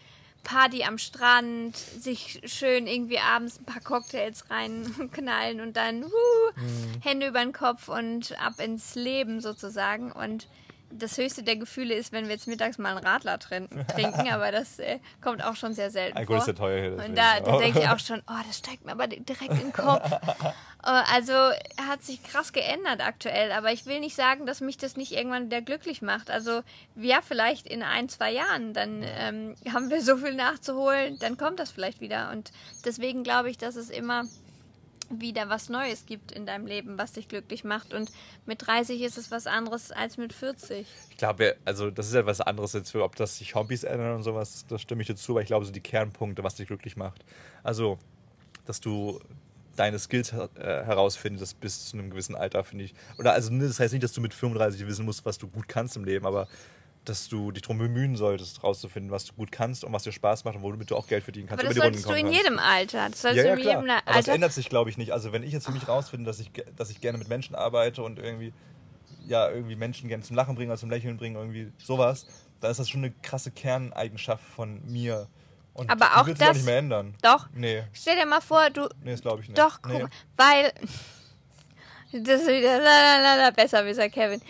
Party 0.45 0.85
am 0.85 0.99
Strand, 0.99 1.77
sich 1.77 2.41
schön 2.45 2.87
irgendwie 2.87 3.19
abends 3.19 3.59
ein 3.59 3.65
paar 3.65 3.83
Cocktails 3.83 4.51
reinknallen 4.51 5.61
und 5.61 5.77
dann 5.77 6.05
uh, 6.05 6.09
mhm. 6.09 7.01
Hände 7.01 7.29
über 7.29 7.41
den 7.41 7.53
Kopf 7.53 7.89
und 7.89 8.39
ab 8.41 8.55
ins 8.59 8.95
Leben 8.95 9.41
sozusagen. 9.41 10.13
Und 10.13 10.49
das 10.99 11.19
höchste 11.19 11.43
der 11.43 11.57
Gefühle 11.57 11.95
ist, 11.95 12.13
wenn 12.13 12.27
wir 12.27 12.33
jetzt 12.33 12.47
mittags 12.47 12.79
mal 12.79 12.97
einen 12.97 13.07
Radler 13.07 13.39
trinken, 13.39 13.85
aber 14.31 14.53
das 14.53 14.79
äh, 14.79 14.99
kommt 15.21 15.45
auch 15.45 15.57
schon 15.57 15.75
sehr 15.75 15.91
selten 15.91 16.17
Alkohol 16.17 16.39
vor. 16.39 16.49
ist 16.49 16.59
ja 16.59 16.65
teuer 16.65 16.81
hier. 16.81 17.05
Und 17.05 17.17
da, 17.17 17.41
da 17.41 17.59
denke 17.59 17.81
ich 17.81 17.89
auch 17.89 17.99
schon, 17.99 18.23
oh, 18.29 18.43
das 18.47 18.59
steigt 18.59 18.85
mir 18.85 18.93
aber 18.93 19.07
direkt 19.07 19.51
in 19.51 19.59
den 19.59 19.73
Kopf. 19.73 20.11
Äh, 20.13 20.53
also 21.13 21.33
hat 21.89 22.03
sich 22.03 22.23
krass 22.23 22.53
geändert 22.53 23.01
aktuell, 23.01 23.53
aber 23.53 23.73
ich 23.73 23.87
will 23.87 24.01
nicht 24.01 24.17
sagen, 24.17 24.47
dass 24.47 24.61
mich 24.61 24.77
das 24.77 24.97
nicht 24.97 25.13
irgendwann 25.13 25.47
wieder 25.47 25.63
glücklich 25.63 26.03
macht. 26.03 26.31
Also 26.31 26.63
ja, 26.97 27.21
vielleicht 27.23 27.67
in 27.67 27.83
ein, 27.83 28.09
zwei 28.09 28.33
Jahren, 28.33 28.75
dann 28.75 29.03
ähm, 29.03 29.55
haben 29.73 29.91
wir 29.91 30.03
so 30.03 30.17
viel 30.17 30.35
nachzuholen, 30.35 31.19
dann 31.19 31.37
kommt 31.37 31.59
das 31.59 31.71
vielleicht 31.71 32.01
wieder. 32.01 32.31
Und 32.31 32.53
deswegen 32.85 33.23
glaube 33.23 33.51
ich, 33.51 33.59
dass 33.59 33.77
es 33.77 33.91
immer 33.91 34.25
wieder 35.21 35.49
was 35.49 35.69
Neues 35.69 36.07
gibt 36.07 36.33
in 36.33 36.47
deinem 36.47 36.67
Leben, 36.67 36.99
was 36.99 37.13
dich 37.13 37.29
glücklich 37.29 37.65
macht. 37.65 37.95
Und 37.95 38.11
mit 38.47 38.67
30 38.67 39.01
ist 39.03 39.19
es 39.19 39.31
was 39.31 39.47
anderes 39.47 39.93
als 39.93 40.17
mit 40.17 40.33
40. 40.33 40.87
Ich 41.11 41.17
glaube, 41.17 41.57
also 41.65 41.91
das 41.91 42.09
ist 42.09 42.15
ja 42.15 42.27
was 42.27 42.41
anderes 42.41 42.73
jetzt, 42.73 42.95
ob 42.95 43.17
das 43.17 43.39
sich 43.39 43.55
Hobbys 43.55 43.85
ändern 43.85 44.17
und 44.17 44.23
sowas, 44.23 44.65
das 44.69 44.81
stimme 44.83 45.03
ich 45.03 45.09
dir 45.09 45.17
zu, 45.17 45.33
aber 45.33 45.43
ich 45.43 45.47
glaube, 45.47 45.65
so 45.65 45.73
die 45.73 45.81
Kernpunkte, 45.81 46.43
was 46.43 46.55
dich 46.55 46.67
glücklich 46.67 46.97
macht. 46.97 47.25
Also, 47.63 47.99
dass 48.65 48.81
du 48.81 49.21
deine 49.77 49.99
Skills 49.99 50.33
äh, 50.33 50.47
herausfindest 50.59 51.61
bis 51.61 51.87
zu 51.87 51.97
einem 51.97 52.11
gewissen 52.11 52.35
Alter, 52.35 52.65
finde 52.65 52.85
ich. 52.85 52.95
Oder 53.19 53.33
also 53.33 53.51
das 53.59 53.81
heißt 53.81 53.93
nicht, 53.93 54.03
dass 54.03 54.13
du 54.13 54.21
mit 54.21 54.35
35 54.35 54.87
wissen 54.87 55.05
musst, 55.05 55.25
was 55.25 55.39
du 55.39 55.49
gut 55.49 55.69
kannst 55.69 55.97
im 55.97 56.05
Leben, 56.05 56.27
aber 56.27 56.49
dass 57.05 57.29
du 57.29 57.51
dich 57.51 57.63
darum 57.63 57.79
bemühen 57.79 58.17
solltest, 58.17 58.63
rauszufinden, 58.63 59.11
was 59.11 59.25
du 59.25 59.33
gut 59.35 59.51
kannst 59.51 59.83
und 59.85 59.93
was 59.93 60.05
dir 60.05 60.13
Spaß 60.13 60.45
macht 60.45 60.57
und 60.57 60.63
womit 60.63 60.91
du 60.91 60.97
auch 60.97 61.07
Geld 61.09 61.25
verdienen 61.25 61.49
kannst. 61.49 61.65
Aber 61.65 61.75
das 61.75 61.83
solltest 61.83 62.07
du 62.09 62.13
in 62.13 62.27
kannst. 62.27 62.39
jedem 62.39 62.59
Alter. 62.61 63.09
Das 63.11 63.23
sollst 63.23 63.37
ja, 63.39 63.45
ja, 63.45 63.53
in 63.55 63.59
jedem 63.59 63.91
Alter. 63.91 64.03
Aber 64.07 64.17
das 64.19 64.29
ändert 64.29 64.53
sich, 64.53 64.69
glaube 64.69 64.89
ich, 64.91 64.99
nicht. 64.99 65.13
Also 65.13 65.33
wenn 65.33 65.43
ich 65.43 65.53
jetzt 65.53 65.67
für 65.67 65.73
mich 65.73 65.89
rausfinde, 65.89 66.25
dass 66.31 66.39
ich, 66.39 66.53
dass 66.77 66.91
ich 66.91 67.01
gerne 67.01 67.19
mit 67.19 67.29
Menschen 67.29 67.55
arbeite 67.57 68.03
und 68.05 68.19
irgendwie, 68.21 68.53
ja, 69.27 69.51
irgendwie 69.51 69.75
Menschen 69.77 70.09
gerne 70.09 70.23
zum 70.23 70.37
Lachen 70.37 70.55
bringen 70.55 70.71
oder 70.71 70.79
zum 70.79 70.91
Lächeln 70.91 71.17
bringen, 71.17 71.35
irgendwie 71.37 71.73
sowas, 71.79 72.27
dann 72.61 72.71
ist 72.71 72.79
das 72.79 72.89
schon 72.89 73.01
eine 73.03 73.13
krasse 73.23 73.51
Kerneigenschaft 73.51 74.45
von 74.45 74.81
mir. 74.85 75.27
Und 75.75 75.91
Aber 75.91 76.19
auch 76.19 76.25
sich 76.27 76.35
auch 76.35 76.39
das- 76.39 76.57
nicht 76.59 76.67
mehr 76.67 76.79
ändern. 76.79 77.15
Doch. 77.23 77.49
Nee, 77.55 77.83
Stell 77.95 78.15
dir 78.17 78.27
mal 78.27 78.41
vor, 78.43 78.71
du. 78.71 78.89
nee, 79.03 79.11
das 79.11 79.23
glaube 79.23 79.43
ich 79.43 79.49
nicht. 79.49 79.59
Doch, 79.59 79.81
guck 79.83 79.93
nee. 79.93 80.03
mal, 80.03 80.11
weil. 80.37 80.73
Das 82.15 82.43
ist 82.43 82.49
wieder 82.49 82.79
lalalala, 82.79 83.51
besser, 83.53 83.87
wie 83.87 83.95
sagt 83.95 84.13
Kevin. 84.13 84.43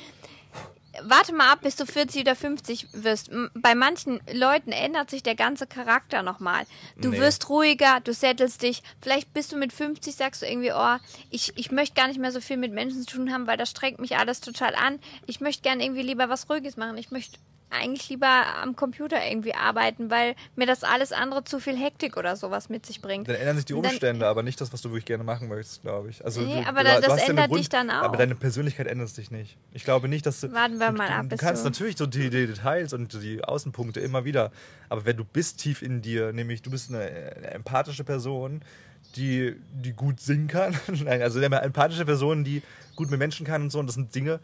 Warte 1.02 1.32
mal 1.34 1.50
ab, 1.52 1.60
bis 1.62 1.76
du 1.76 1.86
40 1.86 2.20
oder 2.22 2.36
50 2.36 2.88
wirst. 2.92 3.30
Bei 3.54 3.74
manchen 3.74 4.20
Leuten 4.32 4.72
ändert 4.72 5.08
sich 5.10 5.22
der 5.22 5.34
ganze 5.34 5.66
Charakter 5.66 6.22
nochmal. 6.22 6.64
Du 6.96 7.10
Nee. 7.10 7.18
wirst 7.18 7.48
ruhiger, 7.48 8.00
du 8.00 8.12
settelst 8.12 8.62
dich. 8.62 8.82
Vielleicht 9.00 9.32
bist 9.32 9.52
du 9.52 9.56
mit 9.56 9.72
50, 9.72 10.14
sagst 10.14 10.42
du 10.42 10.46
irgendwie, 10.46 10.72
oh, 10.72 10.96
ich, 11.30 11.52
ich 11.56 11.70
möchte 11.70 11.94
gar 11.94 12.08
nicht 12.08 12.20
mehr 12.20 12.32
so 12.32 12.40
viel 12.42 12.58
mit 12.58 12.72
Menschen 12.72 13.02
zu 13.02 13.16
tun 13.16 13.32
haben, 13.32 13.46
weil 13.46 13.56
das 13.56 13.70
strengt 13.70 14.00
mich 14.00 14.16
alles 14.18 14.40
total 14.40 14.74
an. 14.74 14.98
Ich 15.26 15.40
möchte 15.40 15.62
gerne 15.62 15.82
irgendwie 15.82 16.02
lieber 16.02 16.28
was 16.28 16.50
Ruhiges 16.50 16.76
machen. 16.76 16.98
Ich 16.98 17.10
möchte 17.10 17.38
eigentlich 17.72 18.08
lieber 18.08 18.28
am 18.62 18.76
Computer 18.76 19.16
irgendwie 19.26 19.54
arbeiten, 19.54 20.10
weil 20.10 20.34
mir 20.56 20.66
das 20.66 20.84
alles 20.84 21.12
andere 21.12 21.44
zu 21.44 21.58
viel 21.58 21.76
Hektik 21.76 22.16
oder 22.16 22.36
sowas 22.36 22.68
mit 22.68 22.84
sich 22.86 23.00
bringt. 23.00 23.28
Dann 23.28 23.36
ändern 23.36 23.56
sich 23.56 23.64
die 23.64 23.74
Und 23.74 23.82
dann- 23.84 23.92
Umstände, 23.92 24.26
aber 24.26 24.42
nicht 24.42 24.60
das, 24.60 24.72
was 24.72 24.82
du 24.82 24.90
wirklich 24.90 25.06
gerne 25.06 25.24
machen 25.24 25.48
möchtest, 25.48 25.82
glaube 25.82 26.10
ich. 26.10 26.24
Also 26.24 26.40
Nee, 26.42 26.62
du, 26.62 26.68
aber 26.68 26.84
da- 26.84 27.00
das 27.00 27.22
ja 27.22 27.28
ändert 27.28 27.54
dich 27.54 27.68
dann 27.68 27.90
auch. 27.90 28.02
Aber 28.02 28.16
deine 28.16 28.34
Persönlichkeit 28.34 28.86
ändert 28.86 29.08
sich 29.08 29.30
nicht. 29.30 29.56
Ich 29.72 29.84
glaube 29.84 30.08
nicht, 30.08 30.26
dass 30.26 30.40
du. 30.40 30.52
Warten 30.52 30.78
wir 30.78 30.88
du, 30.90 30.96
mal 30.98 31.08
ab, 31.08 31.26
Du, 31.28 31.36
kannst 31.36 31.62
du- 31.64 31.68
natürlich 31.68 31.96
so 31.96 32.06
die, 32.06 32.30
die 32.30 32.46
Details 32.46 32.92
und 32.92 33.12
die 33.22 33.42
Außenpunkte 33.42 34.00
immer 34.00 34.24
wieder. 34.24 34.52
Aber 34.88 35.04
wenn 35.04 35.16
du 35.16 35.24
bist 35.24 35.58
tief 35.60 35.82
in 35.82 36.02
dir, 36.02 36.32
nämlich 36.32 36.62
du 36.62 36.70
bist 36.70 36.90
eine, 36.90 37.00
eine 37.00 37.50
empathische 37.52 38.04
Person, 38.04 38.60
die, 39.16 39.56
die 39.72 39.92
gut 39.92 40.20
singen 40.20 40.46
kann. 40.48 40.74
Nein, 40.88 41.20
also 41.22 41.38
eine 41.38 41.60
empathische 41.60 42.04
Person, 42.04 42.44
die 42.44 42.62
gut 42.96 43.10
mit 43.10 43.18
Menschen 43.18 43.44
kann 43.46 43.62
und 43.62 43.70
so. 43.70 43.78
Und 43.78 43.86
das 43.86 43.94
sind 43.94 44.14
Dinge, 44.14 44.40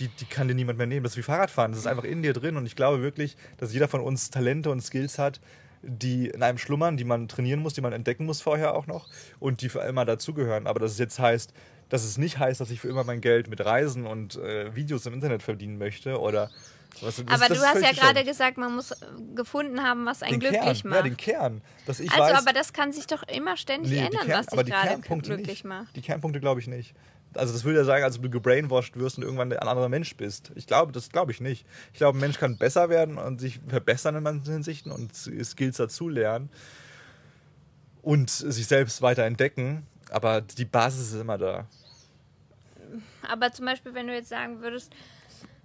die, 0.00 0.08
die 0.08 0.24
kann 0.24 0.48
dir 0.48 0.54
niemand 0.54 0.78
mehr 0.78 0.86
nehmen. 0.86 1.04
Das 1.04 1.12
ist 1.12 1.18
wie 1.18 1.22
Fahrradfahren. 1.22 1.72
Das 1.72 1.80
ist 1.80 1.86
einfach 1.86 2.04
in 2.04 2.22
dir 2.22 2.32
drin. 2.32 2.56
Und 2.56 2.66
ich 2.66 2.74
glaube 2.74 3.02
wirklich, 3.02 3.36
dass 3.58 3.72
jeder 3.72 3.86
von 3.88 4.00
uns 4.00 4.30
Talente 4.30 4.70
und 4.70 4.80
Skills 4.80 5.18
hat, 5.18 5.40
die 5.82 6.28
in 6.28 6.42
einem 6.42 6.58
schlummern, 6.58 6.96
die 6.96 7.04
man 7.04 7.28
trainieren 7.28 7.60
muss, 7.60 7.74
die 7.74 7.80
man 7.80 7.92
entdecken 7.92 8.26
muss 8.26 8.42
vorher 8.42 8.74
auch 8.74 8.86
noch 8.86 9.08
und 9.38 9.62
die 9.62 9.68
für 9.68 9.80
immer 9.80 10.04
dazugehören. 10.04 10.66
Aber 10.66 10.80
dass 10.80 10.92
es 10.92 10.98
jetzt 10.98 11.18
heißt, 11.18 11.52
dass 11.88 12.04
es 12.04 12.18
nicht 12.18 12.38
heißt, 12.38 12.60
dass 12.60 12.70
ich 12.70 12.80
für 12.80 12.88
immer 12.88 13.04
mein 13.04 13.20
Geld 13.20 13.48
mit 13.48 13.64
Reisen 13.64 14.06
und 14.06 14.36
äh, 14.36 14.74
Videos 14.74 15.06
im 15.06 15.14
Internet 15.14 15.42
verdienen 15.42 15.78
möchte 15.78 16.20
oder 16.20 16.50
was, 17.00 17.20
aber 17.20 17.46
das 17.48 17.48
du 17.58 17.64
hast 17.64 17.82
ja 17.82 17.92
gerade 17.92 18.24
gesagt, 18.24 18.58
man 18.58 18.74
muss 18.74 18.90
äh, 18.90 18.96
gefunden 19.36 19.80
haben, 19.82 20.04
was 20.06 20.22
einen 20.22 20.32
den 20.32 20.40
glücklich 20.40 20.82
Kern, 20.82 20.90
macht. 20.90 20.96
ja, 20.96 21.02
den 21.02 21.16
Kern, 21.16 21.62
also, 21.86 22.04
weiß, 22.04 22.32
aber 22.42 22.52
das 22.52 22.72
kann 22.72 22.92
sich 22.92 23.06
doch 23.06 23.22
immer 23.22 23.56
ständig 23.56 23.92
Nee, 23.92 23.98
ändern, 24.06 24.26
Kern- 24.26 24.44
was 24.46 24.46
dich 24.64 24.74
gerade 24.74 25.00
glücklich 25.00 25.46
nicht. 25.46 25.64
macht. 25.64 25.94
Die 25.96 26.02
Kernpunkte 26.02 26.40
glaube 26.40 26.60
ich 26.60 26.66
nicht. 26.66 26.94
Also 27.34 27.52
das 27.52 27.64
würde 27.64 27.78
ja 27.78 27.84
sagen, 27.84 28.04
als 28.04 28.20
du 28.20 28.28
gebrainwashed 28.28 28.96
wirst 28.96 29.18
und 29.18 29.24
irgendwann 29.24 29.52
ein 29.52 29.58
anderer 29.58 29.88
Mensch 29.88 30.16
bist. 30.16 30.50
Ich 30.56 30.66
glaube, 30.66 30.92
das 30.92 31.10
glaube 31.10 31.30
ich 31.32 31.40
nicht. 31.40 31.64
Ich 31.92 31.98
glaube, 31.98 32.18
ein 32.18 32.20
Mensch 32.20 32.38
kann 32.38 32.56
besser 32.58 32.88
werden 32.88 33.18
und 33.18 33.40
sich 33.40 33.60
verbessern 33.68 34.16
in 34.16 34.22
manchen 34.22 34.52
Hinsichten 34.52 34.90
und 34.90 35.14
Skills 35.14 35.76
dazulernen 35.76 36.50
und 38.02 38.30
sich 38.30 38.66
selbst 38.66 39.00
weiter 39.02 39.24
entdecken. 39.24 39.86
Aber 40.10 40.40
die 40.40 40.64
Basis 40.64 41.12
ist 41.12 41.20
immer 41.20 41.38
da. 41.38 41.66
Aber 43.28 43.52
zum 43.52 43.66
Beispiel, 43.66 43.94
wenn 43.94 44.08
du 44.08 44.14
jetzt 44.14 44.28
sagen 44.28 44.60
würdest, 44.60 44.92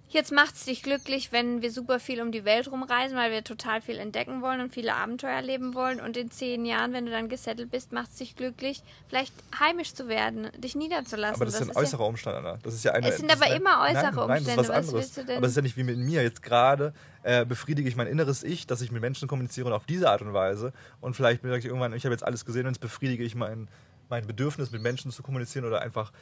jetzt 0.08 0.32
macht 0.32 0.54
es 0.54 0.64
dich 0.64 0.82
glücklich, 0.82 1.32
wenn 1.32 1.62
wir 1.62 1.70
super 1.70 1.98
viel 2.00 2.20
um 2.22 2.32
die 2.32 2.44
Welt 2.44 2.70
rumreisen, 2.70 3.16
weil 3.16 3.30
wir 3.32 3.42
total 3.44 3.80
viel 3.80 3.98
entdecken 3.98 4.40
wollen 4.42 4.60
und 4.60 4.72
viele 4.72 4.94
Abenteuer 4.94 5.32
erleben 5.32 5.74
wollen. 5.74 6.00
Und 6.00 6.16
in 6.16 6.30
zehn 6.30 6.64
Jahren, 6.64 6.92
wenn 6.92 7.06
du 7.06 7.12
dann 7.12 7.28
gesettelt 7.28 7.70
bist, 7.70 7.92
macht 7.92 8.10
es 8.12 8.16
dich 8.16 8.36
glücklich, 8.36 8.82
vielleicht 9.08 9.32
heimisch 9.58 9.94
zu 9.94 10.08
werden, 10.08 10.48
dich 10.58 10.74
niederzulassen. 10.76 11.36
Aber 11.36 11.44
das, 11.44 11.54
ist 11.54 11.62
ein 11.62 11.68
ja- 11.68 11.76
äußerer 11.76 12.06
Umstand, 12.06 12.36
Anna. 12.36 12.58
Das 12.62 12.74
ist 12.74 12.84
ja 12.84 12.92
eine, 12.92 13.08
Es 13.08 13.16
sind 13.18 13.30
das 13.30 13.40
aber 13.40 13.50
ein- 13.50 13.60
immer 13.60 13.80
äußere 13.82 14.26
nein, 14.28 14.42
nein, 14.44 14.56
das 14.56 14.56
ist 14.56 14.58
Umstände. 14.58 14.58
was 14.58 14.68
Was 14.68 14.88
anderes. 14.88 15.12
denn? 15.14 15.36
Aber 15.36 15.46
es 15.46 15.50
ist 15.52 15.56
ja 15.56 15.62
nicht 15.62 15.76
wie 15.76 15.84
mit 15.84 15.98
mir. 15.98 16.22
Jetzt 16.22 16.42
gerade 16.42 16.94
äh, 17.22 17.44
befriedige 17.44 17.88
ich 17.88 17.96
mein 17.96 18.06
inneres 18.06 18.44
Ich, 18.44 18.66
dass 18.68 18.80
ich 18.82 18.92
mit 18.92 19.02
Menschen 19.02 19.26
kommuniziere 19.28 19.66
und 19.66 19.72
auf 19.72 19.84
diese 19.86 20.08
Art 20.10 20.22
und 20.22 20.32
Weise. 20.32 20.72
Und 21.00 21.14
vielleicht 21.16 21.42
sage 21.42 21.58
ich 21.58 21.64
irgendwann, 21.64 21.92
ich 21.92 22.04
habe 22.04 22.14
jetzt 22.14 22.22
alles 22.24 22.44
gesehen 22.44 22.66
und 22.66 22.74
jetzt 22.74 22.80
befriedige 22.80 23.24
ich 23.24 23.34
mein, 23.34 23.68
mein 24.08 24.26
Bedürfnis, 24.28 24.70
mit 24.70 24.80
Menschen 24.82 25.10
zu 25.10 25.24
kommunizieren 25.24 25.64
oder 25.64 25.80
einfach 25.82 26.12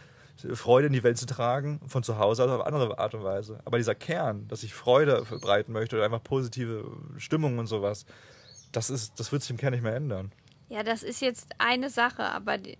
Freude 0.55 0.89
in 0.89 0.93
die 0.93 1.03
Welt 1.03 1.17
zu 1.19 1.27
tragen, 1.27 1.81
von 1.87 2.03
zu 2.03 2.19
Hause 2.19 2.45
aus 2.45 2.51
auf 2.51 2.67
andere 2.67 2.99
Art 2.99 3.15
und 3.15 3.25
Weise. 3.25 3.61
Aber 3.65 3.79
dieser 3.79 3.95
Kern, 3.95 4.49
dass 4.49 4.63
ich 4.63 4.75
Freude 4.75 5.25
verbreiten 5.25 5.73
möchte 5.73 5.97
oder 5.97 6.05
einfach 6.05 6.23
positive 6.23 6.85
Stimmung 7.19 7.59
und 7.59 7.67
sowas, 7.67 8.05
das, 8.73 8.91
ist, 8.91 9.19
das 9.21 9.33
wird 9.33 9.43
sich 9.43 9.51
im 9.51 9.57
Kern 9.57 9.73
nicht 9.73 9.83
mehr 9.83 9.95
ändern. 9.95 10.33
ja, 10.69 10.83
das 10.83 11.03
ist 11.03 11.21
jetzt 11.21 11.49
eine 11.59 11.89
Sache, 11.91 12.25
aber 12.25 12.59
die, 12.59 12.79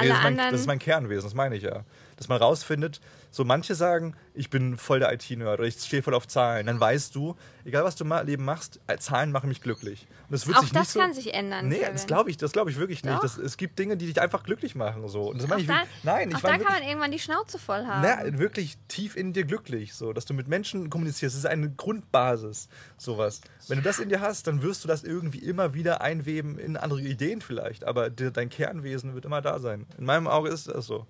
alle 0.00 0.08
das, 0.08 0.16
ist 0.18 0.22
mein, 0.22 0.32
anderen. 0.32 0.52
das 0.52 0.60
ist 0.62 0.66
mein 0.66 0.78
Kernwesen, 0.78 1.24
das 1.24 1.34
meine 1.34 1.56
ich 1.56 1.62
ja. 1.64 1.84
Dass 2.22 2.28
man 2.28 2.38
rausfindet, 2.38 3.00
so 3.32 3.44
manche 3.44 3.74
sagen, 3.74 4.14
ich 4.32 4.48
bin 4.48 4.76
voll 4.76 5.00
der 5.00 5.12
IT-Nerd 5.12 5.58
oder 5.58 5.66
ich 5.66 5.74
stehe 5.74 6.04
voll 6.04 6.14
auf 6.14 6.28
Zahlen. 6.28 6.66
Dann 6.68 6.78
weißt 6.78 7.16
du, 7.16 7.34
egal 7.64 7.82
was 7.82 7.96
du 7.96 8.04
im 8.04 8.14
Leben 8.24 8.44
machst, 8.44 8.78
äh, 8.86 8.96
Zahlen 8.98 9.32
machen 9.32 9.48
mich 9.48 9.60
glücklich. 9.60 10.06
Und 10.28 10.32
das 10.34 10.46
wird 10.46 10.56
auch 10.56 10.62
sich 10.62 10.70
das 10.70 10.80
nicht 10.82 10.90
so, 10.92 11.00
kann 11.00 11.12
sich 11.14 11.34
ändern. 11.34 11.66
Nee, 11.66 11.78
Kevin. 11.80 11.92
das 11.94 12.06
glaube 12.06 12.30
ich, 12.30 12.36
das 12.36 12.52
glaube 12.52 12.70
ich 12.70 12.76
wirklich 12.78 13.02
nicht. 13.02 13.22
Das, 13.24 13.38
es 13.38 13.56
gibt 13.56 13.76
Dinge, 13.80 13.96
die 13.96 14.06
dich 14.06 14.20
einfach 14.20 14.44
glücklich 14.44 14.76
machen. 14.76 15.08
So. 15.08 15.30
Und 15.30 15.38
das 15.38 15.46
Auch 15.46 15.48
meine 15.48 15.62
ich 15.62 15.66
da, 15.66 15.82
Nein, 16.04 16.28
ich 16.30 16.36
auch 16.36 16.40
da 16.42 16.48
meine 16.50 16.62
kann 16.64 16.74
man 16.74 16.82
irgendwann 16.84 17.10
die 17.10 17.18
Schnauze 17.18 17.58
voll 17.58 17.84
haben. 17.86 18.02
na, 18.02 18.38
wirklich 18.38 18.78
tief 18.86 19.16
in 19.16 19.32
dir 19.32 19.44
glücklich, 19.44 19.94
so, 19.94 20.12
dass 20.12 20.24
du 20.24 20.32
mit 20.34 20.46
Menschen 20.46 20.90
kommunizierst. 20.90 21.34
Das 21.34 21.40
ist 21.40 21.46
eine 21.50 21.70
Grundbasis, 21.70 22.68
sowas. 22.98 23.40
Wenn 23.66 23.78
du 23.78 23.82
das 23.82 23.98
in 23.98 24.08
dir 24.10 24.20
hast, 24.20 24.46
dann 24.46 24.62
wirst 24.62 24.84
du 24.84 24.88
das 24.88 25.02
irgendwie 25.02 25.38
immer 25.40 25.74
wieder 25.74 26.00
einweben 26.02 26.56
in 26.60 26.76
andere 26.76 27.00
Ideen 27.00 27.40
vielleicht. 27.40 27.82
Aber 27.84 28.10
de- 28.10 28.30
dein 28.30 28.48
Kernwesen 28.48 29.14
wird 29.14 29.24
immer 29.24 29.40
da 29.42 29.58
sein. 29.58 29.86
In 29.98 30.04
meinem 30.04 30.28
Auge 30.28 30.48
ist 30.50 30.68
das 30.68 30.86
so. 30.86 31.04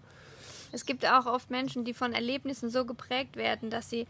Es 0.72 0.84
gibt 0.86 1.06
auch 1.06 1.26
oft 1.26 1.50
Menschen, 1.50 1.84
die 1.84 1.94
von 1.94 2.12
Erlebnissen 2.12 2.70
so 2.70 2.84
geprägt 2.84 3.36
werden, 3.36 3.70
dass 3.70 3.88
sie 3.90 4.06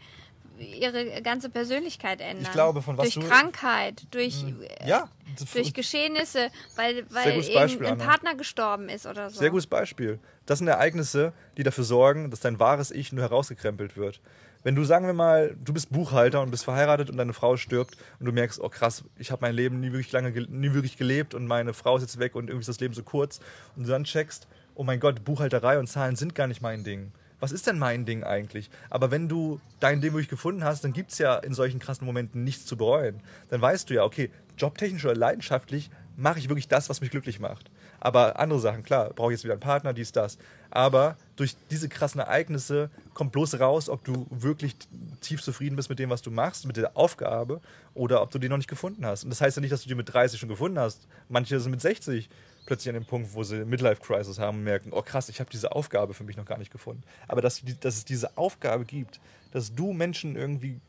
ihre 0.59 1.21
ganze 1.23 1.49
Persönlichkeit 1.49 2.21
ändern. 2.21 2.43
Ich 2.43 2.51
glaube, 2.51 2.81
von 2.81 2.97
was 2.97 3.03
durch 3.05 3.15
du- 3.15 3.21
Hm. 3.21 3.27
Krankheit, 3.29 4.03
durch, 4.11 4.43
äh, 4.43 4.87
Ja, 4.87 5.09
durch 5.53 5.73
Geschehnisse, 5.73 6.49
weil, 6.75 7.05
weil 7.09 7.41
Beispiel, 7.53 7.87
Anna. 7.87 8.03
Partner 8.05 8.35
gestorben 8.35 8.87
ist 8.87 9.05
oder 9.07 9.29
so. 9.29 9.39
Sehr 9.39 9.49
gutes 9.49 9.67
Beispiel. 9.67 10.19
Das 10.45 10.59
sind 10.59 10.67
Ereignisse, 10.67 11.33
die 11.57 11.63
dafür 11.63 11.83
sorgen, 11.83 12.29
dass 12.29 12.39
dein 12.41 12.59
wahres 12.59 12.91
Ich 12.91 13.11
nur 13.11 13.23
herausgekrempelt 13.23 13.97
wird. 13.97 14.21
Wenn 14.61 14.75
du, 14.75 14.83
sagen 14.85 15.07
wir 15.07 15.13
mal, 15.13 15.57
du 15.61 15.73
bist 15.73 15.91
Buchhalter 15.91 16.39
und 16.41 16.51
bist 16.51 16.63
verheiratet 16.63 17.09
und 17.09 17.17
deine 17.17 17.33
Frau 17.33 17.57
stirbt 17.57 17.97
und 18.19 18.25
du 18.27 18.31
merkst, 18.31 18.61
oh 18.61 18.69
krass, 18.69 19.03
ich 19.17 19.31
habe 19.31 19.41
mein 19.41 19.53
Leben 19.55 19.79
nie 19.81 19.87
wirklich 19.91 20.11
lange, 20.13 20.31
ge- 20.31 20.47
nie 20.49 20.73
wirklich 20.73 20.95
gelebt 20.97 21.33
und 21.33 21.47
meine 21.47 21.73
Frau 21.73 21.97
ist 21.97 22.03
jetzt 22.03 22.19
weg 22.19 22.35
und 22.35 22.43
irgendwie 22.47 22.61
ist 22.61 22.69
das 22.69 22.79
Leben 22.79 22.93
so 22.93 23.03
kurz 23.03 23.39
und 23.75 23.83
du 23.85 23.89
dann 23.91 24.05
checkst, 24.05 24.47
oh 24.75 24.83
mein 24.83 24.99
Gott, 24.99 25.23
Buchhalterei 25.23 25.79
und 25.79 25.87
Zahlen 25.87 26.15
sind 26.15 26.35
gar 26.35 26.47
nicht 26.47 26.61
mein 26.61 26.83
Ding. 26.83 27.11
Was 27.39 27.51
ist 27.51 27.67
denn 27.67 27.77
mein 27.77 28.05
Ding 28.05 28.23
eigentlich? 28.23 28.69
Aber 28.89 29.11
wenn 29.11 29.27
du 29.27 29.59
dein 29.81 29.99
Ding 29.99 30.13
wirklich 30.13 30.29
gefunden 30.29 30.63
hast, 30.63 30.83
dann 30.83 30.93
gibt 30.93 31.11
es 31.11 31.17
ja 31.17 31.35
in 31.35 31.53
solchen 31.53 31.79
krassen 31.79 32.05
Momenten 32.05 32.45
nichts 32.45 32.65
zu 32.65 32.77
bereuen. 32.77 33.19
Dann 33.49 33.61
weißt 33.61 33.89
du 33.89 33.95
ja, 33.95 34.03
okay, 34.05 34.31
jobtechnisch 34.57 35.03
oder 35.03 35.15
leidenschaftlich 35.15 35.89
mache 36.15 36.39
ich 36.39 36.47
wirklich 36.47 36.67
das, 36.67 36.89
was 36.89 37.01
mich 37.01 37.11
glücklich 37.11 37.39
macht. 37.39 37.69
Aber 37.99 38.39
andere 38.39 38.59
Sachen, 38.59 38.83
klar, 38.83 39.09
brauche 39.13 39.31
ich 39.31 39.37
jetzt 39.37 39.43
wieder 39.43 39.53
einen 39.53 39.61
Partner, 39.61 39.93
dies, 39.93 40.11
das. 40.11 40.37
Aber 40.69 41.17
durch 41.35 41.55
diese 41.69 41.89
krassen 41.89 42.21
Ereignisse 42.21 42.89
kommt 43.13 43.31
bloß 43.31 43.59
raus, 43.59 43.89
ob 43.89 44.03
du 44.03 44.27
wirklich 44.29 44.75
tief 45.21 45.41
zufrieden 45.41 45.75
bist 45.75 45.89
mit 45.89 45.99
dem, 45.99 46.09
was 46.09 46.21
du 46.21 46.31
machst, 46.31 46.65
mit 46.65 46.77
der 46.77 46.95
Aufgabe, 46.95 47.61
oder 47.93 48.21
ob 48.21 48.31
du 48.31 48.39
die 48.39 48.49
noch 48.49 48.57
nicht 48.57 48.69
gefunden 48.69 49.05
hast. 49.05 49.23
Und 49.23 49.29
das 49.31 49.41
heißt 49.41 49.57
ja 49.57 49.61
nicht, 49.61 49.71
dass 49.71 49.83
du 49.83 49.89
die 49.89 49.95
mit 49.95 50.13
30 50.13 50.39
schon 50.39 50.49
gefunden 50.49 50.79
hast. 50.79 51.07
Manche 51.29 51.59
sind 51.59 51.71
mit 51.71 51.81
60 51.81 52.29
plötzlich 52.65 52.89
an 52.89 53.01
dem 53.01 53.05
Punkt, 53.05 53.33
wo 53.33 53.43
sie 53.43 53.65
Midlife-Crisis 53.65 54.39
haben 54.39 54.59
und 54.59 54.63
merken, 54.63 54.91
oh 54.93 55.01
krass, 55.01 55.29
ich 55.29 55.39
habe 55.39 55.49
diese 55.49 55.71
Aufgabe 55.73 56.13
für 56.13 56.23
mich 56.23 56.37
noch 56.37 56.45
gar 56.45 56.57
nicht 56.57 56.71
gefunden. 56.71 57.03
Aber 57.27 57.41
dass, 57.41 57.61
dass 57.81 57.97
es 57.97 58.05
diese 58.05 58.37
Aufgabe 58.37 58.85
gibt, 58.85 59.19
dass 59.51 59.73
du 59.73 59.93
Menschen 59.93 60.35
irgendwie 60.35 60.79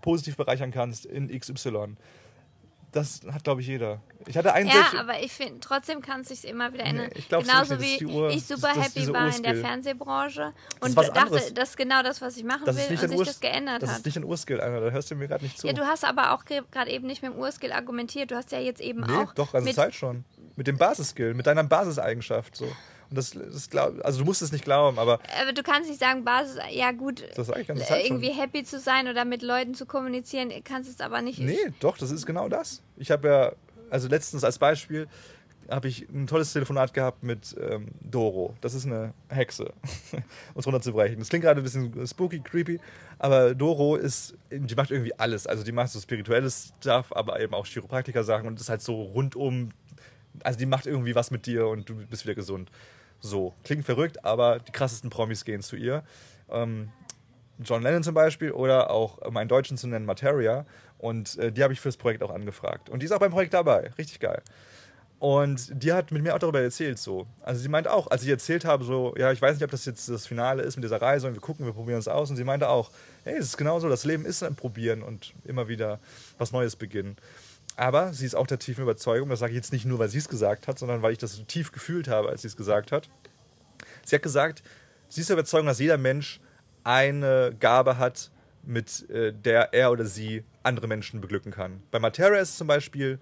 positiv 0.00 0.36
bereichern 0.36 0.70
kannst 0.70 1.06
in 1.06 1.28
XY, 1.28 1.96
das 2.92 3.20
hat, 3.32 3.42
glaube 3.44 3.60
ich, 3.62 3.66
jeder. 3.66 4.00
Ich 4.26 4.36
hatte 4.36 4.52
einen 4.52 4.68
Ja, 4.68 4.92
aber 5.00 5.20
ich 5.20 5.32
finde, 5.32 5.58
trotzdem 5.60 6.00
kann 6.02 6.20
es 6.20 6.28
sich 6.28 6.46
immer 6.46 6.72
wieder 6.72 6.84
ändern. 6.84 7.06
Nee, 7.06 7.18
ich 7.18 7.28
glaub's 7.28 7.48
Genauso 7.48 7.74
nicht, 7.76 8.00
das 8.02 8.08
wie 8.08 8.12
Ur- 8.12 8.30
ich 8.30 8.46
super 8.46 8.72
das 8.74 8.84
happy 8.94 9.12
war 9.12 9.34
in 9.34 9.42
der. 9.42 9.56
Fernsehbranche 9.56 10.52
Das 10.80 10.90
und 10.90 10.96
was 10.96 11.12
dachte, 11.12 11.52
das 11.54 11.70
ist 11.70 11.76
genau 11.76 12.02
das, 12.02 12.20
was 12.20 12.36
ich 12.36 12.44
machen 12.44 12.64
das 12.64 12.76
will 12.76 12.98
und 12.98 13.08
sich 13.08 13.26
das 13.26 13.40
geändert 13.40 13.82
Das 13.82 13.90
hat. 13.90 13.98
ist 13.98 14.06
nicht 14.06 14.16
ein 14.16 14.24
Urskill, 14.24 14.60
Anna, 14.60 14.80
da 14.80 14.90
hörst 14.90 15.10
du 15.10 15.14
mir 15.14 15.26
gerade 15.28 15.42
nicht 15.44 15.58
zu. 15.58 15.66
Ja, 15.66 15.72
du 15.72 15.82
hast 15.86 16.04
aber 16.04 16.32
auch 16.32 16.44
gerade 16.44 16.90
eben 16.90 17.06
nicht 17.06 17.22
mit 17.22 17.32
dem 17.32 17.38
Urskill 17.38 17.72
argumentiert. 17.72 18.30
Du 18.30 18.36
hast 18.36 18.52
ja 18.52 18.58
jetzt 18.58 18.80
eben 18.80 19.00
nee, 19.00 19.12
auch 19.12 19.32
doch, 19.34 19.52
ganze 19.52 19.68
mit, 19.68 19.74
Zeit 19.76 19.94
schon. 19.94 20.24
Mit 20.56 20.66
dem 20.66 20.76
Basisskill, 20.78 21.34
mit 21.34 21.46
deiner 21.46 21.64
Basiseigenschaft. 21.64 22.56
So. 22.56 22.66
Und 23.12 23.18
das, 23.18 23.32
das 23.32 23.68
glaub, 23.68 24.02
also 24.02 24.20
du 24.20 24.24
musst 24.24 24.40
es 24.40 24.52
nicht 24.52 24.64
glauben, 24.64 24.98
aber 24.98 25.20
aber 25.38 25.52
du 25.52 25.62
kannst 25.62 25.90
nicht 25.90 26.00
sagen, 26.00 26.24
Basis, 26.24 26.56
ja 26.70 26.92
gut, 26.92 27.22
das 27.34 27.48
sage 27.48 27.60
ich 27.60 27.66
ganze 27.68 27.84
Zeit 27.84 28.06
irgendwie 28.06 28.28
schon. 28.28 28.36
happy 28.36 28.64
zu 28.64 28.80
sein 28.80 29.06
oder 29.06 29.26
mit 29.26 29.42
Leuten 29.42 29.74
zu 29.74 29.84
kommunizieren, 29.84 30.50
kannst 30.64 30.88
es 30.88 30.98
aber 31.02 31.20
nicht. 31.20 31.38
Nee, 31.38 31.58
doch, 31.80 31.98
das 31.98 32.10
ist 32.10 32.24
genau 32.24 32.48
das. 32.48 32.80
Ich 32.96 33.10
habe 33.10 33.28
ja, 33.28 33.52
also 33.90 34.08
letztens 34.08 34.44
als 34.44 34.58
Beispiel, 34.58 35.08
habe 35.68 35.88
ich 35.88 36.08
ein 36.08 36.26
tolles 36.26 36.54
Telefonat 36.54 36.94
gehabt 36.94 37.22
mit 37.22 37.54
ähm, 37.60 37.88
Doro. 38.00 38.54
Das 38.62 38.72
ist 38.72 38.86
eine 38.86 39.12
Hexe, 39.28 39.64
um 40.54 40.58
es 40.58 40.66
runterzubrechen. 40.66 41.18
Das 41.18 41.28
klingt 41.28 41.44
gerade 41.44 41.60
ein 41.60 41.64
bisschen 41.64 42.06
spooky, 42.06 42.40
creepy, 42.40 42.80
aber 43.18 43.54
Doro 43.54 43.96
ist, 43.96 44.34
die 44.50 44.74
macht 44.74 44.90
irgendwie 44.90 45.14
alles. 45.18 45.46
Also 45.46 45.64
die 45.64 45.72
macht 45.72 45.90
so 45.90 46.00
spirituelles 46.00 46.72
Stuff, 46.80 47.12
aber 47.12 47.40
eben 47.40 47.52
auch 47.52 47.66
Chiropraktiker-Sachen 47.66 48.46
und 48.46 48.58
ist 48.58 48.70
halt 48.70 48.80
so 48.80 49.02
rundum, 49.02 49.68
also 50.42 50.58
die 50.58 50.66
macht 50.66 50.86
irgendwie 50.86 51.14
was 51.14 51.30
mit 51.30 51.44
dir 51.46 51.66
und 51.68 51.88
du 51.90 51.94
bist 52.06 52.24
wieder 52.24 52.34
gesund. 52.34 52.70
So, 53.22 53.54
klingt 53.62 53.86
verrückt, 53.86 54.24
aber 54.24 54.58
die 54.58 54.72
krassesten 54.72 55.08
Promis 55.08 55.44
gehen 55.44 55.62
zu 55.62 55.76
ihr. 55.76 56.02
Ähm, 56.50 56.90
John 57.60 57.82
Lennon 57.82 58.02
zum 58.02 58.14
Beispiel 58.14 58.50
oder 58.50 58.90
auch, 58.90 59.18
um 59.18 59.36
einen 59.36 59.48
Deutschen 59.48 59.78
zu 59.78 59.86
nennen, 59.86 60.04
Materia. 60.04 60.66
Und 60.98 61.38
äh, 61.38 61.52
die 61.52 61.62
habe 61.62 61.72
ich 61.72 61.80
fürs 61.80 61.96
Projekt 61.96 62.22
auch 62.22 62.30
angefragt. 62.30 62.90
Und 62.90 63.00
die 63.00 63.06
ist 63.06 63.12
auch 63.12 63.20
beim 63.20 63.30
Projekt 63.30 63.54
dabei. 63.54 63.92
Richtig 63.96 64.18
geil. 64.18 64.42
Und 65.20 65.70
die 65.72 65.92
hat 65.92 66.10
mit 66.10 66.20
mir 66.24 66.34
auch 66.34 66.40
darüber 66.40 66.60
erzählt 66.60 66.98
so. 66.98 67.28
Also 67.42 67.60
sie 67.60 67.68
meint 67.68 67.86
auch, 67.86 68.10
als 68.10 68.24
ich 68.24 68.28
erzählt 68.28 68.64
habe, 68.64 68.82
so, 68.82 69.14
ja, 69.16 69.30
ich 69.30 69.40
weiß 69.40 69.54
nicht, 69.54 69.62
ob 69.62 69.70
das 69.70 69.84
jetzt 69.84 70.08
das 70.08 70.26
Finale 70.26 70.64
ist 70.64 70.74
mit 70.74 70.82
dieser 70.82 71.00
Reise 71.00 71.28
und 71.28 71.34
wir 71.34 71.40
gucken, 71.40 71.64
wir 71.64 71.72
probieren 71.72 72.00
es 72.00 72.08
aus. 72.08 72.28
Und 72.28 72.36
sie 72.36 72.42
meinte 72.42 72.68
auch, 72.68 72.90
hey, 73.22 73.36
es 73.36 73.46
ist 73.46 73.56
genauso, 73.56 73.88
das 73.88 74.04
Leben 74.04 74.24
ist 74.24 74.42
ein 74.42 74.56
Probieren 74.56 75.00
und 75.00 75.32
immer 75.44 75.68
wieder 75.68 76.00
was 76.38 76.50
Neues 76.50 76.74
beginnen. 76.74 77.16
Aber 77.76 78.12
sie 78.12 78.26
ist 78.26 78.34
auch 78.34 78.46
der 78.46 78.58
tiefen 78.58 78.82
Überzeugung, 78.82 79.28
das 79.28 79.38
sage 79.38 79.52
ich 79.52 79.56
jetzt 79.56 79.72
nicht 79.72 79.86
nur, 79.86 79.98
weil 79.98 80.08
sie 80.08 80.18
es 80.18 80.28
gesagt 80.28 80.68
hat, 80.68 80.78
sondern 80.78 81.02
weil 81.02 81.12
ich 81.12 81.18
das 81.18 81.36
so 81.36 81.42
tief 81.42 81.72
gefühlt 81.72 82.08
habe, 82.08 82.28
als 82.28 82.42
sie 82.42 82.48
es 82.48 82.56
gesagt 82.56 82.92
hat. 82.92 83.08
Sie 84.04 84.14
hat 84.14 84.22
gesagt, 84.22 84.62
sie 85.08 85.22
ist 85.22 85.30
der 85.30 85.34
Überzeugung, 85.34 85.66
dass 85.66 85.78
jeder 85.78 85.98
Mensch 85.98 86.40
eine 86.84 87.54
Gabe 87.58 87.98
hat, 87.98 88.30
mit 88.64 89.08
äh, 89.10 89.32
der 89.32 89.74
er 89.74 89.90
oder 89.90 90.04
sie 90.04 90.44
andere 90.62 90.86
Menschen 90.86 91.20
beglücken 91.20 91.52
kann. 91.52 91.82
Bei 91.90 91.98
Matera 91.98 92.36
ist 92.36 92.50
es 92.50 92.56
zum 92.58 92.66
Beispiel 92.66 93.18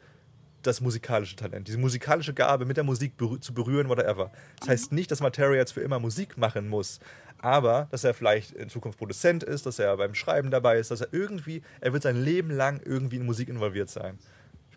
das 0.63 0.81
musikalische 0.83 1.37
Talent, 1.37 1.69
diese 1.69 1.79
musikalische 1.79 2.35
Gabe, 2.35 2.67
mit 2.67 2.77
der 2.77 2.85
Musik 2.85 3.17
berü 3.17 3.41
zu 3.41 3.55
berühren, 3.55 3.89
whatever. 3.89 4.31
Das 4.59 4.69
heißt 4.69 4.93
nicht, 4.93 5.11
dass 5.11 5.21
Materia 5.21 5.57
jetzt 5.57 5.73
für 5.73 5.81
immer 5.81 5.99
Musik 5.99 6.37
machen 6.37 6.69
muss, 6.69 7.01
aber 7.39 7.89
dass 7.91 8.05
er 8.05 8.13
vielleicht 8.13 8.53
in 8.53 8.69
Zukunft 8.69 8.99
Produzent 8.99 9.43
ist, 9.43 9.65
dass 9.65 9.79
er 9.79 9.97
beim 9.97 10.15
Schreiben 10.15 10.51
dabei 10.51 10.79
ist, 10.79 10.91
dass 10.91 11.01
er 11.01 11.09
irgendwie, 11.13 11.63
er 11.81 11.95
wird 11.95 12.03
sein 12.03 12.23
Leben 12.23 12.51
lang 12.51 12.81
irgendwie 12.85 13.17
in 13.17 13.25
Musik 13.25 13.49
involviert 13.49 13.89
sein. 13.89 14.19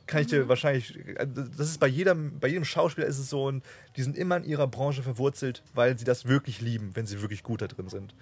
Kann 0.06 0.22
ich 0.22 0.28
dir 0.28 0.50
wahrscheinlich, 0.50 1.00
das 1.18 1.70
ist 1.70 1.80
bei 1.80 1.88
jedem, 1.88 2.40
bei 2.40 2.50
jedem 2.50 2.66
Schauspieler 2.66 3.08
ist 3.08 3.20
es 3.20 3.30
so, 3.30 3.46
und 3.46 3.64
die 3.96 4.04
sind 4.04 4.18
immer 4.18 4.38
in 4.38 4.44
ihrer 4.44 4.68
Branche 4.68 5.02
verwurzelt, 5.02 5.64
weil 5.74 5.98
sie 5.98 6.04
das 6.04 6.28
wirklich 6.28 6.60
lieben, 6.60 6.92
wenn 6.96 7.06
sie 7.06 7.22
wirklich 7.22 7.42
gut 7.42 7.62
da 7.62 7.68
drin 7.68 7.88
sind. 7.88 8.14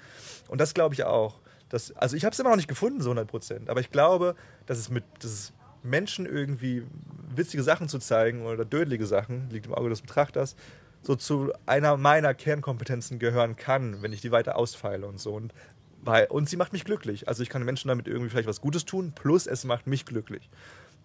Und 0.47 0.61
das 0.61 0.73
glaube 0.73 0.93
ich 0.93 1.03
auch. 1.03 1.39
Dass, 1.69 1.91
also 1.93 2.17
ich 2.17 2.25
habe 2.25 2.33
es 2.33 2.39
immer 2.39 2.49
noch 2.49 2.57
nicht 2.57 2.67
gefunden, 2.67 3.01
so 3.01 3.09
100 3.09 3.27
Prozent, 3.27 3.69
aber 3.69 3.79
ich 3.79 3.89
glaube, 3.89 4.35
dass 4.65 4.77
es 4.77 4.89
mit, 4.89 5.05
dass 5.19 5.31
es 5.31 5.53
Menschen 5.83 6.25
irgendwie 6.25 6.83
witzige 7.33 7.63
Sachen 7.63 7.89
zu 7.89 7.99
zeigen 7.99 8.45
oder 8.45 8.65
dödelige 8.65 9.05
Sachen, 9.05 9.49
liegt 9.49 9.65
im 9.65 9.73
Auge 9.73 9.89
des 9.89 10.01
Betrachters, 10.01 10.55
so 11.01 11.15
zu 11.15 11.51
einer 11.65 11.97
meiner 11.97 12.33
Kernkompetenzen 12.33 13.19
gehören 13.19 13.55
kann, 13.55 14.01
wenn 14.01 14.13
ich 14.13 14.21
die 14.21 14.31
weiter 14.31 14.55
ausfeile 14.55 15.07
und 15.07 15.19
so. 15.19 15.33
Und, 15.33 15.53
weil, 16.03 16.27
und 16.27 16.49
sie 16.49 16.57
macht 16.57 16.73
mich 16.73 16.85
glücklich. 16.85 17.27
Also 17.27 17.41
ich 17.41 17.49
kann 17.49 17.63
Menschen 17.63 17.87
damit 17.87 18.07
irgendwie 18.07 18.29
vielleicht 18.29 18.47
was 18.47 18.61
Gutes 18.61 18.85
tun, 18.85 19.13
plus 19.15 19.47
es 19.47 19.63
macht 19.63 19.87
mich 19.87 20.05
glücklich. 20.05 20.49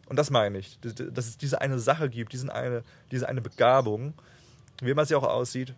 Und 0.07 0.17
das 0.17 0.31
meine 0.31 0.59
ich, 0.59 0.79
dass 0.81 1.27
es 1.27 1.37
diese 1.37 1.61
eine 1.61 1.79
Sache 1.79 2.09
gibt, 2.09 2.33
diesen 2.33 2.49
eine, 2.51 2.85
diese 3.11 3.29
eine 3.29 3.41
Begabung, 3.41 4.15
wie 4.81 4.91
immer 4.91 5.05
sie 5.05 5.15
auch 5.15 5.25
aussieht, 5.25 5.75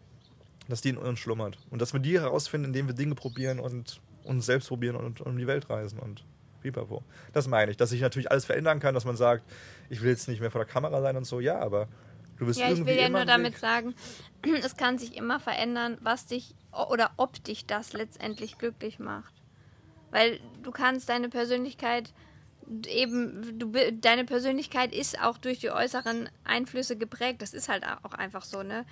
dass 0.68 0.82
die 0.82 0.90
in 0.90 0.98
uns 0.98 1.18
schlummert. 1.18 1.58
Und 1.70 1.80
dass 1.80 1.92
wir 1.92 2.00
die 2.00 2.20
herausfinden, 2.20 2.66
indem 2.66 2.88
wir 2.88 2.94
Dinge 2.94 3.14
probieren 3.14 3.58
und 3.58 4.00
uns 4.24 4.46
selbst 4.46 4.68
probieren 4.68 4.96
und 4.96 5.22
um 5.22 5.38
die 5.38 5.46
Welt 5.46 5.70
reisen. 5.70 5.98
Und 5.98 6.24
Pipapo. 6.60 7.02
Das 7.32 7.48
meine 7.48 7.70
ich, 7.70 7.76
dass 7.76 7.90
sich 7.90 8.00
natürlich 8.00 8.30
alles 8.30 8.44
verändern 8.44 8.80
kann, 8.80 8.94
dass 8.94 9.04
man 9.04 9.16
sagt, 9.16 9.44
ich 9.88 10.02
will 10.02 10.10
jetzt 10.10 10.28
nicht 10.28 10.40
mehr 10.40 10.50
vor 10.50 10.64
der 10.64 10.70
Kamera 10.70 11.00
sein 11.00 11.16
und 11.16 11.24
so, 11.24 11.40
ja, 11.40 11.58
aber 11.58 11.88
du 12.36 12.46
bist 12.46 12.58
Ja, 12.58 12.66
ich 12.66 12.72
irgendwie 12.72 12.90
will 12.92 13.00
ja 13.00 13.08
nur 13.08 13.24
damit 13.24 13.54
Weg. 13.54 13.58
sagen, 13.60 13.94
es 14.62 14.76
kann 14.76 14.98
sich 14.98 15.16
immer 15.16 15.40
verändern, 15.40 15.98
was 16.02 16.26
dich 16.26 16.54
oder 16.72 17.12
ob 17.16 17.42
dich 17.44 17.66
das 17.66 17.92
letztendlich 17.92 18.58
glücklich 18.58 18.98
macht. 18.98 19.32
Weil 20.10 20.40
du 20.62 20.70
kannst 20.70 21.08
deine 21.08 21.28
Persönlichkeit 21.28 22.12
eben, 22.86 23.58
du, 23.58 23.72
deine 23.92 24.24
Persönlichkeit 24.24 24.94
ist 24.94 25.20
auch 25.20 25.38
durch 25.38 25.58
die 25.58 25.70
äußeren 25.70 26.28
Einflüsse 26.44 26.96
geprägt. 26.96 27.42
Das 27.42 27.54
ist 27.54 27.68
halt 27.68 27.84
auch 28.02 28.12
einfach 28.12 28.44
so, 28.44 28.62
ne? 28.62 28.84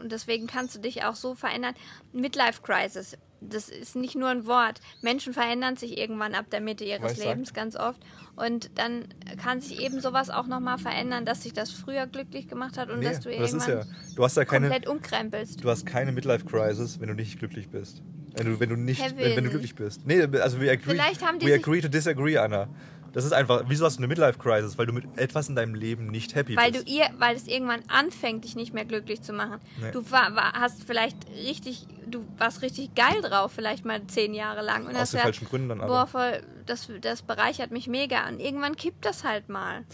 Und 0.00 0.12
deswegen 0.12 0.46
kannst 0.46 0.76
du 0.76 0.80
dich 0.80 1.04
auch 1.04 1.14
so 1.14 1.34
verändern. 1.34 1.74
Midlife 2.12 2.62
Crisis, 2.62 3.16
das 3.40 3.68
ist 3.68 3.96
nicht 3.96 4.14
nur 4.14 4.28
ein 4.28 4.46
Wort. 4.46 4.80
Menschen 5.02 5.32
verändern 5.32 5.76
sich 5.76 5.98
irgendwann 5.98 6.34
ab 6.34 6.46
der 6.50 6.60
Mitte 6.60 6.84
ihres 6.84 7.12
ich 7.12 7.18
sagen. 7.18 7.30
Lebens 7.30 7.54
ganz 7.54 7.76
oft. 7.76 8.00
Und 8.34 8.78
dann 8.78 9.04
kann 9.42 9.60
sich 9.60 9.80
eben 9.80 10.00
sowas 10.00 10.30
auch 10.30 10.46
nochmal 10.46 10.78
verändern, 10.78 11.24
dass 11.24 11.42
sich 11.42 11.52
das 11.52 11.70
früher 11.70 12.06
glücklich 12.06 12.48
gemacht 12.48 12.78
hat 12.78 12.90
und 12.90 13.00
Nee, 13.00 13.06
dass 13.06 13.20
du 13.20 13.30
das 13.30 13.52
ist 13.52 13.68
irgendwann 13.68 13.88
ja, 13.88 14.14
du 14.14 14.24
hast 14.24 14.36
ja 14.36 14.44
keine, 14.44 14.68
komplett 14.68 14.88
umkrempelst. 14.88 15.64
du 15.64 15.70
hast 15.70 15.86
keine 15.86 16.12
Midlife-Crisis, 16.12 17.00
wenn 17.00 17.08
du 17.08 17.14
nicht 17.14 17.38
glücklich 17.38 17.68
bist. 17.68 18.02
Wenn 18.34 18.46
du, 18.46 18.60
wenn 18.60 18.68
du 18.68 18.76
nicht, 18.76 19.00
wenn, 19.16 19.36
wenn 19.36 19.44
du 19.44 19.50
glücklich 19.50 19.74
bist. 19.74 20.06
Nee, 20.06 20.22
also 20.22 20.60
we 20.60 20.70
agree, 20.70 20.90
Vielleicht 20.90 21.24
haben 21.24 21.38
die 21.38 21.46
we 21.46 21.54
agree 21.54 21.80
to 21.80 21.88
disagree, 21.88 22.36
Anna. 22.36 22.68
Das 23.16 23.24
ist 23.24 23.32
einfach, 23.32 23.64
wieso 23.66 23.86
hast 23.86 23.96
du 23.96 24.00
eine 24.00 24.08
Midlife-Crisis? 24.08 24.76
Weil 24.76 24.84
du 24.84 24.92
mit 24.92 25.04
etwas 25.18 25.48
in 25.48 25.56
deinem 25.56 25.74
Leben 25.74 26.08
nicht 26.08 26.34
happy 26.34 26.54
Weil 26.54 26.70
du 26.70 26.80
bist. 26.84 26.90
ihr, 26.90 27.06
weil 27.16 27.34
es 27.34 27.46
irgendwann 27.46 27.82
anfängt, 27.88 28.44
dich 28.44 28.56
nicht 28.56 28.74
mehr 28.74 28.84
glücklich 28.84 29.22
zu 29.22 29.32
machen. 29.32 29.58
Nee. 29.80 29.90
Du 29.90 30.10
war, 30.10 30.36
war, 30.36 30.52
hast 30.52 30.84
vielleicht 30.84 31.16
richtig, 31.30 31.86
du 32.06 32.22
warst 32.36 32.60
richtig 32.60 32.94
geil 32.94 33.22
drauf, 33.22 33.52
vielleicht 33.52 33.86
mal 33.86 34.06
zehn 34.06 34.34
Jahre 34.34 34.60
lang. 34.60 34.86
Und 34.86 34.94
Aus 34.96 35.12
den 35.12 35.20
falschen 35.20 35.48
Gründen 35.48 35.70
dann 35.70 35.80
aber. 35.80 35.88
boah, 35.88 36.06
voll, 36.06 36.42
das, 36.66 36.90
das 37.00 37.22
bereichert 37.22 37.70
mich 37.70 37.86
mega. 37.88 38.28
Und 38.28 38.38
irgendwann 38.38 38.76
kippt 38.76 39.06
das 39.06 39.24
halt 39.24 39.48
mal. 39.48 39.84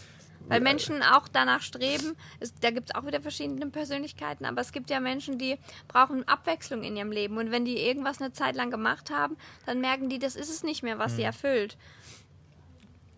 Weil 0.49 0.61
Menschen 0.61 1.03
auch 1.05 1.29
danach 1.29 1.63
streben, 1.63 2.17
es, 2.41 2.53
da 2.59 2.71
gibt 2.73 2.91
es 2.91 2.95
auch 2.97 3.07
wieder 3.07 3.21
verschiedene 3.21 3.65
Persönlichkeiten, 3.69 4.45
aber 4.45 4.61
es 4.61 4.73
gibt 4.73 4.91
ja 4.91 4.99
Menschen, 4.99 5.39
die 5.39 5.57
brauchen 5.87 6.27
Abwechslung 6.27 6.83
in 6.83 6.97
ihrem 6.97 7.13
Leben. 7.13 7.39
Und 7.39 7.53
wenn 7.53 7.65
die 7.65 7.79
irgendwas 7.79 8.21
eine 8.21 8.33
Zeit 8.33 8.57
lang 8.57 8.73
gemacht 8.73 9.11
haben, 9.13 9.37
dann 9.65 9.81
merken 9.81 10.09
die, 10.09 10.19
das 10.19 10.35
ist 10.35 10.51
es 10.51 10.65
nicht 10.65 10.83
mehr, 10.83 10.99
was 10.99 11.13
Hm. 11.13 11.17
sie 11.19 11.23
erfüllt. 11.23 11.77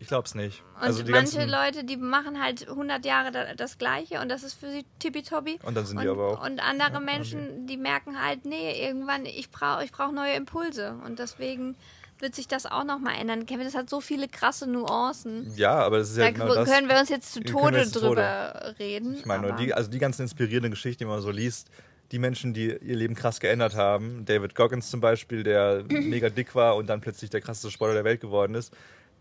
Ich 0.04 0.08
glaub's 0.08 0.34
nicht. 0.34 0.62
Und 0.76 0.82
also 0.82 1.02
die 1.02 1.12
manche 1.12 1.46
Leute, 1.46 1.82
die 1.82 1.96
machen 1.96 2.42
halt 2.42 2.68
100 2.68 3.06
Jahre 3.06 3.32
da- 3.32 3.54
das 3.54 3.78
Gleiche 3.78 4.20
und 4.20 4.28
das 4.28 4.42
ist 4.42 4.52
für 4.52 4.70
sie 4.70 4.84
tippitoppi. 4.98 5.58
Und 5.62 5.74
dann 5.74 5.86
sind 5.86 5.98
die 5.98 6.06
und, 6.08 6.12
aber 6.18 6.28
auch- 6.38 6.44
Und 6.44 6.60
andere 6.62 6.92
Ja, 6.92 7.00
Menschen, 7.00 7.66
die 7.66 7.78
merken 7.78 8.22
halt, 8.22 8.44
nee, 8.44 8.86
irgendwann, 8.86 9.24
ich 9.24 9.50
brauche 9.50 9.82
ich 9.82 9.92
brauch 9.92 10.12
neue 10.12 10.34
Impulse. 10.34 10.96
Und 11.06 11.18
deswegen 11.20 11.74
wird 12.18 12.34
sich 12.34 12.46
das 12.48 12.66
auch 12.66 12.84
nochmal 12.84 13.14
ändern. 13.18 13.46
Kevin, 13.46 13.64
das 13.64 13.74
hat 13.74 13.88
so 13.88 14.02
viele 14.02 14.28
krasse 14.28 14.66
Nuancen. 14.66 15.50
Ja, 15.56 15.72
aber 15.76 15.98
das 15.98 16.10
ist 16.10 16.18
ja 16.18 16.24
Da 16.24 16.30
genau 16.32 16.54
das. 16.54 16.68
können 16.70 16.86
wir 16.88 16.98
uns 17.00 17.08
jetzt 17.08 17.32
zu 17.32 17.40
Tode 17.40 17.78
jetzt 17.78 17.94
zu 17.94 18.00
Tode. 18.00 18.16
drüber 18.16 18.74
reden. 18.78 19.14
Ich 19.14 19.24
meine, 19.24 19.54
die, 19.56 19.72
also 19.72 19.90
die 19.90 19.98
ganzen 19.98 20.20
inspirierenden 20.22 20.72
Geschichten, 20.72 21.04
die 21.04 21.08
man 21.08 21.22
so 21.22 21.30
liest, 21.30 21.70
die 22.12 22.18
Menschen, 22.18 22.52
die 22.52 22.66
ihr 22.66 22.96
Leben 22.96 23.14
krass 23.14 23.40
geändert 23.40 23.74
haben, 23.74 24.26
David 24.26 24.54
Goggins 24.54 24.90
zum 24.90 25.00
Beispiel, 25.00 25.42
der 25.44 25.82
mega 25.88 26.28
dick 26.28 26.54
war 26.54 26.76
und 26.76 26.88
dann 26.88 27.00
plötzlich 27.00 27.30
der 27.30 27.40
krasseste 27.40 27.70
Sportler 27.70 27.94
der 27.94 28.04
Welt 28.04 28.20
geworden 28.20 28.54
ist, 28.54 28.72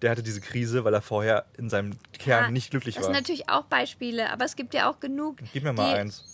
der 0.01 0.11
hatte 0.11 0.23
diese 0.23 0.41
Krise, 0.41 0.83
weil 0.83 0.93
er 0.93 1.01
vorher 1.01 1.45
in 1.57 1.69
seinem 1.69 1.97
Kern 2.13 2.45
Ja, 2.45 2.51
nicht 2.51 2.71
glücklich 2.71 2.95
Das 2.95 3.03
war. 3.03 3.13
sind 3.13 3.21
natürlich 3.21 3.49
auch 3.49 3.65
Beispiele, 3.65 4.29
aber 4.31 4.45
es 4.45 4.55
gibt 4.55 4.73
ja 4.73 4.89
auch 4.89 4.99
genug. 4.99 5.37
Gib 5.53 5.63
mir 5.63 5.73
mal 5.73 5.95
eins. 5.95 6.25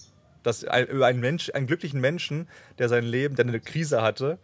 Das, 0.43 0.64
ein, 0.64 0.88
über 0.88 1.05
einen, 1.07 1.20
Mensch, 1.20 1.51
einen 1.53 1.68
glücklichen 1.68 1.99
Menschen, 1.99 2.47
der 2.78 2.89
sein 2.89 3.03
Leben, 3.03 3.36
der 3.36 3.45
eine 3.45 3.60
Krise 3.60 4.01
hatte, 4.01 4.39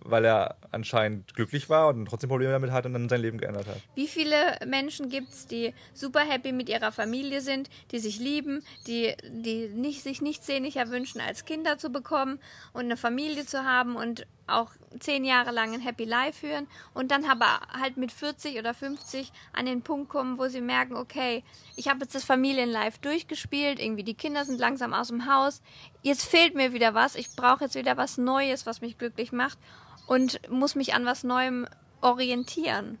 weil 0.00 0.24
er 0.24 0.56
anscheinend 0.70 1.34
glücklich 1.34 1.68
war 1.68 1.88
und 1.88 2.06
trotzdem 2.06 2.28
Probleme 2.28 2.52
damit 2.52 2.70
hatte 2.70 2.88
und 2.88 2.94
dann 2.94 3.08
sein 3.08 3.20
Leben 3.20 3.38
geändert 3.38 3.66
hat. 3.66 3.80
Wie 3.94 4.06
viele 4.06 4.36
Menschen 4.66 5.08
gibt 5.08 5.32
es, 5.32 5.46
die 5.46 5.74
super 5.94 6.20
happy 6.20 6.52
mit 6.52 6.68
ihrer 6.68 6.92
Familie 6.92 7.40
sind, 7.40 7.68
die 7.90 7.98
sich 7.98 8.18
lieben, 8.20 8.62
die, 8.86 9.14
die 9.24 9.68
nicht, 9.68 10.02
sich 10.02 10.20
nichts 10.20 10.46
sehnlicher 10.46 10.90
wünschen, 10.90 11.20
als 11.20 11.44
Kinder 11.44 11.78
zu 11.78 11.90
bekommen 11.90 12.38
und 12.72 12.84
eine 12.84 12.96
Familie 12.96 13.46
zu 13.46 13.64
haben 13.64 13.96
und 13.96 14.26
auch 14.46 14.70
zehn 14.98 15.24
Jahre 15.24 15.50
lang 15.50 15.74
ein 15.74 15.80
Happy 15.80 16.04
Life 16.04 16.40
führen 16.40 16.66
und 16.94 17.10
dann 17.10 17.24
aber 17.24 17.60
halt 17.72 17.96
mit 17.96 18.12
40 18.12 18.58
oder 18.58 18.74
50 18.74 19.32
an 19.52 19.66
den 19.66 19.82
Punkt 19.82 20.08
kommen, 20.08 20.38
wo 20.38 20.48
sie 20.48 20.60
merken, 20.60 20.96
okay, 20.96 21.44
ich 21.76 21.88
habe 21.88 22.00
jetzt 22.00 22.14
das 22.14 22.24
Familienlife 22.24 22.98
durchgespielt, 23.00 23.80
irgendwie 23.80 24.04
die 24.04 24.14
Kinder 24.14 24.44
sind 24.44 24.58
langsam 24.58 24.94
aus 24.94 25.08
dem 25.08 25.26
Haus, 25.26 25.62
jetzt 26.02 26.24
fehlt 26.24 26.54
mir 26.54 26.72
wieder 26.72 26.94
was, 26.94 27.14
ich 27.14 27.34
brauche 27.36 27.64
jetzt 27.64 27.74
wieder 27.74 27.96
was 27.96 28.18
Neues, 28.18 28.66
was 28.66 28.80
mich 28.80 28.98
glücklich 28.98 29.32
macht 29.32 29.58
und 30.06 30.40
muss 30.50 30.74
mich 30.74 30.94
an 30.94 31.04
was 31.04 31.24
Neuem 31.24 31.66
orientieren. 32.00 32.98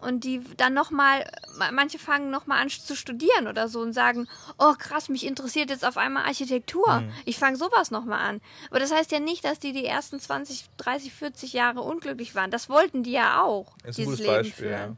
Und 0.00 0.24
die 0.24 0.42
dann 0.56 0.74
nochmal, 0.74 1.30
manche 1.72 1.98
fangen 1.98 2.30
nochmal 2.30 2.62
an 2.62 2.70
zu 2.70 2.96
studieren 2.96 3.48
oder 3.48 3.68
so 3.68 3.80
und 3.80 3.92
sagen, 3.92 4.28
oh 4.58 4.72
krass, 4.78 5.08
mich 5.08 5.26
interessiert 5.26 5.70
jetzt 5.70 5.84
auf 5.84 5.96
einmal 5.96 6.24
Architektur. 6.24 7.00
Mhm. 7.00 7.12
Ich 7.24 7.38
fange 7.38 7.56
sowas 7.56 7.90
nochmal 7.90 8.20
an. 8.20 8.40
Aber 8.70 8.80
das 8.80 8.92
heißt 8.92 9.12
ja 9.12 9.20
nicht, 9.20 9.44
dass 9.44 9.58
die 9.58 9.72
die 9.72 9.84
ersten 9.84 10.18
20, 10.18 10.64
30, 10.78 11.12
40 11.12 11.52
Jahre 11.52 11.82
unglücklich 11.82 12.34
waren. 12.34 12.50
Das 12.50 12.68
wollten 12.68 13.02
die 13.02 13.12
ja 13.12 13.42
auch, 13.42 13.76
Ist 13.84 13.98
ein 13.98 14.04
dieses 14.04 14.04
gutes 14.04 14.18
Leben 14.20 14.32
Beispiel, 14.32 14.70
ja. 14.70 14.96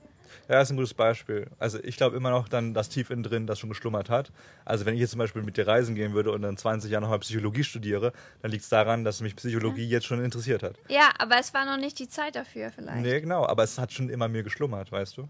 Ja, 0.48 0.60
ist 0.60 0.70
ein 0.70 0.76
gutes 0.76 0.94
Beispiel. 0.94 1.46
Also 1.58 1.78
ich 1.82 1.96
glaube 1.96 2.16
immer 2.16 2.30
noch 2.30 2.48
dann, 2.48 2.74
dass 2.74 2.88
tief 2.88 3.10
innen 3.10 3.22
drin 3.22 3.46
das 3.46 3.58
schon 3.58 3.70
geschlummert 3.70 4.10
hat. 4.10 4.32
Also 4.64 4.86
wenn 4.86 4.94
ich 4.94 5.00
jetzt 5.00 5.10
zum 5.10 5.18
Beispiel 5.18 5.42
mit 5.42 5.56
dir 5.56 5.66
reisen 5.66 5.94
gehen 5.94 6.14
würde 6.14 6.32
und 6.32 6.42
dann 6.42 6.56
20 6.56 6.90
Jahre 6.90 7.02
nochmal 7.02 7.20
Psychologie 7.20 7.64
studiere, 7.64 8.12
dann 8.42 8.50
liegt 8.50 8.64
es 8.64 8.68
daran, 8.68 9.04
dass 9.04 9.20
mich 9.20 9.36
Psychologie 9.36 9.88
jetzt 9.88 10.06
schon 10.06 10.24
interessiert 10.24 10.62
hat. 10.62 10.76
Ja, 10.88 11.10
aber 11.18 11.38
es 11.38 11.52
war 11.54 11.64
noch 11.64 11.78
nicht 11.78 11.98
die 11.98 12.08
Zeit 12.08 12.36
dafür 12.36 12.70
vielleicht. 12.70 13.00
Nee, 13.00 13.20
genau, 13.20 13.46
aber 13.46 13.62
es 13.62 13.78
hat 13.78 13.92
schon 13.92 14.08
immer 14.08 14.28
mir 14.28 14.42
geschlummert, 14.42 14.90
weißt 14.92 15.16
du? 15.16 15.28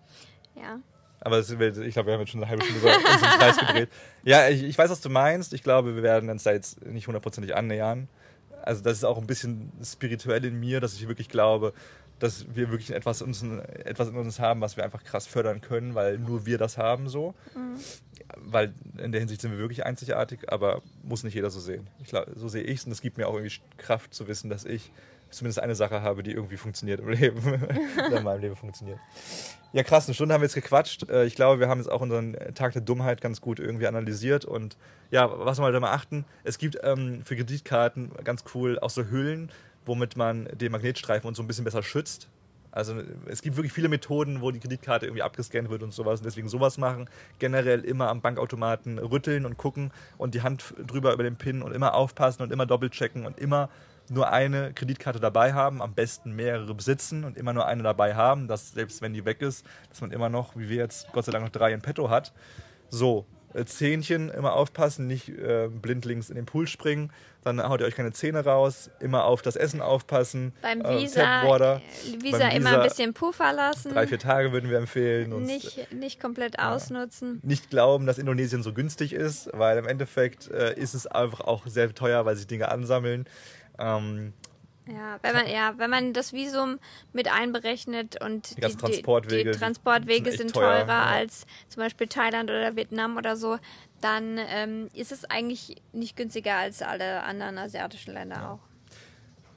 Ja. 0.57 0.80
Aber 1.24 1.38
es, 1.38 1.50
ich 1.50 1.57
glaube, 1.94 2.07
wir 2.07 2.14
haben 2.14 2.20
jetzt 2.20 2.30
schon 2.30 2.42
eine 2.42 2.50
halbe 2.50 2.64
Stunde 2.64 2.80
über 2.80 2.96
uns 2.96 3.22
im 3.22 3.38
Kreis 3.38 3.57
gedreht. 3.57 3.88
Ja, 4.24 4.48
ich, 4.48 4.64
ich 4.64 4.76
weiß, 4.76 4.90
was 4.90 5.00
du 5.00 5.09
meinst. 5.09 5.53
Ich 5.53 5.62
glaube, 5.62 5.94
wir 5.94 6.03
werden 6.03 6.28
uns 6.30 6.42
da 6.42 6.53
jetzt 6.53 6.84
nicht 6.84 7.07
hundertprozentig 7.07 7.55
annähern. 7.55 8.09
Also 8.62 8.82
das 8.82 8.94
ist 8.94 9.05
auch 9.05 9.18
ein 9.18 9.26
bisschen 9.26 9.72
spirituell 9.84 10.44
in 10.44 10.59
mir, 10.59 10.80
dass 10.80 10.94
ich 10.94 11.07
wirklich 11.09 11.28
glaube, 11.28 11.72
dass 12.22 12.54
wir 12.54 12.70
wirklich 12.70 12.92
etwas, 12.92 13.20
uns, 13.20 13.42
etwas 13.42 14.08
in 14.08 14.14
uns 14.14 14.38
haben, 14.38 14.60
was 14.60 14.76
wir 14.76 14.84
einfach 14.84 15.02
krass 15.02 15.26
fördern 15.26 15.60
können, 15.60 15.96
weil 15.96 16.18
nur 16.18 16.46
wir 16.46 16.56
das 16.56 16.78
haben 16.78 17.08
so. 17.08 17.34
Mhm. 17.56 17.76
Weil 18.36 18.74
in 18.98 19.10
der 19.10 19.20
Hinsicht 19.20 19.40
sind 19.40 19.50
wir 19.50 19.58
wirklich 19.58 19.84
einzigartig, 19.84 20.52
aber 20.52 20.82
muss 21.02 21.24
nicht 21.24 21.34
jeder 21.34 21.50
so 21.50 21.58
sehen. 21.58 21.88
Glaub, 22.06 22.26
so 22.36 22.48
sehe 22.48 22.62
ich 22.62 22.78
es 22.78 22.84
und 22.84 22.92
es 22.92 23.00
gibt 23.00 23.18
mir 23.18 23.26
auch 23.26 23.34
irgendwie 23.34 23.56
Kraft 23.76 24.14
zu 24.14 24.28
wissen, 24.28 24.50
dass 24.50 24.64
ich 24.64 24.92
zumindest 25.30 25.58
eine 25.58 25.74
Sache 25.74 26.02
habe, 26.02 26.22
die 26.22 26.30
irgendwie 26.30 26.56
funktioniert 26.56 27.00
im 27.00 27.08
Leben. 27.10 27.42
in 28.16 28.22
meinem 28.22 28.40
Leben 28.40 28.54
funktioniert. 28.54 29.00
Ja, 29.72 29.82
krass, 29.82 30.06
eine 30.06 30.14
Stunde 30.14 30.34
haben 30.34 30.42
wir 30.42 30.46
jetzt 30.46 30.54
gequatscht. 30.54 31.08
Äh, 31.08 31.24
ich 31.24 31.34
glaube, 31.34 31.58
wir 31.58 31.68
haben 31.68 31.78
jetzt 31.78 31.90
auch 31.90 32.02
unseren 32.02 32.36
Tag 32.54 32.72
der 32.74 32.82
Dummheit 32.82 33.20
ganz 33.20 33.40
gut 33.40 33.58
irgendwie 33.58 33.88
analysiert. 33.88 34.44
Und 34.44 34.76
ja, 35.10 35.28
was 35.28 35.58
wir 35.58 35.62
mal 35.62 35.72
da 35.72 35.80
mal 35.80 35.92
achten, 35.92 36.24
es 36.44 36.58
gibt 36.58 36.78
ähm, 36.84 37.22
für 37.24 37.34
Kreditkarten 37.34 38.12
ganz 38.22 38.44
cool 38.54 38.78
auch 38.78 38.90
so 38.90 39.06
Hüllen, 39.06 39.50
womit 39.86 40.16
man 40.16 40.46
den 40.52 40.72
Magnetstreifen 40.72 41.28
und 41.28 41.34
so 41.34 41.42
ein 41.42 41.46
bisschen 41.46 41.64
besser 41.64 41.82
schützt. 41.82 42.28
Also 42.72 42.94
es 43.26 43.42
gibt 43.42 43.56
wirklich 43.56 43.72
viele 43.72 43.90
Methoden, 43.90 44.40
wo 44.40 44.50
die 44.50 44.58
Kreditkarte 44.58 45.04
irgendwie 45.04 45.22
abgescannt 45.22 45.68
wird 45.68 45.82
und 45.82 45.92
sowas 45.92 46.20
und 46.20 46.24
deswegen 46.24 46.48
sowas 46.48 46.78
machen. 46.78 47.08
Generell 47.38 47.84
immer 47.84 48.08
am 48.08 48.22
Bankautomaten 48.22 48.98
rütteln 48.98 49.44
und 49.44 49.58
gucken 49.58 49.92
und 50.16 50.34
die 50.34 50.40
Hand 50.40 50.72
drüber 50.86 51.12
über 51.12 51.22
den 51.22 51.36
Pin 51.36 51.60
und 51.60 51.72
immer 51.72 51.94
aufpassen 51.94 52.42
und 52.42 52.50
immer 52.50 52.64
doppelchecken 52.64 53.26
und 53.26 53.38
immer 53.38 53.68
nur 54.08 54.30
eine 54.32 54.72
Kreditkarte 54.72 55.20
dabei 55.20 55.52
haben, 55.52 55.82
am 55.82 55.94
besten 55.94 56.32
mehrere 56.32 56.74
besitzen 56.74 57.24
und 57.24 57.36
immer 57.36 57.52
nur 57.52 57.66
eine 57.66 57.82
dabei 57.82 58.14
haben, 58.14 58.48
dass 58.48 58.72
selbst 58.72 59.02
wenn 59.02 59.12
die 59.12 59.26
weg 59.26 59.42
ist, 59.42 59.66
dass 59.90 60.00
man 60.00 60.10
immer 60.10 60.30
noch, 60.30 60.56
wie 60.56 60.70
wir 60.70 60.76
jetzt 60.76 61.12
Gott 61.12 61.26
sei 61.26 61.32
Dank 61.32 61.44
noch 61.44 61.52
drei 61.52 61.72
in 61.72 61.82
petto 61.82 62.08
hat. 62.08 62.32
So, 62.88 63.26
Zähnchen 63.66 64.28
immer 64.30 64.55
aufpassen, 64.55 65.07
nicht 65.07 65.28
äh, 65.28 65.68
blindlings 65.68 66.30
in 66.30 66.36
den 66.36 66.46
Pool 66.46 66.66
springen. 66.66 67.12
Dann 67.44 67.61
haut 67.68 67.80
ihr 67.80 67.86
euch 67.86 67.96
keine 67.96 68.12
Zähne 68.12 68.44
raus. 68.44 68.90
Immer 69.00 69.24
auf 69.24 69.42
das 69.42 69.57
Essen 69.57 69.80
aufpassen. 69.80 70.53
Beim 70.62 70.80
äh, 70.80 71.03
Visa, 71.03 71.42
äh, 71.42 71.80
Visa, 72.20 72.38
Beim 72.38 72.57
immer 72.57 72.78
ein 72.78 72.88
bisschen 72.88 73.14
Puffer 73.14 73.53
lassen. 73.53 73.92
Drei, 73.92 74.07
vier 74.07 74.18
Tage 74.18 74.53
würden 74.53 74.70
wir 74.70 74.78
empfehlen. 74.78 75.32
Und, 75.32 75.44
nicht, 75.44 75.92
nicht 75.92 76.20
komplett 76.20 76.59
ja, 76.59 76.72
ausnutzen. 76.72 77.40
Nicht 77.42 77.70
glauben, 77.70 78.07
dass 78.07 78.18
Indonesien 78.18 78.62
so 78.62 78.72
günstig 78.72 79.12
ist, 79.12 79.50
weil 79.53 79.76
im 79.78 79.86
Endeffekt 79.86 80.50
äh, 80.50 80.74
ist 80.78 80.94
es 80.94 81.07
einfach 81.09 81.40
auch 81.40 81.66
sehr 81.66 81.92
teuer, 81.94 82.24
weil 82.24 82.36
sich 82.36 82.46
Dinge 82.46 82.70
ansammeln. 82.70 83.26
Ähm, 83.78 84.32
ja, 84.86 85.18
wenn 85.22 85.34
man, 85.34 85.48
ja, 85.48 85.74
wenn 85.76 85.90
man 85.90 86.12
das 86.12 86.32
Visum 86.32 86.78
mit 87.12 87.30
einberechnet 87.30 88.20
und 88.20 88.56
die, 88.56 88.60
die 88.60 88.76
Transportwege, 88.76 89.52
die 89.52 89.58
Transportwege 89.58 90.30
sind, 90.30 90.38
sind 90.38 90.54
teurer 90.54 90.86
ja. 90.86 91.04
als 91.04 91.46
zum 91.68 91.82
Beispiel 91.82 92.08
Thailand 92.08 92.50
oder 92.50 92.74
Vietnam 92.74 93.16
oder 93.16 93.36
so, 93.36 93.58
dann 94.00 94.38
ähm, 94.38 94.88
ist 94.92 95.12
es 95.12 95.24
eigentlich 95.24 95.76
nicht 95.92 96.16
günstiger 96.16 96.56
als 96.56 96.82
alle 96.82 97.22
anderen 97.22 97.58
asiatischen 97.58 98.14
Länder 98.14 98.36
ja. 98.36 98.52
auch. 98.52 98.71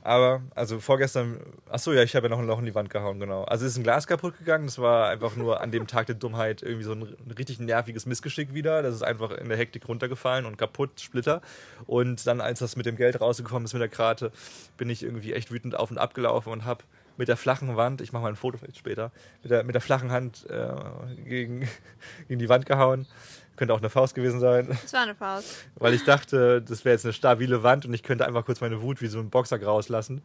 Aber, 0.06 0.44
also 0.54 0.80
vorgestern, 0.80 1.40
achso, 1.68 1.92
ja, 1.92 2.04
ich 2.04 2.16
habe 2.16 2.28
ja 2.28 2.30
noch 2.30 2.38
ein 2.38 2.46
Loch 2.46 2.60
in 2.60 2.66
die 2.66 2.76
Wand 2.76 2.92
gehauen, 2.92 3.20
genau. 3.20 3.44
Also 3.46 3.66
ist 3.66 3.76
ein 3.76 3.82
Glas 3.82 4.06
kaputt 4.06 4.38
gegangen. 4.38 4.68
Das 4.68 4.78
war 4.78 5.10
einfach 5.10 5.36
nur 5.36 5.62
an 5.62 5.72
dem 5.72 5.88
Tag 5.88 6.06
der 6.06 6.14
Dummheit 6.14 6.62
irgendwie 6.62 6.84
so 6.84 6.92
ein, 6.92 7.16
richtig 7.36 7.60
nerviges 7.60 8.06
Missgeschick 8.06 8.54
wieder. 8.54 8.84
Das 8.84 8.94
ist 8.94 9.02
einfach 9.02 9.32
in 9.32 9.50
der 9.50 9.58
Hektik 9.58 9.88
runtergefallen 9.88 10.46
und 10.46 10.60
kaputt, 10.60 11.00
Splitter. 11.00 11.42
Und 11.88 12.28
dann, 12.28 12.40
als 12.40 12.60
das 12.60 12.76
mit 12.76 12.86
dem 12.86 12.98
Geld 12.98 13.20
rausgekommen 13.20 13.66
ist 13.66 13.74
mit 13.74 13.82
der 13.82 13.90
Karte, 13.90 14.32
bin 14.78 14.92
ich 14.92 15.02
irgendwie 15.02 15.34
echt 15.34 15.50
wütend 15.50 15.76
auf 15.76 15.90
und 15.90 15.98
ab 15.98 16.14
gelaufen 16.14 16.54
und 16.54 16.66
habe 16.66 16.84
mit 17.18 17.28
der 17.28 17.38
flachen 17.38 17.76
Wand, 17.76 18.02
ich 18.02 18.14
mache 18.14 18.24
mal 18.24 18.30
ein 18.30 18.36
Foto 18.36 18.58
vielleicht 18.58 18.78
später, 18.78 19.12
mit 19.42 19.52
der, 19.52 19.64
mit 19.64 19.76
der 19.76 19.82
flachen 19.82 20.12
Hand 20.12 20.46
äh, 20.50 21.24
gegen, 21.24 21.68
gegen 22.28 22.40
die 22.40 22.50
Wand 22.50 22.66
gehauen. 22.66 23.08
Könnte 23.56 23.74
auch 23.74 23.80
eine 23.80 23.90
Faust 23.90 24.16
gewesen 24.16 24.42
sein. 24.42 24.68
Das 24.68 24.92
war 24.92 25.04
eine 25.04 25.16
Faust. 25.16 25.66
Weil 25.76 25.94
ich 25.94 26.04
dachte, 26.04 26.62
das 26.62 26.84
wäre 26.84 26.94
jetzt 26.94 27.06
eine 27.06 27.14
stabile 27.14 27.64
Wand 27.64 27.86
und 27.86 27.94
ich 27.94 28.04
könnte 28.04 28.26
einfach 28.28 28.46
kurz 28.46 28.60
meine 28.60 28.82
Wut 28.82 29.02
wie 29.02 29.08
so 29.08 29.20
ein 29.20 29.30
Boxer 29.30 29.62
rauslassen. 29.64 30.22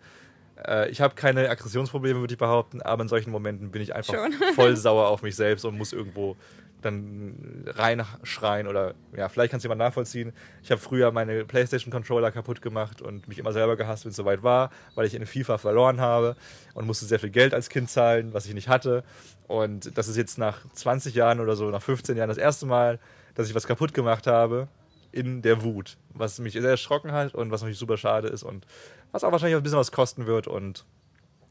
Äh, 0.67 0.91
ich 0.91 1.01
habe 1.01 1.15
keine 1.15 1.49
Aggressionsprobleme, 1.49 2.21
würde 2.21 2.35
ich 2.35 2.39
behaupten, 2.39 2.83
aber 2.83 3.03
in 3.03 3.09
solchen 3.09 3.31
Momenten 3.31 3.71
bin 3.71 3.83
ich 3.83 3.95
einfach 3.95 4.15
Schon. 4.15 4.33
voll 4.55 4.77
sauer 4.77 5.09
auf 5.09 5.23
mich 5.23 5.37
selbst 5.37 5.65
und 5.65 5.77
muss 5.79 5.93
irgendwo 5.93 6.37
dann 6.81 7.65
reinschreien 7.67 8.67
oder 8.67 8.95
ja, 9.17 9.29
vielleicht 9.29 9.51
kannst 9.51 9.65
du 9.65 9.69
jemand 9.69 9.81
nachvollziehen. 9.81 10.33
Ich 10.63 10.71
habe 10.71 10.81
früher 10.81 11.13
meine 11.13 11.45
PlayStation-Controller 11.45 12.31
kaputt 12.31 12.63
gemacht 12.63 13.03
und 13.03 13.29
mich 13.29 13.39
immer 13.39 13.53
selber 13.53 13.77
gehasst, 13.77 14.05
wenn 14.05 14.11
es 14.11 14.17
soweit 14.17 14.43
war, 14.43 14.71
weil 14.95 15.07
ich 15.07 15.15
in 15.15 15.27
FIFA 15.27 15.59
verloren 15.59 16.01
habe 16.01 16.37
und 16.75 16.87
musste 16.87 17.07
sehr 17.07 17.19
viel 17.19 17.31
Geld 17.31 17.55
als 17.55 17.69
Kind 17.69 17.91
zahlen, 17.91 18.33
was 18.33 18.47
ich 18.47 18.55
nicht 18.55 18.69
hatte. 18.69 19.05
Und 19.47 19.97
das 19.97 20.09
ist 20.09 20.17
jetzt 20.17 20.39
nach 20.39 20.61
20 20.73 21.15
Jahren 21.15 21.41
oder 21.41 21.57
so, 21.57 21.71
nach 21.71 21.83
15 21.83 22.17
Jahren 22.17 22.29
das 22.29 22.39
erste 22.39 22.67
Mal, 22.67 22.99
dass 23.35 23.49
ich 23.49 23.55
was 23.55 23.67
kaputt 23.67 23.95
gemacht 23.95 24.27
habe 24.27 24.69
in 25.13 25.43
der 25.43 25.63
Wut, 25.63 25.97
was 26.15 26.39
mich 26.39 26.53
sehr 26.53 26.63
erschrocken 26.63 27.13
hat 27.13 27.35
und 27.35 27.51
was 27.51 27.63
natürlich 27.63 27.79
super 27.79 27.97
schade 27.97 28.29
ist 28.29 28.43
und 28.43 28.67
was 29.13 29.25
auch 29.25 29.33
wahrscheinlich 29.33 29.57
ein 29.57 29.63
bisschen 29.63 29.79
was 29.79 29.93
kosten 29.93 30.27
wird 30.27 30.47
und 30.47 30.85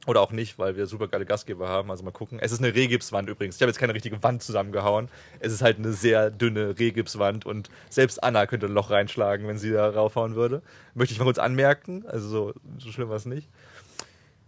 oder 0.10 0.22
auch 0.22 0.32
nicht, 0.32 0.58
weil 0.58 0.76
wir 0.76 0.88
super 0.88 1.08
geile 1.08 1.26
Gastgeber 1.26 1.70
haben. 1.70 1.92
Also 1.92 2.04
mal 2.04 2.12
gucken. 2.12 2.40
Es 2.42 2.52
ist 2.52 2.64
eine 2.64 2.74
Rehgipswand 2.74 3.30
übrigens. 3.30 3.56
Ich 3.56 3.62
habe 3.62 3.70
jetzt 3.70 3.78
keine 3.78 3.94
richtige 3.94 4.22
Wand 4.24 4.42
zusammengehauen. 4.42 5.08
Es 5.40 5.54
ist 5.54 5.62
halt 5.62 5.78
eine 5.78 5.94
sehr 5.94 6.32
dünne 6.32 6.80
Rehgipswand 6.80 7.46
und 7.46 7.70
selbst 7.90 8.24
Anna 8.24 8.48
könnte 8.48 8.66
ein 8.66 8.74
Loch 8.74 8.90
reinschlagen, 8.90 9.48
wenn 9.48 9.60
sie 9.60 9.72
da 9.72 9.88
raufhauen 9.88 10.36
würde. 10.36 10.64
Möchte 10.96 11.14
ich 11.14 11.20
mal 11.20 11.26
kurz 11.26 11.38
anmerken. 11.38 12.06
Also 12.08 12.28
so, 12.28 12.54
so 12.80 12.92
schlimm 12.92 13.10
war 13.10 13.18
es 13.18 13.26
nicht. 13.26 13.48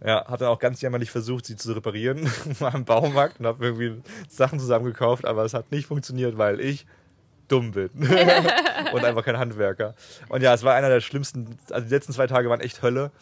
Ja, 0.04 0.24
habe 0.26 0.38
dann 0.38 0.48
auch 0.48 0.58
ganz 0.58 0.80
jämmerlich 0.80 1.12
versucht, 1.12 1.46
sie 1.46 1.54
zu 1.54 1.72
reparieren. 1.72 2.28
Im 2.74 2.84
Baumarkt 2.84 3.38
und 3.38 3.46
habe 3.46 3.64
irgendwie 3.64 4.02
Sachen 4.28 4.58
zusammengekauft, 4.58 5.24
aber 5.24 5.44
es 5.44 5.54
hat 5.54 5.70
nicht 5.70 5.86
funktioniert, 5.86 6.38
weil 6.38 6.58
ich 6.60 6.86
dumm 7.46 7.70
bin. 7.70 7.90
und 8.92 9.04
einfach 9.04 9.24
kein 9.24 9.38
Handwerker. 9.38 9.94
Und 10.28 10.42
ja, 10.42 10.54
es 10.54 10.64
war 10.64 10.74
einer 10.74 10.88
der 10.88 11.00
schlimmsten, 11.00 11.56
also 11.70 11.86
die 11.86 11.94
letzten 11.94 12.12
zwei 12.12 12.26
Tage 12.26 12.50
waren 12.50 12.60
echt 12.60 12.82
Hölle. 12.82 13.12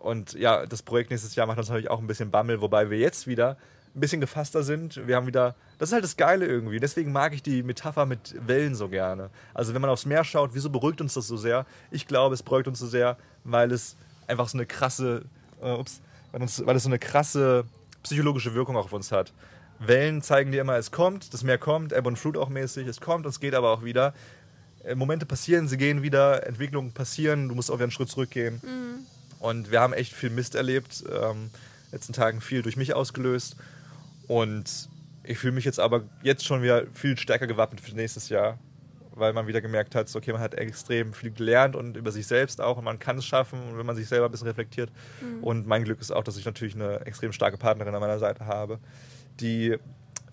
Und 0.00 0.32
ja, 0.32 0.66
das 0.66 0.82
Projekt 0.82 1.10
nächstes 1.10 1.34
Jahr 1.34 1.46
macht 1.46 1.58
uns 1.58 1.68
natürlich 1.68 1.90
auch 1.90 2.00
ein 2.00 2.06
bisschen 2.06 2.30
Bammel, 2.30 2.60
wobei 2.60 2.90
wir 2.90 2.98
jetzt 2.98 3.26
wieder 3.26 3.56
ein 3.94 4.00
bisschen 4.00 4.20
gefasster 4.20 4.62
sind. 4.62 5.06
Wir 5.06 5.16
haben 5.16 5.26
wieder, 5.26 5.54
das 5.78 5.90
ist 5.90 5.92
halt 5.92 6.04
das 6.04 6.16
Geile 6.16 6.46
irgendwie. 6.46 6.80
Deswegen 6.80 7.12
mag 7.12 7.34
ich 7.34 7.42
die 7.42 7.62
Metapher 7.62 8.06
mit 8.06 8.34
Wellen 8.46 8.74
so 8.74 8.88
gerne. 8.88 9.30
Also 9.52 9.74
wenn 9.74 9.80
man 9.80 9.90
aufs 9.90 10.06
Meer 10.06 10.24
schaut, 10.24 10.50
wieso 10.54 10.70
beruhigt 10.70 11.00
uns 11.00 11.14
das 11.14 11.26
so 11.26 11.36
sehr? 11.36 11.66
Ich 11.90 12.06
glaube, 12.06 12.34
es 12.34 12.42
beruhigt 12.42 12.68
uns 12.68 12.78
so 12.78 12.86
sehr, 12.86 13.16
weil 13.44 13.72
es 13.72 13.96
einfach 14.26 14.48
so 14.48 14.56
eine 14.56 14.66
krasse, 14.66 15.24
äh, 15.60 15.72
ups, 15.72 16.00
weil, 16.32 16.42
uns, 16.42 16.64
weil 16.64 16.76
es 16.76 16.84
so 16.84 16.88
eine 16.88 16.98
krasse 16.98 17.64
psychologische 18.02 18.54
Wirkung 18.54 18.76
auf 18.76 18.92
uns 18.92 19.12
hat. 19.12 19.32
Wellen 19.80 20.22
zeigen 20.22 20.52
dir 20.52 20.60
immer, 20.60 20.76
es 20.76 20.92
kommt, 20.92 21.34
das 21.34 21.42
Meer 21.42 21.58
kommt, 21.58 21.92
Ebb 21.92 22.06
und 22.06 22.16
Flut 22.16 22.36
auch 22.36 22.48
mäßig, 22.48 22.86
es 22.86 23.00
kommt, 23.00 23.26
es 23.26 23.40
geht 23.40 23.54
aber 23.54 23.70
auch 23.70 23.82
wieder. 23.82 24.14
Äh, 24.84 24.94
Momente 24.94 25.26
passieren, 25.26 25.68
sie 25.68 25.76
gehen 25.76 26.02
wieder, 26.02 26.46
Entwicklungen 26.46 26.92
passieren, 26.92 27.48
du 27.48 27.54
musst 27.54 27.70
auch 27.70 27.76
wieder 27.76 27.84
einen 27.84 27.90
Schritt 27.90 28.08
zurückgehen. 28.08 28.60
Mhm. 28.62 29.06
Und 29.40 29.72
wir 29.72 29.80
haben 29.80 29.92
echt 29.92 30.12
viel 30.12 30.30
Mist 30.30 30.54
erlebt, 30.54 31.02
ähm, 31.10 31.50
letzten 31.90 32.12
Tagen 32.12 32.40
viel 32.40 32.62
durch 32.62 32.76
mich 32.76 32.94
ausgelöst. 32.94 33.56
Und 34.28 34.88
ich 35.24 35.38
fühle 35.38 35.54
mich 35.54 35.64
jetzt 35.64 35.80
aber 35.80 36.02
jetzt 36.22 36.44
schon 36.44 36.62
wieder 36.62 36.86
viel 36.92 37.16
stärker 37.18 37.46
gewappnet 37.46 37.80
für 37.80 37.94
nächstes 37.94 38.28
Jahr, 38.28 38.58
weil 39.12 39.32
man 39.32 39.46
wieder 39.46 39.60
gemerkt 39.60 39.94
hat, 39.94 40.14
okay, 40.14 40.32
man 40.32 40.40
hat 40.40 40.54
extrem 40.54 41.12
viel 41.14 41.30
gelernt 41.30 41.74
und 41.74 41.96
über 41.96 42.12
sich 42.12 42.26
selbst 42.26 42.60
auch 42.60 42.76
und 42.76 42.84
man 42.84 42.98
kann 42.98 43.18
es 43.18 43.26
schaffen 43.26 43.60
und 43.62 43.78
wenn 43.78 43.86
man 43.86 43.96
sich 43.96 44.08
selber 44.08 44.26
ein 44.26 44.30
bisschen 44.30 44.46
reflektiert. 44.46 44.90
Mhm. 45.20 45.42
Und 45.42 45.66
mein 45.66 45.84
Glück 45.84 46.00
ist 46.00 46.10
auch, 46.10 46.22
dass 46.22 46.36
ich 46.36 46.44
natürlich 46.44 46.74
eine 46.74 47.00
extrem 47.06 47.32
starke 47.32 47.56
Partnerin 47.56 47.94
an 47.94 48.00
meiner 48.00 48.18
Seite 48.18 48.46
habe, 48.46 48.78
die 49.40 49.76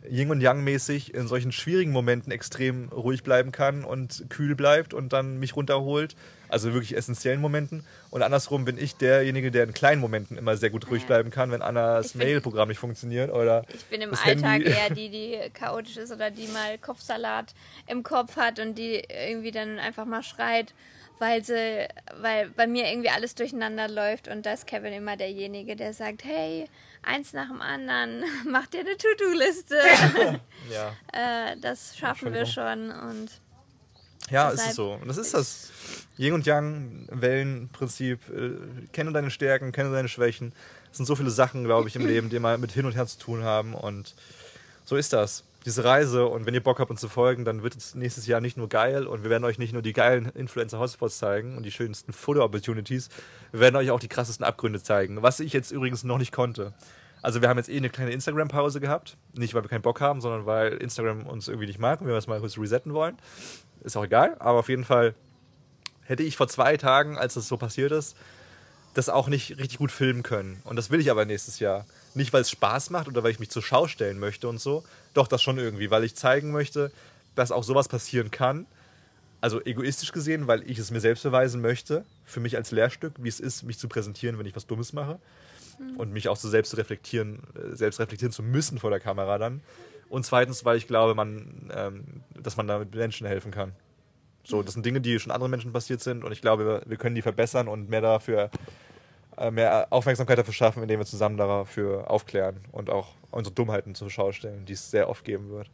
Yin 0.09 0.31
und 0.31 0.41
Yang 0.41 0.63
mäßig 0.63 1.13
in 1.13 1.27
solchen 1.27 1.51
schwierigen 1.51 1.91
Momenten 1.91 2.31
extrem 2.31 2.89
ruhig 2.89 3.23
bleiben 3.23 3.51
kann 3.51 3.83
und 3.83 4.25
kühl 4.29 4.55
bleibt 4.55 4.93
und 4.93 5.13
dann 5.13 5.37
mich 5.37 5.55
runterholt. 5.55 6.15
Also 6.49 6.71
wirklich 6.73 6.95
essentiellen 6.95 7.41
Momenten. 7.41 7.83
Und 8.09 8.21
andersrum 8.21 8.63
bin 8.63 8.77
ich 8.77 8.95
derjenige, 8.95 9.51
der 9.51 9.65
in 9.65 9.73
kleinen 9.73 9.99
Momenten 9.99 10.37
immer 10.37 10.55
sehr 10.55 10.69
gut 10.69 10.89
ruhig 10.89 11.05
bleiben 11.05 11.29
kann, 11.29 11.51
wenn 11.51 11.61
Annas 11.61 12.15
Mail-Programm 12.15 12.69
nicht 12.69 12.79
funktioniert 12.79 13.31
oder. 13.33 13.65
Ich 13.73 13.83
bin 13.85 13.99
im 13.99 14.13
Alltag 14.13 14.63
Handy. 14.63 14.69
eher 14.69 14.89
die, 14.89 15.09
die 15.09 15.37
chaotisch 15.53 15.97
ist 15.97 16.11
oder 16.11 16.31
die 16.31 16.47
mal 16.47 16.77
Kopfsalat 16.77 17.53
im 17.87 18.03
Kopf 18.03 18.37
hat 18.37 18.59
und 18.59 18.77
die 18.77 19.03
irgendwie 19.09 19.51
dann 19.51 19.77
einfach 19.79 20.05
mal 20.05 20.23
schreit 20.23 20.73
weil 21.19 21.43
sie, 21.43 21.87
weil 22.21 22.49
bei 22.49 22.67
mir 22.67 22.87
irgendwie 22.87 23.09
alles 23.09 23.35
durcheinander 23.35 23.87
läuft 23.87 24.27
und 24.27 24.45
da 24.45 24.53
ist 24.53 24.67
Kevin 24.67 24.93
immer 24.93 25.17
derjenige, 25.17 25.75
der 25.75 25.93
sagt, 25.93 26.23
hey, 26.23 26.67
eins 27.07 27.33
nach 27.33 27.47
dem 27.47 27.61
anderen, 27.61 28.23
mach 28.45 28.67
dir 28.67 28.81
eine 28.81 28.97
To-Do-Liste. 28.97 29.77
ja. 30.71 30.93
Äh, 31.13 31.57
das 31.61 31.97
schaffen 31.97 32.33
wir 32.33 32.45
schon 32.45 32.91
und 32.91 33.29
ja, 34.29 34.49
ist 34.49 34.67
es 34.67 34.75
so. 34.75 34.91
Und 34.93 35.07
das 35.07 35.17
ist 35.17 35.33
das 35.33 35.71
Yin 36.17 36.33
und 36.33 36.45
Yang, 36.45 37.07
Wellenprinzip. 37.09 38.19
Äh, 38.29 38.87
kenne 38.91 39.13
deine 39.13 39.31
Stärken, 39.31 39.71
kenne 39.71 39.91
deine 39.91 40.09
Schwächen. 40.09 40.51
Es 40.91 40.97
sind 40.97 41.05
so 41.05 41.15
viele 41.15 41.29
Sachen, 41.29 41.63
glaube 41.63 41.87
ich, 41.87 41.95
im 41.95 42.05
Leben, 42.05 42.29
die 42.29 42.39
mal 42.39 42.57
mit 42.57 42.71
hin 42.71 42.85
und 42.85 42.95
her 42.95 43.07
zu 43.07 43.19
tun 43.19 43.43
haben. 43.43 43.73
Und 43.73 44.15
so 44.85 44.95
ist 44.97 45.13
das 45.13 45.43
diese 45.65 45.83
Reise. 45.83 46.27
Und 46.27 46.45
wenn 46.45 46.53
ihr 46.53 46.63
Bock 46.63 46.79
habt, 46.79 46.91
uns 46.91 47.01
zu 47.01 47.09
folgen, 47.09 47.45
dann 47.45 47.63
wird 47.63 47.75
es 47.75 47.95
nächstes 47.95 48.27
Jahr 48.27 48.41
nicht 48.41 48.57
nur 48.57 48.69
geil 48.69 49.07
und 49.07 49.23
wir 49.23 49.29
werden 49.29 49.43
euch 49.43 49.57
nicht 49.57 49.73
nur 49.73 49.81
die 49.81 49.93
geilen 49.93 50.29
Influencer-Hotspots 50.29 51.17
zeigen 51.17 51.57
und 51.57 51.63
die 51.63 51.71
schönsten 51.71 52.13
Foto-Opportunities, 52.13 53.09
wir 53.51 53.59
werden 53.59 53.75
euch 53.75 53.91
auch 53.91 53.99
die 53.99 54.07
krassesten 54.07 54.45
Abgründe 54.45 54.81
zeigen. 54.81 55.21
Was 55.21 55.39
ich 55.39 55.53
jetzt 55.53 55.71
übrigens 55.71 56.03
noch 56.03 56.17
nicht 56.17 56.31
konnte. 56.31 56.73
Also 57.21 57.41
wir 57.41 57.49
haben 57.49 57.57
jetzt 57.57 57.69
eh 57.69 57.77
eine 57.77 57.89
kleine 57.89 58.11
Instagram-Pause 58.11 58.79
gehabt. 58.79 59.17
Nicht, 59.33 59.53
weil 59.53 59.63
wir 59.63 59.69
keinen 59.69 59.81
Bock 59.81 59.99
haben, 60.01 60.21
sondern 60.21 60.45
weil 60.45 60.73
Instagram 60.73 61.25
uns 61.25 61.47
irgendwie 61.47 61.67
nicht 61.67 61.79
mag 61.79 61.99
und 61.99 62.07
wir 62.07 62.13
das 62.13 62.27
mal 62.27 62.39
kurz 62.39 62.57
resetten 62.57 62.93
wollen. 62.93 63.17
Ist 63.83 63.97
auch 63.97 64.05
egal, 64.05 64.35
aber 64.39 64.59
auf 64.59 64.69
jeden 64.69 64.85
Fall 64.85 65.15
hätte 66.03 66.23
ich 66.23 66.37
vor 66.37 66.47
zwei 66.47 66.77
Tagen, 66.77 67.17
als 67.17 67.33
das 67.33 67.47
so 67.47 67.57
passiert 67.57 67.91
ist, 67.91 68.15
das 68.93 69.09
auch 69.09 69.27
nicht 69.27 69.57
richtig 69.57 69.77
gut 69.77 69.91
filmen 69.91 70.23
können. 70.23 70.61
Und 70.63 70.75
das 70.75 70.89
will 70.89 70.99
ich 70.99 71.11
aber 71.11 71.25
nächstes 71.25 71.59
Jahr. 71.59 71.85
Nicht, 72.17 72.33
weil 72.33 72.41
es 72.41 72.49
Spaß 72.49 72.89
macht 72.89 73.07
oder 73.07 73.23
weil 73.23 73.31
ich 73.31 73.39
mich 73.39 73.51
zur 73.51 73.61
Schau 73.61 73.87
stellen 73.87 74.17
möchte 74.17 74.47
und 74.47 74.59
so. 74.59 74.83
Doch, 75.13 75.27
das 75.27 75.43
schon 75.43 75.59
irgendwie, 75.59 75.91
weil 75.91 76.03
ich 76.03 76.15
zeigen 76.15 76.51
möchte, 76.51 76.91
dass 77.35 77.51
auch 77.51 77.63
sowas 77.63 77.87
passieren 77.87 78.31
kann. 78.31 78.65
Also 79.39 79.63
egoistisch 79.63 80.11
gesehen, 80.11 80.47
weil 80.47 80.67
ich 80.69 80.79
es 80.79 80.89
mir 80.89 80.99
selbst 80.99 81.21
beweisen 81.21 81.61
möchte, 81.61 82.03
für 82.25 82.39
mich 82.39 82.57
als 82.57 82.71
Lehrstück, 82.71 83.13
wie 83.19 83.29
es 83.29 83.39
ist, 83.39 83.61
mich 83.61 83.77
zu 83.77 83.87
präsentieren, 83.87 84.39
wenn 84.39 84.47
ich 84.47 84.55
was 84.55 84.65
Dummes 84.65 84.93
mache. 84.93 85.19
Und 85.95 86.11
mich 86.11 86.27
auch 86.27 86.37
so 86.37 86.49
selbst 86.49 86.71
zu 86.71 86.77
reflektieren, 86.77 87.43
äh, 87.53 87.75
selbst 87.75 87.99
reflektieren 87.99 88.31
zu 88.31 88.41
müssen 88.41 88.79
vor 88.79 88.89
der 88.89 88.99
Kamera 88.99 89.37
dann. 89.37 89.61
Und 90.09 90.25
zweitens, 90.25 90.65
weil 90.65 90.77
ich 90.77 90.87
glaube, 90.87 91.13
man, 91.13 91.71
ähm, 91.71 92.03
dass 92.33 92.57
man 92.57 92.67
damit 92.67 92.95
Menschen 92.95 93.27
helfen 93.27 93.51
kann. 93.51 93.73
So, 94.43 94.63
das 94.63 94.73
sind 94.73 94.87
Dinge, 94.87 95.01
die 95.01 95.19
schon 95.19 95.31
anderen 95.31 95.51
Menschen 95.51 95.71
passiert 95.71 96.01
sind 96.01 96.23
und 96.23 96.31
ich 96.31 96.41
glaube, 96.41 96.81
wir, 96.83 96.97
können 96.97 97.13
die 97.13 97.21
verbessern 97.21 97.67
und 97.67 97.89
mehr 97.89 98.01
dafür, 98.01 98.49
mehr 99.51 99.87
Aufmerksamkeit 99.91 100.37
dafür 100.37 100.53
schaffen, 100.53 100.81
indem 100.83 100.99
wir 100.99 101.05
zusammen 101.05 101.37
dafür 101.37 102.09
aufklären 102.09 102.59
und 102.71 102.89
auch 102.89 103.09
unsere 103.31 103.53
Dummheiten 103.53 103.95
zur 103.95 104.09
Schau 104.09 104.31
stellen, 104.31 104.65
die 104.65 104.73
es 104.73 104.89
sehr 104.91 105.09
oft 105.09 105.23
geben 105.23 105.49
wird. 105.49 105.69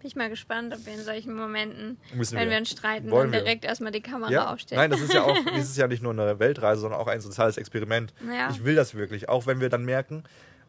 Bin 0.00 0.06
ich 0.06 0.14
mal 0.14 0.30
gespannt, 0.30 0.72
ob 0.72 0.86
wir 0.86 0.94
in 0.94 1.02
solchen 1.02 1.34
Momenten, 1.34 1.98
Müssen 2.14 2.36
wenn 2.36 2.44
wir. 2.44 2.50
wir 2.52 2.58
uns 2.58 2.70
streiten, 2.70 3.10
Wollen 3.10 3.32
dann 3.32 3.40
wir. 3.40 3.44
direkt 3.44 3.64
erstmal 3.64 3.90
die 3.90 4.00
Kamera 4.00 4.30
Ja, 4.30 4.52
aufstellen. 4.52 4.80
nein, 4.80 4.90
das 4.90 5.00
ist 5.00 5.12
ja 5.12 5.24
auch, 5.24 5.36
das 5.44 5.64
ist 5.64 5.76
ja 5.76 5.88
nicht 5.88 6.02
nur 6.04 6.12
eine 6.12 6.38
Weltreise, 6.38 6.82
sondern 6.82 7.00
auch 7.00 7.08
ein 7.08 7.20
soziales 7.20 7.56
Experiment. 7.56 8.14
Ja. 8.24 8.48
Ich 8.50 8.64
will 8.64 8.76
das 8.76 8.94
wirklich, 8.94 9.28
auch 9.28 9.46
wenn 9.46 9.60
wir 9.60 9.70
dann 9.70 9.84
merken, 9.84 10.22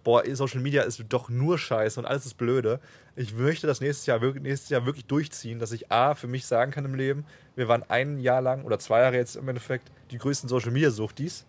boah, 0.04 0.24
Social 0.34 0.62
Media 0.62 0.82
ist 0.82 1.04
doch 1.10 1.30
nur 1.30 1.60
Scheiße 1.60 2.00
und 2.00 2.08
alles 2.08 2.26
ist 2.26 2.36
blöde. 2.38 2.80
Ich 3.16 3.36
möchte 3.36 3.68
das 3.68 3.82
nächstes 3.82 4.08
Jahr, 4.08 4.22
wirklich, 4.22 4.42
nächstes 4.42 4.70
Jahr 4.70 4.86
wirklich 4.88 5.06
durchziehen, 5.06 5.60
dass 5.60 5.74
ich 5.74 5.92
A, 5.92 6.16
für 6.16 6.28
mich 6.28 6.48
sagen 6.48 6.72
kann 6.72 6.86
im 6.86 6.96
Leben, 6.96 7.24
wir 7.56 7.68
waren 7.68 7.84
ein 7.88 8.20
Jahr 8.20 8.42
lang 8.42 8.64
oder 8.64 8.80
zwei 8.80 9.02
Jahre 9.02 9.18
jetzt 9.18 9.36
im 9.36 9.48
Endeffekt 9.48 9.92
die 10.10 10.18
größten 10.18 10.50
Social 10.50 10.72
Media 10.72 10.90
Suchtis, 10.90 11.46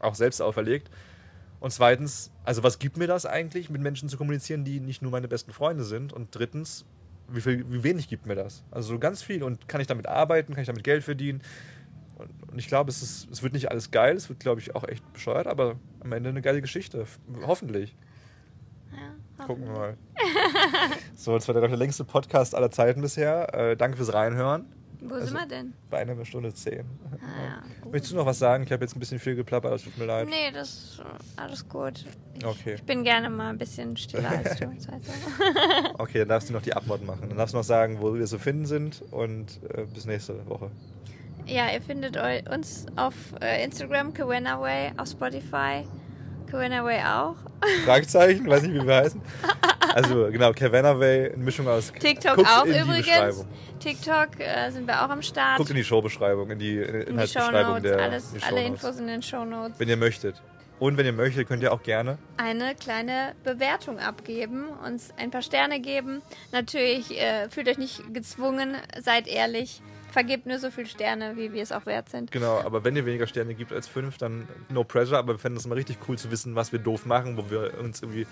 auch 0.00 0.14
selbst 0.14 0.40
auferlegt. 0.42 0.90
Und 1.60 1.72
zweitens, 1.72 2.30
also 2.44 2.62
was 2.62 2.78
gibt 2.78 2.96
mir 2.96 3.06
das 3.06 3.26
eigentlich, 3.26 3.68
mit 3.68 3.82
Menschen 3.82 4.08
zu 4.08 4.16
kommunizieren, 4.16 4.64
die 4.64 4.80
nicht 4.80 5.02
nur 5.02 5.10
meine 5.12 5.28
besten 5.28 5.52
Freunde 5.52 5.84
sind? 5.84 6.12
Und 6.12 6.34
drittens, 6.34 6.86
wie, 7.28 7.42
viel, 7.42 7.70
wie 7.70 7.82
wenig 7.84 8.08
gibt 8.08 8.26
mir 8.26 8.34
das? 8.34 8.64
Also 8.70 8.94
so 8.94 8.98
ganz 8.98 9.22
viel. 9.22 9.42
Und 9.42 9.68
kann 9.68 9.80
ich 9.80 9.86
damit 9.86 10.06
arbeiten? 10.06 10.54
Kann 10.54 10.62
ich 10.62 10.66
damit 10.66 10.84
Geld 10.84 11.04
verdienen? 11.04 11.42
Und, 12.16 12.30
und 12.50 12.58
ich 12.58 12.66
glaube, 12.66 12.90
es, 12.90 13.02
ist, 13.02 13.30
es 13.30 13.42
wird 13.42 13.52
nicht 13.52 13.70
alles 13.70 13.90
geil. 13.90 14.16
Es 14.16 14.28
wird, 14.30 14.40
glaube 14.40 14.60
ich, 14.60 14.74
auch 14.74 14.84
echt 14.84 15.10
bescheuert. 15.12 15.46
Aber 15.46 15.76
am 16.00 16.12
Ende 16.12 16.30
eine 16.30 16.40
geile 16.40 16.62
Geschichte. 16.62 17.04
Hoffentlich. 17.42 17.94
Ja, 18.90 19.44
Gucken 19.44 19.66
wir 19.66 19.72
mal. 19.72 19.96
so, 21.14 21.34
das 21.34 21.46
war 21.46 21.54
der, 21.54 21.68
der 21.68 21.76
längste 21.76 22.04
Podcast 22.04 22.54
aller 22.54 22.70
Zeiten 22.70 23.02
bisher. 23.02 23.54
Äh, 23.54 23.76
danke 23.76 23.98
fürs 23.98 24.14
Reinhören. 24.14 24.66
Wo 25.02 25.14
Also- 25.14 25.26
sind 25.28 25.36
wir 25.38 25.46
denn? 25.46 25.72
Bei 25.88 25.98
einer 25.98 26.24
Stunde 26.24 26.52
zehn. 26.54 26.84
Ah, 27.12 27.42
ja. 27.84 27.90
Möchtest 27.90 28.12
du 28.12 28.16
noch 28.16 28.26
was 28.26 28.38
sagen? 28.38 28.64
Ich 28.64 28.72
habe 28.72 28.84
jetzt 28.84 28.94
ein 28.96 29.00
bisschen 29.00 29.18
viel 29.18 29.34
geplappert. 29.34 29.72
Es 29.74 29.82
tut 29.84 29.96
mir 29.98 30.04
leid. 30.06 30.28
Nee, 30.28 30.50
das 30.52 30.68
ist 30.68 31.02
alles 31.36 31.68
gut. 31.68 32.04
Ich, 32.34 32.44
Okay. 32.44 32.74
ich 32.74 32.82
bin 32.84 33.02
gerne 33.04 33.28
mal 33.30 33.50
ein 33.50 33.58
bisschen 33.58 33.96
stiller 33.96 34.30
als 34.30 34.56
du. 34.58 34.70
so. 34.78 34.92
Okay, 35.98 36.20
dann 36.20 36.28
darfst 36.28 36.48
du 36.48 36.52
noch 36.52 36.62
die 36.62 36.74
Abmod 36.74 37.04
machen. 37.04 37.28
Dann 37.28 37.36
darfst 37.38 37.54
du 37.54 37.58
noch 37.58 37.64
sagen, 37.64 37.98
wo 38.00 38.14
wir 38.14 38.26
zu 38.26 38.38
finden 38.38 38.66
sind. 38.66 39.02
Und 39.10 39.60
äh, 39.74 39.84
bis 39.84 40.04
nächste 40.06 40.46
Woche. 40.48 40.70
Ja, 41.46 41.70
ihr 41.72 41.80
findet 41.82 42.16
uns 42.48 42.86
auf 42.96 43.14
äh, 43.40 43.64
Instagram, 43.64 44.12
Kawenaway, 44.14 44.92
auf 44.98 45.08
Spotify, 45.08 45.84
Kawenaway 46.50 47.02
auch. 47.02 47.36
Fragezeichen, 47.84 48.48
weiß 48.48 48.62
nicht, 48.62 48.74
wie 48.74 48.86
wir 48.86 48.96
heißen. 48.96 49.20
Also 49.94 50.30
genau, 50.30 50.52
Cavanaway, 50.52 51.32
eine 51.32 51.42
Mischung 51.42 51.66
aus. 51.66 51.92
TikTok 51.92 52.36
Guckt 52.36 52.48
auch 52.48 52.64
übrigens. 52.64 53.44
TikTok 53.80 54.38
äh, 54.38 54.70
sind 54.70 54.86
wir 54.86 55.04
auch 55.04 55.10
am 55.10 55.22
Start. 55.22 55.56
Guckt 55.56 55.70
in 55.70 55.76
die 55.76 55.84
Showbeschreibung, 55.84 56.50
in 56.50 56.58
die 56.58 56.76
in 56.76 56.84
die 56.84 56.98
in 56.98 57.04
die 57.04 57.10
Inhaltsbeschreibung 57.10 57.76
Shownotes, 57.76 57.82
der 57.82 57.98
alles, 57.98 58.32
die 58.32 58.42
alle. 58.42 58.64
Infos 58.64 58.98
in 58.98 59.06
den 59.06 59.22
Shownotes. 59.22 59.78
Wenn 59.78 59.88
ihr 59.88 59.96
möchtet. 59.96 60.40
Und 60.78 60.96
wenn 60.96 61.04
ihr 61.04 61.12
möchtet, 61.12 61.46
könnt 61.46 61.62
ihr 61.62 61.72
auch 61.72 61.82
gerne. 61.82 62.16
Eine 62.38 62.74
kleine 62.74 63.34
Bewertung 63.44 63.98
abgeben, 63.98 64.68
uns 64.86 65.12
ein 65.18 65.30
paar 65.30 65.42
Sterne 65.42 65.78
geben. 65.78 66.22
Natürlich 66.52 67.20
äh, 67.20 67.50
fühlt 67.50 67.68
euch 67.68 67.76
nicht 67.76 68.14
gezwungen, 68.14 68.76
seid 69.02 69.28
ehrlich. 69.28 69.82
Vergebt 70.12 70.46
nur 70.46 70.58
so 70.58 70.70
viele 70.70 70.86
Sterne, 70.86 71.36
wie 71.36 71.52
wir 71.52 71.62
es 71.62 71.72
auch 71.72 71.86
wert 71.86 72.08
sind. 72.08 72.32
Genau, 72.32 72.60
aber 72.60 72.84
wenn 72.84 72.96
ihr 72.96 73.06
weniger 73.06 73.26
Sterne 73.26 73.54
gibt 73.54 73.72
als 73.72 73.86
fünf, 73.86 74.18
dann 74.18 74.48
no 74.68 74.84
pressure. 74.84 75.18
Aber 75.18 75.34
wir 75.34 75.38
fänden 75.38 75.58
es 75.58 75.66
mal 75.66 75.74
richtig 75.74 75.98
cool 76.08 76.18
zu 76.18 76.30
wissen, 76.30 76.54
was 76.56 76.72
wir 76.72 76.78
doof 76.78 77.06
machen, 77.06 77.36
wo 77.36 77.50
wir 77.50 77.78
uns 77.78 78.02
irgendwie 78.02 78.26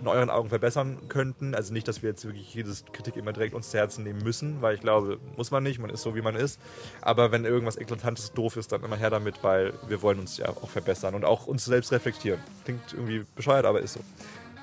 in 0.00 0.06
euren 0.06 0.30
Augen 0.30 0.48
verbessern 0.48 0.98
könnten. 1.08 1.54
Also 1.54 1.72
nicht, 1.72 1.86
dass 1.86 2.02
wir 2.02 2.10
jetzt 2.10 2.24
wirklich 2.24 2.52
jedes 2.54 2.84
Kritik 2.92 3.16
immer 3.16 3.32
direkt 3.32 3.54
uns 3.54 3.70
zu 3.70 3.78
Herzen 3.78 4.04
nehmen 4.04 4.22
müssen, 4.22 4.62
weil 4.62 4.74
ich 4.74 4.80
glaube, 4.80 5.18
muss 5.36 5.50
man 5.50 5.62
nicht, 5.62 5.78
man 5.78 5.90
ist 5.90 6.02
so, 6.02 6.14
wie 6.14 6.22
man 6.22 6.34
ist. 6.34 6.60
Aber 7.00 7.30
wenn 7.30 7.44
irgendwas 7.44 7.76
Eklatantes 7.76 8.32
doof 8.32 8.56
ist, 8.56 8.72
dann 8.72 8.82
immer 8.82 8.96
her 8.96 9.10
damit, 9.10 9.42
weil 9.42 9.72
wir 9.86 10.02
wollen 10.02 10.18
uns 10.18 10.38
ja 10.38 10.48
auch 10.48 10.68
verbessern 10.68 11.14
und 11.14 11.24
auch 11.24 11.46
uns 11.46 11.64
selbst 11.64 11.92
reflektieren. 11.92 12.40
Klingt 12.64 12.92
irgendwie 12.92 13.24
bescheuert, 13.36 13.64
aber 13.64 13.80
ist 13.80 13.94
so. 13.94 14.00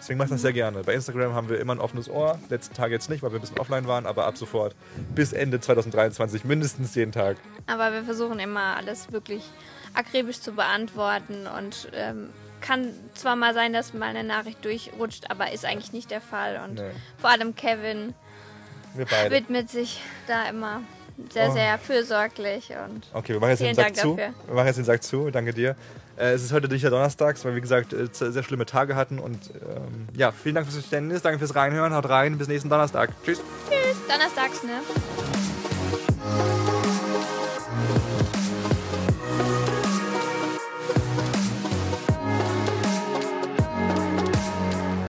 Deswegen 0.09 0.17
mache 0.17 0.25
ich 0.29 0.31
das 0.31 0.41
sehr 0.41 0.53
gerne. 0.53 0.81
Bei 0.81 0.95
Instagram 0.95 1.35
haben 1.35 1.49
wir 1.49 1.59
immer 1.59 1.75
ein 1.75 1.79
offenes 1.79 2.09
Ohr. 2.09 2.39
Letzten 2.49 2.73
Tage 2.73 2.95
jetzt 2.95 3.11
nicht, 3.11 3.21
weil 3.21 3.31
wir 3.31 3.37
ein 3.37 3.41
bisschen 3.41 3.59
offline 3.59 3.85
waren, 3.85 4.07
aber 4.07 4.25
ab 4.25 4.37
sofort 4.39 4.75
bis 5.13 5.33
Ende 5.33 5.59
2023 5.59 6.45
mindestens 6.45 6.95
jeden 6.95 7.11
Tag. 7.11 7.37
Aber 7.67 7.93
wir 7.93 8.03
versuchen 8.03 8.39
immer 8.39 8.75
alles 8.75 9.11
wirklich 9.11 9.43
akribisch 9.93 10.41
zu 10.41 10.53
beantworten 10.53 11.45
und 11.45 11.89
ähm, 11.93 12.31
kann 12.59 12.87
zwar 13.13 13.35
mal 13.35 13.53
sein, 13.53 13.71
dass 13.71 13.93
mal 13.93 14.07
eine 14.07 14.23
Nachricht 14.23 14.65
durchrutscht, 14.65 15.29
aber 15.29 15.51
ist 15.51 15.63
eigentlich 15.63 15.93
nicht 15.93 16.09
der 16.09 16.21
Fall. 16.21 16.59
Und 16.67 16.73
Nee. 16.79 16.89
vor 17.19 17.29
allem 17.29 17.55
Kevin 17.55 18.15
widmet 19.29 19.69
sich 19.69 20.01
da 20.25 20.49
immer 20.49 20.81
sehr, 21.31 21.49
Oh. 21.49 21.53
sehr 21.53 21.77
fürsorglich 21.77 22.71
und 22.83 23.05
Okay, 23.13 23.33
wir 23.33 23.39
machen 23.39 23.51
jetzt 23.51 23.59
Vielen 23.59 23.75
den 23.75 23.75
Sack 23.75 23.85
Dank 23.93 23.97
zu. 23.97 24.15
dafür. 24.15 24.33
Wir 24.47 24.55
machen 24.55 24.65
jetzt 24.67 24.77
den 24.77 24.85
Sack 24.85 25.03
zu. 25.03 25.29
Danke 25.29 25.53
dir. 25.53 25.75
Äh, 26.19 26.33
es 26.33 26.43
ist 26.43 26.51
heute 26.51 26.67
nicht 26.67 26.83
der 26.83 26.91
Donnerstags, 26.91 27.45
weil 27.45 27.53
wir, 27.53 27.57
wie 27.57 27.61
gesagt, 27.61 27.93
äh, 27.93 28.07
sehr 28.11 28.43
schlimme 28.43 28.65
Tage 28.65 28.95
hatten. 28.95 29.19
Und 29.19 29.51
ähm, 29.55 30.07
ja, 30.15 30.31
vielen 30.31 30.55
Dank 30.55 30.67
fürs 30.67 30.77
Verständnis. 30.77 31.21
Danke 31.21 31.39
fürs 31.39 31.55
Reinhören. 31.55 31.93
Haut 31.93 32.09
rein. 32.09 32.37
Bis 32.37 32.47
nächsten 32.47 32.69
Donnerstag. 32.69 33.11
Tschüss. 33.23 33.41
tschüss, 33.69 33.97
donnerstags, 34.07 34.63
ne? 34.63 34.81